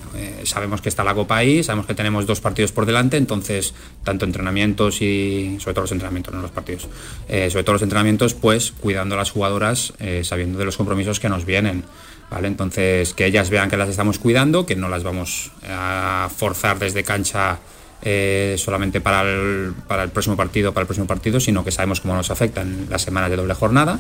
sabemos 0.43 0.81
que 0.81 0.89
está 0.89 1.05
la 1.05 1.15
Copa 1.15 1.37
ahí, 1.37 1.63
sabemos 1.63 1.87
que 1.87 1.95
tenemos 1.95 2.27
dos 2.27 2.41
partidos 2.41 2.73
por 2.73 2.87
delante, 2.87 3.17
entonces 3.17 3.73
tanto 4.03 4.25
entrenamientos 4.25 5.01
y 5.01 5.59
sobre 5.61 5.75
todo 5.75 5.83
los 5.83 5.93
entrenamientos, 5.93 6.35
no 6.35 6.43
los 6.43 6.51
partidos, 6.51 6.89
sobre 7.29 7.63
todo 7.63 7.75
los 7.75 7.83
entrenamientos, 7.83 8.35
pues 8.35 8.73
cuidando 8.73 9.15
a 9.15 9.19
las 9.19 9.31
jugadoras, 9.31 9.93
sabiendo 10.25 10.59
de 10.59 10.65
los 10.65 10.77
compromisos 10.77 11.21
que 11.21 11.29
nos 11.29 11.45
vienen. 11.45 11.85
¿Vale? 12.31 12.49
Entonces, 12.49 13.15
que 13.15 13.27
ellas 13.27 13.51
vean 13.51 13.71
que 13.71 13.77
las 13.77 13.91
estamos 13.91 14.19
cuidando, 14.19 14.67
que 14.67 14.75
no 14.75 14.89
las 14.89 15.05
vamos 15.05 15.53
a 15.69 16.29
forzar 16.35 16.81
desde 16.81 17.05
cancha 17.05 17.61
eh, 18.05 18.57
solamente 18.59 19.01
para 19.01 19.23
el, 19.23 19.73
para 19.89 20.03
el 20.03 20.11
próximo 20.11 20.37
partido, 20.37 20.73
para 20.73 20.83
el 20.83 20.87
próximo 20.87 21.07
partido, 21.07 21.41
sino 21.41 21.65
que 21.65 21.71
sabemos 21.71 22.01
cómo 22.01 22.15
nos 22.15 22.31
afectan 22.31 22.87
las 22.91 23.03
semanas 23.03 23.31
de 23.31 23.37
doble 23.37 23.55
jornada. 23.55 23.99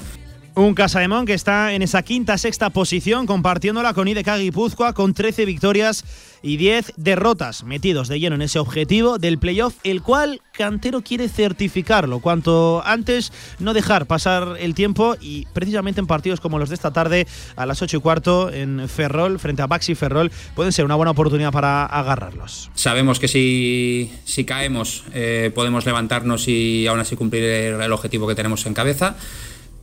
Un 0.57 0.74
Casaemón 0.74 1.26
que 1.26 1.34
está 1.34 1.72
en 1.72 1.82
esa 1.82 2.02
quinta, 2.02 2.38
sexta 2.38 2.70
posición, 2.70 3.26
compartiéndola 3.26 3.92
con 3.92 4.07
IDK 4.07 4.36
Guipúzcoa 4.38 4.92
con 4.92 5.12
13 5.12 5.46
victorias 5.46 6.05
y 6.42 6.59
10 6.59 6.92
derrotas, 6.96 7.64
metidos 7.64 8.07
de 8.07 8.20
lleno 8.20 8.36
en 8.36 8.42
ese 8.42 8.61
objetivo 8.61 9.18
del 9.18 9.38
playoff, 9.38 9.74
el 9.82 10.00
cual 10.00 10.42
Cantero 10.52 11.02
quiere 11.02 11.28
certificarlo 11.28 12.20
cuanto 12.20 12.82
antes, 12.86 13.32
no 13.59 13.74
dejar 13.74 14.07
pasar 14.07 14.57
el 14.61 14.74
tiempo 14.74 15.16
y 15.20 15.46
precisamente 15.52 16.00
en 16.00 16.07
partidos 16.07 16.38
como 16.38 16.61
los 16.61 16.68
de 16.68 16.76
esta 16.76 16.92
tarde 16.92 17.26
a 17.57 17.66
las 17.66 17.82
8 17.82 17.96
y 17.96 18.00
cuarto 18.00 18.52
en 18.52 18.88
Ferrol, 18.88 19.40
frente 19.40 19.62
a 19.62 19.66
Baxi 19.66 19.96
Ferrol, 19.96 20.30
pueden 20.55 20.70
ser 20.70 20.84
una 20.84 20.94
buena 20.94 21.11
oportunidad 21.11 21.50
para 21.50 21.84
agarrarlos. 21.84 22.70
Sabemos 22.74 23.18
que 23.18 23.26
si, 23.26 24.12
si 24.24 24.44
caemos 24.44 25.02
eh, 25.14 25.50
podemos 25.52 25.84
levantarnos 25.84 26.46
y 26.46 26.86
aún 26.86 27.00
así 27.00 27.16
cumplir 27.16 27.42
el 27.42 27.92
objetivo 27.92 28.28
que 28.28 28.36
tenemos 28.36 28.64
en 28.66 28.74
cabeza 28.74 29.16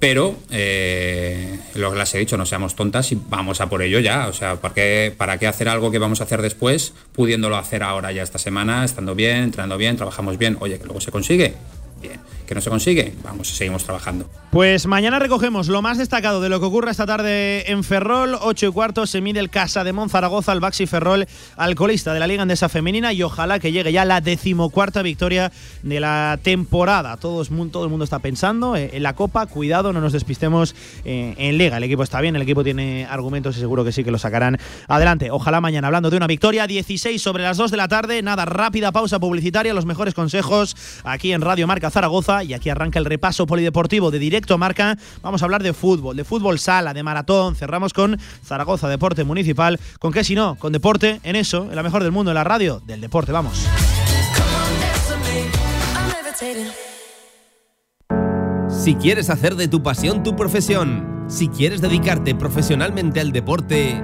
pero 0.02 0.36
eh, 0.50 1.60
lo 1.76 1.92
que 1.92 2.00
les 2.00 2.16
he 2.16 2.18
dicho, 2.18 2.36
no 2.36 2.48
seamos 2.48 2.76
tontas 2.76 3.12
y 3.12 3.20
vamos 3.30 3.62
a 3.62 3.70
por 3.70 3.84
ello 3.84 4.00
ya. 4.00 4.28
O 4.30 4.34
sea, 4.34 4.56
¿para 4.56 4.74
qué, 4.74 5.14
¿para 5.16 5.38
qué 5.38 5.46
hacer 5.46 5.70
algo 5.70 5.92
que 5.92 6.00
vamos 6.00 6.22
a 6.22 6.24
hacer 6.24 6.42
después, 6.42 6.96
pudiéndolo 7.14 7.56
hacer 7.56 7.84
ahora 7.84 8.12
ya 8.12 8.24
esta 8.24 8.40
semana, 8.40 8.84
estando 8.84 9.14
bien, 9.14 9.44
entrenando 9.44 9.78
bien, 9.78 9.98
trabajamos 9.98 10.40
bien? 10.40 10.58
Oye, 10.60 10.80
que 10.80 10.86
luego 10.86 11.02
se 11.02 11.12
consigue. 11.12 11.54
¿Que 12.52 12.56
no 12.56 12.60
se 12.60 12.70
consigue? 12.70 13.14
Vamos, 13.24 13.48
seguimos 13.48 13.86
trabajando. 13.86 14.30
Pues 14.52 14.86
mañana 14.86 15.20
recogemos 15.20 15.70
lo 15.70 15.82
más 15.82 15.98
destacado 15.98 16.42
de 16.42 16.50
lo 16.50 16.60
que 16.60 16.66
ocurre 16.66 16.92
esta 16.92 17.06
tarde 17.06 17.72
en 17.72 17.86
Ferrol. 17.86 18.36
8 18.42 18.68
y 18.68 18.72
cuarto 18.74 19.08
se 19.08 19.22
mide 19.22 19.40
el 19.40 19.50
Casa 19.50 19.86
de 19.86 19.94
Monzaragoza, 19.94 20.52
el 20.52 20.60
Baxi 20.60 20.86
Ferrol, 20.86 21.28
alcoholista 21.56 22.14
de 22.14 22.20
la 22.20 22.28
Liga 22.28 22.42
Andesa 22.42 22.68
Femenina. 22.68 23.14
Y 23.14 23.24
ojalá 23.24 23.60
que 23.60 23.72
llegue 23.72 23.94
ya 23.94 24.04
la 24.04 24.20
decimocuarta 24.20 25.02
victoria 25.02 25.50
de 25.82 26.02
la 26.02 26.38
temporada. 26.44 27.16
Todo, 27.16 27.46
todo 27.72 27.86
el 27.86 27.90
mundo 27.90 28.04
está 28.04 28.20
pensando 28.20 28.76
en 28.76 29.02
la 29.02 29.14
Copa. 29.14 29.46
Cuidado, 29.46 29.94
no 29.94 30.02
nos 30.02 30.12
despistemos 30.12 30.76
eh, 31.06 31.36
en 31.38 31.58
Liga. 31.58 31.78
El 31.78 31.84
equipo 31.84 32.04
está 32.04 32.20
bien, 32.20 32.36
el 32.36 32.42
equipo 32.42 32.66
tiene 32.66 33.08
argumentos 33.10 33.56
y 33.56 33.62
seguro 33.62 33.86
que 33.86 33.94
sí 33.94 34.04
que 34.04 34.12
lo 34.12 34.20
sacarán 34.20 34.58
adelante. 34.90 35.32
Ojalá 35.32 35.62
mañana, 35.62 35.88
hablando 35.88 36.10
de 36.10 36.18
una 36.18 36.28
victoria, 36.28 36.68
16 36.68 37.22
sobre 37.22 37.44
las 37.44 37.56
2 37.56 37.72
de 37.72 37.78
la 37.78 37.88
tarde. 37.88 38.22
Nada, 38.22 38.44
rápida 38.44 38.92
pausa 38.92 39.20
publicitaria. 39.20 39.74
Los 39.74 39.86
mejores 39.86 40.14
consejos 40.14 40.76
aquí 41.06 41.32
en 41.32 41.40
Radio 41.40 41.66
Marca 41.66 41.90
Zaragoza 41.90 42.41
y 42.44 42.54
aquí 42.54 42.70
arranca 42.70 43.00
el 43.00 43.06
repaso 43.06 43.46
polideportivo 43.46 44.12
de 44.12 44.20
directo 44.20 44.58
marca. 44.58 44.98
Vamos 45.22 45.42
a 45.42 45.46
hablar 45.46 45.64
de 45.64 45.74
fútbol, 45.74 46.16
de 46.16 46.24
fútbol 46.24 46.60
sala, 46.60 46.94
de 46.94 47.04
maratón. 47.04 47.56
Cerramos 47.56 47.94
con 47.94 48.20
Zaragoza 48.44 48.88
Deporte 48.88 49.24
Municipal. 49.24 49.80
¿Con 50.00 50.12
qué 50.12 50.24
si 50.24 50.36
no? 50.36 50.56
Con 50.56 50.74
deporte, 50.74 51.20
en 51.24 51.36
eso, 51.36 51.68
en 51.70 51.76
la 51.76 51.84
mejor 51.84 52.04
del 52.04 52.12
mundo, 52.12 52.32
en 52.32 52.36
la 52.36 52.44
radio 52.44 52.82
del 52.86 53.02
deporte. 53.02 53.32
Vamos. 53.32 53.66
Si 58.70 58.96
quieres 58.96 59.30
hacer 59.30 59.56
de 59.56 59.68
tu 59.68 59.84
pasión 59.84 60.24
tu 60.24 60.36
profesión, 60.36 61.26
si 61.28 61.50
quieres 61.50 61.82
dedicarte 61.82 62.34
profesionalmente 62.34 63.20
al 63.20 63.32
deporte, 63.32 64.04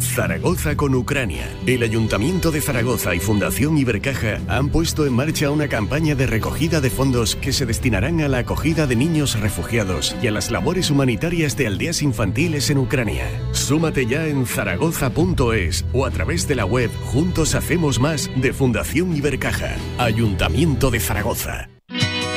Zaragoza 0.00 0.76
con 0.76 0.94
Ucrania. 0.94 1.48
El 1.66 1.82
Ayuntamiento 1.82 2.50
de 2.50 2.60
Zaragoza 2.60 3.14
y 3.14 3.20
Fundación 3.20 3.78
Ibercaja 3.78 4.40
han 4.48 4.68
puesto 4.68 5.06
en 5.06 5.12
marcha 5.12 5.50
una 5.50 5.68
campaña 5.68 6.14
de 6.14 6.26
recogida 6.26 6.80
de 6.80 6.90
fondos 6.90 7.36
que 7.36 7.52
se 7.52 7.66
destinarán 7.66 8.20
a 8.20 8.28
la 8.28 8.38
acogida 8.38 8.86
de 8.86 8.96
niños 8.96 9.38
refugiados 9.38 10.14
y 10.22 10.26
a 10.26 10.30
las 10.30 10.50
labores 10.50 10.90
humanitarias 10.90 11.56
de 11.56 11.66
aldeas 11.66 12.02
infantiles 12.02 12.70
en 12.70 12.78
Ucrania. 12.78 13.26
Súmate 13.52 14.06
ya 14.06 14.26
en 14.26 14.46
zaragoza.es 14.46 15.84
o 15.92 16.06
a 16.06 16.10
través 16.10 16.48
de 16.48 16.54
la 16.54 16.64
web 16.64 16.90
Juntos 17.06 17.54
Hacemos 17.54 18.00
Más 18.00 18.30
de 18.36 18.52
Fundación 18.52 19.16
Ibercaja. 19.16 19.76
Ayuntamiento 19.98 20.90
de 20.90 21.00
Zaragoza. 21.00 21.68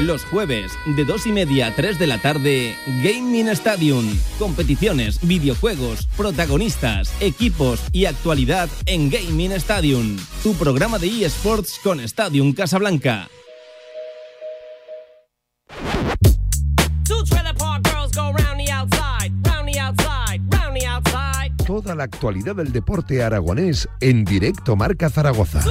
Los 0.00 0.24
jueves, 0.26 0.72
de 0.84 1.04
2 1.06 1.26
y 1.26 1.32
media 1.32 1.68
a 1.68 1.74
3 1.74 1.98
de 1.98 2.06
la 2.06 2.18
tarde, 2.18 2.76
Gaming 3.02 3.48
Stadium. 3.48 4.04
Competiciones, 4.38 5.18
videojuegos, 5.26 6.06
protagonistas, 6.16 7.10
equipos 7.20 7.80
y 7.92 8.04
actualidad 8.04 8.68
en 8.84 9.08
Gaming 9.08 9.52
Stadium. 9.52 10.18
Tu 10.42 10.54
programa 10.54 10.98
de 10.98 11.24
eSports 11.24 11.80
con 11.82 12.00
Stadium 12.00 12.52
Casablanca. 12.52 13.28
Toda 21.66 21.94
la 21.96 22.04
actualidad 22.04 22.54
del 22.54 22.70
deporte 22.70 23.24
aragonés 23.24 23.88
en 24.00 24.24
directo 24.24 24.76
Marca 24.76 25.10
Zaragoza. 25.10 25.62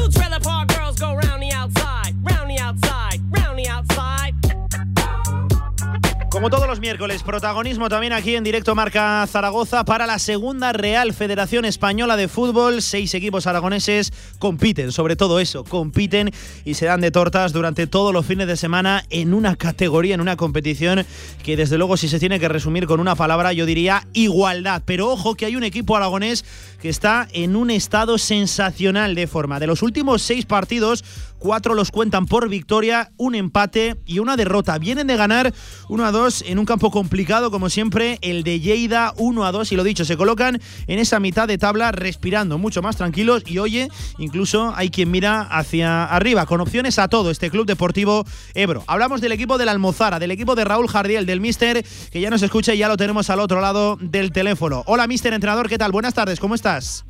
Como 6.35 6.49
todos 6.49 6.67
los 6.67 6.81
miércoles, 6.81 7.23
protagonismo 7.23 7.87
también 7.87 8.11
aquí 8.11 8.35
en 8.35 8.43
directo 8.43 8.75
Marca 8.75 9.25
Zaragoza 9.25 9.85
para 9.85 10.05
la 10.05 10.19
segunda 10.19 10.73
Real 10.73 11.13
Federación 11.13 11.63
Española 11.63 12.17
de 12.17 12.27
Fútbol. 12.27 12.81
Seis 12.81 13.13
equipos 13.13 13.47
aragoneses 13.47 14.11
compiten, 14.37 14.91
sobre 14.91 15.15
todo 15.15 15.39
eso, 15.39 15.63
compiten 15.63 16.31
y 16.65 16.73
se 16.73 16.87
dan 16.87 16.99
de 16.99 17.09
tortas 17.09 17.53
durante 17.53 17.87
todos 17.87 18.11
los 18.11 18.25
fines 18.25 18.47
de 18.47 18.57
semana 18.57 19.05
en 19.09 19.33
una 19.33 19.55
categoría, 19.55 20.13
en 20.13 20.19
una 20.19 20.35
competición 20.35 21.05
que 21.41 21.55
desde 21.55 21.77
luego 21.77 21.95
si 21.95 22.09
se 22.09 22.19
tiene 22.19 22.37
que 22.37 22.49
resumir 22.49 22.85
con 22.85 22.99
una 22.99 23.15
palabra 23.15 23.53
yo 23.53 23.65
diría 23.65 24.05
igualdad. 24.11 24.83
Pero 24.85 25.09
ojo 25.11 25.35
que 25.35 25.45
hay 25.45 25.55
un 25.55 25.63
equipo 25.63 25.95
aragonés 25.95 26.43
que 26.81 26.89
está 26.89 27.29
en 27.31 27.55
un 27.55 27.71
estado 27.71 28.17
sensacional 28.17 29.15
de 29.15 29.27
forma. 29.27 29.61
De 29.61 29.67
los 29.67 29.81
últimos 29.81 30.21
seis 30.21 30.45
partidos, 30.45 31.05
cuatro 31.45 31.75
los 31.75 31.91
cuentan 31.91 32.25
por 32.25 32.49
victoria, 32.49 33.11
un 33.17 33.35
empate 33.35 33.97
y 34.07 34.17
una 34.17 34.35
derrota. 34.35 34.79
Vienen 34.79 35.05
de 35.05 35.15
ganar 35.15 35.53
1 35.89 36.03
a 36.03 36.11
2 36.11 36.45
en 36.47 36.57
un 36.57 36.65
campo 36.65 36.89
complicado, 36.89 37.51
como 37.51 37.69
siempre, 37.69 38.17
el 38.23 38.41
de 38.41 38.59
Lleida 38.59 39.13
1 39.17 39.45
a 39.45 39.51
2. 39.51 39.71
Y 39.71 39.75
lo 39.75 39.83
dicho, 39.83 40.05
se 40.05 40.17
colocan 40.17 40.59
en 40.87 40.97
esa 40.97 41.19
mitad 41.19 41.47
de 41.47 41.59
tabla 41.59 41.91
respirando 41.91 42.57
mucho 42.57 42.81
más 42.81 42.97
tranquilos. 42.97 43.43
Y 43.45 43.59
oye, 43.59 43.89
incluso 44.17 44.73
hay 44.75 44.89
quien 44.89 45.11
mira 45.11 45.41
hacia 45.41 46.05
arriba, 46.05 46.47
con 46.47 46.61
opciones 46.61 46.97
a 46.97 47.09
todo 47.09 47.29
este 47.29 47.51
club 47.51 47.67
deportivo 47.67 48.25
Ebro. 48.55 48.83
Hablamos 48.87 49.21
del 49.21 49.31
equipo 49.31 49.59
del 49.59 49.69
Almozara, 49.69 50.17
del 50.17 50.31
equipo 50.31 50.55
de 50.55 50.65
Raúl 50.65 50.87
Jardiel, 50.87 51.27
del 51.27 51.41
Mister, 51.41 51.85
que 52.11 52.21
ya 52.21 52.31
nos 52.31 52.41
escucha 52.41 52.73
y 52.73 52.79
ya 52.79 52.87
lo 52.87 52.97
tenemos 52.97 53.29
al 53.29 53.39
otro 53.39 53.61
lado 53.61 53.99
del 54.01 54.31
teléfono. 54.31 54.81
Hola, 54.87 55.05
Mister, 55.05 55.31
entrenador, 55.31 55.69
¿qué 55.69 55.77
tal? 55.77 55.91
Buenas 55.91 56.15
tardes, 56.15 56.39
¿cómo 56.39 56.55
estás? 56.55 57.05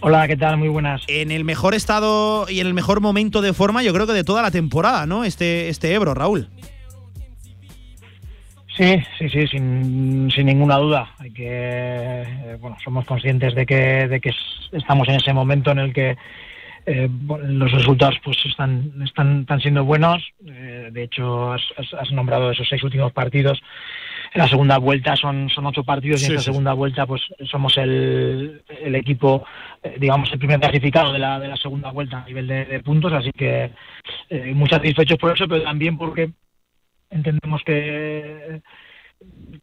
Hola, 0.00 0.26
¿qué 0.28 0.36
tal? 0.36 0.56
Muy 0.56 0.68
buenas. 0.68 1.02
En 1.08 1.30
el 1.30 1.44
mejor 1.44 1.74
estado 1.74 2.46
y 2.48 2.60
en 2.60 2.66
el 2.66 2.74
mejor 2.74 3.00
momento 3.00 3.40
de 3.42 3.52
forma, 3.52 3.82
yo 3.82 3.92
creo 3.92 4.06
que 4.06 4.12
de 4.12 4.24
toda 4.24 4.42
la 4.42 4.50
temporada, 4.50 5.06
¿no? 5.06 5.24
Este, 5.24 5.68
este 5.68 5.94
Ebro, 5.94 6.14
Raúl. 6.14 6.48
Sí, 8.76 9.00
sí, 9.18 9.28
sí, 9.28 9.46
sin, 9.46 10.30
sin 10.34 10.46
ninguna 10.46 10.76
duda. 10.78 11.14
Hay 11.18 11.30
que, 11.30 11.46
eh, 11.46 12.56
bueno, 12.60 12.76
somos 12.82 13.04
conscientes 13.04 13.54
de 13.54 13.66
que, 13.66 14.08
de 14.08 14.20
que 14.20 14.32
estamos 14.72 15.08
en 15.08 15.14
ese 15.14 15.32
momento 15.32 15.70
en 15.70 15.78
el 15.78 15.92
que 15.92 16.16
eh, 16.86 17.08
los 17.46 17.72
resultados 17.72 18.16
pues 18.22 18.36
están, 18.44 18.92
están, 19.04 19.42
están 19.42 19.60
siendo 19.60 19.84
buenos. 19.84 20.22
Eh, 20.46 20.90
de 20.92 21.02
hecho, 21.04 21.52
has, 21.52 21.62
has, 21.98 22.10
nombrado 22.10 22.50
esos 22.50 22.68
seis 22.68 22.82
últimos 22.82 23.12
partidos. 23.12 23.62
En 24.34 24.40
la 24.40 24.48
segunda 24.48 24.78
vuelta 24.78 25.14
son, 25.14 25.48
son 25.48 25.64
ocho 25.66 25.84
partidos 25.84 26.22
y 26.22 26.26
en 26.26 26.34
la 26.34 26.40
segunda 26.40 26.72
vuelta 26.72 27.06
pues 27.06 27.22
somos 27.44 27.78
el, 27.78 28.62
el 28.68 28.94
equipo, 28.96 29.46
eh, 29.80 29.96
digamos, 29.98 30.30
el 30.32 30.40
primer 30.40 30.58
clasificado 30.58 31.12
de 31.12 31.20
la, 31.20 31.38
de 31.38 31.46
la 31.46 31.56
segunda 31.56 31.92
vuelta 31.92 32.18
a 32.18 32.26
nivel 32.26 32.48
de, 32.48 32.80
puntos. 32.80 33.12
Así 33.12 33.30
que 33.30 33.70
muy 34.52 34.68
satisfechos 34.68 35.18
por 35.18 35.32
eso, 35.32 35.46
pero 35.46 35.62
también 35.62 35.96
porque 35.96 36.32
entendemos 37.10 37.62
que 37.64 38.60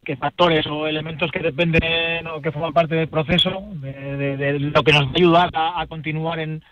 que 0.04 0.16
factores 0.16 0.66
o 0.66 0.88
elementos 0.88 1.30
que 1.30 1.38
dependen 1.38 2.26
o 2.26 2.40
que 2.40 2.50
forman 2.50 2.72
parte 2.72 2.96
del 2.96 3.08
proceso, 3.08 3.62
de, 3.74 4.58
lo 4.58 4.82
que 4.82 4.92
nos 4.92 5.06
va 5.06 5.10
a 5.10 5.14
ayudar 5.14 5.50
a 5.54 5.86
continuar 5.86 6.40
en, 6.40 6.64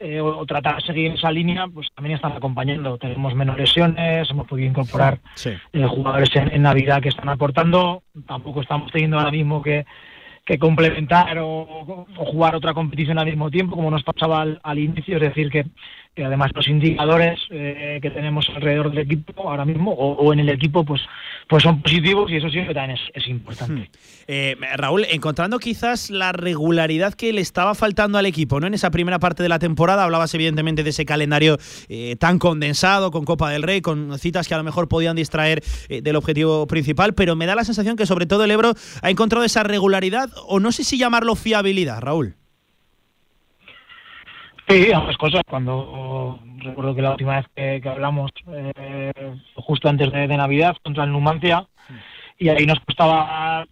eh, 0.00 0.20
o, 0.20 0.44
tratar 0.44 0.76
de 0.76 0.86
seguir 0.86 1.12
esa 1.12 1.30
línea, 1.30 1.66
pues 1.68 1.88
también 1.94 2.16
están 2.16 2.32
acompañando. 2.32 2.98
Tenemos 2.98 3.34
menos 3.34 3.56
lesiones, 3.56 4.28
hemos 4.28 4.46
podido 4.46 4.68
incorporar 4.68 5.20
eh, 5.44 5.86
jugadores 5.86 6.30
en, 6.34 6.62
Navidad 6.62 7.00
que 7.00 7.10
están 7.10 7.28
aportando. 7.28 8.02
Tampoco 8.26 8.62
estamos 8.62 8.90
teniendo 8.90 9.18
ahora 9.18 9.30
mismo 9.30 9.62
que, 9.62 9.86
que 10.44 10.58
complementar 10.58 11.38
o, 11.38 12.06
jugar 12.16 12.56
otra 12.56 12.74
competición 12.74 13.18
al 13.18 13.26
mismo 13.26 13.50
tiempo, 13.50 13.76
como 13.76 13.90
nos 13.90 14.02
pasaba 14.02 14.44
al, 14.62 14.78
inicio. 14.78 15.16
Es 15.16 15.22
decir, 15.22 15.50
que, 15.50 15.64
además 16.22 16.52
los 16.54 16.68
indicadores 16.68 17.40
eh, 17.50 17.98
que 18.00 18.10
tenemos 18.10 18.48
alrededor 18.54 18.90
del 18.90 19.00
equipo 19.00 19.48
ahora 19.48 19.64
mismo 19.64 19.92
o, 19.92 20.32
en 20.32 20.40
el 20.40 20.48
equipo, 20.48 20.84
pues, 20.84 21.00
pues 21.48 21.62
son 21.62 21.82
positivos 21.82 22.30
y 22.30 22.36
eso 22.36 22.48
que 22.50 22.74
también 22.74 22.98
es, 23.14 23.28
importante. 23.28 23.82
Hmm. 23.82 23.86
Eh, 24.28 24.56
Raúl, 24.76 25.04
encontrando 25.10 25.58
quizás 25.58 26.10
la 26.10 26.32
regularidad 26.32 27.14
que 27.14 27.32
le 27.32 27.40
estaba 27.40 27.74
faltando 27.74 28.18
al 28.18 28.26
equipo, 28.26 28.60
¿no? 28.60 28.66
En 28.66 28.74
esa 28.74 28.90
primera 28.90 29.18
parte 29.18 29.42
de 29.42 29.48
la 29.48 29.58
temporada 29.58 30.04
hablabas 30.04 30.34
evidentemente 30.34 30.82
de 30.82 30.90
ese 30.90 31.04
calendario 31.04 31.58
eh, 31.88 32.16
tan 32.16 32.38
condensado, 32.38 33.10
con 33.10 33.24
Copa 33.24 33.50
del 33.50 33.62
Rey, 33.62 33.80
con 33.80 34.18
citas 34.18 34.46
que 34.46 34.54
a 34.54 34.58
lo 34.58 34.64
mejor 34.64 34.88
podían 34.88 35.16
distraer 35.16 35.62
eh, 35.88 36.02
del 36.02 36.16
objetivo 36.16 36.66
principal, 36.66 37.14
pero 37.14 37.36
me 37.36 37.46
da 37.46 37.54
la 37.54 37.64
sensación 37.64 37.96
que 37.96 38.06
sobre 38.06 38.26
todo 38.26 38.44
el 38.44 38.50
Ebro 38.50 38.74
ha 39.02 39.10
encontrado 39.10 39.44
esa 39.44 39.62
regularidad, 39.62 40.30
o 40.46 40.60
no 40.60 40.72
sé 40.72 40.84
si 40.84 40.98
llamarlo 40.98 41.34
fiabilidad, 41.34 42.00
Raúl. 42.00 42.36
Sí, 44.68 44.92
ambas 44.92 45.16
cosas. 45.16 45.42
Cuando 45.48 46.38
recuerdo 46.58 46.94
que 46.94 47.02
la 47.02 47.10
última 47.10 47.36
vez 47.36 47.46
que, 47.82 47.88
hablamos, 47.88 48.30
justo 49.54 49.88
antes 49.88 50.10
de, 50.12 50.28
Navidad, 50.28 50.76
contra 50.82 51.04
el 51.04 51.12
Numancia, 51.12 51.66
y 52.38 52.48
ahí 52.48 52.66
nos 52.66 52.80
costaba 52.80 53.66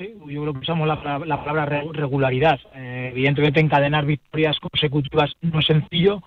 sí, 0.00 0.14
yo 0.28 0.42
creo 0.42 0.54
que 0.54 0.60
usamos 0.60 0.88
la, 0.88 1.00
palabra 1.44 1.82
regularidad. 1.92 2.58
Eh, 2.74 3.10
evidentemente, 3.12 3.60
encadenar 3.60 4.06
victorias 4.06 4.58
consecutivas 4.58 5.32
no 5.42 5.60
es 5.60 5.66
sencillo, 5.66 6.22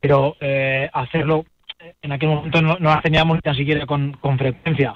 pero 0.00 0.36
eh, 0.40 0.88
hacerlo 0.92 1.44
eh, 1.78 1.94
en 2.02 2.12
aquel 2.12 2.28
momento 2.28 2.60
no, 2.60 2.76
no 2.78 3.00
teníamos 3.00 3.36
ni 3.36 3.40
tan 3.40 3.54
siquiera 3.54 3.86
con, 3.86 4.16
frecuencia. 4.38 4.94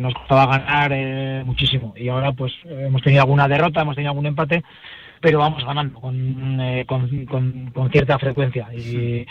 nos 0.00 0.14
costaba 0.14 0.46
ganar 0.46 1.44
muchísimo 1.44 1.92
y 1.96 2.08
ahora 2.08 2.32
pues 2.32 2.52
hemos 2.64 3.02
tenido 3.02 3.22
alguna 3.22 3.48
derrota, 3.48 3.82
hemos 3.82 3.94
tenido 3.94 4.10
algún 4.10 4.26
empate, 4.26 4.62
pero 5.22 5.38
vamos 5.38 5.64
ganando 5.64 6.00
con, 6.00 6.58
con, 6.86 7.70
con, 7.72 7.90
cierta 7.90 8.18
frecuencia. 8.18 8.68
Y 8.74 9.24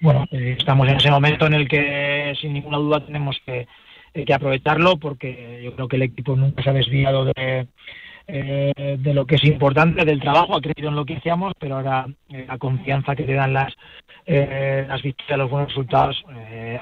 bueno, 0.00 0.26
estamos 0.32 0.88
en 0.88 0.96
ese 0.96 1.10
momento 1.10 1.46
en 1.46 1.54
el 1.54 1.68
que 1.68 2.34
sin 2.40 2.54
ninguna 2.54 2.78
duda 2.78 3.06
tenemos 3.06 3.38
que 3.46 3.68
hay 4.14 4.24
que 4.24 4.34
aprovecharlo 4.34 4.96
porque 4.98 5.60
yo 5.62 5.74
creo 5.74 5.88
que 5.88 5.96
el 5.96 6.02
equipo 6.02 6.36
nunca 6.36 6.62
se 6.62 6.70
ha 6.70 6.72
desviado 6.72 7.24
de, 7.24 7.66
eh, 8.26 8.96
de 8.98 9.14
lo 9.14 9.26
que 9.26 9.34
es 9.34 9.44
importante, 9.44 10.04
del 10.04 10.20
trabajo, 10.20 10.56
ha 10.56 10.60
creído 10.62 10.88
en 10.88 10.96
lo 10.96 11.04
que 11.04 11.16
hacíamos, 11.16 11.52
pero 11.58 11.76
ahora 11.76 12.06
eh, 12.30 12.46
la 12.48 12.56
confianza 12.56 13.14
que 13.14 13.24
te 13.24 13.34
dan 13.34 13.52
las, 13.52 13.74
eh, 14.24 14.86
las 14.88 15.02
victorias, 15.02 15.38
los 15.38 15.50
buenos 15.50 15.68
resultados, 15.68 16.24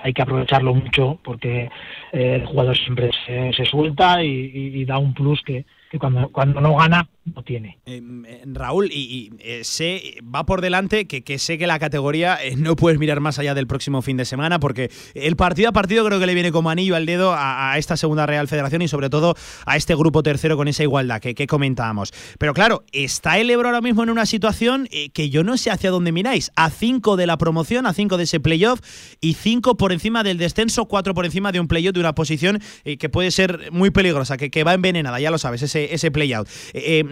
hay 0.04 0.12
que 0.12 0.22
aprovecharlo 0.22 0.74
mucho 0.74 1.18
porque 1.24 1.68
el 2.12 2.46
jugador 2.46 2.76
siempre 2.76 3.10
se, 3.26 3.64
suelta 3.64 4.22
y, 4.22 4.84
da 4.84 4.98
un 4.98 5.14
plus 5.14 5.42
que, 5.42 5.64
que 5.90 5.98
cuando, 5.98 6.28
cuando 6.28 6.60
no 6.60 6.76
gana 6.76 7.08
no 7.24 7.44
tiene. 7.44 7.78
Em, 7.86 8.24
eh, 8.26 8.42
Raúl, 8.46 8.90
y, 8.90 9.30
eh, 9.38 9.62
sé, 9.62 10.16
va 10.22 10.44
por 10.44 10.60
delante 10.60 11.06
que, 11.06 11.38
sé 11.38 11.56
que 11.56 11.68
la 11.68 11.78
categoría 11.78 12.36
eh, 12.42 12.56
no 12.56 12.74
puedes 12.74 12.98
mirar 12.98 13.20
más 13.20 13.38
allá 13.38 13.54
del 13.54 13.68
próximo 13.68 14.02
fin 14.02 14.16
de 14.16 14.24
semana, 14.24 14.58
porque 14.58 14.90
el 15.14 15.36
partido 15.36 15.68
a 15.68 15.72
partido 15.72 16.04
creo 16.04 16.18
que 16.18 16.26
le 16.26 16.34
viene 16.34 16.50
como 16.50 16.70
anillo 16.70 16.96
al 16.96 17.06
dedo 17.06 17.32
a, 17.32 17.78
esta 17.78 17.96
segunda 17.96 18.26
Real 18.26 18.48
Federación 18.48 18.82
y 18.82 18.88
sobre 18.88 19.08
todo 19.08 19.36
a 19.66 19.76
este 19.76 19.94
grupo 19.94 20.22
tercero 20.22 20.56
con 20.56 20.66
esa 20.66 20.82
igualdad 20.82 21.20
que, 21.20 21.46
comentábamos. 21.46 22.12
Pero 22.38 22.54
claro, 22.54 22.84
está 22.92 23.38
el 23.38 23.50
Ebro 23.50 23.68
ahora 23.68 23.80
mismo 23.80 24.02
en 24.02 24.10
una 24.10 24.26
situación 24.26 24.88
que 25.12 25.30
yo 25.30 25.44
no 25.44 25.56
sé 25.56 25.70
hacia 25.70 25.90
dónde 25.90 26.12
miráis. 26.12 26.50
A 26.56 26.70
5 26.70 27.16
de 27.16 27.26
la 27.26 27.36
promoción, 27.36 27.86
a 27.86 27.92
5 27.92 28.16
de 28.16 28.24
ese 28.24 28.40
playoff 28.40 28.80
y 29.20 29.34
5 29.34 29.76
por 29.76 29.92
encima 29.92 30.22
del 30.22 30.38
descenso, 30.38 30.86
4 30.86 31.14
por 31.14 31.24
encima 31.24 31.52
de 31.52 31.60
un 31.60 31.68
playoff 31.68 31.94
de 31.94 32.00
una 32.00 32.14
posición 32.14 32.60
que 32.84 33.08
puede 33.08 33.30
ser 33.30 33.70
muy 33.72 33.90
peligrosa, 33.90 34.36
que, 34.36 34.64
va 34.64 34.74
envenenada, 34.74 35.20
ya 35.20 35.30
lo 35.30 35.38
sabes, 35.38 35.62
ese, 35.62 35.94
ese 35.94 36.10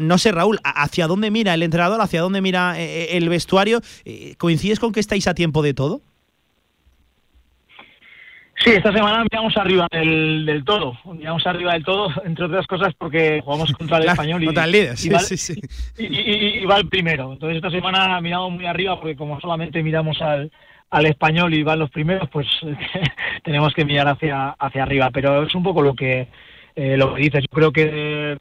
no 0.01 0.19
sé, 0.19 0.33
Raúl, 0.33 0.59
¿hacia 0.65 1.07
dónde 1.07 1.31
mira 1.31 1.55
el 1.55 1.63
entrenador? 1.63 2.01
¿Hacia 2.01 2.21
dónde 2.21 2.41
mira 2.41 2.79
eh, 2.81 2.85
eh, 2.85 3.17
el 3.17 3.29
vestuario? 3.29 3.81
Eh, 4.05 4.35
¿Coincides 4.39 4.81
con 4.81 4.93
que 4.93 5.01
estáis 5.01 5.27
a 5.29 5.35
tiempo 5.35 5.63
de 5.63 5.75
todo? 5.75 6.01
Sí, 8.63 8.71
esta 8.71 8.93
semana 8.93 9.23
miramos 9.23 9.57
arriba 9.57 9.87
del, 9.91 10.63
todo. 10.67 10.99
Miramos 11.15 11.47
arriba 11.47 11.73
del 11.73 11.85
todo, 11.85 12.13
entre 12.25 12.45
otras 12.45 12.67
cosas, 12.67 12.95
porque 12.99 13.41
jugamos 13.43 13.73
contra 13.73 13.99
el 13.99 14.05
español 14.09 14.43
y, 14.43 14.47
contra 14.47 14.65
el 14.65 14.73
líder, 14.73 14.97
sí, 14.97 15.09
va, 15.09 15.21
sí, 15.21 15.37
sí. 15.37 15.61
Y, 15.99 16.65
va 16.65 16.79
el 16.79 16.89
primero. 16.89 17.33
Entonces, 17.33 17.57
esta 17.57 17.71
semana 17.71 18.21
miramos 18.21 18.53
muy 18.53 18.67
arriba, 18.67 19.01
porque 19.01 19.17
como 19.17 19.41
solamente 19.41 19.83
miramos 19.83 20.21
al, 20.21 20.51
al 20.91 21.07
español 21.07 21.55
y 21.55 21.63
van 21.63 21.79
los 21.79 21.91
primeros, 21.91 22.29
pues 22.31 22.47
tenemos 23.45 23.73
que 23.73 23.85
mirar 23.85 24.09
hacia, 24.09 24.51
hacia 24.51 24.83
arriba. 24.83 25.11
Pero 25.11 25.45
es 25.45 25.55
un 25.55 25.63
poco 25.63 25.81
lo 25.81 25.95
que, 25.95 26.29
lo 26.77 27.15
que 27.15 27.23
dices. 27.23 27.43
Yo 27.43 27.57
creo 27.57 27.73
que 27.73 28.37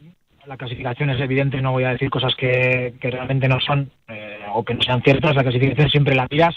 la 0.50 0.58
clasificación 0.58 1.12
es 1.12 1.22
evidente, 1.22 1.62
no 1.62 1.72
voy 1.72 1.84
a 1.84 1.92
decir 1.92 2.10
cosas 2.10 2.36
que, 2.36 2.96
realmente 3.00 3.48
no 3.48 3.60
son 3.60 3.92
eh, 4.08 4.40
o 4.52 4.66
que 4.66 4.74
no 4.74 4.82
sean 4.82 5.04
ciertas, 5.04 5.36
la 5.36 5.44
clasificación 5.44 5.92
siempre 5.92 6.16
la 6.16 6.28
miras. 6.30 6.56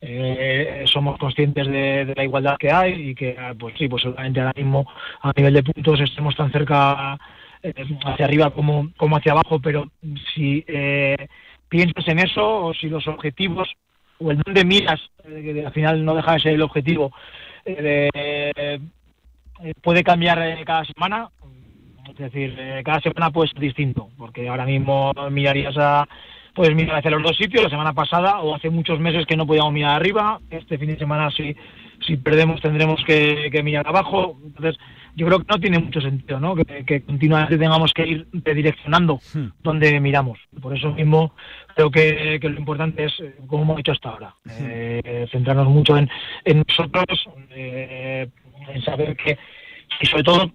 Eh, 0.00 0.84
somos 0.86 1.18
conscientes 1.18 1.66
de, 1.66 2.12
la 2.14 2.22
igualdad 2.22 2.56
que 2.58 2.70
hay 2.70 3.10
y 3.10 3.14
que, 3.14 3.36
pues 3.58 3.74
sí, 3.76 3.88
pues 3.88 4.02
seguramente 4.02 4.40
ahora 4.40 4.52
mismo 4.54 4.86
a 5.20 5.32
nivel 5.36 5.54
de 5.54 5.64
puntos 5.64 6.00
estemos 6.00 6.36
tan 6.36 6.52
cerca 6.52 7.18
eh, 7.60 7.74
hacia 8.04 8.24
arriba 8.24 8.50
como, 8.50 8.90
como 8.96 9.16
hacia 9.16 9.32
abajo, 9.32 9.58
pero 9.60 9.88
si 10.32 10.64
eh, 10.68 11.26
piensas 11.68 12.06
en 12.06 12.20
eso 12.20 12.66
o 12.66 12.74
si 12.74 12.88
los 12.88 13.08
objetivos 13.08 13.68
o 14.20 14.30
el 14.30 14.38
dónde 14.38 14.64
miras, 14.64 15.00
que 15.24 15.64
al 15.66 15.72
final 15.72 16.04
no 16.04 16.14
deja 16.14 16.34
de 16.34 16.40
ser 16.40 16.52
el 16.52 16.62
objetivo, 16.62 17.10
puede 19.82 20.04
cambiar 20.04 20.64
cada 20.64 20.84
semana, 20.84 21.30
es 22.14 22.32
decir, 22.32 22.56
cada 22.84 23.00
semana 23.00 23.30
puede 23.30 23.50
ser 23.50 23.60
distinto, 23.60 24.08
porque 24.16 24.48
ahora 24.48 24.64
mismo 24.64 25.12
mirarías 25.30 25.76
a 25.76 26.06
pues 26.54 26.74
mirar 26.74 26.98
hacia 26.98 27.10
los 27.10 27.22
dos 27.22 27.36
sitios, 27.36 27.64
la 27.64 27.70
semana 27.70 27.92
pasada 27.92 28.40
o 28.40 28.54
hace 28.54 28.70
muchos 28.70 29.00
meses 29.00 29.26
que 29.26 29.36
no 29.36 29.46
podíamos 29.46 29.72
mirar 29.72 29.96
arriba, 29.96 30.40
este 30.50 30.78
fin 30.78 30.88
de 30.88 30.98
semana 30.98 31.30
si, 31.30 31.56
si 32.06 32.16
perdemos 32.16 32.60
tendremos 32.60 33.02
que, 33.04 33.60
mirar 33.64 33.86
abajo, 33.88 34.38
entonces 34.44 34.78
yo 35.16 35.26
creo 35.26 35.40
que 35.40 35.46
no 35.48 35.58
tiene 35.58 35.78
mucho 35.80 36.00
sentido, 36.00 36.38
¿no? 36.38 36.54
Que, 36.54 37.02
continuamente 37.02 37.58
tengamos 37.58 37.92
que 37.92 38.06
ir 38.06 38.26
redireccionando 38.32 39.20
hmm. 39.32 39.46
donde 39.62 40.00
miramos. 40.00 40.38
Por 40.60 40.76
eso 40.76 40.92
mismo 40.92 41.34
creo 41.74 41.90
que, 41.90 42.38
lo 42.40 42.58
importante 42.58 43.04
es, 43.04 43.12
como 43.46 43.62
hemos 43.62 43.80
hecho 43.80 43.92
hasta 43.92 44.10
ahora, 44.10 44.34
hmm. 44.44 44.50
eh, 44.60 45.26
centrarnos 45.32 45.68
mucho 45.68 45.96
en, 45.96 46.08
en 46.44 46.62
nosotros, 46.68 47.28
eh, 47.50 48.28
en 48.68 48.82
saber 48.82 49.16
que, 49.16 49.36
y 50.00 50.06
sobre 50.06 50.22
todo 50.22 50.52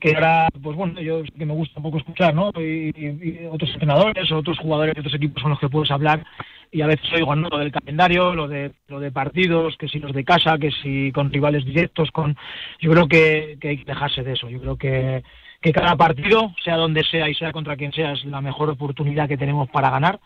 que 0.00 0.14
ahora, 0.14 0.48
pues 0.62 0.76
bueno, 0.76 1.00
yo 1.00 1.22
que 1.22 1.46
me 1.46 1.54
gusta 1.54 1.78
un 1.78 1.84
poco 1.84 1.98
escuchar, 1.98 2.34
¿no? 2.34 2.50
Y, 2.56 3.46
otros 3.50 3.70
entrenadores 3.70 4.30
otros 4.32 4.58
jugadores 4.58 4.94
de 4.94 5.00
otros 5.00 5.14
equipos 5.14 5.42
con 5.42 5.50
los 5.50 5.60
que 5.60 5.68
puedes 5.68 5.90
hablar 5.90 6.24
y 6.70 6.80
a 6.80 6.86
veces 6.86 7.12
oigo 7.12 7.36
¿no? 7.36 7.48
lo 7.48 7.58
del 7.58 7.70
calendario, 7.70 8.34
lo 8.34 8.48
de 8.48 8.72
lo 8.88 8.98
de 8.98 9.12
partidos, 9.12 9.76
que 9.76 9.88
si 9.88 9.98
los 9.98 10.12
de 10.12 10.24
casa, 10.24 10.58
que 10.58 10.70
si 10.70 11.12
con 11.12 11.32
rivales 11.32 11.64
directos, 11.64 12.10
con 12.10 12.36
yo 12.80 12.90
creo 12.90 13.08
que, 13.08 13.58
hay 13.62 13.78
que 13.78 13.84
dejarse 13.84 14.22
de 14.22 14.32
eso. 14.32 14.48
Yo 14.48 14.60
creo 14.60 14.76
que, 14.76 15.22
que 15.60 15.72
cada 15.72 15.96
partido, 15.96 16.54
sea 16.64 16.76
donde 16.76 17.04
sea 17.04 17.28
y 17.28 17.34
sea 17.34 17.52
contra 17.52 17.76
quien 17.76 17.92
sea, 17.92 18.12
es 18.12 18.24
la 18.24 18.40
mejor 18.40 18.70
oportunidad 18.70 19.28
que 19.28 19.36
tenemos 19.36 19.68
para 19.70 19.90
ganar 19.90 20.18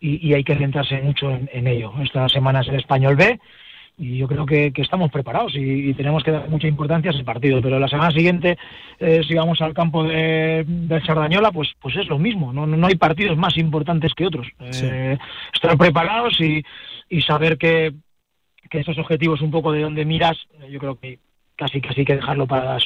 y, 0.00 0.32
hay 0.32 0.44
que 0.44 0.56
centrarse 0.56 1.00
mucho 1.02 1.30
en, 1.30 1.48
en 1.52 1.66
ello. 1.66 1.92
Esta 2.02 2.28
semana 2.28 2.60
es 2.60 2.68
el 2.68 2.76
Español 2.76 3.16
B 3.16 3.40
y 3.98 4.16
yo 4.16 4.28
creo 4.28 4.46
que, 4.46 4.72
estamos 4.76 5.10
preparados 5.10 5.54
y, 5.56 5.92
tenemos 5.94 6.22
que 6.22 6.30
dar 6.30 6.48
mucha 6.48 6.68
importancia 6.68 7.10
a 7.10 7.14
ese 7.14 7.24
partido. 7.24 7.60
Pero 7.60 7.80
la 7.80 7.88
semana 7.88 8.12
siguiente, 8.12 8.56
eh, 9.00 9.22
si 9.26 9.34
vamos 9.34 9.60
al 9.60 9.74
campo 9.74 10.04
de, 10.04 10.64
de 10.66 11.00
Sardañola, 11.02 11.50
pues, 11.50 11.72
pues 11.80 11.96
es 11.96 12.08
lo 12.08 12.18
mismo. 12.18 12.52
No, 12.52 12.66
no 12.66 12.86
hay 12.86 12.94
partidos 12.94 13.36
más 13.36 13.56
importantes 13.56 14.14
que 14.14 14.26
otros. 14.26 14.46
Eh, 14.60 15.18
estar 15.52 15.76
preparados 15.76 16.40
y, 16.40 16.62
y 17.08 17.22
saber 17.22 17.58
que, 17.58 17.92
que 18.70 18.80
esos 18.80 18.98
objetivos, 18.98 19.40
un 19.42 19.50
poco 19.50 19.72
de 19.72 19.82
donde 19.82 20.04
miras, 20.04 20.36
yo 20.70 20.78
creo 20.78 20.98
que 20.98 21.18
casi 21.56 21.80
casi 21.80 22.04
que 22.04 22.14
dejarlo 22.14 22.46
para 22.46 22.74
las 22.74 22.84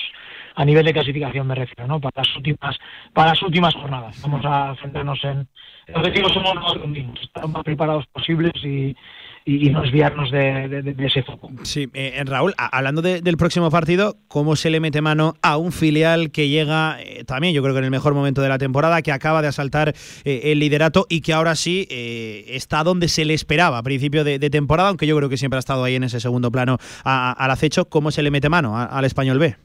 a 0.54 0.64
nivel 0.64 0.84
de 0.84 0.92
clasificación 0.94 1.46
me 1.46 1.54
refiero, 1.54 1.86
¿no? 1.86 2.00
Para 2.00 2.22
las 2.22 2.36
últimas, 2.36 2.78
para 3.12 3.30
las 3.30 3.42
últimas 3.42 3.74
jornadas. 3.74 4.20
Vamos 4.22 4.42
a 4.44 4.74
centrarnos 4.80 5.22
en 5.24 5.46
el 5.86 5.96
objetivo 5.96 6.28
somos 6.28 6.54
nosotros 6.54 6.88
mismos, 6.88 7.20
estar 7.20 7.46
más 7.48 7.62
preparados 7.64 8.06
posibles 8.06 8.52
y, 8.64 8.96
y, 9.44 9.70
no 9.70 9.82
desviarnos 9.82 10.30
de, 10.30 10.94
ese 10.98 11.22
foco. 11.22 11.50
Sí, 11.62 11.88
eh, 11.94 12.22
Raúl, 12.24 12.54
hablando 12.56 13.02
del 13.02 13.36
próximo 13.36 13.70
partido, 13.70 14.16
¿cómo 14.28 14.56
se 14.56 14.70
le 14.70 14.80
mete 14.80 15.00
mano 15.00 15.34
a 15.42 15.56
un 15.56 15.72
filial 15.72 16.30
que 16.30 16.48
llega 16.48 16.98
eh, 17.00 17.24
también, 17.24 17.54
yo 17.54 17.62
creo 17.62 17.74
que 17.74 17.78
en 17.78 17.86
el 17.86 17.90
mejor 17.90 18.14
momento 18.14 18.40
de 18.42 18.48
la 18.48 18.58
temporada, 18.58 19.02
que 19.02 19.12
acaba 19.12 19.42
de 19.42 19.48
asaltar 19.48 19.94
eh, 20.24 20.40
el 20.44 20.58
liderato 20.58 21.06
y 21.08 21.20
que 21.20 21.32
ahora 21.32 21.54
sí 21.56 21.86
está 21.90 22.84
donde 22.84 23.08
se 23.08 23.24
le 23.24 23.34
esperaba 23.34 23.78
a 23.78 23.82
principio 23.82 24.24
de, 24.24 24.38
temporada, 24.50 24.88
aunque 24.88 25.06
yo 25.06 25.16
creo 25.16 25.28
que 25.28 25.36
siempre 25.36 25.56
ha 25.56 25.60
estado 25.60 25.84
ahí 25.84 25.94
en 25.94 26.04
ese 26.04 26.20
segundo 26.20 26.50
plano 26.50 26.78
al 27.04 27.50
acecho, 27.50 27.86
¿cómo 27.86 28.10
se 28.10 28.22
le 28.22 28.30
mete 28.30 28.48
mano 28.48 28.78
al 28.78 29.04
español 29.04 29.38
B? 29.38 29.56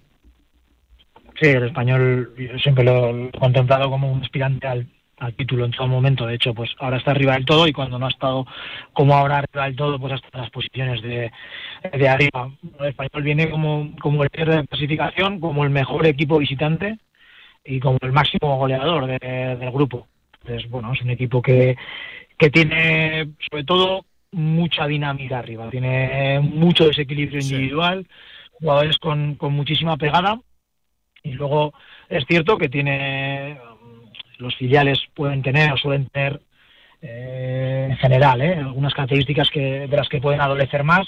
Sí, 1.39 1.47
el 1.49 1.65
español 1.65 2.33
siempre 2.61 2.83
lo 2.83 3.09
he 3.09 3.31
contemplado 3.31 3.89
como 3.89 4.11
un 4.11 4.23
aspirante 4.23 4.67
al, 4.67 4.87
al 5.17 5.33
título 5.33 5.65
en 5.65 5.71
todo 5.71 5.87
momento. 5.87 6.25
De 6.25 6.35
hecho, 6.35 6.53
pues 6.53 6.71
ahora 6.79 6.97
está 6.97 7.11
arriba 7.11 7.33
del 7.33 7.45
todo 7.45 7.67
y 7.67 7.73
cuando 7.73 7.97
no 7.97 8.05
ha 8.05 8.09
estado 8.09 8.45
como 8.93 9.15
ahora 9.15 9.39
arriba 9.39 9.65
del 9.65 9.75
todo, 9.75 9.99
pues 9.99 10.13
hasta 10.13 10.37
las 10.37 10.49
posiciones 10.49 11.01
de, 11.01 11.31
de 11.91 12.09
arriba. 12.09 12.51
El 12.79 12.85
español 12.87 13.23
viene 13.23 13.49
como, 13.49 13.95
como 13.99 14.23
el 14.23 14.29
líder 14.31 14.49
de 14.49 14.67
clasificación, 14.67 15.39
como 15.39 15.63
el 15.63 15.69
mejor 15.69 16.05
equipo 16.05 16.37
visitante 16.37 16.97
y 17.65 17.79
como 17.79 17.97
el 18.01 18.11
máximo 18.11 18.57
goleador 18.57 19.07
del 19.07 19.71
grupo. 19.71 20.07
Entonces, 20.41 20.69
bueno, 20.69 20.93
es 20.93 21.01
un 21.01 21.09
equipo 21.09 21.41
que, 21.41 21.75
que 22.37 22.49
tiene 22.49 23.29
sobre 23.49 23.63
todo 23.63 24.05
mucha 24.31 24.85
dinámica 24.87 25.39
arriba, 25.39 25.69
tiene 25.69 26.39
mucho 26.39 26.85
desequilibrio 26.85 27.39
individual, 27.39 28.05
jugadores 28.53 28.97
con, 28.97 29.35
con 29.35 29.53
muchísima 29.53 29.97
pegada 29.97 30.39
y 31.23 31.33
luego 31.33 31.73
es 32.09 32.25
cierto 32.27 32.57
que 32.57 32.69
tiene 32.69 33.57
los 34.37 34.55
filiales 34.55 34.99
pueden 35.13 35.41
tener 35.41 35.71
o 35.71 35.77
suelen 35.77 36.07
tener 36.07 36.41
eh, 37.01 37.87
en 37.91 37.97
general 37.97 38.41
¿eh? 38.41 38.55
algunas 38.55 38.91
características 38.93 39.51
que, 39.51 39.87
de 39.87 39.97
las 39.97 40.09
que 40.09 40.19
pueden 40.19 40.41
adolecer 40.41 40.83
más 40.83 41.07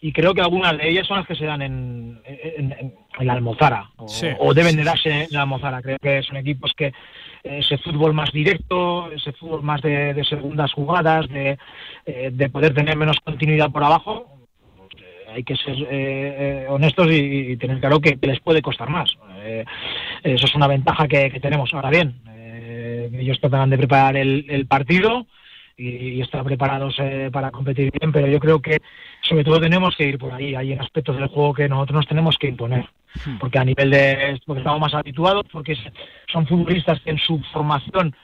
y 0.00 0.12
creo 0.12 0.32
que 0.32 0.40
algunas 0.40 0.78
de 0.78 0.88
ellas 0.88 1.06
son 1.06 1.18
las 1.18 1.26
que 1.26 1.34
se 1.34 1.44
dan 1.44 1.60
en, 1.60 2.20
en, 2.24 2.94
la 3.20 3.34
Almozara 3.34 3.90
o, 4.38 4.54
deben 4.54 4.76
de 4.76 4.84
darse 4.84 5.24
en 5.24 5.28
la 5.30 5.42
Almozara. 5.42 5.82
Creo 5.82 5.98
que 5.98 6.22
son 6.22 6.36
equipos 6.36 6.72
que 6.76 6.92
ese 7.42 7.78
fútbol 7.78 8.12
más 8.12 8.30
directo, 8.30 9.10
ese 9.10 9.32
fútbol 9.32 9.62
más 9.62 9.80
de, 9.82 10.22
segundas 10.28 10.72
jugadas, 10.72 11.28
de, 11.28 11.58
eh, 12.04 12.30
de, 12.32 12.48
poder 12.50 12.74
tener 12.74 12.96
menos 12.96 13.18
continuidad 13.20 13.70
por 13.70 13.84
abajo, 13.84 14.38
hay 15.34 15.42
que 15.44 15.56
ser 15.56 16.68
honestos 16.68 17.08
y, 17.10 17.56
tener 17.56 17.80
claro 17.80 18.00
que, 18.00 18.18
les 18.20 18.40
puede 18.40 18.62
costar 18.62 18.88
más. 18.90 19.16
eso 20.22 20.46
es 20.46 20.54
una 20.54 20.66
ventaja 20.66 21.08
que, 21.08 21.30
que 21.30 21.40
tenemos. 21.40 21.72
Ahora 21.74 21.90
bien, 21.90 22.20
ellos 23.12 23.40
tratarán 23.40 23.70
de 23.70 23.78
preparar 23.78 24.16
el, 24.16 24.66
partido 24.66 25.26
y, 25.76 26.20
estar 26.20 26.42
preparados 26.44 26.96
eh, 26.98 27.30
para 27.32 27.50
competir 27.50 27.90
bien, 27.92 28.12
pero 28.12 28.26
yo 28.26 28.40
creo 28.40 28.60
que 28.60 28.78
sobre 29.22 29.44
todo 29.44 29.60
tenemos 29.60 29.94
que 29.96 30.08
ir 30.08 30.18
por 30.18 30.32
ahí. 30.32 30.54
Hay 30.54 30.72
aspectos 30.72 31.16
del 31.16 31.28
juego 31.28 31.54
que 31.54 31.68
nosotros 31.68 31.96
nos 31.96 32.06
tenemos 32.08 32.36
que 32.38 32.48
imponer, 32.48 32.88
hmm. 33.24 33.38
porque 33.38 33.58
a 33.58 33.64
nivel 33.64 33.90
de. 33.90 34.40
porque 34.46 34.60
estamos 34.60 34.80
más 34.80 34.94
habituados, 34.94 35.44
porque 35.52 35.76
son 36.32 36.46
futbolistas 36.46 37.00
que 37.00 37.10
en 37.10 37.18
su 37.18 37.38
formación 37.52 38.14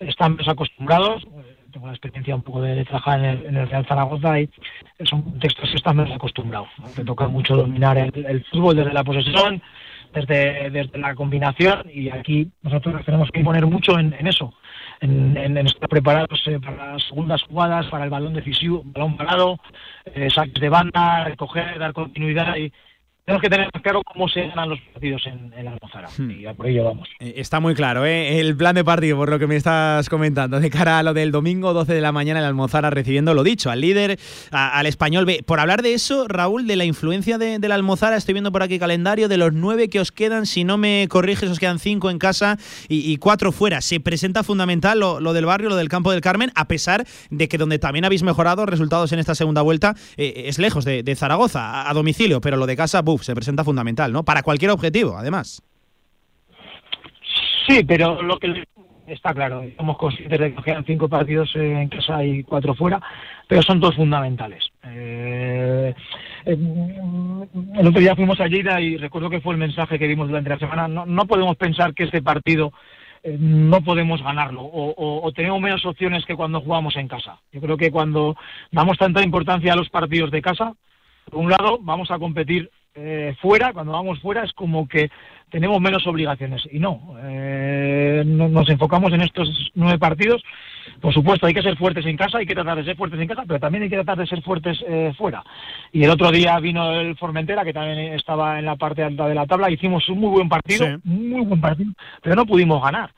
están 0.00 0.36
más 0.36 0.48
acostumbrados. 0.48 1.26
Tengo 1.72 1.86
la 1.86 1.92
experiencia 1.92 2.34
un 2.34 2.42
poco 2.42 2.62
de, 2.62 2.84
trabajar 2.84 3.22
en 3.22 3.56
el, 3.56 3.68
Real 3.68 3.86
Zaragoza 3.86 4.40
y 4.40 4.48
son 5.04 5.22
contextos 5.22 5.70
que 5.70 5.76
están 5.76 5.96
más 5.96 6.10
acostumbrados. 6.10 6.68
Te 6.94 7.04
toca 7.04 7.28
mucho 7.28 7.56
dominar 7.56 7.98
el 7.98 8.44
fútbol 8.50 8.76
desde 8.76 8.92
la 8.92 9.04
posesión, 9.04 9.62
desde, 10.12 10.70
desde 10.70 10.98
la 10.98 11.14
combinación 11.14 11.82
y 11.92 12.10
aquí 12.10 12.50
nosotros 12.62 13.04
tenemos 13.04 13.30
que 13.30 13.42
poner 13.42 13.66
mucho 13.66 13.98
en, 13.98 14.14
eso, 14.26 14.52
en, 15.00 15.56
estar 15.58 15.88
preparados 15.88 16.42
eh, 16.46 16.58
para 16.60 16.94
las 16.94 17.02
segundas 17.04 17.42
jugadas, 17.42 17.86
para 17.86 18.04
el 18.04 18.10
balón 18.10 18.34
decisivo, 18.34 18.82
balón 18.84 19.16
parado, 19.16 19.58
eh, 20.06 20.28
saques 20.30 20.60
de 20.60 20.68
banda, 20.68 21.24
recoger, 21.24 21.78
dar 21.78 21.92
continuidad 21.92 22.56
y 22.56 22.72
tenemos 23.28 23.42
que 23.42 23.50
tener 23.50 23.70
claro 23.82 24.00
cómo 24.10 24.26
se 24.26 24.40
ganan 24.40 24.70
los 24.70 24.80
partidos 24.80 25.22
en, 25.26 25.50
la 25.62 25.72
Almozara. 25.72 26.08
Hmm. 26.16 26.30
Y 26.30 26.46
por 26.54 26.66
ello 26.66 26.84
vamos. 26.84 27.10
Eh, 27.20 27.34
está 27.36 27.60
muy 27.60 27.74
claro, 27.74 28.06
¿eh? 28.06 28.40
El 28.40 28.56
plan 28.56 28.74
de 28.74 28.84
partido, 28.84 29.18
por 29.18 29.28
lo 29.28 29.38
que 29.38 29.46
me 29.46 29.54
estás 29.54 30.08
comentando, 30.08 30.58
de 30.58 30.70
cara 30.70 30.98
a 30.98 31.02
lo 31.02 31.12
del 31.12 31.30
domingo 31.30 31.74
12 31.74 31.92
de 31.92 32.00
la 32.00 32.10
mañana 32.10 32.38
en 32.38 32.44
la 32.44 32.48
Almozara, 32.48 32.88
recibiendo 32.88 33.34
lo 33.34 33.42
dicho, 33.42 33.70
al 33.70 33.82
líder, 33.82 34.18
al 34.50 34.86
español 34.86 35.26
B. 35.26 35.42
Por 35.44 35.60
hablar 35.60 35.82
de 35.82 35.92
eso, 35.92 36.26
Raúl, 36.26 36.66
de 36.66 36.76
la 36.76 36.86
influencia 36.86 37.36
de, 37.36 37.58
la 37.68 37.74
Almozara, 37.74 38.16
estoy 38.16 38.32
viendo 38.32 38.50
por 38.50 38.62
aquí 38.62 38.78
calendario, 38.78 39.28
de 39.28 39.36
los 39.36 39.52
nueve 39.52 39.90
que 39.90 40.00
os 40.00 40.10
quedan, 40.10 40.46
si 40.46 40.64
no 40.64 40.78
me 40.78 41.06
corriges, 41.10 41.50
os 41.50 41.58
quedan 41.58 41.78
cinco 41.78 42.08
en 42.08 42.18
casa 42.18 42.56
y, 42.88 43.14
cuatro 43.18 43.52
fuera. 43.52 43.82
Se 43.82 44.00
presenta 44.00 44.42
fundamental 44.42 45.00
lo, 45.00 45.32
del 45.34 45.44
barrio, 45.44 45.68
lo 45.68 45.76
del 45.76 45.90
campo 45.90 46.12
del 46.12 46.22
Carmen, 46.22 46.50
a 46.54 46.66
pesar 46.66 47.06
de 47.28 47.46
que 47.46 47.58
donde 47.58 47.78
también 47.78 48.06
habéis 48.06 48.22
mejorado 48.22 48.64
resultados 48.64 49.12
en 49.12 49.18
esta 49.18 49.34
segunda 49.34 49.60
vuelta 49.60 49.94
eh, 50.16 50.44
es 50.46 50.58
lejos 50.58 50.86
de, 50.86 51.14
Zaragoza, 51.14 51.90
a, 51.90 51.92
domicilio, 51.92 52.40
pero 52.40 52.56
lo 52.56 52.64
de 52.64 52.74
casa, 52.74 53.02
buf, 53.02 53.17
se 53.18 53.34
presenta 53.34 53.64
fundamental, 53.64 54.12
¿no? 54.12 54.24
Para 54.24 54.42
cualquier 54.42 54.70
objetivo, 54.70 55.16
además. 55.16 55.62
Sí, 57.66 57.84
pero 57.84 58.22
lo 58.22 58.38
que 58.38 58.64
está 59.06 59.34
claro, 59.34 59.64
somos 59.76 59.96
conscientes 59.98 60.38
que 60.38 60.62
quedan 60.62 60.84
cinco 60.84 61.08
partidos 61.08 61.50
en 61.54 61.88
casa 61.88 62.24
y 62.24 62.42
cuatro 62.42 62.74
fuera, 62.74 63.00
pero 63.46 63.62
son 63.62 63.80
dos 63.80 63.94
fundamentales. 63.94 64.64
Eh, 64.84 65.94
el 66.46 67.86
otro 67.86 68.00
día 68.00 68.16
fuimos 68.16 68.40
a 68.40 68.46
Lleida 68.46 68.80
y 68.80 68.96
recuerdo 68.96 69.30
que 69.30 69.40
fue 69.40 69.54
el 69.54 69.60
mensaje 69.60 69.98
que 69.98 70.08
dimos 70.08 70.28
durante 70.28 70.50
la 70.50 70.58
semana. 70.58 70.88
No, 70.88 71.26
podemos 71.26 71.56
pensar 71.56 71.94
que 71.94 72.04
este 72.04 72.22
partido 72.22 72.72
eh, 73.22 73.36
no 73.38 73.82
podemos 73.82 74.22
ganarlo 74.22 74.62
o, 74.62 75.22
o, 75.22 75.32
tenemos 75.32 75.60
menos 75.60 75.84
opciones 75.84 76.24
que 76.24 76.36
cuando 76.36 76.60
jugamos 76.60 76.96
en 76.96 77.08
casa. 77.08 77.38
Yo 77.52 77.60
creo 77.60 77.76
que 77.76 77.90
cuando 77.90 78.36
damos 78.70 78.96
tanta 78.98 79.22
importancia 79.22 79.72
a 79.72 79.76
los 79.76 79.90
partidos 79.90 80.30
de 80.30 80.42
casa, 80.42 80.74
por 81.30 81.40
un 81.40 81.50
lado 81.50 81.78
vamos 81.82 82.10
a 82.10 82.18
competir 82.18 82.70
eh, 82.98 83.36
fuera, 83.40 83.72
cuando 83.72 83.92
vamos 83.92 84.18
fuera, 84.20 84.44
es 84.44 84.52
como 84.52 84.86
que 84.88 85.10
tenemos 85.50 85.80
menos 85.80 86.06
obligaciones. 86.06 86.62
Y 86.70 86.78
no, 86.78 87.14
eh, 87.22 88.22
no- 88.26 88.48
nos 88.48 88.68
enfocamos 88.68 89.12
en 89.12 89.22
estos 89.22 89.70
nueve 89.74 89.98
partidos. 89.98 90.42
Por 91.00 91.14
supuesto, 91.14 91.46
hay 91.46 91.54
que 91.54 91.62
ser 91.62 91.76
fuertes 91.76 92.04
en 92.06 92.16
casa, 92.16 92.38
hay 92.38 92.46
que 92.46 92.54
tratar 92.54 92.76
de 92.76 92.84
ser 92.84 92.96
fuertes 92.96 93.20
en 93.20 93.28
casa, 93.28 93.44
pero 93.46 93.60
también 93.60 93.84
hay 93.84 93.88
que 93.88 93.96
tratar 93.96 94.18
de 94.18 94.26
ser 94.26 94.42
fuertes 94.42 94.78
eh, 94.86 95.12
fuera. 95.16 95.42
Y 95.92 96.02
el 96.04 96.10
otro 96.10 96.30
día 96.30 96.58
vino 96.58 96.92
el 96.92 97.16
Formentera, 97.16 97.64
que 97.64 97.72
también 97.72 98.14
estaba 98.14 98.58
en 98.58 98.64
la 98.66 98.76
parte 98.76 99.02
alta 99.02 99.28
de 99.28 99.34
la 99.34 99.46
tabla, 99.46 99.70
hicimos 99.70 100.08
un 100.08 100.18
muy 100.20 100.30
buen 100.30 100.48
partido, 100.48 100.86
Sí. 100.86 100.94
muy 101.04 101.44
buen 101.46 101.60
partido, 101.60 101.92
pero 102.22 102.34
no 102.36 102.44
pudimos 102.44 102.82
ganar. 102.82 103.10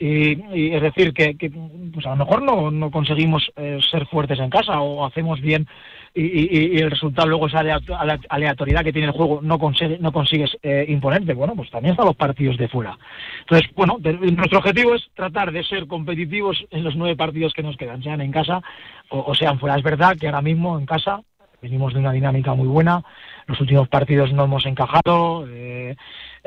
Y, 0.00 0.40
y 0.56 0.74
es 0.74 0.80
decir, 0.80 1.12
que, 1.12 1.36
que, 1.36 1.50
pues 1.92 2.06
a 2.06 2.10
lo 2.10 2.16
mejor 2.24 2.40
no, 2.42 2.70
no 2.70 2.88
conseguimos 2.92 3.50
eh, 3.56 3.80
ser 3.90 4.06
fuertes 4.06 4.38
en 4.38 4.48
casa 4.48 4.80
o 4.80 5.04
hacemos 5.04 5.40
bien 5.40 5.66
y, 6.14 6.22
y- 6.22 6.76
y 6.76 6.78
el 6.78 6.90
resultado 6.90 7.28
luego 7.28 7.46
esa 7.46 7.60
alea- 7.60 7.80
ale- 7.98 8.20
aleatoriedad 8.28 8.82
que 8.84 8.92
tiene 8.92 9.08
el 9.08 9.12
juego 9.14 9.40
no, 9.42 9.58
consigue, 9.58 9.98
no 10.00 10.10
consigues 10.12 10.56
eh, 10.62 10.86
imponerte. 10.88 11.34
Bueno, 11.34 11.54
pues 11.54 11.70
también 11.70 11.92
están 11.92 12.06
los 12.06 12.16
partidos 12.16 12.56
de 12.56 12.68
fuera. 12.68 12.98
Entonces, 13.40 13.70
bueno, 13.74 13.98
nuestro 14.00 14.58
objetivo 14.58 14.94
es 14.94 15.08
tratar 15.14 15.52
de 15.52 15.62
ser 15.64 15.86
competitivos 15.86 16.64
en 16.70 16.84
los 16.84 16.96
nueve 16.96 17.16
partidos 17.16 17.52
que 17.52 17.62
nos 17.62 17.76
quedan, 17.76 18.02
sean 18.02 18.20
en 18.20 18.32
casa 18.32 18.62
o, 19.10 19.34
sean 19.34 19.58
fuera. 19.58 19.76
Es 19.76 19.82
verdad 19.82 20.16
que 20.18 20.26
ahora 20.26 20.42
mismo 20.42 20.78
en 20.78 20.86
casa 20.86 21.20
venimos 21.60 21.92
de 21.92 22.00
una 22.00 22.12
dinámica 22.12 22.54
muy 22.54 22.68
buena. 22.68 23.02
Los 23.46 23.60
últimos 23.60 23.88
partidos 23.88 24.32
no 24.32 24.44
hemos 24.44 24.64
encajado, 24.66 25.46
eh, 25.48 25.96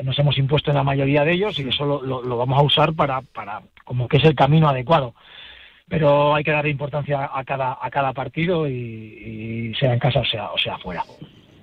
nos 0.03 0.17
hemos 0.19 0.38
impuesto 0.38 0.71
en 0.71 0.77
la 0.77 0.83
mayoría 0.83 1.23
de 1.23 1.33
ellos 1.33 1.57
y 1.59 1.67
eso 1.67 1.85
lo- 1.85 2.21
lo 2.23 2.38
vamos 2.38 2.57
a 2.59 2.63
usar 2.63 2.93
para, 2.93 3.21
para 3.21 3.61
como 3.83 4.07
que 4.07 4.17
es 4.17 4.23
el 4.23 4.35
camino 4.35 4.69
adecuado. 4.69 5.13
Pero 5.91 6.34
hay 6.34 6.43
que 6.45 6.51
darle 6.51 6.72
importancia 6.72 7.30
a 7.34 7.43
cada, 7.43 7.77
a 7.81 7.91
cada 7.91 8.13
partido 8.13 8.65
y 8.65 9.73
sea 9.77 9.93
en 9.93 9.99
casa 9.99 10.22
o 10.22 10.26
sea, 10.26 10.49
o 10.51 10.57
sea 10.57 10.77
fuera. 10.77 11.03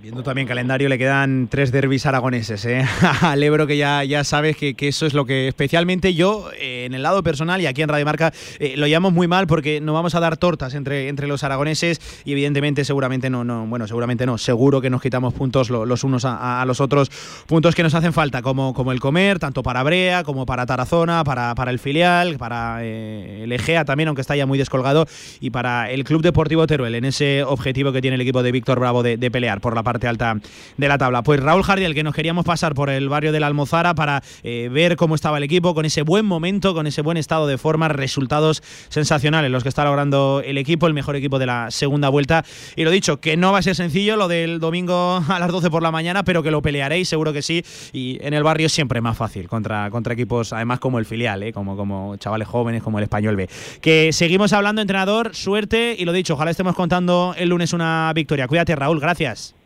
Viendo 0.00 0.22
también 0.22 0.46
calendario, 0.46 0.88
le 0.88 0.96
quedan 0.96 1.48
tres 1.50 1.72
derbis 1.72 2.06
aragoneses. 2.06 2.64
¿eh? 2.66 2.84
Al 3.20 3.42
Ebro, 3.42 3.66
que 3.66 3.76
ya, 3.76 4.04
ya 4.04 4.22
sabes 4.22 4.56
que, 4.56 4.74
que 4.74 4.86
eso 4.86 5.06
es 5.06 5.12
lo 5.12 5.26
que 5.26 5.48
especialmente 5.48 6.14
yo, 6.14 6.50
eh, 6.56 6.84
en 6.86 6.94
el 6.94 7.02
lado 7.02 7.24
personal 7.24 7.60
y 7.60 7.66
aquí 7.66 7.82
en 7.82 7.88
Radio 7.88 8.04
Marca, 8.04 8.32
eh, 8.60 8.74
lo 8.76 8.86
llamamos 8.86 9.12
muy 9.12 9.26
mal 9.26 9.48
porque 9.48 9.80
no 9.80 9.94
vamos 9.94 10.14
a 10.14 10.20
dar 10.20 10.36
tortas 10.36 10.74
entre, 10.74 11.08
entre 11.08 11.26
los 11.26 11.42
aragoneses 11.42 12.00
y 12.24 12.30
evidentemente 12.30 12.84
seguramente 12.84 13.28
no, 13.28 13.42
no, 13.42 13.66
bueno, 13.66 13.88
seguramente 13.88 14.24
no, 14.24 14.38
seguro 14.38 14.80
que 14.80 14.88
nos 14.88 15.02
quitamos 15.02 15.34
puntos 15.34 15.68
lo- 15.68 15.84
los 15.84 16.04
unos 16.04 16.24
a, 16.24 16.62
a 16.62 16.64
los 16.64 16.80
otros, 16.80 17.10
puntos 17.48 17.74
que 17.74 17.82
nos 17.82 17.92
hacen 17.94 18.12
falta, 18.12 18.40
como, 18.40 18.74
como 18.74 18.92
el 18.92 19.00
comer, 19.00 19.40
tanto 19.40 19.64
para 19.64 19.82
Brea 19.82 20.22
como 20.22 20.46
para 20.46 20.64
Tarazona, 20.64 21.24
para, 21.24 21.56
para 21.56 21.72
el 21.72 21.80
filial, 21.80 22.36
para 22.38 22.78
eh, 22.84 23.40
el 23.42 23.50
Egea 23.50 23.84
también, 23.84 24.06
aunque 24.06 24.20
está 24.22 24.36
ya 24.36 24.46
muy 24.46 24.58
descolgado, 24.58 25.06
y 25.40 25.50
para 25.50 25.90
el 25.90 26.04
Club 26.04 26.22
Deportivo 26.22 26.68
Teruel, 26.68 26.94
en 26.94 27.04
ese 27.04 27.42
objetivo 27.42 27.90
que 27.90 28.00
tiene 28.00 28.14
el 28.14 28.20
equipo 28.20 28.44
de 28.44 28.52
Víctor 28.52 28.78
Bravo 28.78 29.02
de, 29.02 29.16
de 29.16 29.30
pelear 29.32 29.60
por 29.60 29.74
la 29.74 29.88
parte 29.89 30.06
alta 30.06 30.36
de 30.77 30.86
la 30.86 30.98
tabla. 30.98 31.23
Pues 31.23 31.40
Raúl 31.40 31.62
Jardiel, 31.62 31.94
que 31.94 32.02
nos 32.02 32.15
queríamos 32.15 32.44
pasar 32.44 32.74
por 32.74 32.90
el 32.90 33.09
barrio 33.09 33.32
de 33.32 33.40
la 33.40 33.47
Almozara 33.47 33.94
para 33.94 34.23
eh, 34.43 34.69
ver 34.70 34.97
cómo 34.97 35.15
estaba 35.15 35.39
el 35.39 35.44
equipo, 35.44 35.74
con 35.74 35.86
ese 35.86 36.02
buen 36.02 36.27
momento, 36.27 36.74
con 36.74 36.86
ese 36.86 37.01
buen 37.01 37.16
estado 37.16 37.47
de 37.47 37.56
forma, 37.56 37.89
resultados 37.89 38.62
sensacionales 38.90 39.51
los 39.51 39.62
que 39.62 39.70
está 39.70 39.85
logrando 39.85 40.43
el 40.44 40.59
equipo, 40.59 40.86
el 40.86 40.93
mejor 40.93 41.16
equipo 41.16 41.39
de 41.39 41.47
la 41.47 41.70
segunda 41.70 42.10
vuelta. 42.10 42.44
Y 42.77 42.85
lo 42.85 42.90
dicho, 42.90 43.19
que 43.19 43.39
no 43.39 43.51
va 43.51 43.60
a 43.60 43.62
ser 43.62 43.77
sencillo 43.77 44.16
lo 44.16 44.28
del 44.28 44.60
domingo 44.60 45.24
a 45.27 45.39
las 45.39 45.51
12 45.51 45.70
por 45.70 45.82
la 45.82 45.90
mañana, 45.90 46.23
pero 46.23 46.43
que 46.43 46.51
lo 46.51 46.60
pelearéis, 46.60 47.09
seguro 47.09 47.32
que 47.32 47.40
sí. 47.40 47.65
Y 47.94 48.19
en 48.20 48.35
el 48.35 48.43
barrio 48.43 48.69
siempre 48.69 49.01
más 49.01 49.16
fácil 49.16 49.48
contra, 49.48 49.90
contra 49.90 50.12
equipos, 50.12 50.52
además 50.52 50.81
como 50.81 50.98
el 50.98 51.06
filial, 51.06 51.43
¿eh? 51.44 51.55
como, 51.55 51.78
como 51.78 52.16
chavales 52.19 52.47
jóvenes, 52.47 52.82
como 52.82 52.98
el 52.98 53.05
español 53.05 53.36
B. 53.36 53.48
Que 53.81 54.12
seguimos 54.12 54.52
hablando, 54.52 54.82
entrenador, 54.82 55.35
suerte 55.35 55.97
y 55.98 56.05
lo 56.05 56.12
dicho, 56.12 56.35
ojalá 56.35 56.51
estemos 56.51 56.74
contando 56.74 57.35
el 57.39 57.48
lunes 57.48 57.73
una 57.73 58.12
victoria. 58.15 58.47
Cuídate, 58.48 58.77
Raúl, 58.77 59.01
gracias. 59.01 59.57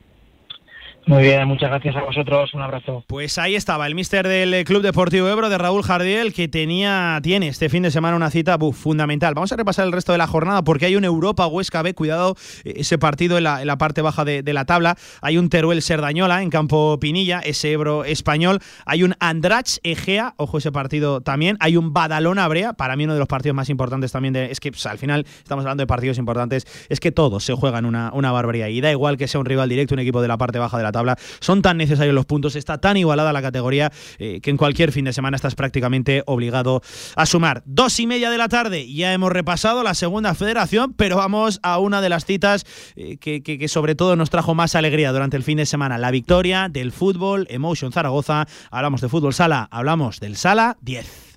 Muy 1.07 1.25
bien, 1.25 1.49
muchas 1.49 1.69
gracias 1.69 1.97
a 1.97 2.03
vosotros, 2.03 2.55
un 2.55 2.63
abrazo. 2.63 3.05
Pues 3.09 3.37
ahí 3.37 3.57
estaba 3.57 3.87
el 3.89 3.95
mister 3.95 4.29
del 4.29 4.55
eh, 4.55 4.65
Club 4.65 4.83
Deportivo 4.83 5.29
Ebro 5.29 5.49
de 5.49 5.59
Raúl 5.59 5.83
Jardiel 5.83 6.33
que 6.33 6.47
tenía 6.47 7.19
tiene 7.23 7.49
este 7.49 7.69
fin 7.69 7.83
de 7.83 7.91
semana 7.91 8.17
una 8.17 8.31
cita 8.31 8.57
fundamental. 8.73 9.35
Vamos 9.35 9.51
a 9.51 9.57
repasar 9.57 9.85
el 9.87 9.93
resto 9.93 10.13
de 10.13 10.19
la 10.19 10.29
jornada 10.29 10.63
porque 10.63 10.87
hay 10.87 10.95
un 10.95 11.05
Europa 11.05 11.47
Huesca 11.49 11.83
B, 11.83 11.95
cuidado 11.95 12.37
eh, 12.65 12.75
ese 12.77 12.99
partido 12.99 13.37
en 13.37 13.45
la, 13.45 13.79
parte 13.79 14.01
baja 14.01 14.25
de, 14.25 14.45
de 14.45 14.53
la 14.53 14.65
tabla. 14.65 14.97
Hay 15.23 15.39
un 15.39 15.49
Teruel 15.49 15.83
Serdañola 15.83 16.41
en 16.41 16.51
campo 16.51 16.99
Pinilla, 17.01 17.41
ese 17.41 17.73
Ebro 17.73 18.05
español. 18.05 18.61
Hay 18.87 19.03
un 19.03 19.15
Andrach 19.19 19.79
Egea, 19.83 20.35
ojo 20.37 20.59
ese 20.59 20.71
partido 20.71 21.21
también. 21.21 21.57
Hay 21.59 21.77
un 21.77 21.93
Badalona 21.93 22.47
Brea, 22.47 22.75
para 22.75 22.95
mí 22.95 23.05
uno 23.05 23.15
de 23.15 23.19
los 23.19 23.29
partidos 23.29 23.57
más 23.57 23.71
importantes 23.71 24.13
también. 24.13 24.35
De, 24.35 24.53
es 24.53 24.61
que 24.61 24.71
pues, 24.71 24.87
al 24.87 24.99
final 24.99 25.27
estamos 25.39 25.65
hablando 25.65 25.83
de 25.83 25.89
partidos 25.89 26.19
importantes, 26.19 26.65
es 26.89 27.01
que 27.01 27.11
todos 27.11 27.45
se 27.45 27.55
juegan 27.55 27.87
una, 27.87 28.13
una 28.13 28.31
barbaridad 28.31 28.69
y 28.69 28.81
da 28.81 28.93
igual 28.93 29.17
que 29.17 29.27
sea 29.27 29.41
un 29.41 29.47
rival 29.47 29.69
directo, 29.69 29.95
un 29.95 30.01
equipo 30.01 30.23
de 30.23 30.29
la 30.29 30.39
parte 30.39 30.61
baja 30.61 30.77
de 30.77 30.85
la 30.85 30.92
tabla. 30.93 31.17
Son 31.41 31.63
tan 31.63 31.77
necesarios 31.79 32.15
los 32.15 32.27
puntos, 32.27 32.57
está 32.57 32.79
tan 32.79 32.97
igualada 32.97 33.33
la 33.33 33.43
categoría 33.43 33.91
eh, 34.19 34.41
que 34.41 34.51
en 34.51 34.57
cualquier 34.57 34.93
fin 34.93 35.05
de 35.05 35.13
semana 35.13 35.35
estás 35.37 35.55
prácticamente 35.55 36.23
obligado 36.27 36.83
a 37.17 37.27
sumar. 37.27 37.63
Dos 37.67 37.99
y 38.01 38.07
media 38.07 38.31
de 38.31 38.39
la 38.39 38.49
tarde, 38.49 38.93
ya 38.93 39.13
hemos 39.13 39.33
repasado 39.33 39.83
la 39.83 39.95
segunda 39.95 40.35
federación, 40.35 40.93
pero 40.95 41.17
vamos 41.17 41.59
a 41.63 41.79
una 41.79 42.01
de 42.01 42.09
las 42.09 42.25
citas 42.25 42.65
eh, 42.97 43.17
que, 43.19 43.43
que- 43.43 43.59
que 43.59 43.69
sobre 43.69 43.95
todo 43.95 44.17
nos 44.17 44.31
trajo 44.31 44.55
más 44.55 44.75
alegría 44.75 45.13
durante 45.13 45.37
el 45.37 45.43
fin 45.43 45.57
de 45.59 45.67
semana. 45.67 45.99
La 45.99 46.11
victoria 46.11 46.69
del 46.71 46.93
fútbol 46.93 47.47
Emotion 47.51 47.93
Zaragoza. 47.93 48.47
Hablamos 48.71 49.01
de 49.01 49.09
fútbol 49.09 49.35
sala, 49.35 49.69
hablamos 49.71 50.21
del 50.21 50.37
sala 50.37 50.77
10. 50.81 51.33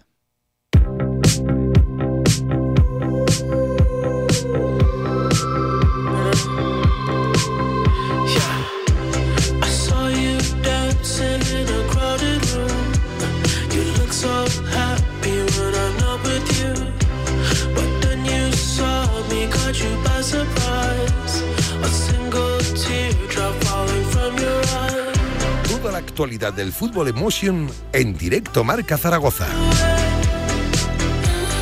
Actualidad 26.15 26.53
del 26.53 26.71
fútbol 26.71 27.09
emotion 27.09 27.69
en 27.91 28.17
directo 28.17 28.63
Marca 28.63 28.97
Zaragoza. 28.97 29.47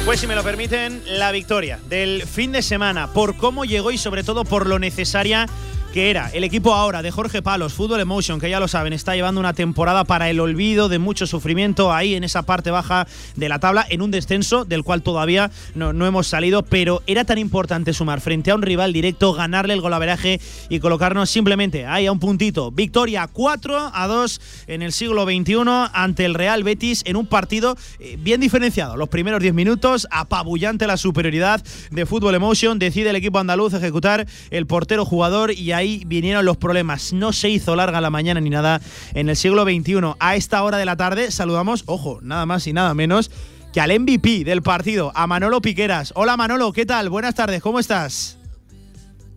Pues 0.05 0.19
si 0.19 0.27
me 0.27 0.35
lo 0.35 0.43
permiten, 0.43 1.01
la 1.07 1.31
victoria 1.31 1.80
del 1.89 2.21
fin 2.21 2.51
de 2.51 2.61
semana, 2.61 3.11
por 3.11 3.35
cómo 3.35 3.65
llegó 3.65 3.89
y 3.89 3.97
sobre 3.97 4.23
todo 4.23 4.45
por 4.45 4.67
lo 4.67 4.77
necesaria 4.77 5.47
que 5.94 6.10
era 6.10 6.32
el 6.34 6.44
equipo 6.44 6.74
ahora 6.74 7.03
de 7.03 7.11
Jorge 7.11 7.44
Palos, 7.44 7.74
Fútbol 7.74 7.99
Emotion, 7.99 8.40
que 8.40 8.49
ya 8.49 8.60
lo 8.60 8.68
saben, 8.68 8.94
está 8.94 9.14
llevando 9.14 9.40
una 9.40 9.53
temporada 9.53 10.06
para 10.06 10.28
el 10.28 10.40
olvido 10.40 10.90
de 10.90 10.98
mucho 10.98 11.28
sufrimiento 11.28 11.94
ahí 11.94 12.15
en 12.15 12.24
esa 12.24 12.41
parte 12.41 12.72
baja 12.72 13.06
de 13.36 13.48
la 13.48 13.60
tabla, 13.60 13.86
en 13.88 14.02
un 14.02 14.10
descenso 14.10 14.65
del 14.65 14.84
cual 14.84 15.03
todavía 15.03 15.52
no, 15.76 15.94
no 15.94 16.07
hemos 16.07 16.26
salido, 16.26 16.64
pero 16.64 17.03
era 17.06 17.26
tan 17.26 17.38
importante 17.38 17.94
sumar 17.94 18.22
frente 18.22 18.49
a 18.49 18.56
un 18.56 18.64
rival 18.64 18.91
directo, 18.91 19.34
ganarle 19.34 19.76
el 19.76 19.82
golaveraje 19.82 20.41
y 20.68 20.80
colocarnos 20.80 21.30
simplemente 21.30 21.86
ahí 21.86 22.07
a 22.07 22.11
un 22.11 22.20
puntito. 22.20 22.72
Victoria 22.72 23.30
4 23.32 23.91
a 23.94 24.07
2 24.07 24.41
en 24.65 24.82
el 24.82 24.94
siglo 24.94 25.26
XXI 25.26 25.57
ante 25.94 26.26
el 26.26 26.34
Real 26.34 26.64
Betis 26.64 27.03
en 27.06 27.18
un 27.18 27.28
partido 27.28 27.78
eh, 27.99 28.18
bien 28.20 28.41
diferenciado. 28.41 28.98
Los 28.98 29.10
primeros 29.10 29.41
10 29.41 29.53
minutos, 29.53 30.07
apabullante 30.10 30.88
la 30.88 30.98
superioridad 30.98 31.64
de 31.91 32.07
Fútbol 32.07 32.34
Emotion, 32.34 32.80
decide 32.80 33.11
el 33.11 33.15
equipo 33.15 33.38
andaluz 33.38 33.76
ejecutar 33.76 34.26
el 34.49 34.65
portero 34.65 35.06
jugador 35.06 35.52
y 35.52 35.72
ahí 35.72 35.82
vinieron 36.05 36.45
los 36.45 36.57
problemas. 36.57 37.14
No 37.14 37.34
se 37.34 37.49
hizo 37.49 37.76
larga 37.76 38.01
la 38.01 38.10
mañana 38.10 38.39
ni 38.41 38.49
nada 38.49 38.81
en 39.14 39.30
el 39.30 39.35
siglo 39.35 39.64
XXI. 39.64 40.15
A 40.19 40.35
esta 40.35 40.64
hora 40.64 40.77
de 40.77 40.85
la 40.85 40.95
tarde 40.95 41.31
saludamos, 41.31 41.84
ojo, 41.85 42.19
nada 42.22 42.45
más 42.45 42.68
y 42.68 42.73
nada 42.73 42.93
menos 42.93 43.31
que 43.73 43.81
al 43.81 43.99
MVP 43.99 44.43
del 44.43 44.61
partido, 44.61 45.11
a 45.15 45.26
Manolo 45.26 45.60
Piqueras. 45.60 46.14
Hola 46.15 46.38
Manolo, 46.38 46.72
¿qué 46.73 46.85
tal? 46.85 47.10
Buenas 47.10 47.34
tardes, 47.34 47.61
¿cómo 47.61 47.80
estás? 47.80 48.38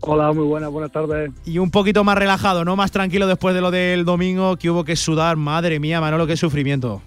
Hola, 0.01 0.32
muy 0.32 0.44
buenas, 0.44 0.70
buenas 0.70 0.93
tardes. 0.93 1.32
Y 1.47 1.59
un 1.59 1.70
poquito 1.70 2.05
más 2.05 2.18
relajado, 2.18 2.64
¿no? 2.64 2.77
Más 2.77 2.93
tranquilo 2.93 3.27
después 3.27 3.55
de 3.55 3.60
lo 3.62 3.70
del 3.70 4.05
domingo 4.05 4.56
que 4.56 4.70
hubo 4.70 4.85
que 4.85 4.94
sudar. 4.94 5.36
Madre 5.36 5.81
mía, 5.81 6.01
Manolo, 6.01 6.27
qué 6.27 6.36
sufrimiento. 6.36 7.01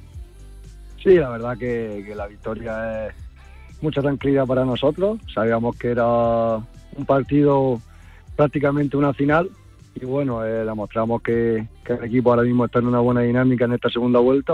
Sí, 1.04 1.16
la 1.16 1.30
verdad 1.30 1.58
que, 1.58 2.04
que 2.06 2.16
la 2.16 2.28
victoria 2.28 3.08
es 3.08 3.14
mucha 3.82 4.02
tranquilidad 4.02 4.46
para 4.46 4.66
nosotros. 4.66 5.20
Sabíamos 5.34 5.76
que 5.78 5.90
era 5.90 6.56
un 6.56 7.06
partido 7.06 7.80
prácticamente 8.44 8.96
una 8.96 9.14
final 9.14 9.50
y 10.02 10.06
bueno, 10.06 10.46
eh, 10.46 10.64
demostramos 10.64 11.22
que, 11.22 11.68
que 11.84 11.92
el 11.94 12.06
equipo 12.06 12.30
ahora 12.30 12.44
mismo 12.44 12.64
está 12.64 12.80
en 12.80 12.88
una 12.88 13.02
buena 13.02 13.20
dinámica 13.20 13.66
en 13.66 13.74
esta 13.74 13.90
segunda 13.90 14.20
vuelta 14.20 14.54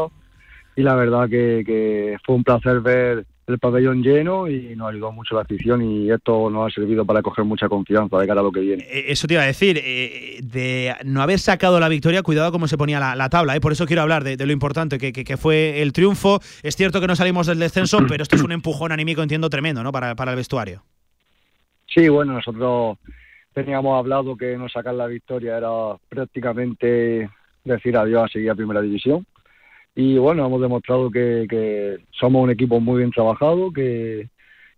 y 0.76 0.82
la 0.82 0.95
verdad 0.95 1.30
que, 1.30 1.62
que 1.64 2.18
fue 2.26 2.34
un 2.34 2.44
placer 2.44 2.80
ver 2.80 3.28
el 3.45 3.60
pabellón 3.60 4.02
lleno 4.02 4.48
y 4.48 4.76
nos 4.76 4.90
ayudó 4.90 5.12
mucho 5.12 5.36
la 5.36 5.41
afición 5.41 5.84
y 5.84 6.10
esto 6.10 6.49
nos 6.49 6.66
ha 6.72 6.74
servido 6.74 7.06
para 7.06 7.22
coger 7.22 7.45
mucha 7.45 7.70
confianza 7.70 8.18
de 8.18 8.26
cara 8.26 8.41
a 8.41 8.44
lo 8.44 8.52
que 8.52 8.62
viene. 8.62 8.84
Eh, 8.90 9.06
Eso 9.10 9.28
te 9.28 9.36
iba 9.36 9.44
a 9.44 9.45
decir, 9.45 9.80
eh, 9.84 10.40
de 10.41 10.95
no 11.06 11.22
haber 11.22 11.38
sacado 11.38 11.80
la 11.80 11.88
victoria, 11.88 12.24
cuidado 12.24 12.52
cómo 12.52 12.68
se 12.68 12.76
ponía 12.80 12.99
la, 12.99 13.16
la 13.16 13.30
tabla, 13.30 13.56
¿eh? 13.56 13.62
por 13.62 13.72
eso 13.72 13.86
quiero 13.86 14.02
hablar 14.02 14.24
de, 14.24 14.36
de 14.36 14.45
lo 14.48 14.52
importante 14.52 14.98
que, 14.98 15.14
que- 15.14 15.24
que 15.24 15.38
fue 15.38 15.84
el 15.84 15.94
triunfo. 15.94 16.40
Es 16.64 16.76
cierto 16.76 16.99
que 16.99 17.06
no 17.06 17.16
salimos 17.16 17.45
del 17.45 17.60
descenso, 17.60 17.99
pero 18.10 18.24
esto 18.24 18.36
es 18.36 18.41
un 18.41 18.52
empujón 18.52 18.91
anímico, 18.91 19.22
entiendo, 19.22 19.48
tremendo 19.52 19.84
¿no? 19.84 19.91
para, 19.91 20.16
para 20.16 20.32
el 20.32 20.38
vestuario. 20.38 20.82
Sí, 21.94 22.10
bueno, 22.10 22.34
nosotros 22.34 22.98
teníamos 23.56 23.98
hablado 23.98 24.36
que 24.36 24.57
no 24.57 24.68
sacar 24.68 24.94
la 24.94 25.07
victoria 25.07 25.57
era 25.57 25.69
prácticamente 26.10 27.30
decir 27.64 27.98
adiós 27.98 28.26
a 28.26 28.27
seguir 28.27 28.52
a 28.52 28.56
Primera 28.56 28.82
División. 28.82 29.26
Y 29.95 30.18
bueno, 30.18 30.45
hemos 30.45 30.60
demostrado 30.61 31.10
que, 31.10 31.48
que 31.49 31.98
somos 32.11 32.44
un 32.44 32.52
equipo 32.52 32.82
muy 32.82 32.98
bien 32.98 33.11
trabajado, 33.11 33.72
que, 33.72 34.27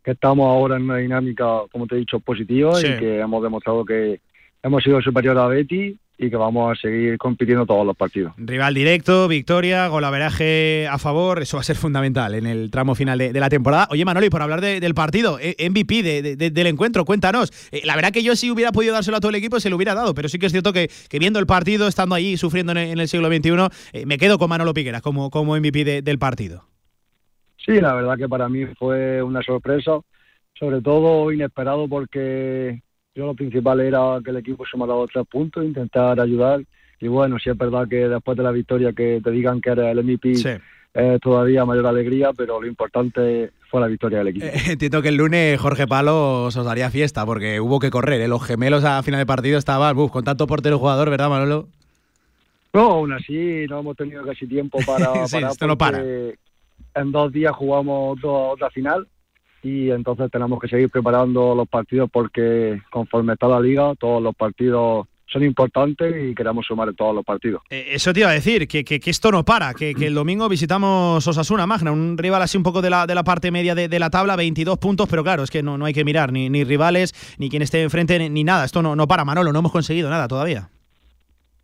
que 0.04 0.12
estamos 0.12 0.48
ahora 0.48 0.78
en 0.78 0.84
una 0.84 0.98
dinámica, 0.98 1.64
como 1.72 1.88
te 1.88 1.96
he 1.96 2.00
dicho, 2.00 2.20
positiva 2.20 2.76
Sí. 2.76 2.86
y 2.88 3.00
que 3.00 3.20
hemos 3.20 3.42
demostrado 3.42 3.84
que 3.84 4.22
hemos 4.62 4.84
sido 4.84 5.02
superior 5.02 5.38
a 5.40 5.48
Betty 5.48 5.98
y 6.20 6.32
que 6.32 6.36
vamos 6.36 6.72
a 6.76 6.82
seguir 6.82 7.18
compitiendo 7.20 7.66
todos 7.68 7.86
los 7.86 7.96
partidos. 7.96 8.34
Rival 8.38 8.74
directo, 8.74 9.28
victoria, 9.28 9.88
golaveraje 9.88 10.88
a 10.90 10.98
favor, 10.98 11.42
eso 11.42 11.58
va 11.58 11.62
a 11.62 11.64
ser 11.64 11.76
fundamental 11.76 12.34
en 12.34 12.48
el 12.48 12.72
tramo 12.72 12.96
final 12.96 13.20
de, 13.20 13.32
de 13.32 13.40
la 13.40 13.50
temporada. 13.50 13.88
Oye, 13.92 14.04
Manoli, 14.04 14.30
por 14.32 14.42
hablar 14.42 14.60
de- 14.62 14.80
del 14.80 14.96
partido, 14.96 15.38
eh, 15.40 15.56
MVP 15.70 16.02
de- 16.02 16.22
de- 16.24 16.36
de- 16.36 16.50
del 16.50 16.68
encuentro, 16.68 17.06
cuéntanos. 17.06 17.52
Eh, 17.72 17.82
la 17.86 17.96
verdad 17.96 18.12
que 18.12 18.24
yo 18.24 18.36
si 18.36 18.50
hubiera 18.50 18.72
podido 18.72 18.94
dárselo 18.94 19.18
a 19.18 19.20
todo 19.20 19.30
el 19.30 19.36
equipo, 19.36 19.60
se 19.60 19.70
lo 19.70 19.76
hubiera 19.76 19.94
dado, 19.94 20.16
pero 20.16 20.28
sí 20.28 20.40
que 20.40 20.48
es 20.48 20.52
cierto 20.52 20.74
que, 20.74 20.90
que 21.10 21.20
viendo 21.20 21.38
el 21.40 21.46
partido, 21.46 21.88
estando 21.88 22.16
allí 22.16 22.36
sufriendo 22.38 22.72
en 22.72 22.78
el, 22.80 22.90
en 22.90 23.00
el 23.00 23.08
siglo 23.08 23.28
XXI, 23.28 23.70
eh, 23.94 24.06
me 24.08 24.18
quedo 24.18 24.40
con 24.40 24.50
Manolo 24.50 24.74
Piqueras 24.74 25.04
como, 25.04 25.30
como 25.30 25.56
MVP 25.56 25.84
de- 25.86 26.02
del 26.02 26.18
partido. 26.18 26.66
Sí, 27.64 27.80
la 27.80 27.94
verdad 27.94 28.18
que 28.18 28.28
para 28.30 28.50
mí 28.50 28.66
fue 28.80 29.22
una 29.22 29.42
sorpresa, 29.44 30.00
sobre 30.58 30.82
todo 30.82 31.32
inesperado 31.32 31.88
porque 31.88 32.82
yo 33.18 33.26
lo 33.26 33.34
principal 33.34 33.80
era 33.82 34.20
que 34.24 34.30
el 34.30 34.38
equipo 34.38 34.64
se 34.70 34.78
me 34.78 34.84
ha 34.84 34.88
dado 34.88 35.08
tres 35.08 35.26
puntos, 35.28 35.66
intentar 35.66 36.20
ayudar 36.20 36.62
y 37.00 37.08
bueno, 37.08 37.38
sí 37.40 37.50
es 37.50 37.58
verdad 37.58 37.88
que 37.90 38.08
después 38.08 38.38
de 38.38 38.44
la 38.44 38.52
victoria 38.52 38.94
que 38.94 39.20
te 39.24 39.32
digan 39.32 39.60
que 39.60 39.72
eres 39.72 39.86
el 39.88 40.04
MVP 40.04 40.34
es 40.94 41.20
todavía 41.22 41.66
mayor 41.66 41.86
alegría, 41.88 42.32
pero 42.36 42.60
lo 42.62 42.68
importante 42.68 43.52
fue 43.70 43.82
la 43.82 43.88
victoria 43.88 44.20
del 44.20 44.30
equipo. 44.30 44.46
Eh, 44.46 44.52
entiendo 44.72 45.02
que 45.02 45.10
el 45.10 45.16
lunes 45.16 45.60
Jorge 45.60 45.86
Palo 45.88 46.46
os 46.46 46.56
daría 46.56 46.90
fiesta 46.90 47.26
porque 47.26 47.60
hubo 47.60 47.80
que 47.80 47.90
correr, 47.92 48.22
¿eh? 48.22 48.28
los 48.28 48.44
gemelos 48.46 48.84
a 48.84 49.02
final 49.04 49.20
de 49.20 49.26
partido 49.26 49.58
estaban 49.58 49.98
uf, 49.98 50.12
con 50.12 50.24
tanto 50.24 50.48
portero 50.48 50.80
jugador, 50.80 51.10
¿verdad, 51.10 51.30
Manolo? 51.30 51.68
No, 52.74 52.82
aún 52.92 53.14
así 53.14 53.66
no 53.70 53.80
hemos 53.80 53.98
tenido 53.98 54.24
casi 54.26 54.46
tiempo 54.48 54.80
para 54.86 55.26
Sí, 55.28 55.36
parar 55.38 55.52
esto 55.52 55.68
no 55.68 55.78
para. 55.78 56.00
En 56.96 57.12
dos 57.12 57.32
días 57.32 57.56
jugamos 57.56 58.18
otro- 58.18 58.50
otra 58.50 58.70
final 58.72 59.08
y 59.64 59.90
entonces 59.92 60.30
tenemos 60.32 60.60
que 60.60 60.68
seguir 60.68 60.90
preparando 60.90 61.54
los 61.56 61.68
partidos 61.68 62.10
porque 62.12 62.82
conforme 62.92 63.34
está 63.34 63.48
la 63.48 63.60
liga, 63.60 63.94
todos 64.00 64.22
los 64.22 64.36
partidos 64.36 65.08
son 65.30 65.44
importantes 65.44 66.16
y 66.32 66.34
queremos 66.34 66.66
sumar 66.66 66.88
en 66.88 66.96
todos 66.96 67.14
los 67.14 67.26
partidos. 67.26 67.62
Eh, 67.70 67.88
Eso 67.92 68.14
te 68.14 68.22
iba 68.22 68.30
a 68.30 68.34
decir, 68.34 68.66
que, 68.66 68.86
que- 68.86 69.00
que 69.02 69.10
esto 69.10 69.30
no 69.30 69.44
para, 69.44 69.74
que, 69.74 69.94
que 69.94 70.08
el 70.08 70.14
domingo 70.14 70.48
visitamos 70.48 71.28
Osasuna 71.28 71.68
Magna, 71.68 71.92
un 71.92 72.18
rival 72.18 72.42
así 72.42 72.56
un 72.56 72.64
poco 72.64 72.82
de 72.82 72.90
la, 72.90 73.06
de 73.06 73.14
la 73.14 73.24
parte 73.26 73.52
media 73.52 73.76
de, 73.76 73.90
de 73.90 74.00
la 74.00 74.10
tabla, 74.10 74.38
22 74.38 74.78
puntos, 74.78 75.10
pero 75.10 75.24
claro, 75.26 75.44
es 75.44 75.52
que 75.52 75.62
no, 75.62 75.78
no 75.78 75.84
hay 75.84 75.94
que 75.94 76.06
mirar 76.06 76.32
ni, 76.32 76.50
ni 76.50 76.64
rivales, 76.64 77.14
ni 77.38 77.50
quien 77.50 77.62
esté 77.62 77.82
enfrente, 77.84 78.18
ni, 78.20 78.30
ni 78.30 78.46
nada. 78.46 78.64
Esto 78.64 78.82
no, 78.82 78.96
no 78.96 79.06
para, 79.06 79.26
Manolo, 79.26 79.52
no 79.52 79.60
hemos 79.60 79.72
conseguido 79.74 80.10
nada 80.10 80.30
todavía. 80.30 80.70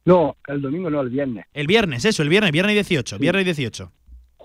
No, 0.05 0.35
el 0.47 0.61
domingo 0.61 0.89
no, 0.89 0.99
el 0.99 1.09
viernes. 1.09 1.45
El 1.53 1.65
viernes, 1.67 2.03
eso, 2.03 2.21
el 2.23 2.27
viernes, 2.29 2.51
viernes 2.51 2.73
18, 2.75 3.17
viernes 3.19 3.45
18. 3.45 3.89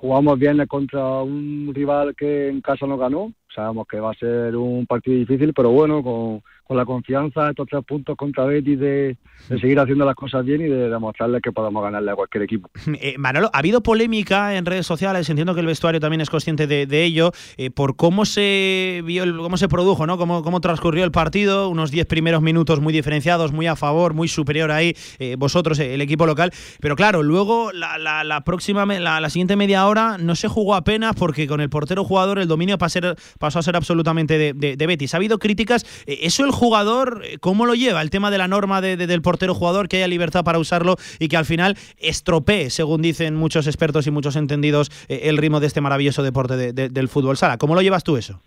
Jugamos 0.00 0.38
viernes 0.38 0.68
contra 0.68 1.22
un 1.22 1.72
rival 1.74 2.14
que 2.14 2.48
en 2.48 2.60
casa 2.60 2.86
no 2.86 2.96
ganó. 2.96 3.32
Sabemos 3.59 3.89
que 3.90 3.98
va 3.98 4.12
a 4.12 4.14
ser 4.14 4.55
un 4.55 4.86
partido 4.86 5.16
difícil, 5.16 5.52
pero 5.52 5.70
bueno, 5.70 6.01
con, 6.01 6.43
con 6.62 6.76
la 6.76 6.85
confianza 6.85 7.43
de 7.43 7.51
estos 7.51 7.66
tres 7.68 7.85
puntos 7.85 8.16
contra 8.16 8.44
Betis 8.44 8.78
de, 8.78 9.16
de 9.48 9.59
seguir 9.59 9.80
haciendo 9.80 10.05
las 10.05 10.14
cosas 10.14 10.44
bien 10.44 10.60
y 10.60 10.68
de 10.68 10.89
demostrarles 10.89 11.43
que 11.43 11.51
podemos 11.51 11.82
ganarle 11.82 12.12
a 12.12 12.14
cualquier 12.14 12.44
equipo. 12.44 12.70
Eh, 13.01 13.16
Manolo, 13.18 13.51
ha 13.52 13.59
habido 13.59 13.82
polémica 13.82 14.56
en 14.56 14.64
redes 14.64 14.86
sociales, 14.86 15.28
entiendo 15.28 15.55
que 15.55 15.60
el 15.60 15.66
vestuario 15.66 15.98
también 16.01 16.20
es 16.20 16.30
consciente 16.30 16.66
de, 16.68 16.86
de 16.86 17.05
ello, 17.05 17.32
eh, 17.56 17.70
por 17.70 17.97
cómo 17.97 18.24
se 18.24 19.02
vio, 19.05 19.24
el- 19.24 19.36
cómo 19.36 19.56
se 19.56 19.68
produjo, 19.68 20.06
¿no? 20.06 20.18
Cómo, 20.18 20.43
cómo 20.44 20.60
transcurrió 20.60 21.05
el 21.05 21.10
partido, 21.10 21.68
unos 21.68 21.90
10 21.90 22.06
primeros 22.06 22.43
minutos 22.43 22.80
muy 22.80 22.93
diferenciados, 22.93 23.52
muy 23.52 23.66
a 23.66 23.74
favor, 23.76 24.14
muy 24.14 24.28
superior 24.28 24.70
ahí, 24.70 24.94
eh, 25.18 25.35
vosotros, 25.39 25.78
eh, 25.80 25.94
el 25.94 26.01
equipo 26.01 26.26
local. 26.26 26.51
Pero 26.80 26.94
claro, 26.97 27.22
luego 27.24 27.72
la, 27.72 27.98
la- 27.98 28.22
la 28.24 28.43
próxima, 28.44 28.85
la, 28.86 29.20
la 29.20 29.30
siguiente 29.30 29.56
media 29.56 29.86
hora 29.86 30.16
no 30.18 30.35
se 30.36 30.47
jugó 30.48 30.74
apenas 30.76 31.14
porque 31.16 31.47
con 31.48 31.60
el 31.60 31.70
portero 31.70 32.05
jugador 32.05 32.39
el 32.39 32.47
dominio 32.48 32.78
pa- 32.78 32.89
ser- 32.89 33.16
pasó 33.48 33.60
a 33.60 33.62
ser 33.62 33.76
absolutamente 33.76 34.36
de, 34.36 34.52
de- 34.52 34.76
de 34.76 34.86
Betis. 34.86 35.14
Ha 35.14 35.16
habido 35.16 35.38
críticas, 35.38 35.84
eh, 36.06 36.18
¿eso 36.22 36.44
el 36.44 36.50
jugador 36.50 37.22
eh, 37.24 37.38
cómo 37.40 37.64
lo 37.64 37.74
lleva? 37.74 38.02
El 38.02 38.10
tema 38.10 38.30
de 38.30 38.36
la 38.36 38.46
norma 38.46 38.82
de- 38.82 38.98
de- 38.98 39.06
del 39.06 39.22
portero 39.22 39.54
jugador, 39.54 39.88
que 39.88 39.96
haya 39.96 40.06
libertad 40.06 40.44
para 40.44 40.58
usarlo 40.58 40.96
y 41.18 41.28
que 41.28 41.38
al 41.38 41.46
final 41.46 41.78
estropee, 41.96 42.68
según 42.68 43.00
dicen 43.00 43.34
muchos 43.36 43.66
expertos 43.66 44.06
y 44.06 44.10
muchos 44.10 44.36
entendidos, 44.36 44.90
eh, 45.08 45.20
el 45.24 45.38
ritmo 45.38 45.60
de 45.60 45.66
este 45.66 45.80
maravilloso 45.80 46.22
deporte 46.22 46.56
de- 46.58 46.72
de- 46.74 46.88
del 46.90 47.08
fútbol 47.08 47.38
sala. 47.38 47.56
¿Cómo 47.56 47.74
lo 47.74 47.80
llevas 47.80 48.04
tú 48.04 48.18
eso? 48.18 48.38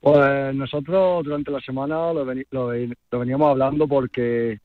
Pues 0.00 0.52
nosotros 0.56 1.24
durante 1.24 1.52
la 1.52 1.60
semana 1.60 2.12
lo, 2.12 2.66
veníamos 3.12 3.50
hablando 3.50 3.86
porque 3.86 4.58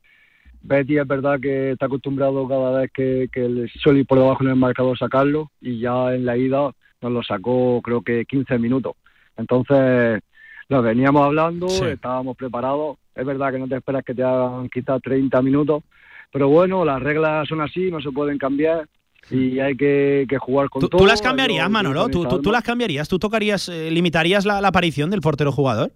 Betty 0.63 0.97
es 0.97 1.07
verdad 1.07 1.39
que 1.39 1.73
está 1.73 1.85
acostumbrado 1.85 2.47
cada 2.47 2.79
vez 2.79 2.91
que, 2.91 3.29
que 3.31 3.47
le 3.47 3.67
suele 3.69 3.99
ir 3.99 4.07
por 4.07 4.17
debajo 4.17 4.43
en 4.43 4.49
el 4.49 4.55
marcador 4.55 4.97
sacarlo 4.97 5.51
y 5.61 5.79
ya 5.79 6.15
en 6.15 6.25
la 6.25 6.35
ida 6.37 6.71
nos 7.03 7.11
lo 7.11 7.21
sacó 7.21 7.79
creo 7.83 8.01
que 8.01 8.25
15 8.25 8.57
minutos. 8.57 8.93
Entonces 9.37 10.21
lo 10.69 10.81
veníamos 10.81 11.23
hablando, 11.23 11.67
estábamos 11.67 12.35
preparados. 12.35 12.97
Es 13.15 13.25
verdad 13.25 13.51
que 13.51 13.59
no 13.59 13.67
te 13.67 13.75
esperas 13.75 14.03
que 14.03 14.13
te 14.13 14.23
hagan 14.23 14.69
quizás 14.69 15.01
30 15.01 15.41
minutos, 15.41 15.83
pero 16.31 16.49
bueno, 16.49 16.85
las 16.85 17.01
reglas 17.01 17.47
son 17.47 17.61
así, 17.61 17.89
no 17.89 18.01
se 18.01 18.11
pueden 18.11 18.37
cambiar 18.37 18.87
y 19.29 19.59
hay 19.59 19.75
que, 19.75 20.25
que 20.29 20.37
jugar 20.37 20.69
con 20.69 20.81
¿Tú, 20.81 20.89
todo. 20.89 21.01
tú 21.01 21.07
las 21.07 21.21
cambiarías, 21.21 21.69
Manolo? 21.69 22.07
¿Tú, 22.09 22.25
tú, 22.41 22.51
las 22.51 22.63
cambiarías? 22.63 23.07
¿Tú 23.07 23.19
tocarías, 23.19 23.67
eh, 23.69 23.91
limitarías 23.91 24.45
la, 24.45 24.61
la 24.61 24.69
aparición 24.69 25.09
del 25.09 25.21
portero 25.21 25.51
jugador? 25.51 25.91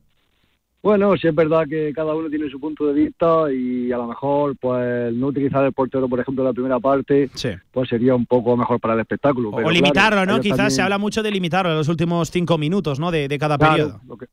Bueno, 0.84 1.16
sí 1.16 1.28
es 1.28 1.36
verdad 1.36 1.66
que 1.70 1.94
cada 1.94 2.16
uno 2.16 2.28
tiene 2.28 2.50
su 2.50 2.60
punto 2.60 2.88
de 2.88 2.94
vista 2.94 3.52
y 3.54 3.92
a 3.92 3.98
lo 3.98 4.08
mejor 4.08 4.56
pues 4.60 5.14
no 5.14 5.28
utilizar 5.28 5.64
el 5.64 5.74
portero, 5.74 6.10
por 6.10 6.20
ejemplo, 6.20 6.44
en 6.44 6.48
la 6.48 6.54
primera 6.54 6.80
parte, 6.80 7.30
pues 7.72 7.88
sería 7.88 8.16
un 8.16 8.26
poco 8.26 8.58
mejor 8.58 8.80
para 8.80 8.96
el 8.96 9.02
espectáculo. 9.02 9.52
pero 9.56 9.68
o 9.68 9.72
limitarlo, 9.72 10.18
claro, 10.24 10.32
¿no? 10.38 10.42
Quizás 10.42 10.58
también- 10.58 10.72
se 10.72 10.82
habla 10.82 10.98
mucho 10.98 11.22
de 11.22 11.30
limitarlo 11.30 11.70
en 11.72 11.78
los 11.78 11.88
últimos 11.88 12.30
cinco 12.32 12.58
minutos, 12.58 13.00
¿no? 13.00 13.12
De, 13.12 13.28
de 13.28 13.38
cada 13.38 13.60
Claro, 13.60 13.74
periodo. 13.74 14.02
Lo 14.08 14.18
que, 14.18 14.26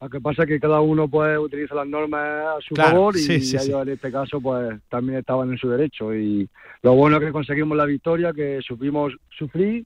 lo 0.00 0.08
que 0.08 0.20
pasa 0.22 0.42
es 0.44 0.48
que 0.48 0.60
cada 0.60 0.80
uno 0.80 1.08
pues 1.08 1.38
utiliza 1.38 1.74
las 1.74 1.86
normas 1.86 2.56
a 2.56 2.60
su 2.66 2.74
Claro, 2.74 2.92
favor 2.96 3.16
y 3.16 3.18
sí, 3.20 3.40
sí, 3.42 3.56
ellos 3.58 3.82
en 3.82 3.88
este 3.90 4.10
caso 4.10 4.40
pues 4.40 4.80
también 4.88 5.18
estaban 5.18 5.50
en 5.50 5.58
su 5.58 5.68
derecho 5.68 6.14
y 6.14 6.48
lo 6.82 6.94
bueno 6.94 7.18
es 7.18 7.22
que 7.22 7.32
conseguimos 7.32 7.76
la 7.76 7.84
victoria, 7.84 8.32
que 8.32 8.60
supimos 8.66 9.12
sufrir 9.36 9.84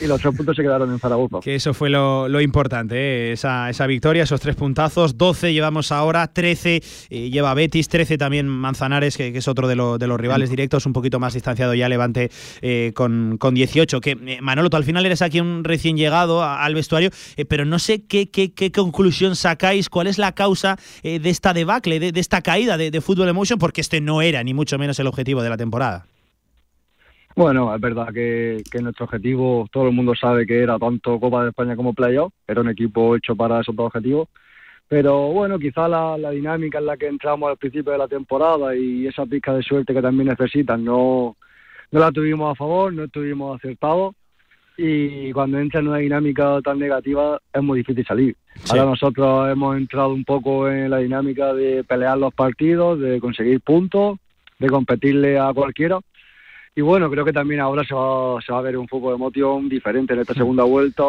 y 0.00 0.06
los 0.06 0.20
tres 0.20 0.36
puntos 0.36 0.56
se 0.56 0.62
quedaron 0.62 0.90
en 0.92 0.98
Zaragoza. 0.98 1.38
Que 1.42 1.54
eso 1.54 1.72
fue 1.72 1.88
lo, 1.88 2.40
importante, 2.40 2.96
¿eh? 3.30 3.32
esa, 3.32 3.70
victoria, 3.86 4.24
esos 4.24 4.40
tres 4.40 4.56
puntazos. 4.56 5.16
12 5.16 5.52
llevamos 5.52 5.92
ahora, 5.92 6.26
13 6.26 6.82
eh, 7.08 7.30
lleva 7.30 7.54
Betis, 7.54 7.88
13 7.88 8.18
también 8.18 8.46
Manzanares, 8.48 9.16
que, 9.16 9.28
es 9.36 9.48
otro 9.48 9.68
de, 9.68 9.76
lo- 9.76 9.96
de 9.98 10.06
los 10.06 10.20
rivales 10.20 10.50
directos, 10.50 10.86
un 10.86 10.92
poquito 10.92 11.18
más 11.18 11.34
distanciado 11.34 11.74
ya 11.74 11.88
Levante 11.88 12.30
eh, 12.60 12.92
con, 12.94 13.36
con 13.38 13.54
18. 13.54 14.00
Que, 14.00 14.10
eh, 14.26 14.38
Manolo, 14.42 14.70
tú 14.70 14.76
al 14.76 14.84
final 14.84 15.06
eres 15.06 15.22
aquí 15.22 15.40
un 15.40 15.64
recién 15.64 15.96
llegado 15.96 16.42
al 16.44 16.74
vestuario, 16.74 17.10
pero 17.48 17.64
no 17.64 17.78
sé 17.78 18.04
qué, 18.04 18.28
conclusión 18.74 19.36
sacáis, 19.36 19.88
cuál 19.88 20.08
es 20.08 20.18
la 20.18 20.32
causa 20.32 20.76
de 21.02 21.30
esta 21.30 21.54
debacle, 21.54 22.00
de, 22.00 22.12
de 22.12 22.20
esta 22.20 22.42
caída 22.42 22.76
de, 22.76 22.90
de 22.90 23.00
Fútbol 23.00 23.28
Emotion, 23.28 23.58
porque 23.58 23.80
este 23.80 24.00
no 24.00 24.20
era 24.20 24.42
ni 24.42 24.52
mucho 24.52 24.78
menos 24.78 24.98
el 24.98 25.06
objetivo 25.06 25.42
de 25.42 25.48
la 25.50 25.56
temporada. 25.56 26.06
Bueno, 27.36 27.74
es 27.74 27.80
verdad 27.82 28.08
que, 28.14 28.62
que 28.70 28.80
nuestro 28.80 29.04
objetivo, 29.04 29.68
todo 29.70 29.88
el 29.88 29.94
mundo 29.94 30.14
sabe 30.14 30.46
que 30.46 30.62
era 30.62 30.78
tanto 30.78 31.20
Copa 31.20 31.42
de 31.42 31.50
España 31.50 31.76
como 31.76 31.92
Playoff, 31.92 32.32
era 32.48 32.62
un 32.62 32.70
equipo 32.70 33.14
hecho 33.14 33.36
para 33.36 33.60
esos 33.60 33.76
dos 33.76 33.88
objetivos, 33.88 34.28
pero 34.88 35.28
bueno, 35.28 35.58
quizá 35.58 35.86
la, 35.86 36.16
la 36.16 36.30
dinámica 36.30 36.78
en 36.78 36.86
la 36.86 36.96
que 36.96 37.08
entramos 37.08 37.50
al 37.50 37.58
principio 37.58 37.92
de 37.92 37.98
la 37.98 38.08
temporada 38.08 38.74
y 38.74 39.06
esa 39.06 39.26
pizca 39.26 39.52
de 39.52 39.62
suerte 39.62 39.92
que 39.92 40.00
también 40.00 40.28
necesitan 40.28 40.82
no, 40.82 41.36
no 41.90 42.00
la 42.00 42.10
tuvimos 42.10 42.52
a 42.52 42.54
favor, 42.54 42.90
no 42.94 43.04
estuvimos 43.04 43.56
acertados 43.56 44.14
y 44.78 45.30
cuando 45.32 45.58
entra 45.58 45.80
en 45.80 45.88
una 45.88 45.98
dinámica 45.98 46.60
tan 46.62 46.78
negativa 46.78 47.38
es 47.52 47.62
muy 47.62 47.80
difícil 47.80 48.06
salir. 48.06 48.36
Ahora 48.70 48.86
nosotros 48.86 49.50
hemos 49.50 49.76
entrado 49.76 50.14
un 50.14 50.24
poco 50.24 50.70
en 50.70 50.88
la 50.88 50.98
dinámica 50.98 51.52
de 51.52 51.84
pelear 51.84 52.16
los 52.16 52.32
partidos, 52.32 52.98
de 52.98 53.20
conseguir 53.20 53.60
puntos, 53.60 54.18
de 54.58 54.68
competirle 54.68 55.38
a 55.38 55.52
cualquiera. 55.52 55.98
Y 56.76 56.82
bueno, 56.82 57.10
creo 57.10 57.24
que 57.24 57.32
también 57.32 57.60
ahora 57.60 57.82
se 57.84 57.94
va, 57.94 58.40
se 58.42 58.52
va 58.52 58.58
a 58.58 58.62
ver 58.62 58.76
un 58.76 58.86
fútbol 58.86 59.12
de 59.12 59.16
emoción 59.16 59.68
diferente 59.68 60.12
en 60.12 60.20
esta 60.20 60.34
segunda 60.34 60.62
vuelta 60.62 61.04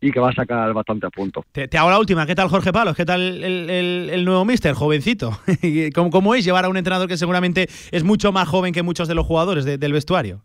y 0.00 0.10
que 0.10 0.18
va 0.20 0.30
a 0.30 0.34
sacar 0.34 0.72
bastantes 0.74 1.10
puntos. 1.12 1.44
Te, 1.52 1.68
te 1.68 1.78
hago 1.78 1.88
la 1.90 1.98
última. 2.00 2.26
¿Qué 2.26 2.34
tal 2.34 2.48
Jorge 2.48 2.72
Palos? 2.72 2.96
¿Qué 2.96 3.04
tal 3.06 3.22
el, 3.22 3.70
el- 3.70 4.10
el 4.10 4.24
nuevo 4.24 4.44
mister, 4.44 4.74
jovencito? 4.74 5.30
¿Y 5.62 5.90
¿Cómo, 5.92 6.10
cómo 6.10 6.34
es 6.34 6.44
llevar 6.44 6.64
a 6.64 6.68
un 6.68 6.76
entrenador 6.76 7.06
que 7.08 7.16
seguramente 7.16 7.68
es 7.92 8.02
mucho 8.04 8.32
más 8.32 8.48
joven 8.48 8.74
que 8.74 8.82
muchos 8.82 9.06
de 9.08 9.14
los 9.14 9.24
jugadores 9.24 9.64
de- 9.64 9.78
del 9.78 9.92
vestuario? 9.92 10.42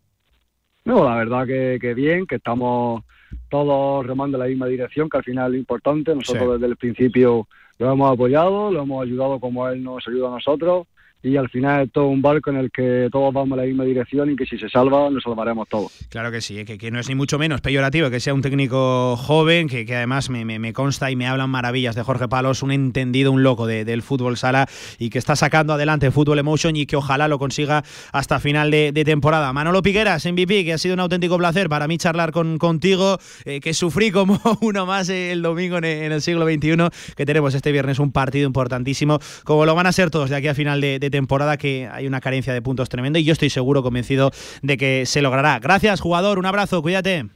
No, 0.86 1.04
la 1.04 1.16
verdad 1.16 1.46
que, 1.48 1.78
que 1.82 1.94
bien, 1.96 2.26
que 2.28 2.36
estamos 2.36 3.04
todos 3.50 4.06
remando 4.06 4.38
en 4.38 4.44
la 4.44 4.48
misma 4.50 4.68
dirección, 4.68 5.10
que 5.10 5.18
al 5.18 5.24
final 5.24 5.48
es 5.48 5.52
lo 5.54 5.58
importante. 5.58 6.14
Nosotros 6.16 6.44
Sí. 6.46 6.52
desde 6.54 6.66
el 6.68 6.78
principio 6.78 7.48
lo 7.80 7.92
hemos 7.92 8.14
apoyado, 8.14 8.72
lo 8.72 8.84
hemos 8.84 9.04
ayudado 9.04 9.40
como 9.40 9.68
él 9.68 9.84
nos 9.84 10.08
ayuda 10.08 10.28
a 10.28 10.32
nosotros 10.32 10.88
y 11.24 11.38
al 11.38 11.50
final 11.50 11.84
es 11.86 11.92
todo 11.92 12.08
un 12.08 12.22
barco 12.22 12.50
en 12.50 12.58
el 12.58 12.72
que 12.72 13.08
todos 13.12 13.34
vamos 13.34 13.52
en 13.52 13.58
la 13.58 13.68
misma 13.68 13.84
dirección 13.84 14.32
y 14.32 14.36
que 14.36 14.46
si 14.46 14.58
se 14.58 14.70
salva, 14.70 15.10
nos 15.10 15.24
salvaremos 15.24 15.68
todos. 15.70 15.92
Claro 16.10 16.32
que 16.32 16.42
sí, 16.42 16.64
que, 16.66 16.78
que 16.78 16.92
no 16.92 17.00
es 17.00 17.08
ni 17.10 17.16
mucho 17.16 17.38
menos 17.38 17.62
peyorativo 17.62 18.10
que 18.10 18.20
sea 18.20 18.34
un 18.34 18.42
técnico 18.42 19.16
joven, 19.18 19.68
que, 19.68 19.86
que 19.86 19.96
además 19.96 20.30
me, 20.30 20.46
me- 20.46 20.74
consta 20.74 21.12
y 21.12 21.16
me 21.16 21.28
hablan 21.28 21.50
maravillas 21.50 21.96
de 21.96 22.04
Jorge 22.04 22.28
Palos, 22.28 22.64
un 22.64 22.72
entendido, 22.72 23.32
un 23.32 23.44
loco 23.44 23.68
de- 23.68 23.86
del 23.86 24.02
fútbol 24.02 24.38
sala 24.38 24.68
y 25.00 25.10
que 25.10 25.18
está 25.20 25.36
sacando 25.36 25.74
adelante 25.74 26.10
Fútbol 26.12 26.40
Emotion 26.40 26.76
y 26.76 26.86
que 26.86 26.96
ojalá 26.96 27.28
lo 27.28 27.38
consiga 27.40 27.84
hasta 28.14 28.40
final 28.40 28.72
de, 28.72 28.92
de 28.92 29.04
temporada. 29.06 29.52
Manolo 29.54 29.82
Piqueras, 29.82 30.26
MVP, 30.26 30.64
que 30.66 30.74
ha 30.74 30.78
sido 30.78 30.94
un 30.96 31.02
auténtico 31.02 31.38
placer 31.38 31.70
para 31.70 31.88
mí 31.88 31.98
charlar 31.98 32.32
con, 32.32 32.58
contigo, 32.58 33.18
eh, 33.46 33.60
que 33.60 33.74
sufrí 33.74 34.12
como 34.12 34.40
uno 34.62 34.86
más 34.86 35.10
el 35.10 35.42
domingo 35.42 35.78
en, 35.78 35.86
en 35.86 36.12
el 36.12 36.22
siglo 36.22 36.46
XXI, 36.46 37.14
que 37.16 37.26
tenemos 37.26 37.54
este 37.54 37.72
viernes 37.72 38.00
un 38.00 38.12
partido 38.12 38.48
importantísimo, 38.48 39.20
como 39.44 39.66
lo 39.66 39.76
van 39.76 39.88
a 39.88 39.92
ser 39.92 40.10
todos 40.10 40.30
de 40.30 40.36
aquí 40.38 40.48
a 40.48 40.56
final 40.56 40.82
de, 40.82 40.98
de 41.00 41.11
temporada, 41.12 41.58
que 41.58 41.88
hay 41.92 42.08
una 42.08 42.22
carencia 42.22 42.54
de 42.54 42.62
puntos 42.62 42.90
tremenda 42.90 43.20
y 43.20 43.24
yo 43.24 43.34
estoy 43.34 43.50
seguro, 43.50 43.84
convencido 43.84 44.32
de 44.62 44.78
que 44.78 45.06
se 45.06 45.22
logrará. 45.22 45.60
Gracias, 45.60 46.02
jugador, 46.02 46.40
un 46.40 46.46
abrazo, 46.46 46.82
cuídate. 46.82 47.28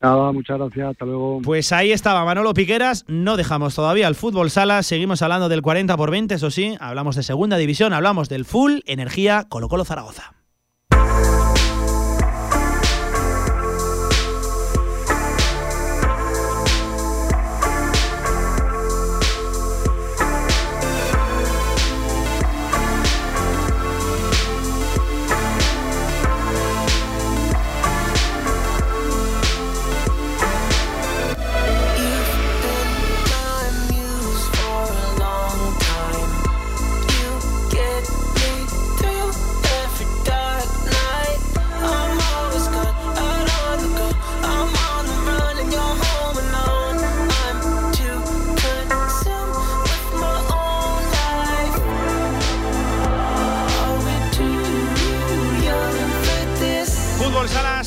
Nada, 0.00 0.32
muchas 0.32 0.58
gracias, 0.58 0.90
hasta 0.90 1.04
luego. 1.04 1.40
Pues 1.42 1.72
ahí 1.72 1.92
estaba 1.92 2.24
Manolo 2.24 2.54
Piqueras, 2.54 3.04
no 3.06 3.36
dejamos 3.36 3.76
todavía 3.76 4.08
el 4.08 4.16
fútbol 4.16 4.50
sala, 4.50 4.82
seguimos 4.82 5.22
hablando 5.22 5.48
del 5.48 5.62
40 5.62 5.96
por 5.96 6.10
20, 6.10 6.34
eso 6.34 6.50
sí, 6.50 6.76
hablamos 6.80 7.14
de 7.14 7.22
segunda 7.22 7.56
división, 7.56 7.92
hablamos 7.92 8.28
del 8.28 8.44
full 8.44 8.80
energía 8.86 9.46
Colo 9.48 9.68
Colo 9.68 9.84
Zaragoza. 9.84 10.41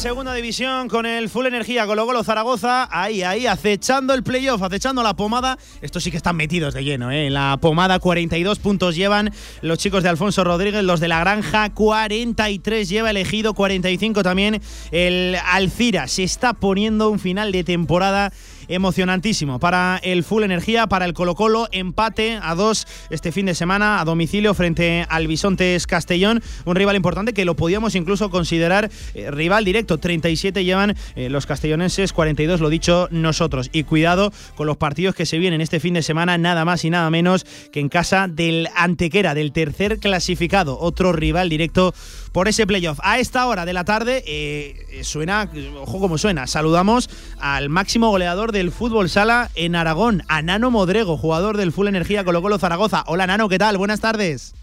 Segunda 0.05 0.35
división 0.35 0.87
con 0.87 1.07
el 1.07 1.29
full 1.29 1.47
energía 1.47 1.87
Colo 1.87 2.05
Colo 2.05 2.23
Zaragoza, 2.23 2.87
ahí, 2.91 3.23
ahí, 3.23 3.47
acechando 3.47 4.13
el 4.13 4.21
playoff, 4.21 4.61
acechando 4.61 5.01
la 5.01 5.15
pomada. 5.15 5.57
Estos 5.81 6.03
sí 6.03 6.11
que 6.11 6.17
están 6.17 6.35
metidos 6.35 6.75
de 6.75 6.83
lleno, 6.83 7.09
¿eh? 7.09 7.31
La 7.31 7.57
pomada 7.59 7.97
42 7.97 8.59
puntos 8.59 8.95
llevan 8.95 9.33
los 9.63 9.79
chicos 9.79 10.03
de 10.03 10.09
Alfonso 10.09 10.43
Rodríguez, 10.43 10.83
los 10.83 10.99
de 10.99 11.07
la 11.07 11.21
granja 11.21 11.71
43 11.73 12.87
lleva 12.87 13.09
elegido, 13.09 13.55
45 13.55 14.21
también 14.21 14.61
el 14.91 15.37
Alcira. 15.43 16.07
Se 16.07 16.21
está 16.21 16.53
poniendo 16.53 17.09
un 17.09 17.17
final 17.17 17.51
de 17.51 17.63
temporada 17.63 18.31
emocionantísimo. 18.67 19.59
Para 19.59 19.99
el 20.03 20.23
Full 20.23 20.43
Energía, 20.43 20.87
para 20.87 21.05
el 21.05 21.13
Colo 21.13 21.35
Colo, 21.35 21.67
empate 21.71 22.39
a 22.41 22.55
dos 22.55 22.87
este 23.09 23.31
fin 23.31 23.45
de 23.45 23.55
semana 23.55 23.99
a 23.99 24.05
domicilio 24.05 24.53
frente 24.53 25.05
al 25.09 25.27
Bisontes 25.27 25.87
Castellón, 25.87 26.41
un 26.65 26.75
rival 26.75 26.95
importante 26.95 27.33
que 27.33 27.45
lo 27.45 27.55
podíamos 27.55 27.95
incluso 27.95 28.29
considerar 28.29 28.89
eh, 29.13 29.31
rival 29.31 29.65
directo, 29.65 29.97
37 29.97 30.63
llevan 30.63 30.95
eh, 31.15 31.29
los 31.29 31.45
castellonenses, 31.45 32.13
42 32.13 32.61
lo 32.61 32.69
dicho 32.69 33.07
nosotros, 33.11 33.69
y 33.71 33.83
cuidado 33.83 34.31
con 34.55 34.67
los 34.67 34.77
partidos 34.77 35.15
que 35.15 35.25
se 35.25 35.37
vienen 35.37 35.61
este 35.61 35.79
fin 35.79 35.93
de 35.93 36.03
semana, 36.03 36.37
nada 36.37 36.65
más 36.65 36.85
y 36.85 36.89
nada 36.89 37.09
menos 37.09 37.45
que 37.71 37.79
en 37.79 37.89
casa 37.89 38.27
del 38.27 38.69
Antequera, 38.75 39.33
del 39.33 39.51
tercer 39.51 39.99
clasificado, 39.99 40.79
otro 40.79 41.13
rival 41.13 41.49
directo 41.49 41.93
por 42.35 42.49
ese 42.49 42.67
playoff. 42.67 42.99
A 43.01 43.17
esta 43.17 43.47
hora 43.47 43.63
de 43.65 43.71
la 43.71 43.85
tarde 43.85 44.21
eh, 44.27 44.99
suena, 45.03 45.49
ojo 45.79 46.01
como 46.01 46.17
suena, 46.17 46.47
saludamos 46.47 47.09
al 47.39 47.69
máximo 47.69 48.09
goleador 48.09 48.51
del 48.51 48.71
fútbol 48.71 49.07
sala 49.07 49.49
en 49.55 49.73
Aragón, 49.73 50.21
a 50.27 50.41
Nano 50.41 50.69
Modrego, 50.69 51.15
jugador 51.15 51.55
del 51.55 51.71
Full 51.71 51.87
Energía 51.87 52.25
Colo 52.25 52.41
Colo 52.41 52.59
Zaragoza. 52.59 53.05
Hola 53.07 53.25
Nano, 53.25 53.47
¿qué 53.47 53.57
tal? 53.57 53.77
Buenas 53.77 54.01
tardes. 54.01 54.53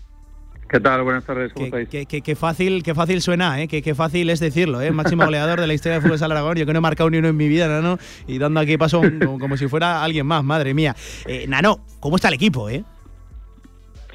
¿Qué 0.69 0.81
tal? 0.81 1.03
Buenas 1.03 1.25
tardes, 1.25 1.55
¿cómo 1.55 1.71
Qué, 1.71 1.85
estáis? 2.03 2.23
qué- 2.23 2.37
fácil, 2.37 2.83
qué 2.83 2.95
fácil 2.95 3.23
suena, 3.23 3.63
¿eh? 3.63 3.69
qué, 3.69 3.81
qué 3.81 3.95
fácil 3.95 4.29
es 4.29 4.39
decirlo, 4.41 4.83
¿eh? 4.83 4.91
máximo 4.91 5.25
goleador 5.25 5.59
de 5.59 5.67
la 5.67 5.73
historia 5.73 5.95
del 5.95 6.03
fútbol 6.03 6.19
sala 6.19 6.35
Aragón. 6.35 6.59
Yo 6.59 6.67
que 6.67 6.75
no 6.75 6.81
he 6.81 6.83
marcado 6.83 7.09
ni 7.09 7.17
uno 7.17 7.29
en 7.29 7.37
mi 7.39 7.49
vida, 7.49 7.69
Nano, 7.69 7.97
y 8.27 8.37
dando 8.37 8.61
aquí 8.61 8.77
paso 8.77 9.01
como, 9.01 9.39
como 9.39 9.57
si 9.57 9.67
fuera 9.67 10.05
alguien 10.05 10.27
más, 10.27 10.45
madre 10.45 10.75
mía. 10.75 10.95
Eh, 11.25 11.47
Nano, 11.49 11.87
¿cómo 12.01 12.17
está 12.17 12.29
el 12.29 12.35
equipo? 12.35 12.69
Eh? 12.69 12.85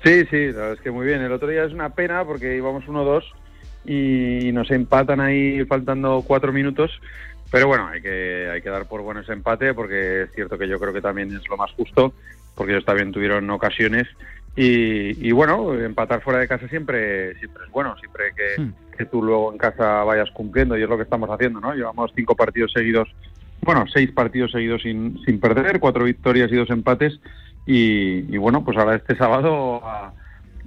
Sí, 0.03 0.25
sí, 0.29 0.45
la 0.51 0.59
verdad 0.59 0.73
es 0.73 0.81
que 0.81 0.91
muy 0.91 1.07
bien. 1.07 1.21
El 1.21 1.31
otro 1.31 1.47
día 1.47 1.63
es 1.63 1.73
una 1.73 1.89
pena 1.95 2.23
porque 2.23 2.55
íbamos 2.55 2.83
1-2 2.85 3.23
y 3.85 4.51
nos 4.53 4.69
empatan 4.71 5.19
ahí 5.19 5.63
faltando 5.65 6.23
cuatro 6.25 6.51
minutos. 6.51 6.91
Pero 7.49 7.67
bueno, 7.67 7.87
hay 7.87 8.01
que, 8.01 8.49
hay 8.51 8.61
que 8.61 8.69
dar 8.69 8.87
por 8.87 9.01
bueno 9.01 9.21
ese 9.21 9.33
empate 9.33 9.73
porque 9.73 10.23
es 10.23 10.31
cierto 10.33 10.57
que 10.57 10.67
yo 10.67 10.79
creo 10.79 10.91
que 10.91 11.01
también 11.01 11.33
es 11.33 11.47
lo 11.47 11.55
más 11.55 11.71
justo 11.71 12.13
porque 12.57 12.73
ellos 12.73 12.85
también 12.85 13.11
tuvieron 13.11 13.49
ocasiones. 13.51 14.07
Y, 14.55 15.27
y 15.27 15.31
bueno, 15.31 15.75
empatar 15.75 16.21
fuera 16.21 16.39
de 16.39 16.47
casa 16.47 16.67
siempre, 16.67 17.35
siempre 17.35 17.63
es 17.65 17.71
bueno, 17.71 17.95
siempre 17.99 18.33
que, 18.35 18.71
que 18.97 19.05
tú 19.05 19.21
luego 19.21 19.51
en 19.51 19.59
casa 19.59 20.03
vayas 20.03 20.31
cumpliendo 20.31 20.75
y 20.75 20.81
es 20.81 20.89
lo 20.89 20.97
que 20.97 21.03
estamos 21.03 21.29
haciendo, 21.29 21.61
¿no? 21.61 21.75
Llevamos 21.75 22.11
cinco 22.15 22.35
partidos 22.35 22.71
seguidos, 22.73 23.07
bueno, 23.61 23.85
seis 23.93 24.11
partidos 24.11 24.51
seguidos 24.51 24.81
sin, 24.81 25.23
sin 25.23 25.39
perder, 25.39 25.79
cuatro 25.79 26.03
victorias 26.05 26.51
y 26.51 26.55
dos 26.55 26.71
empates 26.71 27.19
y, 27.67 28.33
y 28.33 28.37
bueno, 28.37 28.65
pues 28.65 28.75
ahora 28.77 28.95
este 28.95 29.15
sábado 29.15 29.85
a, 29.85 30.11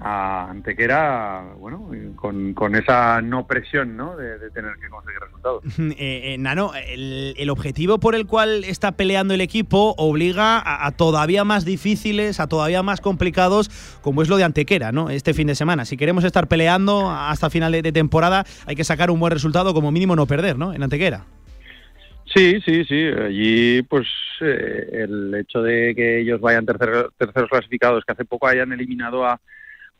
a 0.02 0.48
Antequera, 0.50 1.44
bueno, 1.58 1.90
con, 2.16 2.54
con 2.54 2.74
esa 2.74 3.20
no 3.20 3.46
presión, 3.46 3.96
¿no? 3.96 4.16
De, 4.16 4.38
de 4.38 4.50
tener 4.50 4.72
que 4.80 4.88
conseguir 4.88 5.20
resultados. 5.20 5.62
Eh, 6.02 6.34
eh, 6.34 6.38
Nano, 6.38 6.72
el, 6.74 7.34
el 7.36 7.50
objetivo 7.50 7.98
por 7.98 8.14
el 8.14 8.26
cual 8.26 8.64
está 8.64 8.92
peleando 8.92 9.34
el 9.34 9.40
equipo 9.40 9.94
obliga 9.98 10.58
a, 10.58 10.86
a 10.86 10.92
todavía 10.92 11.44
más 11.44 11.64
difíciles, 11.64 12.40
a 12.40 12.46
todavía 12.46 12.82
más 12.82 13.00
complicados, 13.00 13.68
como 14.02 14.22
es 14.22 14.28
lo 14.28 14.36
de 14.36 14.44
Antequera, 14.44 14.92
¿no? 14.92 15.10
Este 15.10 15.34
fin 15.34 15.46
de 15.48 15.54
semana. 15.54 15.84
Si 15.84 15.96
queremos 15.96 16.24
estar 16.24 16.48
peleando 16.48 17.10
hasta 17.10 17.50
final 17.50 17.72
de, 17.72 17.82
de 17.82 17.92
temporada, 17.92 18.44
hay 18.66 18.76
que 18.76 18.84
sacar 18.84 19.10
un 19.10 19.20
buen 19.20 19.32
resultado, 19.32 19.74
como 19.74 19.90
mínimo 19.92 20.16
no 20.16 20.26
perder, 20.26 20.56
¿no? 20.58 20.72
En 20.72 20.82
Antequera. 20.82 21.24
Sí, 22.34 22.60
sí, 22.64 22.84
sí. 22.84 23.06
Allí, 23.06 23.82
pues, 23.82 24.06
eh, 24.40 24.88
el 25.04 25.34
hecho 25.34 25.60
de 25.62 25.94
que 25.96 26.20
ellos 26.20 26.40
vayan 26.40 26.64
tercer- 26.64 27.10
terceros 27.18 27.50
clasificados, 27.50 28.04
que 28.04 28.12
hace 28.12 28.24
poco 28.24 28.46
hayan 28.46 28.72
eliminado 28.72 29.26
a, 29.26 29.40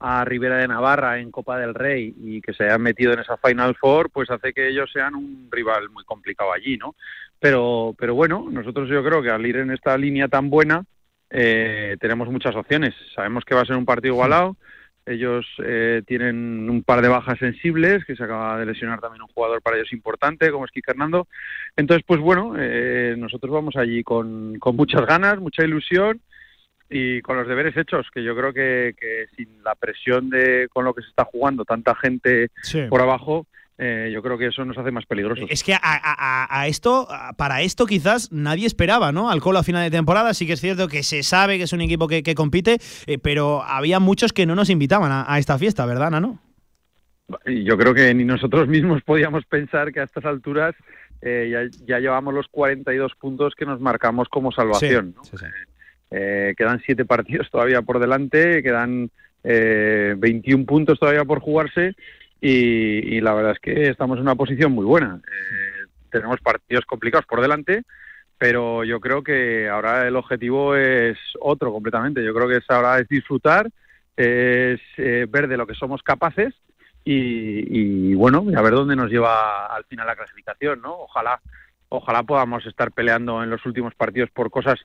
a 0.00 0.24
Rivera 0.24 0.56
de 0.56 0.66
Navarra 0.66 1.18
en 1.18 1.30
Copa 1.30 1.58
del 1.58 1.74
Rey 1.74 2.14
y 2.18 2.40
que 2.40 2.54
se 2.54 2.64
hayan 2.64 2.80
metido 2.80 3.12
en 3.12 3.20
esa 3.20 3.36
Final 3.36 3.76
Four, 3.76 4.10
pues 4.10 4.30
hace 4.30 4.54
que 4.54 4.68
ellos 4.68 4.90
sean 4.90 5.14
un 5.14 5.48
rival 5.52 5.90
muy 5.90 6.04
complicado 6.04 6.52
allí, 6.52 6.78
¿no? 6.78 6.94
Pero, 7.38 7.94
pero 7.98 8.14
bueno, 8.14 8.48
nosotros 8.50 8.88
yo 8.88 9.04
creo 9.04 9.22
que 9.22 9.30
al 9.30 9.44
ir 9.44 9.58
en 9.58 9.70
esta 9.70 9.96
línea 9.98 10.28
tan 10.28 10.48
buena, 10.48 10.84
eh, 11.28 11.96
tenemos 12.00 12.28
muchas 12.28 12.56
opciones. 12.56 12.94
Sabemos 13.14 13.44
que 13.44 13.54
va 13.54 13.60
a 13.60 13.66
ser 13.66 13.76
un 13.76 13.84
partido 13.84 14.14
igualado. 14.14 14.56
Ellos 15.04 15.46
eh, 15.64 16.02
tienen 16.06 16.68
un 16.70 16.82
par 16.82 17.02
de 17.02 17.08
bajas 17.08 17.38
sensibles, 17.38 18.04
que 18.06 18.16
se 18.16 18.24
acaba 18.24 18.58
de 18.58 18.66
lesionar 18.66 19.00
también 19.00 19.22
un 19.22 19.28
jugador 19.28 19.60
para 19.60 19.76
ellos 19.76 19.92
importante, 19.92 20.50
como 20.50 20.64
es 20.64 20.70
Kike 20.70 20.92
Hernando. 20.92 21.28
Entonces, 21.76 22.04
pues 22.06 22.20
bueno, 22.20 22.54
eh, 22.58 23.16
nosotros 23.18 23.52
vamos 23.52 23.76
allí 23.76 24.02
con, 24.02 24.58
con 24.58 24.76
muchas 24.76 25.04
ganas, 25.04 25.38
mucha 25.40 25.62
ilusión 25.62 26.20
y 26.90 27.22
con 27.22 27.36
los 27.36 27.46
deberes 27.46 27.76
hechos, 27.76 28.08
que 28.12 28.22
yo 28.24 28.34
creo 28.36 28.52
que, 28.52 28.94
que 29.00 29.26
sin 29.36 29.62
la 29.62 29.74
presión 29.76 30.28
de 30.28 30.68
con 30.72 30.84
lo 30.84 30.92
que 30.92 31.02
se 31.02 31.08
está 31.08 31.24
jugando 31.24 31.64
tanta 31.64 31.94
gente 31.94 32.50
Sí. 32.62 32.82
por 32.90 33.00
abajo, 33.00 33.46
eh, 33.78 34.10
yo 34.12 34.20
creo 34.22 34.36
que 34.36 34.48
eso 34.48 34.62
nos 34.64 34.76
hace 34.76 34.90
más 34.90 35.06
peligrosos. 35.06 35.46
Es 35.50 35.62
que 35.64 35.72
a, 35.72 35.78
a- 35.82 36.00
a- 36.02 36.60
a 36.60 36.66
esto, 36.66 37.06
a- 37.10 37.32
para 37.32 37.62
esto 37.62 37.86
quizás 37.86 38.30
nadie 38.30 38.66
esperaba, 38.66 39.10
¿no? 39.12 39.30
Al 39.30 39.40
Colo 39.40 39.58
a 39.58 39.62
final 39.62 39.82
de 39.84 39.90
temporada, 39.96 40.34
sí 40.34 40.46
que 40.46 40.52
es 40.54 40.60
cierto 40.60 40.86
que 40.88 41.02
se 41.02 41.22
sabe 41.22 41.56
que 41.56 41.64
es 41.64 41.72
un 41.72 41.80
equipo 41.80 42.06
que, 42.06 42.22
que 42.22 42.34
compite, 42.34 42.76
eh, 43.06 43.16
pero 43.18 43.62
había 43.62 43.98
muchos 44.00 44.32
que 44.34 44.44
no 44.44 44.54
nos 44.54 44.68
invitaban 44.68 45.10
a, 45.12 45.38
esta 45.38 45.56
fiesta, 45.58 45.86
¿verdad, 45.86 46.10
Nano? 46.10 46.40
Yo 47.46 47.78
creo 47.78 47.94
que 47.94 48.12
ni 48.12 48.24
nosotros 48.24 48.66
mismos 48.68 49.02
podíamos 49.02 49.44
pensar 49.46 49.92
que 49.92 50.00
a 50.00 50.04
estas 50.04 50.24
alturas 50.24 50.74
eh, 51.22 51.48
ya, 51.50 51.84
ya 51.86 52.00
llevamos 52.00 52.34
los 52.34 52.48
42 52.48 53.12
puntos 53.14 53.54
que 53.54 53.64
nos 53.66 53.80
marcamos 53.80 54.28
como 54.28 54.50
salvación. 54.52 55.14
¿no? 55.16 55.22
Eh, 56.10 56.54
quedan 56.56 56.80
siete 56.84 57.04
partidos 57.04 57.50
todavía 57.50 57.82
por 57.82 58.00
delante, 58.00 58.62
quedan 58.62 59.10
eh, 59.44 60.14
21 60.18 60.66
puntos 60.66 60.98
todavía 60.98 61.24
por 61.24 61.40
jugarse 61.40 61.94
y, 62.40 63.20
la 63.20 63.34
verdad 63.34 63.52
es 63.52 63.58
que 63.60 63.88
estamos 63.90 64.16
en 64.16 64.22
una 64.22 64.34
posición 64.34 64.72
muy 64.72 64.84
buena. 64.84 65.20
Eh, 65.26 65.86
tenemos 66.10 66.40
partidos 66.40 66.84
complicados 66.86 67.26
por 67.26 67.40
delante, 67.40 67.82
pero 68.38 68.84
yo 68.84 68.98
creo 69.00 69.22
que 69.22 69.68
ahora 69.68 70.08
el 70.08 70.16
objetivo 70.16 70.74
es 70.74 71.18
otro 71.40 71.72
completamente. 71.72 72.24
Yo 72.24 72.34
creo 72.34 72.48
que 72.48 72.56
es 72.56 72.70
ahora 72.70 72.98
es 72.98 73.08
disfrutar, 73.08 73.68
es 74.16 74.80
eh, 74.96 75.26
ver 75.28 75.48
de 75.48 75.56
lo 75.56 75.66
que 75.66 75.74
somos 75.74 76.02
capaces 76.02 76.54
y, 77.04 78.10
y, 78.10 78.14
bueno, 78.14 78.46
a 78.56 78.62
ver 78.62 78.72
dónde 78.72 78.96
nos 78.96 79.10
lleva 79.10 79.66
al 79.66 79.84
final 79.84 80.06
la 80.06 80.16
clasificación, 80.16 80.80
¿no? 80.80 80.94
Ojalá 80.94 81.40
ojalá 81.90 82.22
podamos 82.22 82.64
estar 82.66 82.92
peleando 82.92 83.42
en 83.42 83.50
los 83.50 83.66
últimos 83.66 83.94
partidos 83.94 84.30
por 84.30 84.50
cosas 84.50 84.78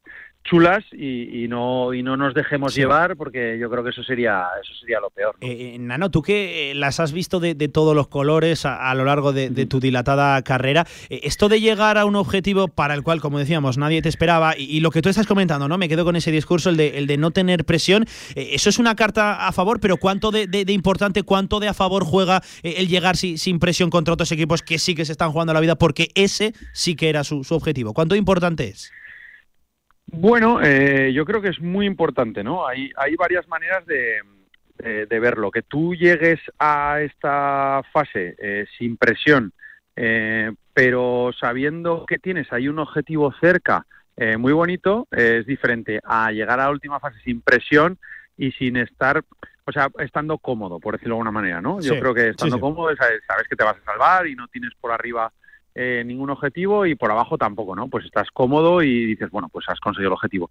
chulas 0.46 0.84
y, 0.92 1.44
y 1.44 1.48
no 1.48 1.94
y 1.94 2.04
no 2.04 2.16
nos 2.18 2.34
dejemos 2.34 2.74
Sí. 2.74 2.82
llevar 2.82 3.18
porque 3.18 3.58
yo 3.60 3.70
creo 3.70 3.84
que 3.84 3.90
eso 3.90 4.04
sería 4.04 4.46
eso 4.64 4.74
sería 4.80 5.00
lo 5.00 5.10
peor. 5.10 5.36
¿no? 5.42 5.48
Eh, 5.48 5.74
eh, 5.76 5.80
Nano, 5.80 6.10
tú 6.12 6.22
que 6.22 6.72
eh, 6.72 6.76
las 6.76 7.00
has 7.00 7.12
visto 7.12 7.40
de, 7.40 7.56
de 7.56 7.68
todos 7.68 7.96
los 7.96 8.08
colores 8.08 8.66
a, 8.66 8.90
a 8.90 8.96
lo 8.96 9.06
largo 9.06 9.34
de, 9.34 9.50
de 9.50 9.66
tu 9.66 9.80
dilatada 9.80 10.42
carrera, 10.44 10.86
eh, 11.10 11.22
esto 11.24 11.50
de 11.50 11.60
llegar 11.60 11.98
a 11.98 12.06
un 12.06 12.16
objetivo 12.16 12.68
para 12.68 12.94
el 12.94 13.02
cual, 13.04 13.22
como 13.22 13.40
decíamos, 13.40 13.78
nadie 13.78 14.02
te 14.02 14.10
esperaba, 14.10 14.56
y, 14.58 14.64
y 14.66 14.80
lo 14.80 14.92
que 14.92 15.02
tú 15.02 15.10
estás 15.10 15.26
comentando, 15.28 15.68
¿no? 15.68 15.78
Me 15.78 15.90
quedo 15.90 16.06
con 16.06 16.16
ese 16.16 16.32
discurso, 16.32 16.70
el 16.70 16.78
de, 16.78 16.98
el 17.00 17.08
de 17.08 17.18
no 17.18 17.32
tener 17.32 17.66
presión, 17.66 18.06
eh, 18.36 18.50
eso 18.54 18.70
es 18.70 18.78
una 18.80 18.96
carta 18.96 19.48
a 19.48 19.52
favor, 19.52 19.80
pero 19.80 19.98
¿cuánto 19.98 20.30
de, 20.32 20.48
importante, 20.70 21.24
cuánto 21.24 21.60
de 21.60 21.68
a 21.70 21.74
favor 21.74 22.04
juega 22.06 22.42
el 22.62 22.88
llegar 22.88 23.18
si- 23.18 23.38
sin 23.40 23.58
presión 23.60 23.90
contra 23.90 24.14
otros 24.14 24.32
equipos 24.32 24.62
que 24.62 24.78
sí 24.78 24.94
que 24.94 25.06
se 25.06 25.12
están 25.12 25.32
jugando 25.32 25.54
la 25.54 25.60
vida? 25.60 25.76
Porque 25.76 26.10
ese 26.16 26.54
sí 26.72 26.96
que 26.96 27.10
era 27.10 27.24
su, 27.24 27.44
su 27.44 27.56
objetivo. 27.56 27.94
¿Cuánto 27.94 28.14
de 28.14 28.20
importante 28.20 28.68
es? 28.68 28.92
Bueno, 30.18 30.60
eh, 30.64 31.12
yo 31.14 31.26
creo 31.26 31.42
que 31.42 31.50
es 31.50 31.60
muy 31.62 31.86
importante, 31.86 32.44
¿no? 32.44 32.68
Hay, 32.68 32.92
hay 32.96 33.16
varias 33.16 33.48
maneras 33.48 33.86
de, 33.86 34.22
de- 34.78 35.06
de 35.06 35.20
verlo. 35.20 35.52
Que 35.52 35.62
tú 35.62 35.94
llegues 35.96 36.40
a 36.60 37.00
esta 37.02 37.82
fase 37.92 38.36
eh, 38.38 38.66
sin 38.78 38.98
presión, 38.98 39.52
eh, 39.96 40.52
pero 40.74 41.32
sabiendo 41.40 42.06
que 42.06 42.18
tienes 42.20 42.52
ahí 42.52 42.68
un 42.68 42.80
objetivo 42.80 43.34
cerca 43.40 43.86
eh, 44.18 44.38
muy 44.38 44.54
bonito, 44.54 45.08
eh, 45.12 45.38
es 45.42 45.46
diferente 45.46 46.00
a 46.04 46.32
llegar 46.32 46.60
a 46.60 46.64
la 46.66 46.70
última 46.72 47.00
fase 47.00 47.20
sin 47.24 47.42
presión 47.42 47.98
y 48.38 48.52
sin 48.54 48.78
estar, 48.78 49.24
o 49.66 49.72
sea, 49.72 49.90
estando 50.00 50.38
cómodo, 50.38 50.80
por 50.80 50.94
decirlo 50.94 51.16
de 51.16 51.20
alguna 51.20 51.32
manera, 51.32 51.62
¿no? 51.62 51.82
Yo 51.82 51.94
Sí, 51.94 52.00
creo 52.00 52.14
que 52.14 52.22
sí, 52.24 52.30
estando 52.32 52.56
sí. 52.56 52.62
cómodo 52.62 52.96
sabes, 52.96 53.22
sabes 53.28 53.48
que 53.50 53.56
te 53.56 53.64
vas 53.64 53.78
a 53.78 53.86
salvar 53.86 54.28
y 54.28 54.36
no 54.36 54.48
tienes 54.48 54.72
por 54.80 54.92
arriba 54.92 55.32
eh, 55.76 56.04
ningún 56.06 56.30
objetivo 56.30 56.86
y 56.86 56.96
por 56.96 57.12
abajo 57.12 57.38
tampoco, 57.38 57.76
¿no? 57.76 57.88
Pues 57.90 58.06
estás 58.06 58.30
cómodo 58.32 58.82
y 58.82 59.06
dices, 59.06 59.30
bueno, 59.30 59.50
pues 59.52 59.66
has 59.68 59.80
conseguido 59.80 60.08
el 60.10 60.14
objetivo. 60.14 60.50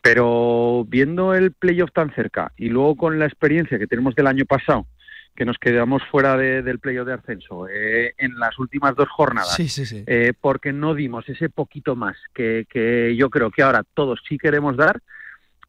Pero 0.00 0.84
viendo 0.88 1.34
el 1.34 1.52
playoff 1.52 1.92
tan 1.92 2.12
cerca 2.14 2.52
y 2.56 2.68
luego 2.68 2.96
con 2.96 3.18
la 3.18 3.26
experiencia 3.26 3.78
que 3.78 3.86
tenemos 3.86 4.14
del 4.14 4.26
año 4.26 4.44
pasado, 4.46 4.86
que 5.36 5.44
nos 5.44 5.56
quedamos 5.58 6.02
fuera 6.10 6.36
de- 6.36 6.62
del 6.62 6.78
playoff 6.78 7.06
de 7.06 7.14
ascenso 7.14 7.66
eh, 7.68 8.12
en 8.18 8.38
las 8.38 8.58
últimas 8.58 8.94
dos 8.96 9.08
jornadas, 9.08 9.54
Sí, 9.54 9.68
sí, 9.68 9.86
sí. 9.86 10.04
eh, 10.06 10.32
porque 10.38 10.72
no 10.72 10.94
dimos 10.94 11.28
ese 11.28 11.48
poquito 11.48 11.94
más 11.96 12.16
que, 12.34 12.66
que 12.68 13.14
yo 13.16 13.30
creo 13.30 13.50
que 13.50 13.62
ahora 13.62 13.82
todos 13.94 14.20
sí 14.28 14.36
queremos 14.38 14.76
dar, 14.76 15.00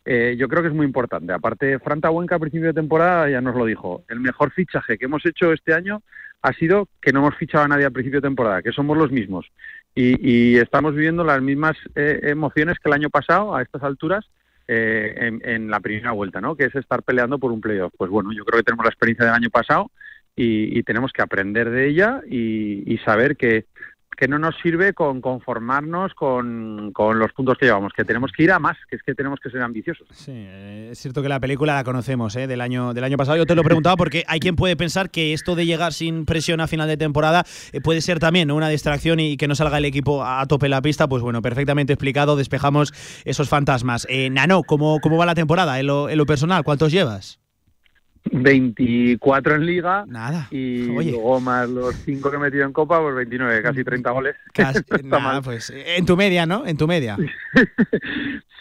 eh, 0.06 0.36
yo 0.38 0.49
creo 0.49 0.61
que 0.64 0.68
es 0.68 0.74
muy 0.74 0.86
importante. 0.86 1.32
Aparte, 1.32 1.80
Fran 1.80 2.02
Tabuenca 2.02 2.36
a 2.36 2.40
principio 2.40 2.68
de 2.68 2.74
temporada 2.74 3.30
ya 3.30 3.40
nos 3.40 3.56
lo 3.56 3.65
dijo. 3.65 4.03
El 4.10 4.20
mejor 4.20 4.52
fichaje 4.52 4.98
que 4.98 5.06
hemos 5.06 5.26
hecho 5.26 5.53
este 5.53 5.74
año 5.74 6.02
ha 6.44 6.53
sido 6.53 6.90
que 7.02 7.11
no 7.11 7.20
hemos 7.20 7.36
fichado 7.36 7.64
a 7.64 7.68
nadie 7.68 7.86
al 7.86 7.94
principio 7.94 8.20
de 8.20 8.28
temporada, 8.28 8.61
que 8.61 8.74
somos 8.74 8.98
los 8.98 9.11
mismos. 9.11 9.48
Y, 9.95 10.18
y 10.20 10.57
estamos 10.57 10.94
viviendo 10.94 11.24
las 11.24 11.41
mismas 11.41 11.78
eh, 11.95 12.20
emociones 12.24 12.78
que 12.80 12.90
el 12.90 12.94
año 12.94 13.10
pasado 13.10 13.56
a 13.56 13.61
estas 13.61 13.82
alturas 13.82 14.26
eh, 14.68 15.40
en, 15.44 15.70
la 15.70 15.80
primera 15.80 16.11
vuelta, 16.11 16.41
¿no? 16.41 16.56
Que 16.56 16.65
es 16.65 16.76
estar 16.76 17.02
peleando 17.03 17.40
por 17.40 17.52
un 17.52 17.61
playoff. 17.61 17.94
Pues 17.98 18.11
bueno, 18.11 18.32
yo 18.34 18.44
creo 18.44 18.60
que 18.60 18.65
tenemos 18.65 18.86
la 18.86 18.90
experiencia 18.90 19.26
del 19.26 19.36
año 19.36 19.49
pasado 19.49 19.90
y, 20.36 20.78
y 20.78 20.84
tenemos 20.84 21.14
que 21.14 21.22
aprender 21.22 21.70
de 21.70 21.88
ella 21.88 22.22
y, 22.30 22.84
y 22.91 22.98
saber 22.99 23.38
que, 23.38 23.65
que 24.15 24.27
no 24.27 24.40
nos 24.40 24.56
sirve 24.61 24.94
con 24.94 25.22
conformarnos 25.22 26.14
con, 26.14 26.91
con 26.94 27.19
los 27.19 27.31
puntos 27.34 27.57
que 27.57 27.65
llevamos, 27.65 27.94
que 27.94 28.03
tenemos 28.03 28.31
que 28.31 28.44
ir 28.44 28.52
a 28.52 28.60
más, 28.60 28.77
que 28.90 28.95
es 28.95 29.03
que 29.03 29.14
tenemos 29.14 29.40
que 29.40 29.49
ser 29.49 29.61
ambiciosos. 29.61 30.07
Sí, 30.11 30.31
eh, 30.34 30.90
es 30.91 30.99
cierto 30.99 31.22
que 31.22 31.30
la 31.30 31.40
película 31.40 31.76
la 31.76 31.84
conocemos 31.84 32.35
¿eh? 32.35 32.48
del, 32.48 32.61
año, 32.61 32.94
del 32.94 33.03
año 33.03 33.18
pasado. 33.18 33.38
Yo 33.38 33.45
te 33.45 33.56
lo 33.56 33.64
preguntaba 33.64 33.95
porque 33.95 34.23
hay 34.27 34.40
quien 34.40 34.56
puede 34.56 34.76
pensar 34.76 35.10
que 35.10 35.34
esto 35.34 35.56
de 35.56 35.65
llegar 35.65 35.94
sin 35.94 36.26
presión 36.26 36.61
a 36.61 36.68
final 36.68 36.88
de 36.88 36.98
temporada 36.98 37.44
eh, 37.72 37.81
puede 37.81 38.02
ser 38.02 38.19
también 38.19 38.52
una 38.52 38.69
distracción 38.69 39.19
y 39.19 39.38
que 39.38 39.48
no 39.48 39.56
salga 39.56 39.77
el 39.77 39.85
equipo 39.85 40.23
a 40.23 40.45
tope 40.48 40.69
la 40.69 40.81
pista. 40.81 41.07
Pues 41.07 41.22
bueno, 41.22 41.41
perfectamente 41.41 41.94
explicado, 41.94 42.35
despejamos 42.35 42.94
esos 43.26 43.49
fantasmas. 43.49 44.07
Eh, 44.10 44.30
Nano, 44.30 44.64
¿cómo, 44.64 44.99
¿cómo 45.02 45.18
va 45.18 45.26
la 45.26 45.35
temporada 45.35 45.80
en 45.80 45.88
lo, 45.88 46.10
en 46.10 46.18
lo 46.18 46.26
personal? 46.26 46.64
¿Cuántos 46.64 46.91
llevas? 46.91 47.43
24 48.31 49.55
en 49.55 49.65
liga 49.65 50.05
Nada. 50.07 50.47
y 50.51 50.89
Oye. 50.95 51.11
luego 51.11 51.39
más 51.39 51.69
los 51.69 51.95
5 52.05 52.29
que 52.29 52.37
he 52.37 52.39
metido 52.39 52.65
en 52.65 52.73
copa, 52.73 53.01
pues 53.01 53.15
29, 53.15 53.61
casi 53.61 53.83
30 53.83 54.11
goles. 54.11 54.35
Casi- 54.53 54.79
Está 54.89 54.97
nada, 55.03 55.19
mal. 55.23 55.41
pues 55.43 55.71
en 55.75 56.05
tu 56.05 56.15
media, 56.17 56.45
¿no? 56.45 56.65
En 56.65 56.77
tu 56.77 56.87
media. 56.87 57.17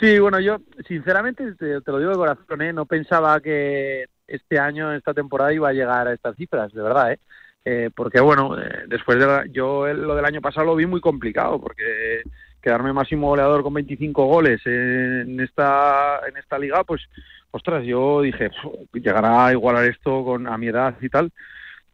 Sí, 0.01 0.18
bueno, 0.18 0.40
yo 0.40 0.56
sinceramente 0.89 1.52
te, 1.55 1.80
te 1.80 1.90
lo 1.93 1.98
digo 2.01 2.10
de 2.10 2.16
corazón, 2.16 2.60
¿eh? 2.60 2.72
no 2.72 2.86
pensaba 2.86 3.39
que 3.40 4.06
este 4.26 4.59
año, 4.59 4.93
esta 4.93 5.14
temporada 5.14 5.52
iba 5.55 5.68
a 5.68 5.72
llegar 5.72 6.09
a 6.09 6.12
estas 6.12 6.34
cifras, 6.34 6.72
de 6.72 6.82
verdad, 6.82 7.12
¿eh? 7.12 7.20
Eh, 7.64 7.90
porque 7.94 8.18
bueno, 8.20 8.59
eh, 8.60 8.82
después 8.89 9.16
de 9.20 9.26
la- 9.26 9.47
yo 9.47 9.86
lo 9.94 10.16
del 10.16 10.24
año 10.24 10.40
pasado 10.40 10.66
lo 10.66 10.74
vi 10.74 10.86
muy 10.86 11.01
complicado, 11.01 11.60
porque 11.60 12.22
quedarme 12.62 12.93
máximo 12.93 13.28
goleador 13.28 13.62
con 13.62 13.74
25 13.74 14.24
goles 14.26 14.60
en 14.66 15.40
esta 15.40 16.20
en 16.28 16.36
esta 16.36 16.59
liga, 16.59 16.84
pues 16.84 17.02
ostras, 17.51 17.84
yo 17.84 18.22
dije, 18.22 18.48
"Pf, 18.51 18.89
llegará 18.94 19.47
a 19.47 19.52
igualar 19.52 19.84
esto 19.84 20.24
con 20.24 20.47
a 20.47 20.56
mi 20.56 20.68
edad 20.68 20.94
y 21.01 21.09
tal. 21.09 21.30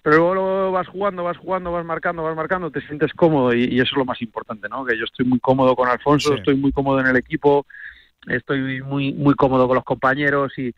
Pero 0.01 0.17
luego 0.19 0.35
lo 0.35 0.73
vas 0.73 0.87
jugando, 0.87 1.25
vas 1.25 1.37
jugando, 1.37 1.73
vas 1.73 1.85
marcando, 1.85 2.23
vas 2.23 2.37
marcando, 2.37 2.71
te 2.71 2.81
sientes 2.83 3.13
cómodo 3.13 3.53
y, 3.53 3.65
y 3.65 3.81
eso 3.81 3.91
es 3.93 3.97
lo 3.97 4.05
más 4.05 4.23
importante, 4.23 4.69
¿no? 4.69 4.85
Que 4.85 4.97
yo 4.97 5.05
estoy 5.05 5.27
muy 5.27 5.41
cómodo 5.41 5.75
con 5.75 5.89
Alfonso, 5.89 6.31
Sí. 6.31 6.35
estoy 6.37 6.55
muy 6.57 6.71
cómodo 6.73 7.01
en 7.01 7.07
el 7.09 7.17
equipo, 7.17 7.67
estoy 8.29 8.81
muy 8.83 9.13
muy 9.13 9.35
cómodo 9.35 9.67
con 9.67 9.75
los 9.75 9.85
compañeros 9.85 10.57
y, 10.57 10.73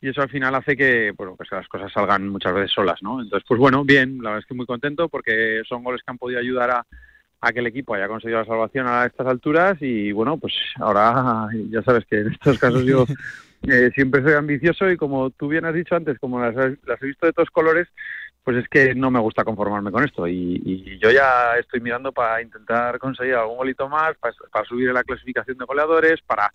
y 0.00 0.08
eso 0.08 0.20
al 0.22 0.28
final 0.28 0.54
hace 0.56 0.76
que 0.76 1.12
bueno 1.16 1.34
pues 1.36 1.48
que 1.48 1.56
las 1.56 1.68
cosas 1.68 1.92
salgan 1.92 2.28
muchas 2.28 2.52
veces 2.52 2.72
solas, 2.72 3.00
¿no? 3.02 3.22
Entonces, 3.22 3.46
pues 3.48 3.60
bueno, 3.60 3.84
bien, 3.84 4.18
la 4.18 4.30
verdad 4.30 4.40
es 4.40 4.46
que 4.46 4.54
muy 4.54 4.66
contento 4.66 5.08
porque 5.08 5.62
son 5.68 5.84
goles 5.84 6.02
que 6.02 6.10
han 6.10 6.18
podido 6.18 6.40
ayudar 6.40 6.70
a, 6.72 6.86
a 7.44 7.52
que 7.52 7.60
el 7.60 7.66
equipo 7.66 7.94
haya 7.94 8.08
conseguido 8.08 8.40
la 8.40 8.46
salvación 8.46 8.86
a 8.88 9.04
estas 9.04 9.26
alturas 9.26 9.76
y 9.80 10.12
bueno, 10.12 10.38
pues 10.38 10.54
ahora 10.76 11.48
ya 11.70 11.82
sabes 11.82 12.04
que 12.06 12.20
en 12.20 12.32
estos 12.32 12.58
casos 12.58 12.84
yo 12.84 13.04
eh, 13.68 13.90
siempre 13.94 14.22
soy 14.22 14.32
ambicioso 14.32 14.90
y 14.90 14.96
como 14.96 15.30
tú 15.30 15.48
bien 15.48 15.66
has 15.66 15.74
dicho 15.74 15.94
antes, 15.94 16.18
como 16.18 16.40
las, 16.40 16.54
las 16.54 17.02
he 17.02 17.06
visto 17.06 17.26
de 17.26 17.32
todos 17.34 17.50
colores, 17.50 17.86
pues 18.42 18.56
es 18.56 18.68
que 18.68 18.94
no 18.94 19.10
me 19.10 19.20
gusta 19.20 19.44
conformarme 19.44 19.92
con 19.92 20.04
esto 20.04 20.26
y, 20.26 20.62
y 20.64 20.98
yo 20.98 21.10
ya 21.10 21.56
estoy 21.58 21.80
mirando 21.80 22.12
para 22.12 22.40
intentar 22.40 22.98
conseguir 22.98 23.34
algún 23.34 23.58
golito 23.58 23.88
más, 23.88 24.16
para, 24.18 24.34
para 24.50 24.64
subir 24.64 24.88
en 24.88 24.94
la 24.94 25.04
clasificación 25.04 25.58
de 25.58 25.64
goleadores, 25.66 26.22
para 26.22 26.52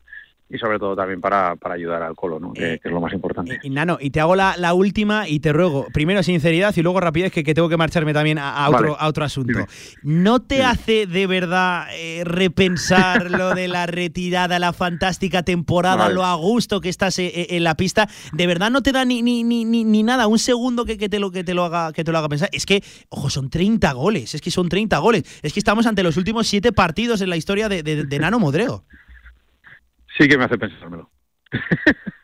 y 0.49 0.57
sobre 0.57 0.79
todo 0.79 0.95
también 0.95 1.21
para, 1.21 1.55
para 1.55 1.75
ayudar 1.75 2.01
al 2.01 2.15
Colo, 2.15 2.39
¿no? 2.39 2.53
que, 2.53 2.79
que 2.81 2.87
es 2.87 2.91
lo 2.91 2.99
más 2.99 3.13
importante. 3.13 3.59
Y 3.61 3.69
Nano, 3.69 3.97
y 4.01 4.09
te 4.09 4.19
hago 4.19 4.35
la, 4.35 4.55
la 4.57 4.73
última 4.73 5.27
y 5.27 5.39
te 5.39 5.53
ruego, 5.53 5.85
primero 5.93 6.23
sinceridad 6.23 6.75
y 6.75 6.81
luego 6.81 6.99
rapidez, 6.99 7.31
que, 7.31 7.43
que 7.43 7.53
tengo 7.53 7.69
que 7.69 7.77
marcharme 7.77 8.13
también 8.13 8.39
a, 8.39 8.51
a 8.65 8.69
otro, 8.69 8.81
Vale. 8.91 8.95
a 8.99 9.07
otro 9.07 9.23
asunto. 9.25 9.59
¿No 10.03 10.39
te 10.41 10.63
hace 10.63 11.05
de 11.05 11.27
verdad 11.27 11.85
eh, 11.93 12.23
repensar 12.25 13.29
lo 13.31 13.53
de 13.53 13.67
la 13.67 13.85
retirada, 13.85 14.59
la 14.59 14.73
fantástica 14.73 15.43
temporada, 15.43 15.95
Vale. 16.05 16.15
lo 16.15 16.25
a 16.25 16.33
gusto 16.35 16.81
que 16.81 16.89
estás 16.89 17.19
eh, 17.19 17.27
eh, 17.27 17.47
en 17.51 17.63
la 17.63 17.75
pista? 17.75 18.09
¿De 18.33 18.47
verdad 18.47 18.71
no 18.71 18.81
te 18.81 18.91
da 18.91 19.05
ni, 19.05 19.21
ni, 19.21 19.43
ni, 19.43 19.65
ni, 19.65 20.03
nada, 20.03 20.27
un 20.27 20.39
segundo 20.39 20.83
que, 20.85 20.97
que 20.97 21.09
te 21.09 21.19
lo, 21.19 21.31
que, 21.31 21.43
te 21.43 21.53
lo 21.53 21.63
haga, 21.65 21.93
que 21.93 22.03
te 22.03 22.11
lo 22.11 22.17
haga 22.17 22.29
pensar? 22.29 22.49
Es 22.51 22.65
que, 22.65 22.83
ojo, 23.09 23.29
son 23.29 23.49
30 23.49 23.91
goles, 23.93 24.33
es 24.35 24.41
que 24.41 24.51
son 24.51 24.67
30 24.69 24.97
goles. 24.97 25.23
Es 25.43 25.53
que 25.53 25.59
estamos 25.59 25.85
ante 25.85 26.03
los 26.03 26.17
últimos 26.17 26.47
siete 26.47 26.71
partidos 26.71 27.21
en 27.21 27.29
la 27.29 27.37
historia 27.37 27.69
de, 27.69 27.83
de- 27.83 28.03
de 28.05 28.19
Nano 28.19 28.39
Modrego. 28.39 28.83
Sí 30.19 30.27
que 30.27 30.37
me 30.37 30.43
hace 30.45 30.57
pensármelo. 30.57 31.09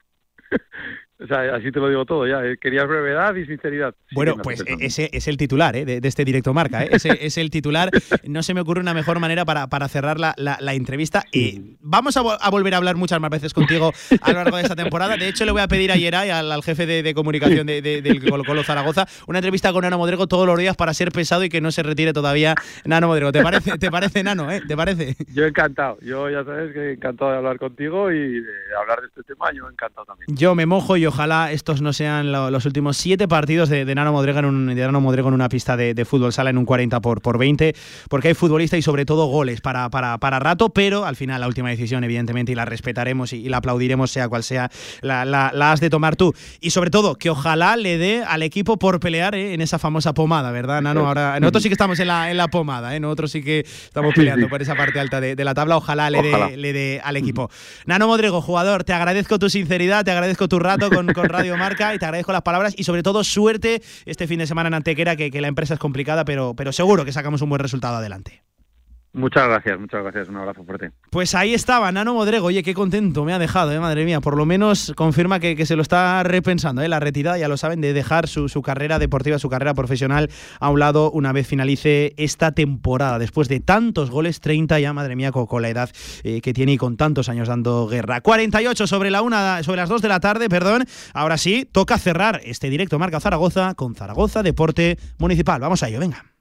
o 1.26 1.27
sea, 1.27 1.56
así 1.56 1.72
te 1.72 1.80
lo 1.80 1.89
digo 1.89 2.06
todo 2.06 2.26
ya. 2.27 2.43
eh, 2.45 2.57
Querías 2.60 2.88
brevedad 2.88 3.35
y 3.35 3.45
sinceridad. 3.45 3.93
Bueno, 4.14 4.35
pues 4.41 4.60
pensármelo. 4.60 4.88
ese 4.88 5.10
es 5.11 5.27
el 5.27 5.38
titular 5.38 5.76
¿eh? 5.76 5.85
de, 5.85 5.99
de 6.02 6.07
este 6.07 6.23
directo 6.26 6.53
marca. 6.53 6.84
¿eh? 6.84 6.89
Ese 6.91 7.18
es 7.26 7.38
el 7.38 7.49
titular. 7.49 7.89
No 8.26 8.43
se 8.43 8.53
me 8.53 8.61
ocurre 8.61 8.80
una 8.81 8.93
mejor 8.93 9.19
manera 9.19 9.45
para, 9.45 9.68
para 9.68 9.88
cerrar 9.88 10.19
la, 10.19 10.34
la- 10.38 10.57
la 10.60 10.73
entrevista. 10.73 11.23
Y 11.31 11.77
vamos 11.81 12.18
a, 12.18 12.22
vo- 12.22 12.38
a 12.39 12.49
volver 12.49 12.73
a 12.73 12.77
hablar 12.77 12.95
muchas 12.95 13.19
más 13.19 13.30
veces 13.30 13.53
contigo 13.53 13.91
a 14.22 14.31
lo 14.31 14.38
largo 14.43 14.57
de 14.57 14.64
esta 14.64 14.76
temporada. 14.76 15.15
De 15.18 15.27
hecho, 15.27 15.45
le 15.45 15.52
voy 15.52 15.61
a 15.61 15.68
pedir 15.68 15.91
a 15.91 15.95
Yeray, 15.95 16.30
al, 16.30 16.52
al 16.52 16.64
jefe 16.64 16.85
de, 16.85 17.03
de 17.03 17.14
comunicación 17.14 17.65
de- 17.68 17.81
de- 17.81 18.02
del 18.02 18.23
Colo 18.30 18.43
Colo 18.43 18.64
Zaragoza, 18.64 19.07
una 19.27 19.39
entrevista 19.39 19.72
con 19.73 19.81
Nano 19.84 19.97
Modrego 19.97 20.27
todos 20.27 20.45
los 20.47 20.57
días 20.60 20.76
para 20.76 20.93
ser 20.93 21.11
pesado 21.11 21.43
y 21.43 21.49
que 21.49 21.61
no 21.61 21.72
se 21.72 21.84
retire 21.84 22.14
todavía 22.14 22.56
Nano 22.85 23.07
Modrego. 23.07 23.31
¿Te 23.31 23.41
parece, 23.43 23.77
te 23.77 23.89
parece 23.91 24.23
Nano? 24.23 24.52
¿eh? 24.52 24.61
¿Te 24.68 24.76
parece? 24.76 25.15
Yo 25.34 25.45
encantado. 25.45 25.97
Yo 26.02 26.30
ya 26.30 26.43
sabes 26.43 26.73
que 26.73 26.91
encantado 26.93 27.31
de 27.31 27.38
hablar 27.38 27.57
contigo 27.57 28.11
y 28.11 28.39
de 28.41 28.47
hablar 28.81 29.02
de 29.02 29.07
este 29.07 29.23
tema. 29.23 29.52
Yo 29.53 29.69
encantado 29.69 30.06
también. 30.06 30.27
Yo 30.35 30.56
me 30.56 30.65
mojo 30.65 30.97
y 30.97 31.06
ojalá 31.06 31.14
estos 31.51 31.81
no 31.81 31.93
sean 31.93 32.31
lo- 32.31 32.51
los 32.51 32.65
últimos 32.65 32.97
siete 32.97 33.27
partidos 33.27 33.69
de, 33.69 33.85
de 33.85 33.95
Nano 33.95 34.11
Modrego 34.11 34.39
en, 34.39 34.45
un, 34.45 34.67
de 34.67 34.75
Nano 34.75 35.01
Modrego 35.01 35.29
en 35.29 35.33
una 35.33 35.49
pista 35.49 35.77
de, 35.77 35.93
de 35.93 36.05
fútbol 36.05 36.33
sala 36.33 36.49
en 36.49 36.57
un 36.57 36.65
40 36.65 36.99
por, 37.01 37.21
por 37.21 37.37
20, 37.37 37.73
porque 38.09 38.29
hay 38.29 38.33
futbolista 38.33 38.77
y 38.77 38.81
sobre 38.81 39.05
todo 39.05 39.25
goles 39.27 39.61
para, 39.61 39.89
para, 39.89 40.17
para 40.17 40.39
rato, 40.39 40.69
pero 40.69 41.05
al 41.05 41.15
final 41.15 41.41
la 41.41 41.47
última 41.47 41.69
decisión, 41.69 42.03
evidentemente, 42.03 42.51
y 42.51 42.55
la 42.55 42.65
respetaremos 42.65 43.33
y, 43.33 43.37
y 43.37 43.49
la 43.49 43.57
aplaudiremos, 43.57 44.11
sea 44.11 44.27
cual 44.29 44.43
sea, 44.43 44.69
la, 45.01 45.25
la- 45.25 45.51
la 45.53 45.71
has 45.71 45.79
de 45.79 45.89
tomar 45.89 46.15
tú. 46.15 46.33
Y 46.61 46.71
sobre 46.71 46.89
todo, 46.89 47.15
que 47.15 47.29
ojalá 47.29 47.75
le 47.77 47.97
dé 47.97 48.23
al 48.23 48.43
equipo 48.43 48.77
por 48.77 48.99
pelear 48.99 49.35
¿eh? 49.35 49.53
en 49.53 49.61
esa 49.61 49.79
famosa 49.79 50.13
pomada, 50.13 50.51
¿verdad, 50.51 50.81
Nano? 50.81 51.07
Ahora, 51.07 51.39
nosotros 51.39 51.63
sí 51.63 51.69
que 51.69 51.73
estamos 51.73 51.99
en 51.99 52.07
la, 52.07 52.29
en 52.31 52.37
la 52.37 52.47
pomada, 52.47 52.95
¿eh? 52.95 52.99
nosotros 52.99 53.31
sí 53.31 53.41
que 53.43 53.59
estamos 53.59 54.13
peleando 54.13 54.47
por 54.49 54.61
esa 54.61 54.75
parte 54.75 54.99
alta 54.99 55.21
de, 55.21 55.35
de 55.35 55.43
la 55.45 55.53
tabla, 55.53 55.77
ojalá 55.77 56.09
le 56.09 56.21
dé 56.21 56.29
Ojalá. 56.35 56.49
le 56.55 56.73
dé 56.73 57.01
al 57.03 57.15
equipo. 57.17 57.49
Nano 57.85 58.07
Modrego, 58.07 58.41
jugador, 58.41 58.83
te 58.83 58.93
agradezco 58.93 59.39
tu 59.39 59.49
sinceridad, 59.49 60.03
te 60.03 60.11
agradezco 60.11 60.47
tu 60.47 60.59
rato, 60.59 60.89
con, 60.95 61.30
Radio 61.30 61.57
Marca 61.57 61.93
y 61.93 61.99
te 61.99 62.05
agradezco 62.05 62.31
las 62.31 62.41
palabras 62.41 62.73
y 62.77 62.84
sobre 62.84 63.03
todo 63.03 63.23
suerte 63.23 63.81
este 64.05 64.27
fin 64.27 64.39
de 64.39 64.47
semana 64.47 64.67
en 64.67 64.76
Antequera, 64.76 65.15
que, 65.15 65.31
que 65.31 65.41
la 65.41 65.47
empresa 65.47 65.73
es 65.73 65.80
complicada, 65.80 66.26
pero, 66.26 66.55
pero 66.55 66.72
seguro 66.72 67.05
que 67.05 67.11
sacamos 67.11 67.41
un 67.41 67.49
buen 67.49 67.59
resultado 67.59 67.97
adelante. 67.97 68.44
Muchas 69.15 69.47
gracias, 69.47 69.79
muchas 69.79 70.03
gracias. 70.03 70.27
Un 70.27 70.35
abrazo 70.35 70.65
fuerte. 70.65 70.91
Pues 71.09 71.35
ahí 71.35 71.53
estaba, 71.53 71.89
Nano 71.89 72.13
Modrego. 72.13 72.47
Oye, 72.47 72.63
qué 72.63 72.73
contento 72.73 73.23
me 73.23 73.31
ha 73.31 73.39
dejado, 73.39 73.71
eh, 73.71 73.79
madre 73.79 74.03
mía. 74.03 74.19
Por 74.19 74.35
lo 74.35 74.45
menos 74.45 74.91
confirma 74.97 75.39
que, 75.39 75.55
que 75.55 75.65
se 75.65 75.77
lo 75.77 75.81
está 75.81 76.21
repensando, 76.23 76.81
eh, 76.81 76.89
la 76.89 76.99
retirada, 76.99 77.37
ya 77.37 77.47
lo 77.47 77.55
saben, 77.55 77.79
de 77.79 77.93
dejar 77.93 78.27
su, 78.27 78.49
su, 78.49 78.61
carrera 78.61 78.99
deportiva, 78.99 79.39
su 79.39 79.49
carrera 79.49 79.73
profesional 79.73 80.29
a 80.59 80.69
un 80.69 80.81
lado 80.81 81.11
una 81.11 81.31
vez 81.31 81.47
finalice 81.47 82.13
esta 82.17 82.51
temporada. 82.51 83.17
Después 83.17 83.47
de 83.47 83.61
tantos 83.61 84.11
goles, 84.11 84.41
30 84.41 84.81
ya, 84.81 84.91
madre 84.91 85.15
mía, 85.15 85.31
con, 85.31 85.61
la 85.61 85.69
edad 85.69 85.89
eh, 86.23 86.41
que 86.41 86.53
tiene 86.53 86.73
y 86.73 86.77
con 86.77 86.97
tantos 86.97 87.29
años 87.29 87.47
dando 87.47 87.87
guerra. 87.87 88.19
48 88.19 88.85
sobre, 88.85 89.11
la 89.11 89.21
una, 89.21 89.63
sobre 89.63 89.77
las 89.77 89.87
2 89.87 90.01
de 90.01 90.09
la 90.09 90.19
tarde, 90.19 90.49
perdón. 90.49 90.83
Ahora 91.13 91.37
sí, 91.37 91.65
toca 91.71 91.97
cerrar 91.97 92.41
este 92.43 92.69
directo 92.69 92.99
Marca 92.99 93.21
Zaragoza 93.21 93.75
con 93.75 93.95
Zaragoza 93.95 94.43
Deporte 94.43 94.97
Municipal. 95.19 95.61
Vamos 95.61 95.83
a 95.83 95.87
ello, 95.87 96.01
venga. 96.01 96.35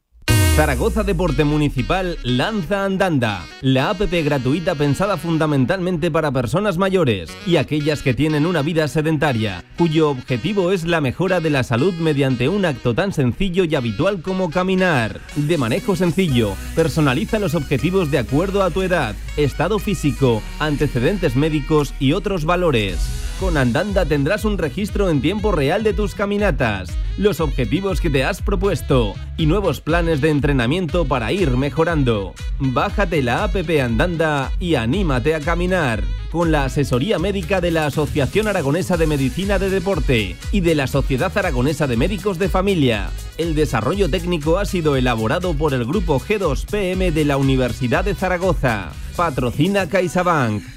Zaragoza 0.57 1.03
Deporte 1.03 1.43
Municipal 1.43 2.17
lanza 2.23 2.85
Andanda, 2.85 3.45
la 3.61 3.91
APP 3.91 4.25
gratuita 4.25 4.77
pensada 4.77 5.17
fundamentalmente 5.17 6.13
para 6.13 6.31
personas 6.31 6.79
mayores 6.79 7.37
y 7.45 7.57
aquellas 7.57 8.03
que 8.03 8.15
tienen 8.15 8.47
una 8.47 8.63
vida 8.63 8.87
sedentaria, 8.87 9.65
cuyo 9.77 10.11
objetivo 10.11 10.71
es 10.71 10.85
la 10.85 11.01
mejora 11.01 11.41
de 11.41 11.51
la 11.51 11.65
salud 11.65 11.93
mediante 11.95 12.49
un 12.49 12.67
acto 12.67 12.95
tan 12.95 13.13
sencillo 13.13 13.65
y 13.65 13.75
habitual 13.75 14.23
como 14.23 14.49
caminar. 14.49 15.21
De 15.35 15.59
manejo 15.59 15.97
sencillo, 15.97 16.55
personaliza 16.77 17.41
los 17.41 17.57
objetivos 17.57 18.13
de 18.13 18.19
acuerdo 18.19 18.63
a 18.63 18.71
tu 18.71 18.83
edad, 18.83 19.17
estado 19.37 19.81
físico, 19.81 20.41
antecedentes 20.61 21.35
médicos 21.35 21.95
y 21.99 22.13
otros 22.13 22.45
valores. 22.45 23.25
Con 23.41 23.57
Andanda 23.57 24.05
tendrás 24.05 24.45
un 24.45 24.59
registro 24.59 25.11
en 25.11 25.21
tiempo 25.21 25.51
real 25.51 25.83
de 25.83 25.93
tus 25.93 26.15
caminatas, 26.15 26.91
los 27.19 27.41
objetivos 27.41 28.01
que 28.01 28.09
te 28.09 28.23
has 28.23 28.41
propuesto 28.41 29.15
y 29.37 29.47
nuevos 29.47 29.81
planes 29.81 30.21
de 30.21 30.31
entrenamiento 30.31 31.05
para 31.05 31.33
ir 31.33 31.51
mejorando. 31.57 32.33
Bájate 32.61 33.23
la 33.23 33.43
APP 33.43 33.81
Andanda 33.83 34.53
y 34.61 34.77
anímate 34.77 35.35
a 35.35 35.41
caminar 35.41 36.05
con 36.31 36.53
la 36.53 36.65
asesoría 36.65 37.19
médica 37.19 37.61
de 37.61 37.73
la 37.73 37.87
Asociación 37.87 38.47
Aragonesa 38.47 38.97
de 38.97 39.09
Medicina 39.09 39.59
de 39.59 39.69
Deporte 39.69 40.37
y 40.53 40.61
de 40.61 40.75
la 40.77 40.87
Sociedad 40.87 41.37
Aragonesa 41.37 41.89
de 41.89 41.97
Médicos 41.97 42.39
de 42.39 42.49
Familia. 42.49 43.11
El 43.37 43.57
desarrollo 43.57 44.09
técnico 44.09 44.59
ha 44.59 44.65
sido 44.65 44.97
elaborado 44.97 45.55
por 45.55 45.75
el 45.75 45.85
grupo 45.85 46.21
G2PM 46.21 47.13
de 47.13 47.25
la 47.25 47.37
Universidad 47.37 48.05
de 48.05 48.15
Zaragoza. 48.15 48.91
Patrocina 49.17 49.89
CaixaBank. 49.89 50.74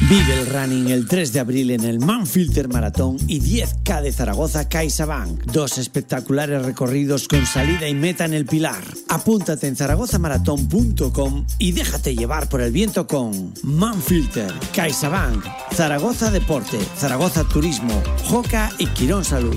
Vive 0.00 0.40
el 0.40 0.46
running 0.46 0.88
el 0.88 1.06
3 1.06 1.32
de 1.32 1.40
abril 1.40 1.70
en 1.70 1.84
el 1.84 2.00
Manfilter 2.00 2.68
Maratón 2.68 3.18
y 3.26 3.40
10K 3.40 4.02
de 4.02 4.12
Zaragoza 4.12 4.68
CaixaBank. 4.68 5.44
Dos 5.52 5.78
espectaculares 5.78 6.64
recorridos 6.64 7.28
con 7.28 7.44
salida 7.46 7.88
y 7.88 7.94
meta 7.94 8.24
en 8.24 8.34
el 8.34 8.46
Pilar. 8.46 8.82
Apúntate 9.08 9.68
en 9.68 9.76
zaragozamaratón.com 9.76 11.46
y 11.58 11.72
déjate 11.72 12.14
llevar 12.16 12.48
por 12.48 12.62
el 12.62 12.72
viento 12.72 13.06
con 13.06 13.54
Manfilter, 13.62 14.52
CaixaBank, 14.74 15.44
Zaragoza 15.74 16.30
Deporte, 16.30 16.78
Zaragoza 16.96 17.44
Turismo, 17.44 18.02
Joca 18.24 18.70
y 18.78 18.86
Quirón 18.86 19.24
Salud. 19.24 19.56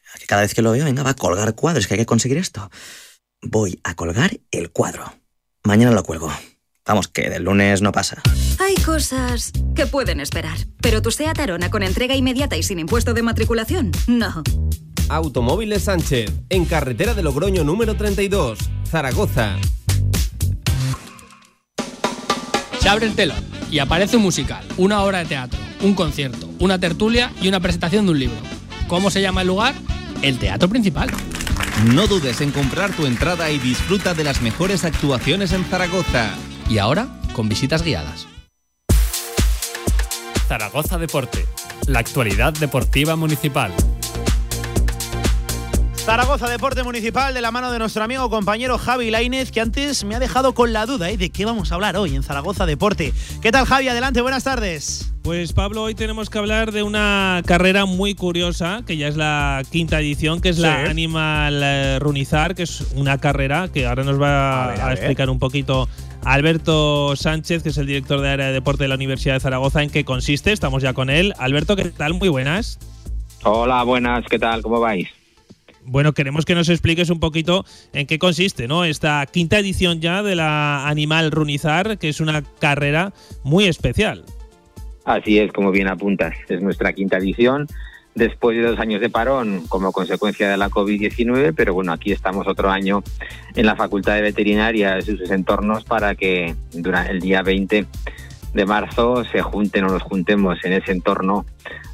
Que 0.19 0.25
cada 0.25 0.41
vez 0.41 0.53
que 0.53 0.61
lo 0.61 0.71
veo, 0.71 0.85
venga, 0.85 1.03
va 1.03 1.11
a 1.11 1.15
colgar 1.15 1.55
cuadros, 1.55 1.87
que 1.87 1.95
hay 1.95 1.99
que 1.99 2.05
conseguir 2.05 2.37
esto. 2.37 2.69
Voy 3.41 3.79
a 3.83 3.95
colgar 3.95 4.39
el 4.51 4.71
cuadro. 4.71 5.13
Mañana 5.63 5.91
lo 5.91 6.03
cuelgo. 6.03 6.31
Vamos, 6.85 7.07
que 7.07 7.29
del 7.29 7.43
lunes 7.43 7.81
no 7.81 7.91
pasa. 7.91 8.21
Hay 8.59 8.75
cosas 8.75 9.51
que 9.75 9.85
pueden 9.85 10.19
esperar, 10.19 10.57
pero 10.81 11.01
tu 11.01 11.11
SEAT 11.11 11.39
Arona 11.39 11.69
con 11.69 11.83
entrega 11.83 12.15
inmediata 12.15 12.57
y 12.57 12.63
sin 12.63 12.79
impuesto 12.79 13.13
de 13.13 13.21
matriculación, 13.21 13.91
no. 14.07 14.43
Automóviles 15.09 15.83
Sánchez, 15.83 16.31
en 16.49 16.65
carretera 16.65 17.13
de 17.13 17.21
Logroño 17.21 17.63
número 17.63 17.95
32, 17.95 18.59
Zaragoza. 18.89 19.57
Se 22.79 22.89
abre 22.89 23.05
el 23.05 23.15
telón 23.15 23.43
y 23.69 23.79
aparece 23.79 24.17
un 24.17 24.23
musical, 24.23 24.65
una 24.77 25.03
obra 25.03 25.19
de 25.19 25.25
teatro, 25.25 25.59
un 25.81 25.93
concierto, 25.93 26.49
una 26.59 26.79
tertulia 26.79 27.31
y 27.41 27.47
una 27.47 27.59
presentación 27.59 28.05
de 28.05 28.11
un 28.11 28.19
libro. 28.19 28.37
¿Cómo 28.87 29.11
se 29.11 29.21
llama 29.21 29.41
el 29.41 29.47
lugar? 29.47 29.75
El 30.21 30.37
teatro 30.37 30.69
principal. 30.69 31.09
No 31.93 32.05
dudes 32.05 32.41
en 32.41 32.51
comprar 32.51 32.91
tu 32.91 33.07
entrada 33.07 33.49
y 33.49 33.57
disfruta 33.57 34.13
de 34.13 34.23
las 34.23 34.41
mejores 34.41 34.85
actuaciones 34.85 35.51
en 35.51 35.65
Zaragoza. 35.65 36.35
Y 36.69 36.77
ahora, 36.77 37.07
con 37.33 37.49
visitas 37.49 37.81
guiadas. 37.81 38.27
Zaragoza 40.47 40.99
Deporte, 40.99 41.45
la 41.87 41.99
actualidad 41.99 42.53
deportiva 42.53 43.15
municipal. 43.15 43.71
Zaragoza 45.95 46.49
Deporte 46.49 46.83
Municipal 46.83 47.33
de 47.33 47.41
la 47.41 47.51
mano 47.51 47.71
de 47.71 47.79
nuestro 47.79 48.03
amigo 48.03 48.29
compañero 48.29 48.77
Javi 48.77 49.11
Lainez, 49.11 49.51
que 49.51 49.61
antes 49.61 50.03
me 50.03 50.15
ha 50.15 50.19
dejado 50.19 50.53
con 50.53 50.73
la 50.73 50.85
duda 50.85 51.09
¿eh? 51.09 51.17
de 51.17 51.29
qué 51.29 51.45
vamos 51.45 51.71
a 51.71 51.75
hablar 51.75 51.95
hoy 51.95 52.15
en 52.15 52.23
Zaragoza 52.23 52.65
Deporte. 52.65 53.13
¿Qué 53.41 53.51
tal 53.51 53.65
Javi? 53.65 53.87
Adelante, 53.87 54.21
buenas 54.21 54.43
tardes. 54.43 55.10
Pues 55.23 55.53
Pablo, 55.53 55.83
hoy 55.83 55.93
tenemos 55.93 56.31
que 56.31 56.39
hablar 56.39 56.71
de 56.71 56.81
una 56.81 57.43
carrera 57.45 57.85
muy 57.85 58.15
curiosa, 58.15 58.81
que 58.87 58.97
ya 58.97 59.07
es 59.07 59.15
la 59.17 59.61
quinta 59.71 59.99
edición, 59.99 60.41
que 60.41 60.49
es 60.49 60.57
la. 60.57 60.85
Animal 60.89 61.61
eh, 61.63 61.99
Runizar, 61.99 62.55
que 62.55 62.63
es 62.63 62.81
una 62.95 63.19
carrera 63.19 63.69
que 63.71 63.85
ahora 63.85 64.03
nos 64.03 64.19
va 64.19 64.63
A 64.63 64.65
a, 64.65 64.71
ver, 64.71 64.81
a 64.81 64.87
ver. 64.87 64.97
explicar 64.97 65.29
un 65.29 65.37
poquito 65.37 65.87
Alberto 66.23 67.15
Sánchez, 67.15 67.61
que 67.61 67.69
es 67.69 67.77
el 67.77 67.85
director 67.85 68.19
de 68.19 68.29
área 68.29 68.47
de 68.47 68.53
deporte 68.53 68.83
de 68.85 68.87
la 68.87 68.95
Universidad 68.95 69.35
de 69.35 69.41
Zaragoza, 69.41 69.83
en 69.83 69.91
qué 69.91 70.03
consiste. 70.03 70.51
Estamos 70.51 70.81
ya 70.81 70.93
con 70.93 71.11
él. 71.11 71.33
Alberto, 71.37 71.75
¿qué 71.75 71.85
tal? 71.85 72.15
Muy 72.15 72.29
buenas. 72.29 72.79
Hola, 73.43 73.83
buenas, 73.83 74.25
¿qué 74.27 74.39
tal? 74.39 74.63
¿Cómo 74.63 74.79
vais? 74.79 75.07
Bueno, 75.83 76.13
queremos 76.13 76.45
que 76.45 76.55
nos 76.55 76.69
expliques 76.69 77.11
un 77.11 77.19
poquito 77.19 77.63
en 77.93 78.07
qué 78.07 78.17
consiste, 78.17 78.67
¿no? 78.67 78.85
Esta 78.85 79.23
quinta 79.27 79.59
edición 79.59 80.01
ya 80.01 80.23
de 80.23 80.35
la 80.35 80.87
Animal 80.87 81.29
Runizar, 81.31 81.99
que 81.99 82.09
es 82.09 82.19
una 82.21 82.41
carrera 82.59 83.13
muy 83.43 83.65
especial. 83.65 84.25
Así 85.05 85.39
es, 85.39 85.51
como 85.51 85.71
bien 85.71 85.87
apuntas, 85.87 86.33
es 86.47 86.61
nuestra 86.61 86.93
quinta 86.93 87.17
edición, 87.17 87.67
después 88.13 88.57
de 88.57 88.63
dos 88.63 88.79
años 88.79 89.01
de 89.01 89.09
parón 89.09 89.65
como 89.67 89.91
consecuencia 89.91 90.49
de 90.49 90.57
la 90.57 90.69
COVID-19, 90.69 91.53
pero 91.55 91.73
bueno, 91.73 91.91
aquí 91.93 92.11
estamos 92.11 92.47
otro 92.47 92.69
año 92.69 93.03
en 93.55 93.65
la 93.65 93.75
Facultad 93.75 94.15
de 94.15 94.21
Veterinaria 94.21 94.99
y 94.99 95.01
sus 95.01 95.31
entornos 95.31 95.85
para 95.85 96.15
que 96.15 96.55
durante 96.73 97.11
el 97.11 97.19
día 97.19 97.41
20 97.41 97.85
de 98.53 98.65
marzo 98.65 99.23
se 99.25 99.41
junten 99.41 99.85
o 99.85 99.89
nos 99.89 100.03
juntemos 100.03 100.63
en 100.65 100.73
ese 100.73 100.91
entorno 100.91 101.45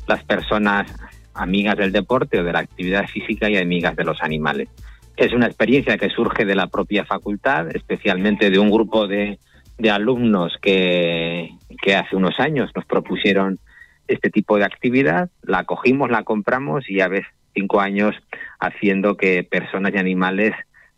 las 0.07 0.23
personas 0.23 0.91
amigas 1.34 1.77
del 1.77 1.91
deporte 1.91 2.39
o 2.39 2.43
de 2.43 2.51
la 2.51 2.59
actividad 2.59 3.07
física 3.07 3.49
y 3.49 3.57
amigas 3.57 3.95
de 3.95 4.03
los 4.03 4.21
animales. 4.23 4.69
Es 5.15 5.34
una 5.34 5.47
experiencia 5.47 5.97
que 5.97 6.09
surge 6.09 6.45
de 6.45 6.55
la 6.55 6.67
propia 6.67 7.05
facultad, 7.05 7.75
especialmente 7.75 8.49
de 8.49 8.59
un 8.59 8.71
grupo 8.71 9.07
de, 9.07 9.39
de 9.77 9.89
alumnos 9.91 10.57
que, 10.61 11.51
que 11.81 11.95
hace 11.95 12.15
unos 12.15 12.39
años 12.39 12.71
nos 12.75 12.85
propusieron 12.85 13.59
este 14.07 14.29
tipo 14.29 14.57
de 14.57 14.65
actividad, 14.65 15.29
la 15.43 15.63
cogimos, 15.65 16.09
la 16.09 16.23
compramos 16.23 16.89
y 16.89 16.97
ya 16.97 17.07
ves 17.07 17.25
cinco 17.53 17.81
años 17.81 18.15
haciendo 18.59 19.17
que 19.17 19.43
personas 19.43 19.93
y 19.93 19.97
animales 19.97 20.53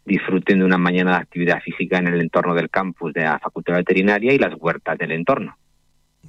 disfruten 0.06 0.60
de 0.60 0.66
una 0.66 0.78
mañana 0.78 1.12
de 1.12 1.18
actividad 1.18 1.62
física 1.62 1.98
en 1.98 2.08
el 2.08 2.22
entorno 2.22 2.56
del 2.56 2.70
campus 2.70 3.14
de 3.14 3.22
la 3.22 3.40
Facultad 3.40 3.76
Veterinaria 3.76 4.34
y 4.34 4.40
las 4.40 4.54
huertas 4.60 4.98
del 4.98 5.12
entorno. 5.12 5.58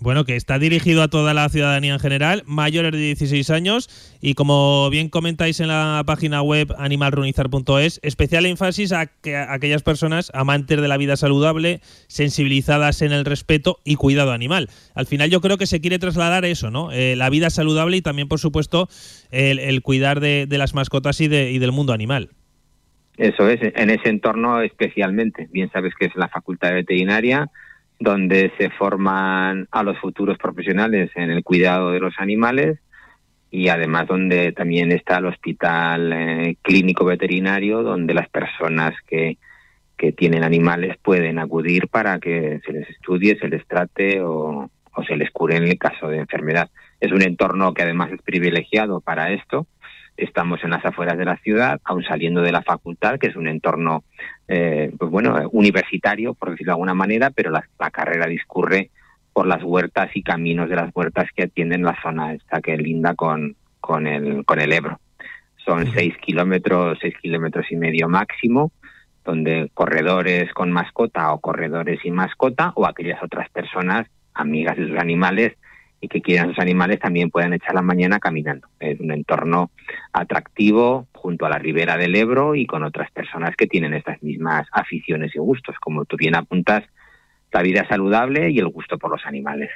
Bueno, 0.01 0.25
que 0.25 0.35
está 0.35 0.59
dirigido 0.59 1.03
a 1.03 1.09
toda 1.09 1.35
la 1.35 1.47
ciudadanía 1.51 1.93
en 1.93 2.01
general, 2.01 2.43
mayores 2.47 2.93
de 2.93 2.99
16 2.99 3.51
años 3.51 4.17
y 4.23 4.33
como 4.33 4.89
bien 4.89 5.11
comentáis 5.11 5.61
en 5.61 5.69
la 5.69 6.03
página 6.07 6.41
web 6.41 6.75
animalrunizar.es, 6.79 8.01
especial 8.03 8.47
énfasis 8.47 8.93
a, 8.93 9.07
que, 9.07 9.37
a 9.37 9.53
aquellas 9.53 9.83
personas 9.83 10.31
amantes 10.33 10.81
de 10.81 10.89
la 10.89 10.97
vida 10.97 11.17
saludable, 11.17 11.81
sensibilizadas 12.07 13.03
en 13.03 13.13
el 13.13 13.27
respeto 13.27 13.79
y 13.85 13.97
cuidado 13.97 14.33
animal. 14.33 14.71
Al 14.95 15.05
final 15.05 15.29
yo 15.29 15.43
creo 15.43 15.59
que 15.59 15.67
se 15.67 15.83
quiere 15.83 15.99
trasladar 15.99 16.47
eso, 16.47 16.71
¿no? 16.71 16.91
Eh, 16.93 17.15
la 17.15 17.29
vida 17.29 17.51
saludable 17.51 17.99
y 17.99 18.03
también, 18.03 18.27
por 18.27 18.39
supuesto, 18.39 18.89
el, 19.31 19.83
cuidar 19.83 20.21
de, 20.21 20.47
de, 20.47 20.57
las 20.59 20.73
mascotas 20.73 21.21
y, 21.21 21.29
de, 21.29 21.51
y 21.51 21.59
del 21.59 21.73
mundo 21.73 21.93
animal. 21.93 22.31
Eso 23.19 23.51
es, 23.51 23.61
en 23.63 23.91
ese 23.91 24.09
entorno 24.09 24.63
especialmente. 24.63 25.47
Bien 25.53 25.71
sabes 25.71 25.93
que 25.95 26.07
es 26.07 26.17
la 26.17 26.29
Facultad 26.29 26.69
de 26.69 26.77
Veterinaria, 26.77 27.51
donde 28.01 28.51
se 28.59 28.71
forman 28.71 29.69
a 29.71 29.83
los 29.83 29.99
futuros 29.99 30.39
profesionales 30.39 31.11
en 31.15 31.31
el 31.31 31.45
cuidado 31.45 31.93
de 31.93 32.01
los 32.01 32.15
animales 32.19 32.79
y 33.51 33.69
además 33.69 34.07
donde 34.07 34.53
también 34.53 34.91
está 34.91 35.19
el 35.19 35.27
hospital 35.27 36.13
eh, 36.13 36.57
clínico 36.63 37.05
veterinario 37.05 37.83
donde 37.83 38.15
las 38.15 38.29
personas 38.31 38.95
que, 39.07 39.37
que 39.99 40.13
tienen 40.13 40.45
animales 40.45 40.97
pueden 41.03 41.39
acudir 41.39 41.89
para 41.89 42.19
que 42.19 42.61
se 42.65 42.73
les 42.73 42.89
estudie, 42.89 43.39
se 43.39 43.49
les 43.49 43.67
trate 43.67 44.23
o, 44.23 44.71
o 44.95 45.05
se 45.05 45.17
les 45.17 45.31
cure 45.31 45.57
en 45.57 45.65
el 45.65 45.79
caso 45.79 46.09
de 46.09 46.19
enfermedad. 46.19 46.71
Es 47.01 47.13
un 47.13 47.23
entorno 47.23 47.75
que 47.75 47.83
además 47.83 48.13
es 48.13 48.23
privilegiado 48.23 49.01
para 49.01 49.31
esto. 49.31 49.67
Estamos 50.21 50.63
en 50.65 50.71
las 50.71 50.85
afueras 50.85 51.17
de 51.17 51.25
la 51.25 51.37
ciudad, 51.39 51.81
aún 51.85 52.03
saliendo 52.05 52.43
de 52.43 52.53
la 52.53 52.63
facultad, 52.63 53.19
que 53.19 53.29
es 53.29 53.37
un 53.37 53.49
entorno, 53.49 54.05
eh, 54.49 54.93
pues 54.99 55.11
bueno, 55.11 55.49
universitario, 55.53 56.35
por 56.35 56.51
decirlo 56.51 56.73
de 56.73 56.75
alguna 56.75 56.95
manera, 56.95 57.31
pero 57.31 57.51
la, 57.51 57.65
la 57.79 57.91
carrera 57.91 58.27
discurre 58.27 58.91
por 59.33 59.47
las 59.47 59.63
huertas 59.63 60.11
y 60.15 60.23
caminos 60.23 60.69
de 60.69 60.77
las 60.77 60.91
huertas 60.95 61.29
que 61.35 61.45
atienden 61.45 61.83
la 61.83 61.97
zona 62.03 62.35
esta 62.35 62.61
que 62.61 62.77
linda 62.77 63.15
con, 63.15 63.57
con, 63.81 64.07
el, 64.07 64.45
con 64.45 64.61
el 64.61 64.73
Ebro. 64.73 65.01
Son 65.65 65.91
seis 65.93 66.15
kilómetros, 66.19 66.99
seis 67.01 67.15
kilómetros 67.23 67.71
y 67.71 67.77
medio 67.77 68.09
máximo, 68.09 68.73
donde 69.25 69.71
corredores 69.75 70.53
con 70.53 70.73
mascota 70.73 71.33
o 71.33 71.41
corredores 71.41 72.01
sin 72.03 72.15
mascota 72.15 72.73
o 72.75 72.87
aquellas 72.87 73.23
otras 73.23 73.49
personas 73.51 74.07
amigas 74.35 74.77
de 74.77 74.89
sus 74.89 74.99
animales 74.99 75.57
y 76.01 76.09
que 76.09 76.23
quieran 76.23 76.49
sus 76.49 76.59
animales 76.59 76.99
también 76.99 77.31
puedan 77.31 77.53
echar 77.53 77.75
la 77.75 77.83
mañana 77.83 78.19
caminando. 78.19 78.69
Es 78.79 78.99
un 79.01 79.13
entorno 79.13 79.71
atractivo 80.13 81.07
junto 81.13 81.47
a 81.47 81.51
la 81.51 81.59
ribera 81.59 81.97
del 81.97 82.17
Ebro 82.17 82.55
y 82.55 82.67
con 82.67 82.83
otras 82.83 83.11
personas 83.11 83.55
que 83.57 83.67
tienen 83.67 83.95
estas 83.95 84.23
mismas 84.23 84.67
aficiones 84.73 85.35
y 85.35 85.39
gustos. 85.39 85.77
Como 85.81 86.05
tú 86.07 86.17
bien 86.17 86.35
apuntas, 86.35 86.85
la 87.53 87.63
vida 87.63 87.87
saludable 87.89 88.51
y 88.51 88.59
el 88.59 88.69
gusto 88.69 88.99
por 88.99 89.11
los 89.11 89.25
animales. 89.27 89.71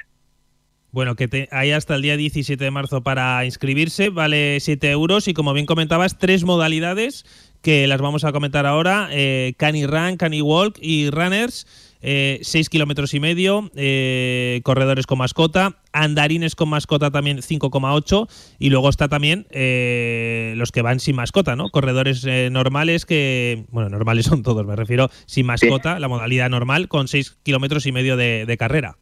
Bueno, 0.91 1.15
que 1.15 1.27
te, 1.27 1.49
hay 1.51 1.71
hasta 1.71 1.95
el 1.95 2.01
día 2.01 2.15
17 2.15 2.63
de 2.63 2.71
marzo 2.71 3.03
para 3.03 3.43
inscribirse, 3.43 4.09
vale 4.09 4.61
7 4.61 4.89
euros 4.91 5.27
y 5.27 5.33
como 5.33 5.51
bien 5.51 5.65
comentabas, 5.65 6.17
tres 6.17 6.45
modalidades 6.45 7.25
que 7.61 7.85
las 7.85 7.99
vamos 7.99 8.23
a 8.23 8.31
comentar 8.31 8.65
ahora, 8.65 9.09
eh, 9.11 9.55
Cani 9.57 9.85
Run, 9.87 10.15
Cani 10.15 10.41
Walk 10.41 10.77
y 10.79 11.09
Runners. 11.09 11.94
Eh, 12.01 12.39
6 12.41 12.69
kilómetros 12.69 13.13
y 13.13 13.19
medio, 13.19 13.71
eh, 13.75 14.61
corredores 14.63 15.07
con 15.07 15.17
mascota, 15.17 15.77
andarines 15.91 16.55
con 16.55 16.69
mascota 16.69 17.11
también 17.11 17.37
5,8 17.37 18.27
y 18.59 18.69
luego 18.69 18.89
está 18.89 19.07
también 19.07 19.47
eh, 19.49 20.53
los 20.57 20.71
que 20.71 20.81
van 20.81 20.99
sin 20.99 21.15
mascota, 21.15 21.55
¿no? 21.55 21.69
Corredores 21.69 22.25
eh, 22.25 22.49
normales 22.51 23.05
que, 23.05 23.65
bueno, 23.69 23.89
normales 23.89 24.25
son 24.25 24.43
todos, 24.43 24.65
me 24.65 24.75
refiero, 24.75 25.09
sin 25.25 25.45
mascota, 25.45 25.99
la 25.99 26.07
modalidad 26.07 26.49
normal 26.49 26.87
con 26.87 27.07
6 27.07 27.39
kilómetros 27.43 27.85
y 27.85 27.91
medio 27.91 28.17
de, 28.17 28.45
de 28.45 28.57
carrera. 28.57 28.97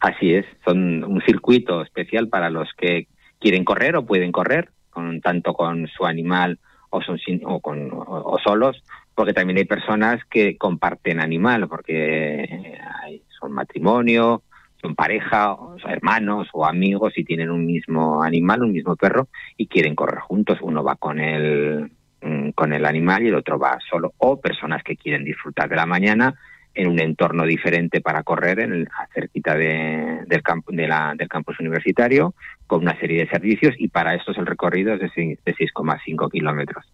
Así 0.00 0.34
es, 0.34 0.44
son 0.64 1.04
un 1.04 1.22
circuito 1.22 1.82
especial 1.82 2.28
para 2.28 2.50
los 2.50 2.68
que 2.76 3.06
quieren 3.38 3.64
correr 3.64 3.96
o 3.96 4.04
pueden 4.04 4.32
correr, 4.32 4.70
con, 4.90 5.20
tanto 5.20 5.54
con 5.54 5.88
su 5.88 6.04
animal 6.04 6.58
o, 6.90 7.02
son 7.02 7.18
sin, 7.18 7.40
o, 7.44 7.60
con, 7.60 7.90
o, 7.92 8.04
o 8.06 8.38
solos, 8.38 8.82
porque 9.14 9.32
también 9.32 9.58
hay 9.58 9.64
personas 9.64 10.24
que 10.30 10.56
comparten 10.56 11.20
animal, 11.20 11.68
porque 11.68 12.80
hay, 13.02 13.22
son 13.38 13.52
matrimonio, 13.52 14.42
son 14.80 14.94
pareja, 14.94 15.56
hermanos 15.88 16.48
o 16.52 16.66
amigos 16.66 17.14
y 17.16 17.24
tienen 17.24 17.50
un 17.50 17.64
mismo 17.64 18.22
animal, 18.22 18.62
un 18.62 18.72
mismo 18.72 18.96
perro 18.96 19.28
y 19.56 19.66
quieren 19.66 19.94
correr 19.94 20.20
juntos. 20.20 20.58
Uno 20.60 20.84
va 20.84 20.96
con 20.96 21.18
el 21.18 21.90
mm, 22.20 22.50
con 22.50 22.72
el 22.72 22.84
animal 22.84 23.22
y 23.22 23.28
el 23.28 23.34
otro 23.34 23.58
va 23.58 23.78
solo. 23.88 24.12
O 24.18 24.40
personas 24.40 24.82
que 24.82 24.96
quieren 24.96 25.24
disfrutar 25.24 25.68
de 25.68 25.76
la 25.76 25.86
mañana 25.86 26.34
en 26.74 26.88
un 26.88 26.98
entorno 26.98 27.44
diferente 27.44 28.00
para 28.00 28.22
correr 28.24 28.60
en 28.60 28.72
el, 28.72 28.88
cerquita 29.14 29.54
de, 29.56 30.24
del, 30.26 30.42
campo, 30.42 30.72
de 30.72 30.88
la, 30.88 31.14
del 31.16 31.28
campus 31.28 31.58
universitario 31.60 32.34
con 32.66 32.82
una 32.82 32.98
serie 32.98 33.20
de 33.20 33.30
servicios 33.30 33.74
y 33.78 33.88
para 33.88 34.14
estos 34.14 34.36
el 34.38 34.46
recorrido 34.46 34.94
es 34.94 35.00
de 35.00 35.08
6,5 35.08 36.30
kilómetros. 36.30 36.84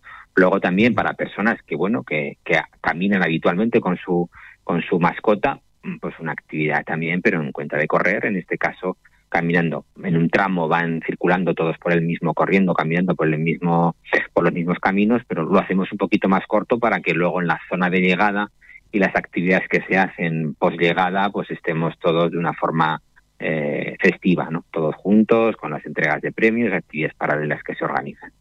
Luego 0.41 0.59
también 0.59 0.95
para 0.95 1.12
personas 1.12 1.59
que 1.67 1.77
bueno 1.77 2.03
que, 2.03 2.39
que 2.43 2.59
caminan 2.81 3.23
habitualmente 3.23 3.79
con 3.79 3.99
su 3.99 4.31
con 4.65 4.81
su 4.81 4.99
mascota, 4.99 5.61
pues 6.01 6.19
una 6.19 6.33
actividad 6.33 6.83
también, 6.83 7.21
pero 7.21 7.43
en 7.43 7.53
cuenta 7.53 7.77
de 7.77 7.87
correr, 7.87 8.25
en 8.25 8.37
este 8.37 8.57
caso 8.57 8.97
caminando. 9.29 9.85
En 10.03 10.17
un 10.17 10.31
tramo 10.31 10.67
van 10.67 11.03
circulando 11.05 11.53
todos 11.53 11.77
por 11.77 11.93
el 11.93 12.01
mismo 12.01 12.33
corriendo 12.33 12.73
caminando 12.73 13.15
por 13.15 13.27
el 13.27 13.39
mismo 13.39 13.97
por 14.33 14.45
los 14.45 14.55
mismos 14.55 14.79
caminos 14.79 15.21
pero 15.29 15.45
lo 15.45 15.59
hacemos 15.59 15.93
un 15.93 15.99
poquito 15.99 16.27
más 16.31 16.47
corto 16.47 16.79
para 16.79 17.01
que 17.01 17.12
luego 17.12 17.43
en 17.43 17.47
la 17.47 17.61
zona 17.69 17.91
de 17.91 18.01
llegada 18.01 18.51
y 18.91 18.99
las 18.99 19.15
actividades 19.15 19.69
que 19.69 19.83
se 19.83 19.99
hacen 19.99 20.55
post 20.55 20.81
llegada 20.81 21.29
pues 21.31 21.51
estemos 21.51 21.99
todos 21.99 22.33
de 22.33 22.39
una 22.39 22.55
forma 22.55 23.03
eh, 23.39 23.95
festiva 24.01 24.49
no 24.51 24.65
todos 24.73 24.97
juntos 24.97 25.55
con 25.57 25.71
las 25.71 25.85
entregas 25.87 26.23
de 26.23 26.33
premios 26.33 26.73
actividades 26.73 27.15
paralelas 27.15 27.62
que 27.62 27.75
se 27.75 27.85
organizan 27.85 28.33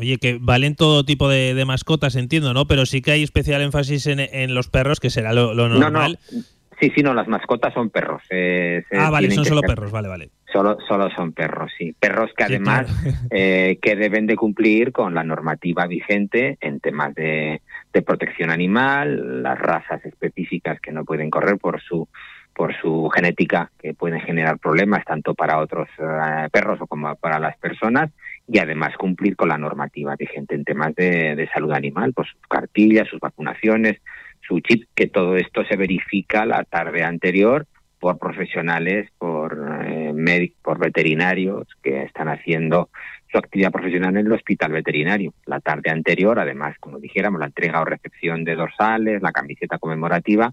Oye, 0.00 0.16
que 0.16 0.38
valen 0.40 0.76
todo 0.76 1.04
tipo 1.04 1.28
de, 1.28 1.52
de, 1.52 1.64
mascotas, 1.66 2.16
entiendo, 2.16 2.54
¿no? 2.54 2.66
Pero 2.66 2.86
sí 2.86 3.02
que 3.02 3.12
hay 3.12 3.22
especial 3.22 3.60
énfasis 3.60 4.06
en, 4.06 4.18
en 4.18 4.54
los 4.54 4.68
perros, 4.68 4.98
que 4.98 5.10
será 5.10 5.34
lo, 5.34 5.52
lo 5.52 5.68
normal. 5.68 6.18
No, 6.32 6.38
no. 6.38 6.44
Sí, 6.80 6.90
sí, 6.94 7.02
no, 7.02 7.12
las 7.12 7.28
mascotas 7.28 7.74
son 7.74 7.90
perros. 7.90 8.22
Eh, 8.30 8.82
ah, 8.92 9.10
vale, 9.10 9.30
son 9.30 9.44
solo 9.44 9.60
ser, 9.60 9.68
perros, 9.68 9.92
vale, 9.92 10.08
vale. 10.08 10.30
Solo, 10.50 10.78
solo 10.88 11.10
son 11.10 11.32
perros, 11.32 11.70
sí. 11.76 11.94
Perros 12.00 12.30
que 12.34 12.44
además 12.44 12.86
claro. 12.86 13.18
eh, 13.30 13.78
que 13.82 13.96
deben 13.96 14.26
de 14.26 14.36
cumplir 14.36 14.90
con 14.90 15.14
la 15.14 15.22
normativa 15.22 15.86
vigente 15.86 16.56
en 16.62 16.80
temas 16.80 17.14
de, 17.14 17.60
de 17.92 18.02
protección 18.02 18.50
animal, 18.50 19.42
las 19.42 19.58
razas 19.58 20.02
específicas 20.06 20.80
que 20.80 20.92
no 20.92 21.04
pueden 21.04 21.28
correr 21.28 21.58
por 21.58 21.82
su 21.82 22.08
por 22.54 22.74
su 22.80 23.08
genética 23.14 23.70
que 23.78 23.94
pueden 23.94 24.20
generar 24.20 24.58
problemas 24.58 25.04
tanto 25.04 25.34
para 25.34 25.58
otros 25.60 25.88
uh, 25.98 26.50
perros 26.50 26.80
o 26.80 26.86
como 26.86 27.14
para 27.16 27.38
las 27.38 27.56
personas 27.58 28.10
y 28.52 28.58
además 28.58 28.96
cumplir 28.96 29.36
con 29.36 29.48
la 29.48 29.58
normativa 29.58 30.16
vigente 30.16 30.56
en 30.56 30.64
temas 30.64 30.92
de, 30.96 31.48
salud 31.54 31.70
animal, 31.70 32.12
pues 32.12 32.28
sus 32.30 32.40
cartillas, 32.48 33.06
sus 33.08 33.20
vacunaciones, 33.20 33.98
su 34.40 34.58
chip, 34.58 34.88
que 34.94 35.06
todo 35.06 35.36
esto 35.36 35.64
se 35.64 35.76
verifica 35.76 36.44
la 36.44 36.64
tarde 36.64 37.04
anterior 37.04 37.68
por 38.00 38.18
profesionales, 38.18 39.08
por 39.18 39.84
eh, 39.84 40.12
médicos, 40.12 40.58
por 40.62 40.78
veterinarios 40.80 41.68
que 41.80 42.02
están 42.02 42.28
haciendo 42.28 42.88
su 43.30 43.38
actividad 43.38 43.70
profesional 43.70 44.16
en 44.16 44.26
el 44.26 44.32
hospital 44.32 44.72
veterinario. 44.72 45.32
La 45.46 45.60
tarde 45.60 45.90
anterior, 45.90 46.40
además, 46.40 46.74
como 46.80 46.98
dijéramos, 46.98 47.38
la 47.38 47.46
entrega 47.46 47.80
o 47.80 47.84
recepción 47.84 48.42
de 48.42 48.56
dorsales, 48.56 49.22
la 49.22 49.30
camiseta 49.30 49.78
conmemorativa, 49.78 50.52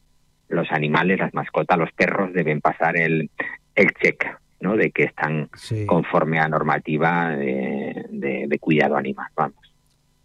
los 0.49 0.72
animales, 0.72 1.18
las 1.18 1.34
mascotas, 1.34 1.80
los 1.80 1.91
perros 1.94 2.32
deben 2.32 2.61
pasar 2.61 2.95
el, 2.95 3.32
el 3.74 3.88
check 3.99 4.24
¿no? 4.59 4.75
de 4.75 4.91
que 4.91 5.03
están 5.03 5.49
sí. 5.55 5.85
conforme 5.85 6.39
a 6.39 6.47
normativa 6.47 7.29
de, 7.35 8.05
de, 8.09 8.45
de 8.47 8.59
cuidado 8.59 8.97
animal. 8.97 9.27
Vamos. 9.35 9.57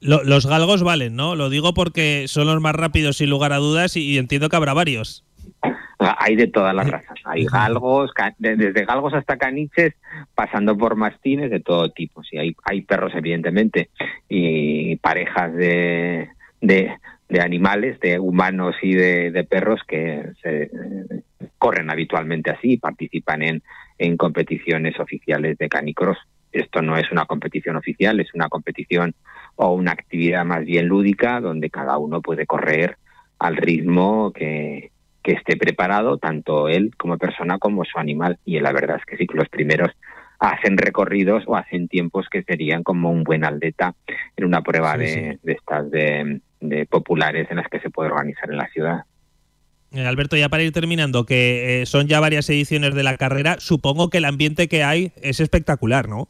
Lo, 0.01 0.25
los 0.25 0.47
galgos 0.47 0.83
valen, 0.83 1.15
¿no? 1.15 1.37
Lo 1.37 1.49
digo 1.49 1.75
porque 1.75 2.27
son 2.27 2.47
los 2.47 2.61
más 2.61 2.75
rápidos 2.75 3.19
sin 3.19 3.31
lugar 3.31 3.53
a 3.53 3.59
dudas 3.59 3.97
y, 3.97 4.03
y 4.03 4.19
entiendo 4.19 4.49
que 4.49 4.57
habrá 4.57 4.75
varios. 4.75 5.25
Hay 6.19 6.35
de 6.35 6.49
todas 6.49 6.75
las 6.75 6.91
razas. 6.91 7.17
Hay 7.25 7.45
galgos, 7.45 8.11
desde 8.39 8.85
galgos 8.85 9.15
hasta 9.15 9.37
caniches, 9.37 9.95
pasando 10.35 10.77
por 10.77 10.97
mastines 10.97 11.51
de 11.51 11.61
todo 11.61 11.91
tipo. 11.91 12.25
Sí, 12.25 12.39
hay, 12.39 12.57
hay 12.65 12.83
perros, 12.83 13.13
evidentemente, 13.15 13.91
y 14.29 14.97
parejas 14.97 15.55
de, 15.55 16.31
de, 16.61 16.97
de 17.29 17.41
animales, 17.41 18.01
de 18.01 18.19
humanos 18.19 18.75
y 18.83 18.95
de, 18.95 19.31
de 19.31 19.45
perros 19.45 19.81
que 19.87 20.33
se, 20.43 20.65
eh, 20.65 20.71
corren 21.59 21.91
habitualmente 21.91 22.51
así, 22.51 22.77
participan 22.77 23.43
en, 23.43 23.63
en 24.03 24.17
competiciones 24.17 24.99
oficiales 24.99 25.57
de 25.59 25.69
canicross. 25.69 26.19
Esto 26.51 26.83
no 26.83 26.97
es 26.97 27.11
una 27.13 27.25
competición 27.25 27.77
oficial, 27.77 28.19
es 28.21 28.35
una 28.35 28.49
competición 28.49 29.15
o 29.57 29.73
una 29.73 29.93
actividad 29.93 30.45
más 30.45 30.65
bien 30.65 30.87
lúdica 30.87 31.41
donde 31.41 31.71
cada 31.71 31.99
uno 31.99 32.21
puede 32.21 32.45
correr 32.45 32.97
al 33.39 33.57
ritmo 33.57 34.33
que, 34.33 34.91
que 35.23 35.33
esté 35.33 35.57
preparado, 35.57 36.19
tanto 36.19 36.69
él 36.69 36.91
como 36.99 37.17
persona 37.17 37.59
como 37.59 37.85
su 37.85 37.99
animal. 37.99 38.39
Y 38.45 38.59
la 38.61 38.73
verdad 38.73 38.99
es 38.99 39.05
que 39.07 39.17
sí, 39.17 39.27
que 39.27 39.39
los 39.39 39.49
primeros 39.49 39.93
hacen 40.41 40.77
recorridos 40.77 41.45
o 41.47 41.57
hacen 41.57 41.87
tiempos 41.87 42.27
que 42.29 42.43
serían 42.43 42.83
como 42.83 43.11
un 43.11 43.23
buen 43.23 43.45
atleta 43.45 43.95
en 44.37 44.45
una 44.45 44.63
prueba 44.63 44.95
sí, 44.95 44.99
de, 44.99 45.07
sí. 45.07 45.39
de, 45.45 45.53
estas 45.53 45.91
de, 45.91 46.41
de 46.61 46.87
populares 46.87 47.47
en 47.51 47.59
las 47.59 47.69
que 47.69 47.79
se 47.79 47.91
puede 47.91 48.11
organizar 48.11 48.51
en 48.51 48.57
la 48.57 48.69
ciudad. 48.69 49.05
Eh, 49.95 50.07
Alberto, 50.07 50.37
ya 50.37 50.49
para 50.49 50.63
ir 50.63 50.73
terminando, 50.73 51.27
que 51.27 51.83
eh, 51.83 51.87
son 51.87 52.09
ya 52.09 52.19
varias 52.19 52.49
ediciones 52.49 52.95
de 52.95 53.03
la 53.03 53.17
carrera, 53.17 53.57
supongo 53.59 54.09
que 54.09 54.19
el 54.19 54.25
ambiente 54.25 54.69
que 54.69 54.83
hay 54.83 55.13
es 55.21 55.41
espectacular, 55.41 56.09
¿no? 56.09 56.29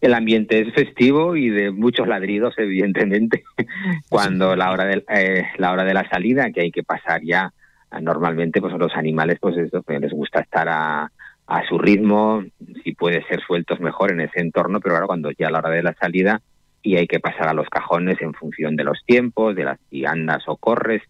El 0.00 0.14
ambiente 0.14 0.60
es 0.60 0.72
festivo 0.72 1.34
y 1.34 1.48
de 1.48 1.72
muchos 1.72 2.06
ladridos, 2.06 2.54
evidentemente, 2.56 3.42
cuando 4.08 4.54
la 4.54 4.70
hora 4.70 4.84
de 4.84 5.04
eh, 5.12 5.44
la 5.56 5.72
hora 5.72 5.84
de 5.84 5.94
la 5.94 6.08
salida, 6.08 6.52
que 6.52 6.60
hay 6.60 6.70
que 6.70 6.84
pasar 6.84 7.20
ya 7.24 7.52
normalmente, 8.00 8.60
pues 8.60 8.74
los 8.74 8.94
animales, 8.94 9.38
pues 9.40 9.56
eso, 9.56 9.82
les 9.88 10.12
gusta 10.12 10.40
estar 10.40 10.68
a, 10.68 11.10
a 11.48 11.66
su 11.66 11.78
ritmo, 11.78 12.44
si 12.84 12.92
puede 12.92 13.24
ser 13.26 13.40
sueltos 13.40 13.80
mejor 13.80 14.12
en 14.12 14.20
ese 14.20 14.40
entorno, 14.40 14.80
pero 14.80 14.94
ahora 14.94 15.06
cuando 15.06 15.30
ya 15.30 15.48
a 15.48 15.50
la 15.50 15.58
hora 15.60 15.70
de 15.70 15.82
la 15.82 15.94
salida 15.94 16.42
y 16.82 16.96
hay 16.96 17.06
que 17.06 17.20
pasar 17.20 17.48
a 17.48 17.54
los 17.54 17.68
cajones 17.68 18.20
en 18.20 18.34
función 18.34 18.76
de 18.76 18.84
los 18.84 19.02
tiempos, 19.04 19.56
de 19.56 19.64
las 19.64 19.78
si 19.90 20.04
andas 20.04 20.44
o 20.46 20.56
corres, 20.56 21.02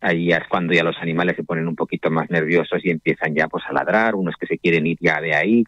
ahí 0.00 0.32
es 0.32 0.46
cuando 0.48 0.72
ya 0.72 0.82
los 0.82 0.96
animales 0.98 1.36
se 1.36 1.44
ponen 1.44 1.68
un 1.68 1.76
poquito 1.76 2.10
más 2.10 2.30
nerviosos 2.30 2.84
y 2.84 2.90
empiezan 2.90 3.34
ya 3.34 3.48
pues 3.48 3.64
a 3.68 3.72
ladrar, 3.72 4.14
unos 4.14 4.34
que 4.36 4.46
se 4.46 4.58
quieren 4.58 4.86
ir 4.86 4.98
ya 5.00 5.20
de 5.20 5.34
ahí 5.34 5.64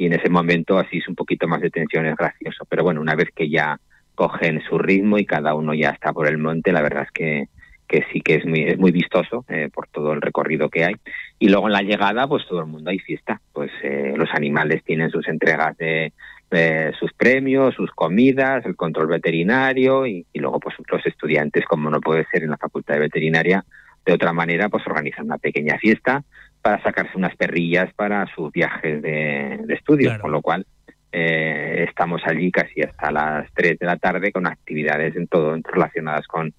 y 0.00 0.06
en 0.06 0.14
ese 0.14 0.30
momento 0.30 0.78
así 0.78 0.96
es 0.96 1.08
un 1.08 1.14
poquito 1.14 1.46
más 1.46 1.60
de 1.60 1.68
tensión, 1.68 2.06
es 2.06 2.16
gracioso. 2.16 2.64
Pero 2.66 2.82
bueno, 2.82 3.02
una 3.02 3.14
vez 3.14 3.28
que 3.36 3.50
ya 3.50 3.78
cogen 4.14 4.62
su 4.62 4.78
ritmo 4.78 5.18
y 5.18 5.26
cada 5.26 5.52
uno 5.52 5.74
ya 5.74 5.90
está 5.90 6.14
por 6.14 6.26
el 6.26 6.38
monte, 6.38 6.72
la 6.72 6.80
verdad 6.80 7.02
es 7.02 7.10
que, 7.10 7.48
que 7.86 8.06
sí 8.10 8.22
que 8.22 8.36
es 8.36 8.46
muy, 8.46 8.62
es 8.62 8.78
muy 8.78 8.92
vistoso 8.92 9.44
eh, 9.50 9.68
por 9.70 9.88
todo 9.88 10.14
el 10.14 10.22
recorrido 10.22 10.70
que 10.70 10.86
hay. 10.86 10.94
Y 11.38 11.50
luego 11.50 11.66
en 11.66 11.74
la 11.74 11.82
llegada, 11.82 12.26
pues 12.26 12.46
todo 12.48 12.60
el 12.60 12.66
mundo 12.66 12.88
hay 12.88 12.98
fiesta. 12.98 13.42
Pues 13.52 13.70
eh, 13.82 14.14
los 14.16 14.30
animales 14.32 14.82
tienen 14.84 15.10
sus 15.10 15.28
entregas 15.28 15.76
de, 15.76 16.14
de 16.50 16.92
sus 16.98 17.12
premios, 17.12 17.74
sus 17.74 17.90
comidas, 17.92 18.64
el 18.66 18.76
control 18.76 19.06
veterinario 19.06 20.06
y, 20.06 20.26
y 20.32 20.38
luego 20.40 20.58
pues 20.58 20.74
los 20.90 21.06
estudiantes, 21.06 21.64
como 21.64 21.90
no 21.90 22.00
puede 22.00 22.26
ser 22.32 22.42
en 22.42 22.50
la 22.50 22.56
facultad 22.56 22.94
de 22.94 23.00
veterinaria, 23.00 23.64
de 24.04 24.12
otra 24.12 24.32
manera, 24.32 24.68
pues 24.68 24.86
organizan 24.86 25.26
una 25.26 25.38
pequeña 25.38 25.78
fiesta 25.78 26.24
para 26.62 26.82
sacarse 26.82 27.16
unas 27.16 27.36
perrillas 27.36 27.92
para 27.94 28.26
sus 28.34 28.50
viajes 28.52 29.00
de, 29.02 29.60
de 29.64 29.74
estudio, 29.74 30.18
con 30.20 30.32
lo 30.32 30.42
cual 30.42 30.66
eh, 31.12 31.86
estamos 31.88 32.22
allí 32.24 32.52
casi 32.52 32.82
hasta 32.82 33.10
las 33.10 33.50
3 33.54 33.78
de 33.78 33.86
la 33.86 33.96
tarde 33.96 34.30
con 34.32 34.46
actividades 34.46 35.16
en 35.16 35.26
todo 35.26 35.56
relacionadas 35.64 36.26
con, 36.26 36.54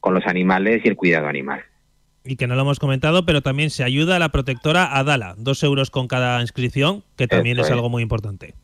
con 0.00 0.14
los 0.14 0.26
animales 0.26 0.82
y 0.84 0.88
el 0.88 0.96
cuidado 0.96 1.28
animal. 1.28 1.62
Y 2.24 2.36
que 2.36 2.46
no 2.46 2.54
lo 2.54 2.62
hemos 2.62 2.78
comentado, 2.78 3.26
pero 3.26 3.42
también 3.42 3.70
se 3.70 3.84
ayuda 3.84 4.16
a 4.16 4.18
la 4.18 4.30
protectora 4.30 4.96
Adala, 4.96 5.34
dos 5.38 5.62
euros 5.64 5.90
con 5.90 6.06
cada 6.06 6.40
inscripción, 6.40 7.04
que 7.16 7.26
también 7.26 7.58
es. 7.58 7.70
algo 7.70 7.88
muy 7.88 8.02
importante. 8.02 8.54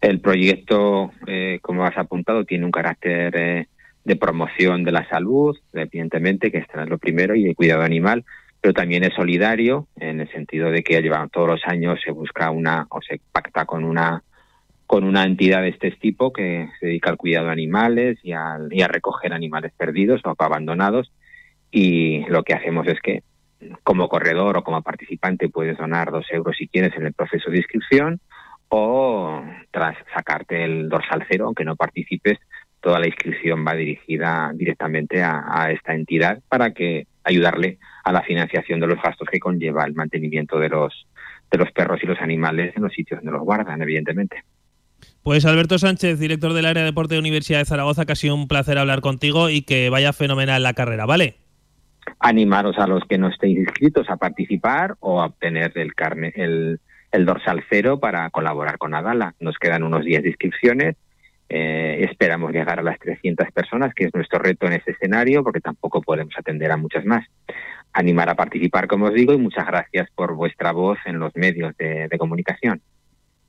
El 0.00 0.20
proyecto, 0.20 1.12
eh, 1.26 1.58
como 1.62 1.84
has 1.84 1.96
apuntado, 1.98 2.44
tiene 2.44 2.64
un 2.64 2.70
carácter 2.70 3.36
eh, 3.36 3.66
de 4.04 4.16
promoción 4.16 4.82
de 4.82 4.92
la 4.92 5.06
salud, 5.08 5.56
evidentemente, 5.74 6.50
que 6.50 6.58
esto 6.58 6.80
es 6.80 6.88
lo 6.88 6.98
primero, 6.98 7.34
y 7.34 7.46
el 7.46 7.54
cuidado 7.54 7.82
animal, 7.82 8.24
pero 8.62 8.72
también 8.72 9.04
es 9.04 9.14
solidario 9.14 9.88
en 9.96 10.20
el 10.20 10.30
sentido 10.32 10.70
de 10.70 10.82
que 10.82 11.00
llevan 11.02 11.28
todos 11.30 11.48
los 11.48 11.60
años 11.66 11.98
se 12.04 12.12
busca 12.12 12.50
una 12.50 12.86
o 12.90 13.00
se 13.02 13.20
pacta 13.32 13.64
con 13.64 13.84
una 13.84 14.22
con 14.86 15.04
una 15.04 15.22
entidad 15.22 15.62
de 15.62 15.68
este 15.68 15.92
tipo 15.92 16.32
que 16.32 16.68
se 16.80 16.86
dedica 16.86 17.10
al 17.10 17.16
cuidado 17.16 17.46
de 17.46 17.52
animales 17.52 18.18
y, 18.24 18.32
al- 18.32 18.68
y 18.72 18.82
a 18.82 18.88
recoger 18.88 19.32
animales 19.32 19.70
perdidos 19.76 20.20
o 20.24 20.34
abandonados. 20.36 21.12
Y 21.70 22.24
lo 22.26 22.42
que 22.42 22.54
hacemos 22.54 22.88
es 22.88 22.98
que 23.00 23.22
como 23.84 24.08
corredor 24.08 24.56
o 24.56 24.64
como 24.64 24.82
participante 24.82 25.48
puedes 25.48 25.78
donar 25.78 26.10
dos 26.10 26.26
euros 26.32 26.56
si 26.56 26.66
quieres 26.66 26.92
en 26.96 27.06
el 27.06 27.12
proceso 27.12 27.52
de 27.52 27.58
inscripción 27.58 28.20
o 28.70 29.42
tras 29.70 29.96
sacarte 30.14 30.64
el 30.64 30.88
dorsal 30.88 31.24
cero, 31.28 31.46
aunque 31.46 31.64
no 31.64 31.76
participes, 31.76 32.38
toda 32.80 32.98
la 32.98 33.06
inscripción 33.06 33.64
va 33.66 33.74
dirigida 33.74 34.50
directamente 34.54 35.22
a, 35.22 35.44
a 35.46 35.70
esta 35.70 35.94
entidad 35.94 36.40
para 36.48 36.72
que 36.72 37.06
ayudarle 37.24 37.78
a 38.04 38.12
la 38.12 38.22
financiación 38.22 38.80
de 38.80 38.86
los 38.86 39.02
gastos 39.02 39.28
que 39.30 39.38
conlleva 39.38 39.84
el 39.84 39.94
mantenimiento 39.94 40.58
de 40.58 40.70
los 40.70 41.06
de 41.50 41.58
los 41.58 41.70
perros 41.72 42.00
y 42.02 42.06
los 42.06 42.20
animales 42.20 42.72
en 42.76 42.82
los 42.82 42.92
sitios 42.92 43.20
donde 43.20 43.32
los 43.32 43.44
guardan, 43.44 43.82
evidentemente. 43.82 44.44
Pues 45.22 45.44
Alberto 45.44 45.78
Sánchez, 45.78 46.18
director 46.18 46.52
del 46.52 46.66
área 46.66 46.82
de 46.82 46.90
deporte 46.90 47.14
de 47.14 47.20
Universidad 47.20 47.58
de 47.58 47.64
Zaragoza, 47.64 48.04
sido 48.14 48.34
un 48.34 48.48
placer 48.48 48.78
hablar 48.78 49.00
contigo 49.00 49.50
y 49.50 49.62
que 49.62 49.90
vaya 49.90 50.12
fenomenal 50.12 50.62
la 50.62 50.74
carrera, 50.74 51.06
¿vale? 51.06 51.36
Animaros 52.20 52.78
a 52.78 52.86
los 52.86 53.02
que 53.04 53.18
no 53.18 53.28
estéis 53.28 53.58
inscritos 53.58 54.08
a 54.08 54.16
participar 54.16 54.94
o 55.00 55.20
a 55.20 55.26
obtener 55.26 55.72
el 55.74 55.94
carne, 55.94 56.32
el, 56.36 56.80
el 57.12 57.26
dorsal 57.26 57.64
cero 57.68 57.98
para 57.98 58.28
colaborar 58.30 58.78
con 58.78 58.94
Adala. 58.94 59.34
Nos 59.40 59.56
quedan 59.58 59.82
unos 59.82 60.04
días 60.04 60.22
de 60.22 60.30
inscripciones. 60.30 60.96
Eh, 61.48 62.06
esperamos 62.08 62.52
llegar 62.52 62.78
a 62.78 62.82
las 62.82 62.98
300 63.00 63.50
personas, 63.50 63.92
que 63.94 64.04
es 64.04 64.14
nuestro 64.14 64.38
reto 64.38 64.66
en 64.66 64.74
este 64.74 64.92
escenario, 64.92 65.42
porque 65.42 65.60
tampoco 65.60 66.00
podemos 66.00 66.34
atender 66.38 66.70
a 66.70 66.76
muchas 66.76 67.04
más. 67.04 67.26
Animar 67.92 68.28
a 68.28 68.36
participar, 68.36 68.86
como 68.86 69.06
os 69.06 69.14
digo, 69.14 69.32
y 69.32 69.38
muchas 69.38 69.66
gracias 69.66 70.08
por 70.14 70.34
vuestra 70.34 70.70
voz 70.72 70.98
en 71.06 71.18
los 71.18 71.34
medios 71.34 71.76
de, 71.76 72.06
de 72.08 72.18
comunicación. 72.18 72.80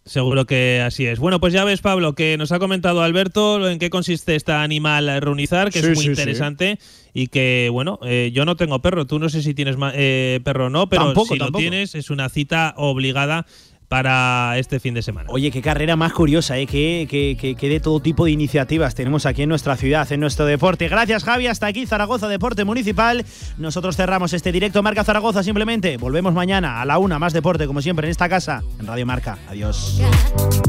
Seguro 0.03 0.45
que 0.45 0.81
así 0.83 1.05
es. 1.05 1.19
Bueno, 1.19 1.39
pues 1.39 1.53
ya 1.53 1.63
ves, 1.63 1.81
Pablo, 1.81 2.15
que 2.15 2.35
nos 2.37 2.51
ha 2.51 2.57
comentado 2.57 3.03
Alberto 3.03 3.69
en 3.69 3.77
qué 3.77 3.91
consiste 3.91 4.35
esta 4.35 4.63
animal 4.63 5.21
runizar, 5.21 5.69
que 5.71 5.79
Sí, 5.79 5.85
es 5.89 5.95
muy 5.95 5.97
sí, 5.97 6.03
sí. 6.03 6.09
interesante 6.09 6.79
y 7.13 7.27
que, 7.27 7.69
bueno, 7.71 7.99
eh, 8.03 8.31
yo 8.33 8.43
no 8.45 8.55
tengo 8.55 8.81
perro, 8.81 9.05
tú 9.05 9.19
no 9.19 9.29
sé 9.29 9.43
si 9.43 9.53
tienes 9.53 9.75
eh, 9.93 10.39
perro 10.43 10.67
o 10.67 10.69
no, 10.71 10.89
pero 10.89 11.05
Tampoco, 11.05 11.33
si 11.33 11.37
tampoco. 11.39 11.59
lo 11.59 11.61
tienes 11.69 11.93
es 11.93 12.09
una 12.09 12.29
cita 12.29 12.73
obligada 12.77 13.45
para 13.91 14.57
este 14.57 14.80
fin 14.80 14.93
de 14.93 15.01
semana. 15.01 15.27
Oye, 15.34 15.51
qué 15.51 15.61
carrera 15.61 15.97
más 15.97 16.13
curiosa, 16.13 16.57
¿eh? 16.57 16.65
que, 16.65 17.05
que, 17.09 17.35
que, 17.38 17.55
que 17.55 17.68
de 17.68 17.81
todo 17.81 17.99
tipo 17.99 18.23
de 18.23 18.31
iniciativas 18.31 18.95
tenemos 18.95 19.26
aquí 19.26 19.41
en 19.41 19.49
nuestra 19.49 19.76
ciudad, 19.76 20.09
en 20.13 20.22
nuestro 20.22 20.45
deporte. 20.45 20.88
Gracias, 20.88 21.26
Javi. 21.26 21.47
Hasta 21.47 21.68
aquí 21.68 21.85
Zaragoza 21.85 22.30
Deporte 22.30 22.63
Municipal. 22.63 23.26
Nosotros 23.57 23.97
cerramos 23.97 24.31
este 24.31 24.53
directo 24.53 24.81
Marca 24.81 25.03
Zaragoza 25.03 25.43
simplemente. 25.43 25.97
Volvemos 25.97 26.34
mañana 26.34 26.81
a 26.81 26.85
la 26.85 26.99
una, 26.99 27.19
más 27.19 27.34
deporte, 27.34 27.68
como 27.68 27.81
siempre, 27.81 28.07
en 28.07 28.11
esta 28.11 28.30
casa, 28.30 28.63
en 28.80 28.88
Radio 28.88 29.05
Marca. 29.05 29.38
Adiós. 29.49 29.99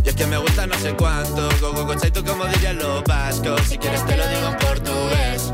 Y 0.04 0.08
es 0.08 0.16
que 0.16 0.26
me 0.26 0.38
gusta 0.38 0.66
no 0.66 0.74
sé 0.74 0.92
cuánto 0.94 1.48
Go, 1.60 1.72
go, 1.74 1.86
go, 1.86 1.94
chaito, 1.94 2.24
como 2.24 2.44
dirían 2.46 2.76
los 2.76 3.04
vascos 3.04 3.60
Si 3.68 3.78
quieres 3.78 4.04
te 4.04 4.16
lo 4.16 4.26
digo 4.26 4.48
en 4.48 4.56
portugués 4.56 5.52